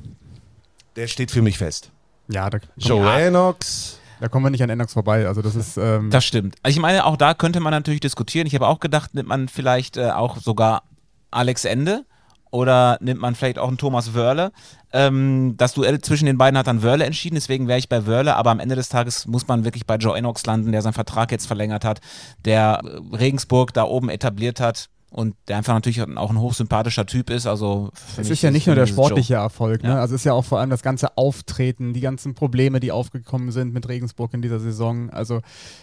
Der 0.96 1.06
steht 1.06 1.30
für 1.30 1.42
mich 1.42 1.58
fest. 1.58 1.90
Ja, 2.28 2.50
da, 2.50 2.58
Joe 2.76 3.04
ja. 3.04 3.18
Enox. 3.18 3.98
Da 4.20 4.28
kommen 4.28 4.46
wir 4.46 4.50
nicht 4.50 4.62
an 4.62 4.70
Enox 4.70 4.92
vorbei. 4.92 5.26
Also 5.26 5.42
das 5.42 5.56
ist. 5.56 5.76
Ähm 5.76 6.10
Das 6.10 6.24
stimmt. 6.24 6.56
Also 6.62 6.76
ich 6.76 6.80
meine, 6.80 7.04
auch 7.04 7.16
da 7.16 7.34
könnte 7.34 7.60
man 7.60 7.72
natürlich 7.72 8.00
diskutieren. 8.00 8.46
Ich 8.46 8.54
habe 8.54 8.68
auch 8.68 8.80
gedacht, 8.80 9.14
nimmt 9.14 9.28
man 9.28 9.48
vielleicht 9.48 9.96
äh, 9.96 10.10
auch 10.10 10.36
sogar 10.36 10.84
Alex 11.30 11.64
Ende 11.64 12.04
oder 12.52 12.98
nimmt 13.00 13.20
man 13.20 13.34
vielleicht 13.34 13.58
auch 13.58 13.68
einen 13.68 13.78
Thomas 13.78 14.14
Wörle. 14.14 14.52
Ähm, 14.92 15.54
das 15.56 15.72
Duell 15.72 16.00
zwischen 16.02 16.26
den 16.26 16.38
beiden 16.38 16.56
hat 16.56 16.66
dann 16.66 16.82
Wörle 16.82 17.04
entschieden, 17.04 17.34
deswegen 17.34 17.66
wäre 17.66 17.78
ich 17.78 17.88
bei 17.88 18.06
Wörle, 18.06 18.36
aber 18.36 18.50
am 18.50 18.60
Ende 18.60 18.76
des 18.76 18.90
Tages 18.90 19.26
muss 19.26 19.48
man 19.48 19.64
wirklich 19.64 19.86
bei 19.86 19.96
Joe 19.96 20.16
Enox 20.16 20.44
landen, 20.44 20.70
der 20.70 20.82
seinen 20.82 20.92
Vertrag 20.92 21.32
jetzt 21.32 21.46
verlängert 21.46 21.84
hat, 21.84 22.00
der 22.44 22.82
äh, 22.84 23.16
Regensburg 23.16 23.72
da 23.72 23.84
oben 23.84 24.10
etabliert 24.10 24.60
hat 24.60 24.90
und 25.12 25.34
der 25.46 25.58
einfach 25.58 25.74
natürlich 25.74 26.02
auch 26.02 26.30
ein 26.30 26.40
hochsympathischer 26.40 27.06
Typ 27.06 27.30
ist. 27.30 27.46
Also 27.46 27.90
es 28.16 28.30
ist 28.30 28.42
ja 28.42 28.50
nicht 28.50 28.66
nur 28.66 28.76
der 28.76 28.86
sportliche 28.86 29.34
Joe. 29.34 29.42
Erfolg, 29.42 29.82
ne? 29.82 29.90
Ja. 29.90 30.00
also 30.00 30.14
es 30.14 30.22
ist 30.22 30.24
ja 30.24 30.32
auch 30.32 30.44
vor 30.44 30.58
allem 30.58 30.70
das 30.70 30.82
ganze 30.82 31.16
Auftreten, 31.18 31.92
die 31.92 32.00
ganzen 32.00 32.34
Probleme, 32.34 32.80
die 32.80 32.92
aufgekommen 32.92 33.52
sind 33.52 33.74
mit 33.74 33.88
Regensburg 33.88 34.32
in 34.34 34.42
dieser 34.42 34.58
Saison. 34.58 35.10
Also 35.10 35.40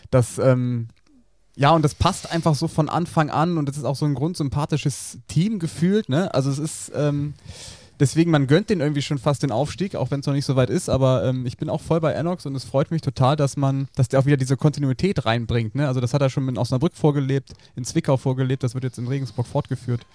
das 0.09 0.39
ähm, 0.39 0.87
ja, 1.55 1.71
und 1.71 1.83
das 1.83 1.93
passt 1.93 2.31
einfach 2.31 2.55
so 2.55 2.69
von 2.69 2.87
Anfang 2.87 3.29
an 3.29 3.57
und 3.57 3.67
es 3.67 3.77
ist 3.77 3.83
auch 3.83 3.95
so 3.95 4.05
ein 4.05 4.15
grundsympathisches 4.15 5.19
Team 5.27 5.59
gefühlt. 5.59 6.07
Ne? 6.07 6.33
Also 6.33 6.49
es 6.49 6.57
ist 6.57 6.91
ähm, 6.95 7.33
deswegen, 7.99 8.31
man 8.31 8.47
gönnt 8.47 8.69
den 8.69 8.79
irgendwie 8.79 9.01
schon 9.01 9.17
fast 9.17 9.43
den 9.43 9.51
Aufstieg, 9.51 9.95
auch 9.95 10.11
wenn 10.11 10.21
es 10.21 10.25
noch 10.25 10.33
nicht 10.33 10.45
so 10.45 10.55
weit 10.55 10.69
ist. 10.69 10.89
Aber 10.89 11.23
ähm, 11.25 11.45
ich 11.45 11.57
bin 11.57 11.69
auch 11.69 11.81
voll 11.81 11.99
bei 11.99 12.13
Enox 12.13 12.45
und 12.45 12.55
es 12.55 12.63
freut 12.63 12.91
mich 12.91 13.01
total, 13.01 13.35
dass 13.35 13.57
man, 13.57 13.87
dass 13.95 14.07
der 14.07 14.19
auch 14.19 14.25
wieder 14.25 14.37
diese 14.37 14.57
Kontinuität 14.57 15.25
reinbringt. 15.25 15.75
Ne? 15.75 15.87
Also 15.87 16.01
das 16.01 16.13
hat 16.13 16.21
er 16.21 16.29
schon 16.29 16.47
in 16.47 16.57
Osnabrück 16.57 16.95
vorgelebt, 16.95 17.53
in 17.75 17.85
Zwickau 17.85 18.17
vorgelebt, 18.17 18.63
das 18.63 18.73
wird 18.73 18.83
jetzt 18.83 18.97
in 18.97 19.07
Regensburg 19.07 19.47
fortgeführt. 19.47 20.05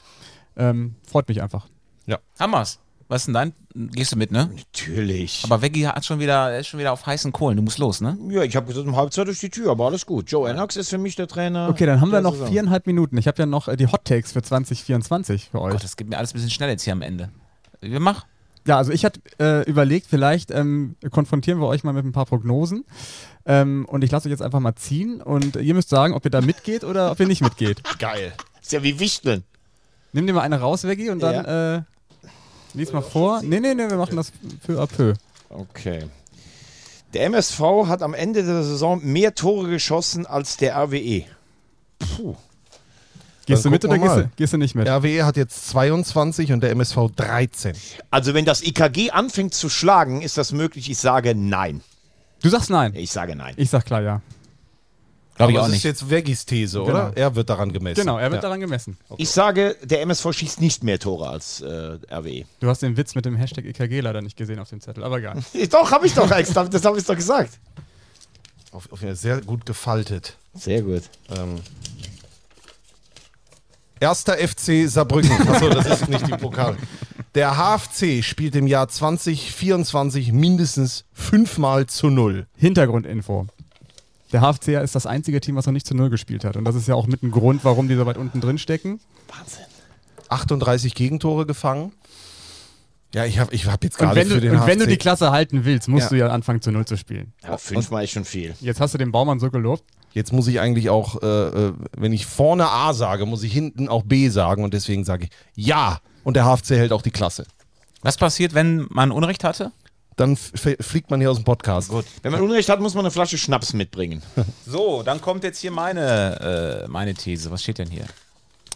Ähm, 0.57 0.95
freut 1.07 1.29
mich 1.29 1.43
einfach. 1.43 1.67
Ja. 2.07 2.19
Hammers. 2.39 2.79
Was 3.09 3.23
ist 3.23 3.27
denn 3.27 3.35
dein? 3.35 3.53
Gehst 3.75 4.13
du 4.13 4.17
mit, 4.17 4.33
ne? 4.33 4.51
Natürlich. 4.55 5.43
Aber 5.45 5.61
Veggie 5.61 5.87
hat 5.87 6.05
schon 6.07 6.21
wieder, 6.21 6.59
ist 6.59 6.69
schon 6.69 6.81
wieder 6.81 6.93
auf 6.93 7.05
heißen 7.05 7.33
Kohlen. 7.33 7.57
Du 7.59 7.63
musst 7.63 7.77
los, 7.77 8.01
ne? 8.01 8.17
Ja, 8.31 8.43
ich 8.43 8.57
habe 8.57 8.67
gesagt, 8.67 8.87
um 8.87 8.97
Halbzeit 8.97 9.27
durch 9.27 9.41
die 9.41 9.51
Tür, 9.51 9.73
aber 9.73 9.87
alles 9.87 10.07
gut. 10.07 10.31
Joe 10.31 10.49
Enox 10.49 10.77
ist 10.77 10.89
für 10.89 10.97
mich 10.97 11.15
der 11.15 11.29
Trainer. 11.29 11.69
Okay, 11.69 11.85
dann 11.85 12.01
haben 12.01 12.11
wir 12.11 12.23
noch 12.23 12.33
Saison. 12.33 12.49
viereinhalb 12.49 12.87
Minuten. 12.87 13.19
Ich 13.19 13.27
habe 13.29 13.39
ja 13.43 13.47
noch 13.47 13.69
äh, 13.69 13.77
die 13.77 13.89
Hot 13.89 14.05
Takes 14.07 14.33
für 14.33 14.41
2024 14.43 15.51
für 15.51 15.61
euch. 15.61 15.69
Oh 15.69 15.73
Gott, 15.73 15.85
das 15.85 15.97
geht 15.97 16.09
mir 16.09 16.17
alles 16.17 16.31
ein 16.31 16.35
bisschen 16.35 16.51
schnell 16.51 16.71
jetzt 16.71 16.83
hier 16.83 16.95
am 16.95 17.03
Ende. 17.03 17.31
Wir 17.91 18.01
machen. 18.01 18.25
Ja, 18.67 18.79
also 18.79 18.93
ich 18.93 19.05
hatte 19.05 19.21
äh, 19.39 19.69
überlegt, 19.69 20.07
vielleicht 20.09 20.51
ähm, 20.51 20.97
konfrontieren 21.11 21.61
wir 21.61 21.67
euch 21.67 21.85
mal 21.85 21.93
mit 21.93 22.05
ein 22.05 22.13
paar 22.13 22.25
Prognosen. 22.25 22.85
Ähm, 23.45 23.85
und 23.87 24.03
ich 24.03 24.11
lasse 24.11 24.29
euch 24.29 24.31
jetzt 24.31 24.43
einfach 24.43 24.61
mal 24.61 24.75
ziehen 24.75 25.21
und 25.21 25.57
ihr 25.57 25.75
müsst 25.75 25.91
sagen, 25.91 26.15
ob 26.15 26.25
ihr 26.25 26.31
da 26.31 26.41
mitgeht 26.41 26.83
oder 26.83 27.11
ob 27.11 27.21
ihr 27.21 27.27
nicht 27.27 27.43
mitgeht. 27.43 27.83
Geil. 27.99 28.33
Ist 28.63 28.73
ja 28.73 28.83
wie 28.83 28.99
Wichteln. 28.99 29.45
Nimm 30.13 30.27
dir 30.27 30.33
mal 30.33 30.41
eine 30.41 30.61
raus, 30.61 30.85
Veggie, 30.85 31.11
und 31.11 31.21
dann 31.21 31.35
ja. 31.35 31.77
äh, 31.77 31.83
lies 32.73 32.93
mal 32.93 33.03
vor. 33.03 33.43
Nee, 33.43 33.61
nee, 33.61 33.75
nee, 33.75 33.91
wir 33.91 33.97
machen 33.97 34.17
das 34.17 34.33
peu 34.67 34.81
à 34.81 34.87
peu. 34.87 35.13
Okay. 35.51 36.05
Der 37.13 37.27
MSV 37.27 37.61
hat 37.87 38.03
am 38.03 38.15
Ende 38.15 38.45
der 38.45 38.63
Saison 38.63 39.05
mehr 39.05 39.35
Tore 39.35 39.69
geschossen 39.69 40.25
als 40.25 40.57
der 40.57 40.77
RWE. 40.77 41.25
Puh. 41.99 42.37
Gehst 43.47 43.65
du 43.65 43.71
mit 43.71 43.85
oder 43.85 43.99
gehst 43.99 44.17
du, 44.17 44.31
gehst 44.37 44.53
du, 44.53 44.57
nicht 44.57 44.75
mit? 44.75 44.87
Der 44.87 44.97
RWE 44.97 45.25
hat 45.25 45.37
jetzt 45.37 45.69
22 45.69 46.53
und 46.53 46.61
der 46.63 46.71
MSV 46.71 47.11
13. 47.15 47.75
Also 48.11 48.35
wenn 48.35 48.45
das 48.45 48.63
IKG 48.63 49.11
anfängt 49.11 49.55
zu 49.55 49.69
schlagen, 49.69 50.23
ist 50.23 50.39
das 50.39 50.53
möglich? 50.53 50.91
Ich 50.91 50.99
sage 50.99 51.35
nein. 51.35 51.83
Du 52.43 52.49
sagst 52.49 52.71
nein? 52.71 52.95
Ich 52.95 53.11
sage 53.11 53.37
nein. 53.37 53.55
Ich 53.57 53.71
sag 53.71 53.85
klar 53.85 54.03
ja. 54.03 54.23
Glaube 55.37 55.53
ich 55.53 55.59
auch 55.59 55.63
das 55.63 55.73
nicht. 55.73 55.85
Das 55.85 55.93
ist 55.93 56.01
jetzt 56.03 56.11
Veggis 56.11 56.47
These, 56.47 56.79
genau. 56.79 56.91
oder? 56.91 57.13
Er 57.17 57.35
wird 57.35 57.51
daran 57.51 57.73
gemessen. 57.73 58.01
Genau, 58.01 58.19
er 58.19 58.31
wird 58.31 58.35
ja. 58.35 58.43
daran 58.43 58.61
gemessen. 58.61 58.97
Okay. 59.09 59.23
Ich 59.23 59.31
sage, 59.31 59.77
der 59.83 60.01
MSV 60.03 60.33
schießt 60.33 60.61
nicht 60.61 60.85
mehr 60.85 60.99
Tore 60.99 61.29
als 61.29 61.61
äh, 61.61 61.99
RWE. 62.11 62.45
Du 62.61 62.69
hast 62.69 62.83
den 62.83 62.97
Witz 62.97 63.15
mit 63.15 63.25
dem 63.25 63.35
Hashtag 63.35 63.65
IKG 63.65 64.01
leider 64.01 64.23
nicht 64.23 64.37
gesehen 64.37 64.61
auf 64.61 64.69
dem 64.69 64.81
Zettel, 64.81 65.03
aber 65.03 65.19
egal. 65.19 65.43
doch, 65.71 65.91
habe 65.91 66.07
ich 66.07 66.15
doch 66.15 66.31
extra, 66.31 66.65
das 66.65 66.85
habe 66.85 66.99
ich 66.99 67.05
doch 67.05 67.17
gesagt. 67.17 67.59
Auf, 68.71 68.93
auf 68.93 69.01
sehr 69.13 69.41
gut 69.41 69.67
gefaltet. 69.67 70.37
Sehr 70.55 70.83
gut. 70.83 71.03
Ähm, 71.37 71.61
Erster 74.05 74.37
FC 74.37 74.87
Saarbrücken. 74.87 75.31
Achso, 75.49 75.71
das 75.71 75.87
ist 75.87 76.09
nicht 76.11 76.27
die 76.27 76.33
Pokal. 76.33 76.77
Der 77.35 77.57
HFC 77.57 78.23
spielt 78.23 78.55
im 78.55 78.67
Jahr 78.67 78.87
2024 78.87 80.31
mindestens 80.31 81.07
fünfmal 81.15 81.87
zu 81.87 82.11
null. 82.11 82.47
Hintergrundinfo. 82.55 83.47
Der 84.31 84.43
HFC 84.43 84.83
ist 84.83 84.95
das 84.95 85.07
einzige 85.07 85.41
Team, 85.41 85.57
was 85.57 85.65
noch 85.65 85.73
nicht 85.73 85.87
zu 85.87 85.95
null 85.95 86.11
gespielt 86.11 86.45
hat. 86.45 86.59
Und 86.59 86.67
das 86.67 86.75
ist 86.75 86.87
ja 86.87 86.95
auch 86.95 87.07
mit 87.07 87.23
ein 87.23 87.31
Grund, 87.31 87.65
warum 87.65 87.89
die 87.89 87.95
so 87.95 88.05
weit 88.05 88.19
unten 88.19 88.43
drin 88.43 88.59
stecken. 88.59 89.01
Wahnsinn. 89.35 89.65
38 90.29 90.95
Gegentore 90.95 91.47
gefangen. 91.47 91.93
Ja, 93.15 93.25
ich 93.25 93.39
habe 93.39 93.55
ich 93.55 93.65
hab 93.65 93.83
jetzt 93.85 93.97
gerade 93.97 94.23
für 94.27 94.39
den 94.39 94.51
Und 94.51 94.59
HFC 94.59 94.67
wenn 94.67 94.79
du 94.81 94.87
die 94.87 94.99
Klasse 94.99 95.31
halten 95.31 95.65
willst, 95.65 95.89
musst 95.89 96.05
ja. 96.05 96.09
du 96.11 96.17
ja 96.17 96.29
anfangen 96.29 96.61
zu 96.61 96.71
null 96.73 96.85
zu 96.85 96.99
spielen. 96.99 97.33
Ja, 97.43 97.57
fünfmal 97.57 98.05
ist 98.05 98.11
schon 98.11 98.27
viel. 98.27 98.55
Jetzt 98.61 98.83
hast 98.83 98.93
du 98.93 98.99
den 98.99 99.13
Baumann 99.13 99.41
so 99.41 99.51
gelobt. 99.51 99.85
Jetzt 100.15 100.33
muss 100.33 100.47
ich 100.47 100.61
eigentlich 100.61 100.91
auch, 100.91 101.23
äh, 101.23 101.27
äh, 101.27 101.73
wenn 101.97 102.13
ich 102.13 102.25
vorne 102.25 102.69
A 102.69 102.95
sage, 102.95 103.27
muss 103.27 103.43
ich 103.43 103.53
hinten 103.53 103.89
auch 103.89 104.05
B 104.05 104.29
sagen 104.29 104.63
und 104.63 104.73
deswegen 104.73 105.05
sage 105.05 105.25
ich 105.25 105.31
ja. 105.57 105.99
Und 106.23 106.37
der 106.37 106.45
HFC 106.45 106.71
hält 106.71 106.93
auch 106.93 107.03
die 107.03 107.11
Klasse. 107.11 107.45
Was 108.03 108.17
passiert, 108.17 108.55
wenn 108.55 108.87
man 108.91 109.11
Unrecht 109.11 109.43
hatte? 109.43 109.73
Dann 110.17 110.37
fliegt 110.37 111.11
man 111.11 111.19
hier 111.19 111.33
aus 111.33 111.39
dem 111.39 111.45
Podcast. 111.45 111.89
Gut. 111.89 112.05
Wenn 112.23 112.31
man 112.31 112.41
Unrecht 112.41 112.69
hat, 112.69 112.81
muss 112.81 112.95
man 112.95 113.05
eine 113.05 113.11
Flasche 113.11 113.37
Schnaps 113.37 113.73
mitbringen. 113.73 114.23
so, 114.67 115.03
dann 115.03 115.21
kommt 115.21 115.43
jetzt 115.43 115.59
hier 115.59 115.73
meine, 115.73 116.85
äh, 116.85 116.89
meine 116.89 117.15
These. 117.15 117.51
Was 117.51 117.65
steht 117.65 117.79
denn 117.79 117.91
hier? 117.91 118.05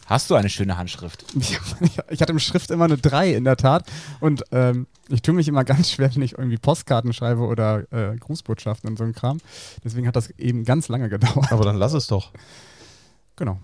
Hast 0.09 0.31
du 0.31 0.35
eine 0.37 0.49
schöne 0.49 0.79
Handschrift? 0.79 1.25
Ich 2.11 2.23
hatte 2.23 2.33
im 2.33 2.39
Schrift 2.39 2.71
immer 2.71 2.87
eine 2.87 2.97
3 2.97 3.35
in 3.35 3.45
der 3.45 3.57
Tat. 3.57 3.85
Und 4.21 4.43
ähm, 4.53 4.87
ich 5.09 5.21
tue 5.21 5.35
mich 5.35 5.47
immer 5.49 5.65
ganz 5.65 5.91
schwer, 5.91 6.15
wenn 6.15 6.23
ich 6.23 6.33
irgendwie 6.33 6.57
Postkarten 6.57 7.13
schreibe 7.13 7.43
oder 7.43 7.85
äh, 7.93 8.17
Grußbotschaften 8.17 8.89
und 8.89 8.97
so 8.97 9.05
ein 9.05 9.13
Kram. 9.13 9.39
Deswegen 9.85 10.07
hat 10.09 10.17
das 10.17 10.31
eben 10.31 10.65
ganz 10.65 10.89
lange 10.89 11.11
gedauert. 11.11 11.53
Aber 11.53 11.65
dann 11.65 11.77
lass 11.77 11.93
es 11.93 12.07
doch. 12.07 12.33
Genau. 13.37 13.61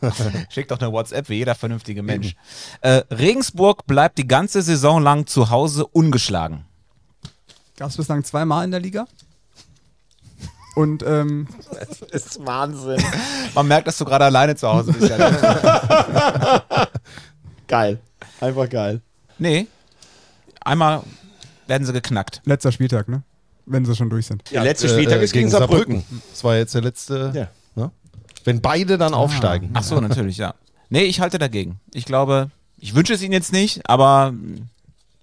Schick 0.50 0.68
doch 0.68 0.78
eine 0.78 0.92
WhatsApp 0.92 1.28
wie 1.28 1.34
jeder 1.34 1.56
vernünftige 1.56 2.02
Mensch. 2.02 2.36
Äh, 2.80 3.02
Regensburg 3.10 3.86
bleibt 3.86 4.18
die 4.18 4.28
ganze 4.28 4.62
Saison 4.62 5.02
lang 5.02 5.26
zu 5.26 5.50
Hause 5.50 5.86
ungeschlagen. 5.86 6.64
Gab 7.76 7.90
es 7.90 7.96
bislang 7.96 8.22
zweimal 8.22 8.64
in 8.64 8.70
der 8.70 8.80
Liga? 8.80 9.06
Und 10.74 11.04
ähm, 11.06 11.46
das 11.70 12.00
ist 12.02 12.44
Wahnsinn. 12.44 13.02
Man 13.54 13.68
merkt, 13.68 13.86
dass 13.86 13.96
du 13.98 14.04
gerade 14.04 14.24
alleine 14.24 14.56
zu 14.56 14.68
Hause 14.68 14.92
bist. 14.92 15.12
geil. 17.68 18.00
Einfach 18.40 18.68
geil. 18.68 19.00
Nee. 19.38 19.68
Einmal 20.60 21.02
werden 21.66 21.86
sie 21.86 21.92
geknackt. 21.92 22.42
Letzter 22.44 22.72
Spieltag, 22.72 23.08
ne? 23.08 23.22
Wenn 23.66 23.84
sie 23.84 23.94
schon 23.94 24.10
durch 24.10 24.26
sind. 24.26 24.50
Der 24.50 24.64
letzte 24.64 24.88
Spieltag 24.88 25.20
äh, 25.20 25.24
ist 25.24 25.32
gegen 25.32 25.48
Saarbrücken. 25.48 26.00
Saarbrücken. 26.00 26.22
Das 26.30 26.44
war 26.44 26.56
jetzt 26.56 26.74
der 26.74 26.82
letzte. 26.82 27.32
Ja. 27.34 27.48
Ne? 27.74 27.90
Wenn 28.44 28.60
beide 28.60 28.98
dann 28.98 29.14
ah. 29.14 29.18
aufsteigen. 29.18 29.70
Ach 29.74 29.82
so, 29.82 30.00
natürlich, 30.00 30.36
ja. 30.38 30.54
Nee, 30.90 31.04
ich 31.04 31.20
halte 31.20 31.38
dagegen. 31.38 31.80
Ich 31.92 32.04
glaube, 32.04 32.50
ich 32.78 32.94
wünsche 32.94 33.14
es 33.14 33.22
ihnen 33.22 33.32
jetzt 33.32 33.52
nicht, 33.52 33.88
aber 33.88 34.34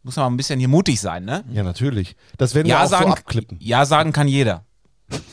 Muss 0.04 0.16
man 0.16 0.26
mal 0.26 0.32
ein 0.32 0.38
bisschen 0.38 0.60
hier 0.60 0.68
mutig 0.68 1.00
sein, 1.00 1.26
ne? 1.26 1.44
Ja, 1.52 1.62
natürlich. 1.64 2.16
Das 2.38 2.56
werden 2.56 2.68
Ja 2.68 2.80
wir 2.80 2.86
auch 2.86 2.90
sagen, 2.90 3.12
so 3.12 3.18
abklippen. 3.18 3.58
ja 3.62 3.86
sagen 3.86 4.14
kann 4.14 4.28
jeder. 4.28 4.64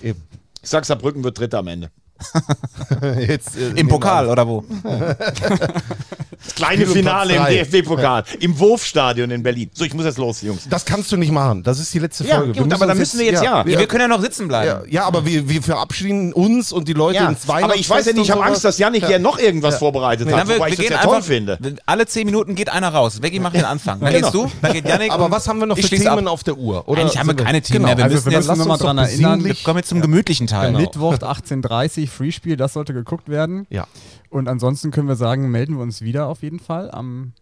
Eben. 0.02 0.22
Ich 0.62 0.68
sag, 0.68 0.84
Saarbrücken 0.84 1.24
wird 1.24 1.38
Dritter 1.38 1.58
am 1.58 1.68
Ende. 1.68 1.90
Jetzt, 3.28 3.56
äh, 3.56 3.70
Im 3.76 3.88
Pokal 3.88 4.26
wir- 4.26 4.32
oder 4.32 4.46
wo? 4.46 4.64
Das 4.82 5.16
kleine 6.56 6.82
Spiel 6.84 6.96
Finale 6.96 7.34
im. 7.36 7.44
DFB-Pokal. 7.44 8.24
Im 8.40 8.58
Wurfstadion 8.58 9.30
in 9.30 9.42
Berlin. 9.42 9.70
So, 9.72 9.84
ich 9.84 9.94
muss 9.94 10.04
jetzt 10.04 10.18
los, 10.18 10.42
Jungs. 10.42 10.66
Das 10.68 10.84
kannst 10.84 11.10
du 11.12 11.16
nicht 11.16 11.30
machen. 11.32 11.62
Das 11.62 11.78
ist 11.78 11.92
die 11.94 11.98
letzte 11.98 12.24
Ja, 12.24 12.36
Folge. 12.38 12.60
gut, 12.60 12.72
aber 12.72 12.86
uns 12.86 12.98
müssen 12.98 13.18
wir 13.20 13.26
jetzt 13.26 13.42
ja. 13.42 13.64
Ja, 13.64 13.78
wir 13.78 13.86
können 13.86 14.02
ja 14.02 14.08
noch 14.08 14.20
sitzen 14.20 14.48
bleiben. 14.48 14.84
Ja, 14.90 15.00
ja, 15.02 15.04
aber 15.06 15.24
wir, 15.24 15.48
wir 15.48 15.62
verabschieden 15.62 16.32
uns 16.32 16.72
und 16.72 16.88
die 16.88 16.92
Leute 16.92 17.16
Ja, 17.16 17.28
ins 17.28 17.48
aber 17.48 17.76
ich 17.76 17.88
weiß 17.88 18.06
ja 18.06 18.12
nicht, 18.12 18.22
ich 18.24 18.30
habe 18.30 18.44
Angst, 18.44 18.64
dass 18.64 18.78
Janik 18.78 19.06
hier 19.06 19.18
noch 19.18 19.38
irgendwas 19.38 19.78
vorbereitet 19.78 20.30
hat, 20.32 20.48
wir, 20.48 20.56
wobei 20.56 20.66
wir 20.66 20.72
ich 20.72 20.76
das 20.78 20.88
ja 20.88 20.96
einfach, 20.98 21.10
toll 21.12 21.22
finde. 21.22 21.58
alle 21.86 22.06
zehn 22.06 22.24
Minuten 22.26 22.54
geht 22.54 22.68
einer 22.68 22.88
raus. 22.88 23.22
Veggie 23.22 23.40
macht 23.40 23.54
den 23.54 23.64
Anfang. 23.64 24.00
Dann 24.00 24.12
Genau. 24.12 24.30
gehst 24.30 24.34
du, 24.34 24.50
dann 24.62 24.72
geht 24.72 24.88
Janik. 24.88 25.12
Aber 25.12 25.30
was 25.30 25.46
haben 25.48 25.60
wir 25.60 25.66
noch 25.66 25.76
ich 25.76 25.82
für 25.82 25.88
schließe 25.88 26.04
Themen 26.04 26.26
ab. 26.26 26.32
auf 26.34 26.42
der 26.44 26.56
Uhr? 26.56 26.86
Oder 26.88 27.02
Eigentlich 27.02 27.18
haben 27.18 27.26
wir 27.28 27.38
wir- 27.38 27.44
keine 27.44 27.62
Themen 27.62 27.78
Genau. 27.84 27.88
mehr. 27.88 27.96
Wir 27.98 28.04
Also 28.04 28.14
müssen 28.16 28.30
wir 28.30 28.38
jetzt 28.38 28.48
nochmal 28.56 28.78
dran 28.78 28.98
erinnern, 28.98 29.38
besinnlich- 29.40 29.64
kommen 29.64 29.78
jetzt 29.78 29.88
zum 29.88 30.00
gemütlichen 30.00 30.46
Teil. 30.46 30.72
Mittwoch 30.72 31.14
18.30 31.14 32.07
Freespiel, 32.08 32.56
das 32.56 32.72
sollte 32.72 32.92
geguckt 32.94 33.28
werden. 33.28 33.66
Ja. 33.70 33.86
Und 34.30 34.48
ansonsten 34.48 34.90
können 34.90 35.08
wir 35.08 35.16
sagen, 35.16 35.50
melden 35.50 35.76
wir 35.76 35.82
uns 35.82 36.02
wieder 36.02 36.26
auf 36.26 36.42
jeden 36.42 36.58
Fall 36.60 36.90
am 36.90 37.32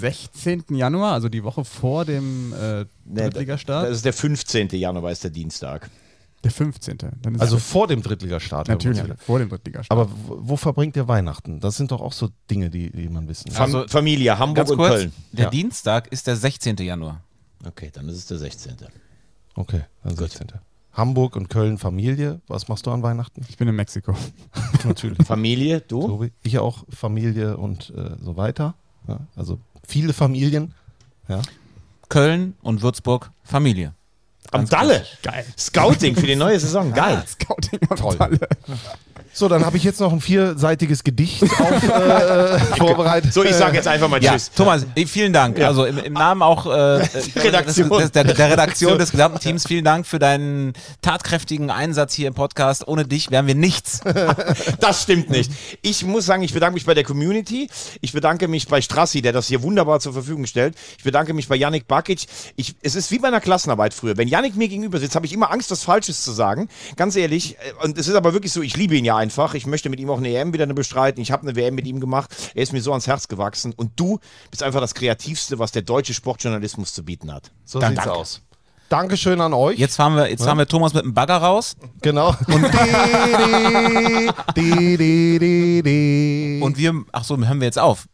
16. 0.00 0.64
Januar, 0.70 1.12
also 1.14 1.28
die 1.28 1.42
Woche 1.44 1.64
vor 1.64 2.04
dem 2.04 2.52
äh, 2.52 2.84
Nee, 3.04 3.22
Drittligastart. 3.22 3.86
Das 3.88 3.96
ist 3.96 4.04
der 4.04 4.12
15. 4.12 4.68
Januar, 4.70 5.10
ist 5.10 5.24
der 5.24 5.30
Dienstag. 5.30 5.88
der 6.44 6.50
15. 6.50 6.98
Dann 7.22 7.34
ist 7.34 7.40
Also 7.40 7.58
vor 7.58 7.86
dem 7.88 8.02
Drittligastart. 8.02 8.68
Natürlich, 8.68 9.02
uns 9.02 9.22
vor 9.22 9.38
dem 9.38 9.48
Drittligastart. 9.48 9.90
Aber 9.98 10.10
wo, 10.26 10.56
verbringt 10.56 10.96
ihr 10.96 11.08
Weihnachten? 11.08 11.60
Das 11.60 11.76
sind 11.76 11.90
doch 11.90 12.02
auch 12.02 12.12
so 12.12 12.28
Dinge, 12.50 12.68
die, 12.68 12.90
die 12.90 13.08
man 13.08 13.28
wissen 13.28 13.50
Fam 13.50 13.64
Also, 13.74 13.88
Familie, 13.88 14.38
Hamburg 14.38 14.56
Ganz 14.56 14.70
und 14.70 14.76
kurz, 14.76 14.90
Köln. 14.92 15.12
der 15.32 15.44
Ja. 15.46 15.50
Dienstag 15.50 16.08
ist 16.12 16.26
der 16.26 16.36
16. 16.36 16.76
Januar. 16.76 17.22
Okay, 17.64 17.90
dann 17.92 18.08
ist 18.08 18.16
es 18.16 18.26
der 18.26 18.38
16. 18.38 18.74
Okay, 19.54 19.80
dann 20.04 20.14
16. 20.16 20.48
Hamburg 20.96 21.36
und 21.36 21.50
Köln 21.50 21.76
Familie. 21.76 22.40
Was 22.48 22.68
machst 22.68 22.86
du 22.86 22.90
an 22.90 23.02
Weihnachten? 23.02 23.44
Ich 23.50 23.58
bin 23.58 23.68
in 23.68 23.76
Mexiko. 23.76 24.14
Natürlich. 24.84 25.18
Familie, 25.26 25.82
du? 25.82 26.06
Tobi. 26.06 26.32
Ich 26.42 26.58
auch 26.58 26.84
Familie 26.88 27.58
und 27.58 27.90
äh, 27.90 28.16
so 28.20 28.36
weiter. 28.36 28.74
Ja, 29.06 29.20
also 29.36 29.60
viele 29.86 30.14
Familien. 30.14 30.72
Ja. 31.28 31.42
Köln 32.08 32.54
und 32.62 32.80
Würzburg 32.80 33.30
Familie. 33.42 33.94
Am 34.52 34.66
Dalle. 34.66 35.04
Geil. 35.22 35.44
Scouting 35.58 36.16
für 36.16 36.26
die 36.26 36.36
neue 36.36 36.58
Saison. 36.58 36.92
Geil. 36.94 37.22
Scouting 37.26 37.80
am 37.90 37.96
Toll. 37.96 38.16
Dalle. 38.16 38.38
So, 39.38 39.48
dann 39.48 39.66
habe 39.66 39.76
ich 39.76 39.84
jetzt 39.84 40.00
noch 40.00 40.14
ein 40.14 40.22
vierseitiges 40.22 41.04
Gedicht 41.04 41.42
auf, 41.42 41.82
äh, 41.82 42.58
vorbereitet. 42.78 43.34
So, 43.34 43.44
ich 43.44 43.54
sage 43.54 43.76
jetzt 43.76 43.86
einfach 43.86 44.08
mal 44.08 44.22
Ja, 44.24 44.32
Tschüss. 44.32 44.50
Thomas, 44.50 44.86
eh, 44.94 45.04
vielen 45.04 45.34
Dank. 45.34 45.60
Also 45.60 45.84
im, 45.84 45.98
im 45.98 46.14
Namen 46.14 46.40
auch 46.40 46.64
äh, 46.64 47.06
Redaktion. 47.36 47.90
des, 48.00 48.12
der, 48.12 48.24
der 48.24 48.50
Redaktion 48.50 48.96
des 48.96 49.10
gesamten 49.10 49.38
Teams, 49.38 49.66
vielen 49.66 49.84
Dank 49.84 50.06
für 50.06 50.18
deinen 50.18 50.72
tatkräftigen 51.02 51.68
Einsatz 51.70 52.14
hier 52.14 52.28
im 52.28 52.34
Podcast. 52.34 52.88
Ohne 52.88 53.04
dich 53.06 53.30
wären 53.30 53.46
wir 53.46 53.54
nichts. 53.54 54.00
Das 54.80 55.02
stimmt 55.02 55.30
nicht. 55.30 55.50
Ich 55.82 56.04
muss 56.04 56.26
sagen, 56.26 56.42
ich 56.42 56.54
bedanke 56.54 56.74
mich 56.74 56.86
bei 56.86 56.94
der 56.94 57.04
Community. 57.04 57.68
Ich 58.00 58.12
bedanke 58.12 58.48
mich 58.48 58.68
bei 58.68 58.80
Strassi, 58.80 59.20
der 59.20 59.32
das 59.32 59.48
hier 59.48 59.62
wunderbar 59.62 60.00
zur 60.00 60.12
Verfügung 60.12 60.46
stellt. 60.46 60.74
Ich 60.98 61.04
bedanke 61.04 61.34
mich 61.34 61.48
bei 61.48 61.56
Yannick 61.56 61.86
Bakic. 61.88 62.26
Ich, 62.56 62.74
es 62.82 62.94
ist 62.94 63.10
wie 63.10 63.18
bei 63.18 63.28
einer 63.28 63.40
Klassenarbeit 63.40 63.92
früher. 63.94 64.16
Wenn 64.16 64.28
Yannick 64.28 64.56
mir 64.56 64.68
gegenüber 64.68 64.98
sitzt, 64.98 65.14
habe 65.14 65.26
ich 65.26 65.32
immer 65.32 65.50
Angst, 65.50 65.70
was 65.70 65.82
Falsches 65.82 66.22
zu 66.22 66.32
sagen. 66.32 66.68
Ganz 66.96 67.16
ehrlich. 67.16 67.56
Äh, 67.56 67.84
Und 67.84 67.98
es 67.98 68.08
ist 68.08 68.14
aber 68.14 68.32
wirklich 68.32 68.52
so, 68.52 68.62
ich 68.62 68.76
liebe 68.76 68.94
ihn 68.96 69.04
ja 69.04 69.16
einfach. 69.26 69.54
Ich 69.54 69.66
möchte 69.66 69.88
mit 69.88 70.00
ihm 70.00 70.10
auch 70.10 70.18
eine 70.18 70.28
EM 70.28 70.52
wieder 70.52 70.66
bestreiten. 70.66 71.20
Ich 71.20 71.32
habe 71.32 71.42
eine 71.42 71.56
WM 71.56 71.74
mit 71.74 71.86
ihm 71.86 72.00
gemacht. 72.00 72.30
Er 72.54 72.62
ist 72.62 72.72
mir 72.72 72.80
so 72.80 72.92
ans 72.92 73.06
Herz 73.06 73.28
gewachsen. 73.28 73.72
Und 73.76 73.92
du 73.96 74.18
bist 74.50 74.62
einfach 74.62 74.80
das 74.80 74.94
Kreativste, 74.94 75.58
was 75.58 75.72
der 75.72 75.82
deutsche 75.82 76.14
Sportjournalismus 76.14 76.94
zu 76.94 77.04
bieten 77.04 77.32
hat. 77.32 77.50
So 77.64 77.80
Danke. 77.80 78.02
sieht's 78.02 78.08
aus. 78.08 78.42
Dankeschön 78.88 79.40
an 79.40 79.52
euch. 79.52 79.78
Jetzt 79.80 79.96
fahren 79.96 80.14
wir, 80.14 80.30
jetzt 80.30 80.44
fahren 80.44 80.58
wir 80.58 80.68
Thomas 80.68 80.94
mit 80.94 81.02
dem 81.02 81.12
Bagger 81.12 81.38
raus. 81.38 81.76
Genau. 82.02 82.28
Und. 82.46 82.64
Und 86.62 86.78
wir, 86.78 87.04
ach 87.10 87.24
so, 87.24 87.36
hören 87.36 87.60
wir 87.60 87.66
jetzt 87.66 87.80
auf. 87.80 88.06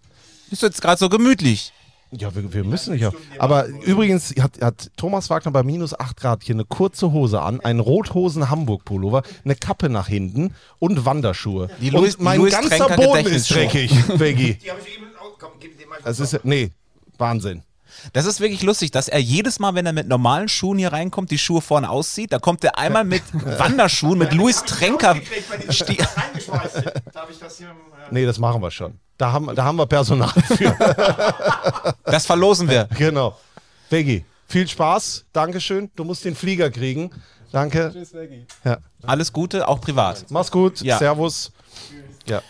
Ist 0.51 0.63
jetzt 0.63 0.81
gerade 0.81 0.99
so 0.99 1.11
gemütlich. 1.11 1.75
Ja, 2.13 2.35
wir, 2.35 2.53
wir 2.53 2.65
müssen 2.65 2.95
nicht. 2.95 3.07
Auf. 3.07 3.15
Aber 3.39 3.67
übrigens 3.67 4.35
hat, 4.41 4.61
hat 4.61 4.91
Thomas 4.97 5.31
Wagner 5.31 5.51
bei 5.51 5.63
minus 5.63 5.99
8 5.99 6.17
Grad 6.19 6.43
hier 6.43 6.55
eine 6.55 6.65
kurze 6.65 7.11
Hose 7.13 7.41
an, 7.41 7.61
einen 7.61 7.81
rothosen 7.81 8.51
Hamburg-Pullover, 8.51 9.23
eine 9.45 9.55
Kappe 9.57 9.89
nach 9.89 10.09
hinten 10.09 10.55
und 10.79 11.05
Wanderschuhe. 11.05 11.69
Die 11.81 11.91
Louis- 11.91 12.17
und 12.17 12.25
mein 12.25 12.35
die 12.35 12.43
Louis 12.43 12.53
ganzer 12.55 12.87
Trenker 12.87 12.97
Boden 12.97 13.27
ist 13.27 13.51
dreckig, 13.51 13.93
Veggie. 14.19 14.59
Das 16.05 16.21
ist, 16.21 16.45
nee, 16.45 16.71
Wahnsinn. 17.19 17.63
Das 18.15 18.25
ist 18.27 18.41
wirklich 18.41 18.63
lustig, 18.63 18.91
dass 18.91 19.09
er 19.09 19.21
jedes 19.21 19.59
Mal, 19.61 19.75
wenn 19.75 19.87
er 19.87 19.93
mit 19.93 20.09
normalen 20.09 20.49
Schuhen 20.49 20.79
hier 20.79 20.93
reinkommt, 20.93 21.31
die 21.31 21.39
Schuhe 21.39 21.61
vorne 21.61 21.89
auszieht. 21.89 22.33
Da 22.33 22.39
kommt 22.39 22.65
er 22.65 22.79
einmal 22.79 23.05
mit 23.05 23.23
Wanderschuhen, 23.33 24.19
mit 24.19 24.33
Louis 24.33 24.65
Trenker. 24.65 25.17
Sti- 25.69 25.99
Darf 27.13 27.31
ich 27.31 27.39
das 27.39 27.59
hier? 27.59 27.69
Nee, 28.11 28.27
das 28.27 28.39
machen 28.39 28.61
wir 28.61 28.71
schon. 28.71 28.99
Da 29.23 29.31
haben, 29.31 29.55
da 29.55 29.63
haben 29.63 29.77
wir 29.77 29.87
Personal 29.87 30.31
für. 30.31 30.75
Das 32.05 32.27
verlosen 32.27 32.69
wir. 32.69 32.89
genau. 32.99 33.39
Veggie, 33.89 34.25
viel 34.49 34.67
Spaß. 34.67 35.27
Dankeschön. 35.33 35.93
Du 35.95 36.03
musst 36.03 36.25
den 36.25 36.35
Flieger 36.35 36.71
kriegen. 36.73 37.09
Danke. 37.53 37.91
Tschüss, 37.93 38.13
Veggie. 38.13 38.45
Ja. 38.65 38.79
Alles 39.07 39.33
Gute, 39.33 39.69
auch 39.69 39.81
privat. 39.81 40.25
Mach's 40.31 40.51
gut. 40.51 40.81
Ja. 40.81 40.99
Servus. 40.99 41.53
Ja. 42.27 42.43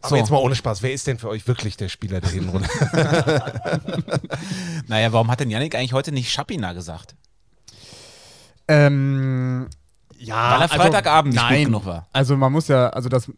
Aber 0.00 0.08
So. 0.08 0.16
jetzt 0.16 0.32
mal 0.32 0.38
ohne 0.38 0.56
Spaß. 0.56 0.82
Wer 0.82 0.92
ist 0.94 1.06
denn 1.06 1.20
für 1.20 1.28
euch 1.28 1.46
wirklich 1.46 1.76
der 1.76 1.88
Spieler 1.88 2.20
der 2.20 2.30
Hinrunde? 2.30 2.68
Naja, 4.88 5.12
warum 5.12 5.30
hat 5.30 5.38
denn 5.38 5.48
Yannick 5.50 5.76
eigentlich 5.76 5.92
heute 5.92 6.10
nicht 6.10 6.32
Schapina 6.32 6.72
gesagt? 6.72 7.14
Ähm, 8.66 9.68
ja, 10.18 10.54
Weil 10.54 10.62
er 10.62 10.68
Freitagabend 10.70 11.34
nicht 11.34 11.40
gut 11.42 11.50
nein. 11.52 11.64
genug 11.66 11.86
war. 11.86 12.08
Also 12.12 12.36
man 12.36 12.50
muss 12.50 12.66
ja, 12.66 12.88
also 12.88 13.08
das, 13.08 13.30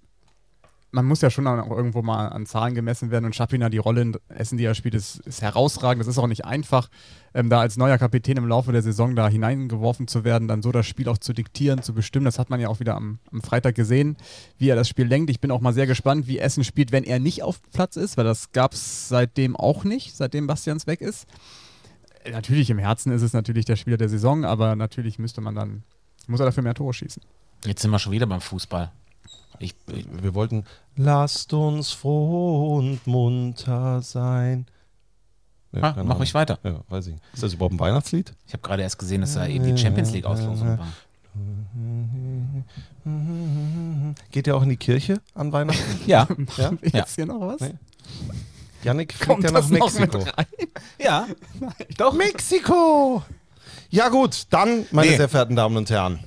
man 0.94 1.06
muss 1.06 1.20
ja 1.22 1.28
schon 1.28 1.46
auch 1.48 1.76
irgendwo 1.76 2.02
mal 2.02 2.28
an 2.28 2.46
Zahlen 2.46 2.74
gemessen 2.74 3.10
werden 3.10 3.24
und 3.24 3.34
Schapina, 3.34 3.68
die 3.68 3.78
Rolle 3.78 4.02
in 4.02 4.16
Essen, 4.28 4.58
die 4.58 4.64
er 4.64 4.76
spielt, 4.76 4.94
ist, 4.94 5.18
ist 5.26 5.42
herausragend. 5.42 6.00
Das 6.00 6.06
ist 6.06 6.18
auch 6.18 6.28
nicht 6.28 6.44
einfach, 6.44 6.88
ähm, 7.34 7.50
da 7.50 7.58
als 7.60 7.76
neuer 7.76 7.98
Kapitän 7.98 8.36
im 8.36 8.46
Laufe 8.46 8.70
der 8.70 8.80
Saison 8.80 9.16
da 9.16 9.28
hineingeworfen 9.28 10.06
zu 10.06 10.22
werden, 10.22 10.46
dann 10.46 10.62
so 10.62 10.70
das 10.70 10.86
Spiel 10.86 11.08
auch 11.08 11.18
zu 11.18 11.32
diktieren, 11.32 11.82
zu 11.82 11.94
bestimmen. 11.94 12.24
Das 12.24 12.38
hat 12.38 12.48
man 12.48 12.60
ja 12.60 12.68
auch 12.68 12.78
wieder 12.78 12.94
am, 12.94 13.18
am 13.32 13.42
Freitag 13.42 13.74
gesehen, 13.74 14.16
wie 14.56 14.68
er 14.68 14.76
das 14.76 14.88
Spiel 14.88 15.06
lenkt. 15.06 15.30
Ich 15.30 15.40
bin 15.40 15.50
auch 15.50 15.60
mal 15.60 15.74
sehr 15.74 15.88
gespannt, 15.88 16.28
wie 16.28 16.38
Essen 16.38 16.62
spielt, 16.62 16.92
wenn 16.92 17.02
er 17.02 17.18
nicht 17.18 17.42
auf 17.42 17.60
Platz 17.72 17.96
ist, 17.96 18.16
weil 18.16 18.24
das 18.24 18.52
gab 18.52 18.74
es 18.74 19.08
seitdem 19.08 19.56
auch 19.56 19.82
nicht, 19.82 20.14
seitdem 20.14 20.46
Bastians 20.46 20.86
weg 20.86 21.00
ist. 21.00 21.26
Natürlich 22.30 22.70
im 22.70 22.78
Herzen 22.78 23.12
ist 23.12 23.22
es 23.22 23.32
natürlich 23.32 23.64
der 23.64 23.76
Spieler 23.76 23.96
der 23.96 24.08
Saison, 24.08 24.44
aber 24.44 24.76
natürlich 24.76 25.18
müsste 25.18 25.40
man 25.40 25.56
dann, 25.56 25.82
muss 26.28 26.40
er 26.40 26.46
dafür 26.46 26.62
mehr 26.62 26.74
Tore 26.74 26.94
schießen. 26.94 27.22
Jetzt 27.66 27.82
sind 27.82 27.90
wir 27.90 27.98
schon 27.98 28.12
wieder 28.12 28.26
beim 28.26 28.40
Fußball. 28.40 28.92
Ich, 29.58 29.74
ich, 29.88 30.06
Wir 30.22 30.34
wollten, 30.34 30.64
lasst 30.96 31.52
uns 31.52 31.90
froh 31.92 32.76
und 32.76 33.06
munter 33.06 34.02
sein. 34.02 34.66
Ja, 35.72 35.80
Ah, 35.82 35.90
mach 35.90 35.96
Ahnung. 35.96 36.16
ruhig 36.18 36.34
weiter. 36.34 36.58
Ja, 36.62 36.80
weiß 36.88 37.08
ich. 37.08 37.14
Ist 37.32 37.42
das 37.42 37.52
überhaupt 37.54 37.74
ein 37.74 37.80
Weihnachtslied? 37.80 38.32
ich 38.46 38.52
habe 38.52 38.62
gerade 38.62 38.82
erst 38.82 38.98
gesehen, 38.98 39.20
dass 39.22 39.34
da 39.34 39.46
eben 39.46 39.64
die 39.64 39.76
Champions 39.80 40.12
League 40.12 40.24
Auslosung 40.26 40.78
war. 40.78 40.86
Geht 44.30 44.46
ihr 44.46 44.56
auch 44.56 44.62
in 44.62 44.68
die 44.70 44.76
Kirche 44.76 45.20
an 45.34 45.52
Weihnachten? 45.52 46.00
Ja. 46.06 46.26
ja? 46.56 46.72
Jetzt 46.82 47.16
hier 47.16 47.26
noch 47.26 47.40
was? 47.40 47.60
Nee. 47.60 47.74
Yannick 48.82 49.12
fliegt 49.14 49.28
Kommt 49.28 49.44
ja 49.44 49.50
nach 49.50 49.60
das 49.60 49.70
noch 49.70 49.92
Mexiko. 49.92 50.18
mit 50.18 50.38
rein? 50.38 50.46
Ja. 50.98 51.26
Doch. 51.96 52.12
Mexiko! 52.14 53.22
Ja 53.90 54.08
gut, 54.10 54.46
dann, 54.50 54.86
meine 54.90 55.10
Nee. 55.10 55.16
sehr 55.16 55.28
verehrten 55.28 55.56
Damen 55.56 55.76
und 55.76 55.88
Herren. 55.90 56.20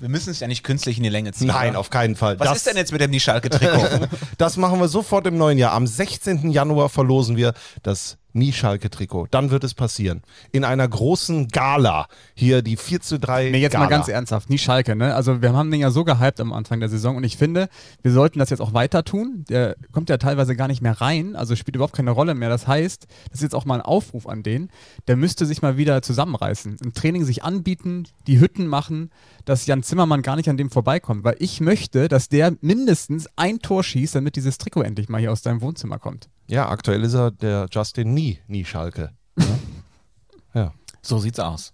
Wir 0.00 0.08
müssen 0.08 0.30
es 0.30 0.40
ja 0.40 0.46
nicht 0.46 0.62
künstlich 0.64 0.96
in 0.98 1.02
die 1.02 1.08
Länge 1.08 1.32
ziehen. 1.32 1.48
Nein, 1.48 1.70
oder? 1.70 1.80
auf 1.80 1.90
keinen 1.90 2.16
Fall. 2.16 2.38
Was 2.38 2.48
Das- 2.48 2.56
ist 2.58 2.66
denn 2.66 2.76
jetzt 2.76 2.92
mit 2.92 3.00
dem 3.00 3.10
Nischalke-Trikot? 3.10 4.08
Das 4.38 4.56
machen 4.56 4.78
wir 4.80 4.88
sofort 4.88 5.26
im 5.26 5.36
neuen 5.38 5.58
Jahr. 5.58 5.72
Am 5.72 5.86
16. 5.86 6.50
Januar 6.50 6.88
verlosen 6.88 7.36
wir 7.36 7.54
das 7.82 8.16
Nie-Schalke-Trikot. 8.34 9.28
Dann 9.30 9.50
wird 9.50 9.64
es 9.64 9.74
passieren. 9.74 10.22
In 10.52 10.64
einer 10.64 10.86
großen 10.86 11.48
Gala. 11.48 12.06
Hier 12.34 12.62
die 12.62 12.76
4 12.76 13.00
zu 13.00 13.18
3 13.18 13.50
Nee, 13.50 13.58
jetzt 13.58 13.72
Gala. 13.72 13.84
mal 13.84 13.90
ganz 13.90 14.08
ernsthaft, 14.08 14.50
nie 14.50 14.58
Schalke, 14.58 14.96
ne? 14.96 15.14
Also 15.14 15.40
wir 15.42 15.52
haben 15.52 15.70
den 15.70 15.80
ja 15.80 15.90
so 15.90 16.04
gehypt 16.04 16.40
am 16.40 16.52
Anfang 16.52 16.80
der 16.80 16.88
Saison 16.88 17.16
und 17.16 17.24
ich 17.24 17.36
finde, 17.36 17.68
wir 18.02 18.12
sollten 18.12 18.38
das 18.38 18.50
jetzt 18.50 18.60
auch 18.60 18.74
weiter 18.74 19.04
tun. 19.04 19.44
Der 19.48 19.76
kommt 19.92 20.10
ja 20.10 20.16
teilweise 20.16 20.56
gar 20.56 20.68
nicht 20.68 20.82
mehr 20.82 21.00
rein, 21.00 21.36
also 21.36 21.56
spielt 21.56 21.76
überhaupt 21.76 21.94
keine 21.94 22.10
Rolle 22.10 22.34
mehr. 22.34 22.48
Das 22.48 22.66
heißt, 22.66 23.06
das 23.30 23.38
ist 23.38 23.42
jetzt 23.42 23.54
auch 23.54 23.64
mal 23.64 23.76
ein 23.76 23.80
Aufruf 23.80 24.26
an 24.26 24.42
den, 24.42 24.70
der 25.06 25.16
müsste 25.16 25.46
sich 25.46 25.62
mal 25.62 25.76
wieder 25.76 26.02
zusammenreißen. 26.02 26.76
Im 26.82 26.92
Training 26.94 27.24
sich 27.24 27.44
anbieten, 27.44 28.04
die 28.26 28.40
Hütten 28.40 28.66
machen, 28.66 29.10
dass 29.44 29.66
Jan 29.66 29.82
Zimmermann 29.82 30.22
gar 30.22 30.36
nicht 30.36 30.48
an 30.48 30.56
dem 30.56 30.70
vorbeikommt. 30.70 31.24
Weil 31.24 31.36
ich 31.38 31.60
möchte, 31.60 32.08
dass 32.08 32.28
der 32.28 32.54
mindestens 32.60 33.28
ein 33.36 33.60
Tor 33.60 33.84
schießt, 33.84 34.14
damit 34.14 34.36
dieses 34.36 34.58
Trikot 34.58 34.82
endlich 34.82 35.08
mal 35.08 35.20
hier 35.20 35.32
aus 35.32 35.42
deinem 35.42 35.60
Wohnzimmer 35.60 35.98
kommt. 35.98 36.28
Ja, 36.46 36.68
aktuell 36.68 37.02
ist 37.04 37.14
er 37.14 37.30
der 37.30 37.68
Justin 37.70 38.14
Nie, 38.14 38.38
Nie 38.48 38.64
Schalke. 38.64 39.10
ja. 40.54 40.72
So 41.02 41.18
sieht's 41.18 41.40
aus. 41.40 41.72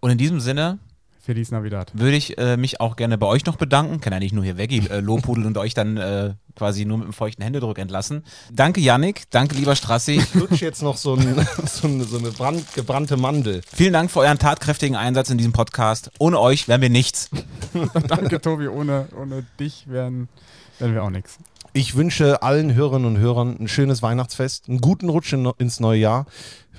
Und 0.00 0.10
in 0.10 0.18
diesem 0.18 0.40
Sinne 0.40 0.78
Feliz 1.20 1.50
Navidad. 1.50 1.90
würde 1.92 2.16
ich 2.16 2.38
äh, 2.38 2.56
mich 2.56 2.80
auch 2.80 2.94
gerne 2.94 3.18
bei 3.18 3.26
euch 3.26 3.44
noch 3.46 3.56
bedanken. 3.56 4.00
Kann 4.00 4.12
ja 4.12 4.20
nicht 4.20 4.32
nur 4.32 4.44
hier 4.44 4.56
Veggie 4.56 4.86
äh, 4.88 5.00
lobhudeln 5.00 5.44
und 5.44 5.58
euch 5.58 5.74
dann 5.74 5.96
äh, 5.96 6.34
quasi 6.54 6.84
nur 6.84 6.98
mit 6.98 7.06
einem 7.06 7.12
feuchten 7.12 7.42
Händedruck 7.42 7.78
entlassen. 7.78 8.22
Danke 8.52 8.80
Yannick, 8.80 9.24
danke 9.30 9.56
lieber 9.56 9.74
Strassi. 9.74 10.18
Ich 10.18 10.34
lutsche 10.34 10.64
jetzt 10.64 10.82
noch 10.82 10.96
so, 10.96 11.14
ein, 11.14 11.46
so 11.66 11.88
eine, 11.88 12.04
so 12.04 12.18
eine 12.18 12.30
brand, 12.30 12.72
gebrannte 12.74 13.16
Mandel. 13.16 13.62
Vielen 13.66 13.92
Dank 13.92 14.12
für 14.12 14.20
euren 14.20 14.38
tatkräftigen 14.38 14.94
Einsatz 14.94 15.28
in 15.30 15.36
diesem 15.36 15.52
Podcast. 15.52 16.12
Ohne 16.20 16.38
euch 16.38 16.68
wären 16.68 16.80
wir 16.80 16.90
nichts. 16.90 17.28
Danke, 18.06 18.40
Tobi. 18.40 18.68
Ohne, 18.68 19.08
ohne 19.20 19.44
dich 19.58 19.88
wären, 19.88 20.28
wären 20.78 20.94
wir 20.94 21.02
auch 21.02 21.10
nichts. 21.10 21.38
Ich 21.76 21.94
wünsche 21.94 22.42
allen 22.42 22.72
Hörerinnen 22.72 23.06
und 23.06 23.18
Hörern 23.18 23.54
ein 23.60 23.68
schönes 23.68 24.00
Weihnachtsfest, 24.00 24.70
einen 24.70 24.80
guten 24.80 25.10
Rutsch 25.10 25.34
in, 25.34 25.44
ins 25.58 25.78
neue 25.78 26.00
Jahr. 26.00 26.24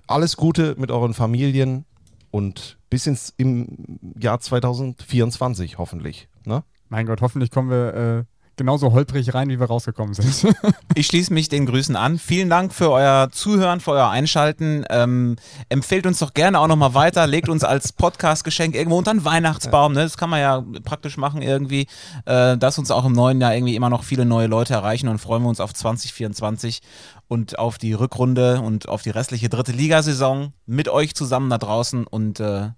Alles 0.08 0.38
Gute 0.38 0.74
mit 0.80 0.90
euren 0.90 1.14
Familien 1.14 1.86
und 2.32 2.80
bis 2.90 3.06
ins 3.06 3.32
im 3.38 4.00
Jahr 4.20 4.40
2024 4.40 5.78
hoffentlich. 5.78 6.30
Ne? 6.46 6.64
Mein 6.90 7.06
Gott, 7.06 7.22
hoffentlich 7.22 7.52
kommen 7.52 7.70
wir 7.70 7.94
äh, 7.94 8.24
genauso 8.58 8.92
holprig 8.92 9.34
rein, 9.34 9.50
wie 9.50 9.60
wir 9.60 9.68
rausgekommen 9.68 10.14
sind. 10.14 10.54
ich 10.96 11.08
schließe 11.08 11.34
mich 11.34 11.48
den 11.48 11.66
Grüßen 11.66 11.96
an. 11.96 12.20
Vielen 12.20 12.50
Dank 12.50 12.74
für 12.74 12.92
euer 12.92 13.30
Zuhören, 13.32 13.80
für 13.80 13.92
euer 13.92 14.10
Einschalten. 14.10 14.84
Ähm, 14.90 15.38
empfehlt 15.70 16.06
uns 16.06 16.20
doch 16.20 16.34
gerne 16.34 16.60
auch 16.60 16.68
nochmal 16.68 16.94
weiter. 16.94 17.28
Legt 17.28 17.50
uns 17.50 17.64
als 17.64 17.94
Podcast-Geschenk 17.94 18.76
irgendwo 18.76 18.98
unter 18.98 19.12
den 19.12 19.24
Weihnachtsbaum. 19.24 19.94
Ne? 19.94 20.02
Das 20.02 20.18
kann 20.18 20.30
man 20.30 20.40
ja 20.40 20.64
praktisch 20.84 21.18
machen 21.18 21.42
irgendwie, 21.42 21.88
äh, 22.26 22.58
dass 22.58 22.78
uns 22.78 22.92
auch 22.92 23.06
im 23.06 23.14
neuen 23.14 23.40
Jahr 23.40 23.56
irgendwie 23.56 23.76
immer 23.76 23.90
noch 23.90 24.04
viele 24.04 24.26
neue 24.26 24.48
Leute 24.48 24.74
erreichen 24.74 25.08
und 25.08 25.20
freuen 25.20 25.44
wir 25.44 25.50
uns 25.50 25.60
auf 25.60 25.74
2024 25.74 26.82
und 27.28 27.60
auf 27.60 27.78
die 27.78 27.94
Rückrunde 27.94 28.62
und 28.62 28.90
auf 28.90 29.04
die 29.04 29.10
restliche 29.12 29.50
dritte 29.50 29.72
Ligasaison 29.72 30.54
mit 30.66 30.90
euch 30.90 31.16
zusammen 31.16 31.50
da 31.50 31.58
draußen 31.58 32.08
und 32.08 32.40
äh, 32.40 32.70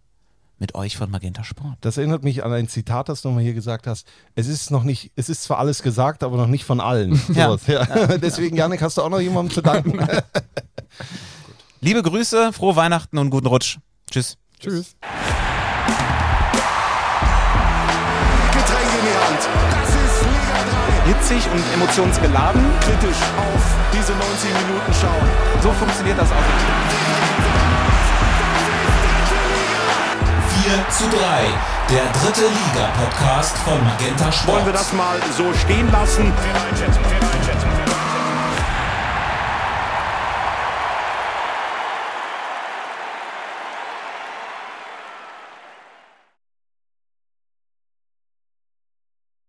mit 0.60 0.76
euch 0.76 0.98
von 0.98 1.10
Magenta 1.10 1.44
Sport. 1.44 1.78
Das 1.82 1.98
erinnert 1.98 2.24
mich 2.24 2.44
an 2.44 2.52
ein 2.54 2.68
Zitat, 2.68 3.10
das 3.10 3.22
du 3.22 3.30
mal 3.30 3.42
hier 3.42 3.54
gesagt 3.54 3.88
hast. 3.88 4.06
Es 4.36 4.48
ist 4.48 4.72
noch 4.72 4.84
nicht, 4.84 5.12
es 5.16 5.30
ist 5.30 5.44
zwar 5.44 5.58
alles 5.60 5.82
gesagt, 5.82 6.24
aber 6.24 6.38
noch 6.38 6.48
nicht 6.48 6.66
von 6.66 6.80
allen. 6.80 7.20
Ja. 7.34 7.56
Ja. 7.68 7.84
Ja. 7.86 8.18
Deswegen, 8.18 8.56
Janik, 8.58 8.82
hast 8.82 8.98
du 8.98 9.02
auch 9.02 9.10
noch 9.10 9.20
jemandem 9.22 9.54
zu 9.54 9.62
danken. 9.62 10.00
Liebe 11.80 12.04
Grüße, 12.04 12.52
frohe 12.52 12.76
Weihnachten 12.76 13.18
und 13.18 13.30
guten 13.30 13.48
Rutsch. 13.48 13.78
Tschüss. 14.12 14.36
Tschüss. 14.60 14.96
Getränk 18.52 18.90
in 19.00 19.06
die 19.06 19.18
Hand. 19.26 19.42
Das 19.72 19.90
ist 19.90 20.22
Liga 20.26 20.58
3. 21.06 21.14
Hitzig 21.14 21.52
und 21.52 21.64
emotionsgeladen. 21.76 22.62
Kritisch 22.82 23.22
auf 23.38 23.64
diese 23.94 24.12
90 24.12 24.50
Minuten 24.68 24.94
schauen. 25.00 25.30
So 25.64 25.72
funktioniert 25.72 26.18
das 26.20 26.30
auch. 26.32 26.89
Zu 30.70 31.04
3, 31.06 31.16
der 31.90 32.04
dritte 32.22 32.42
Liga-Podcast 32.42 33.58
von 33.60 33.84
Magenta 33.84 34.32
Sport. 34.32 34.58
Wollen 34.58 34.66
wir 34.68 34.74
das 34.74 34.94
mal 34.94 35.20
so 35.36 35.52
stehen 35.54 35.92
lassen? 35.92 36.32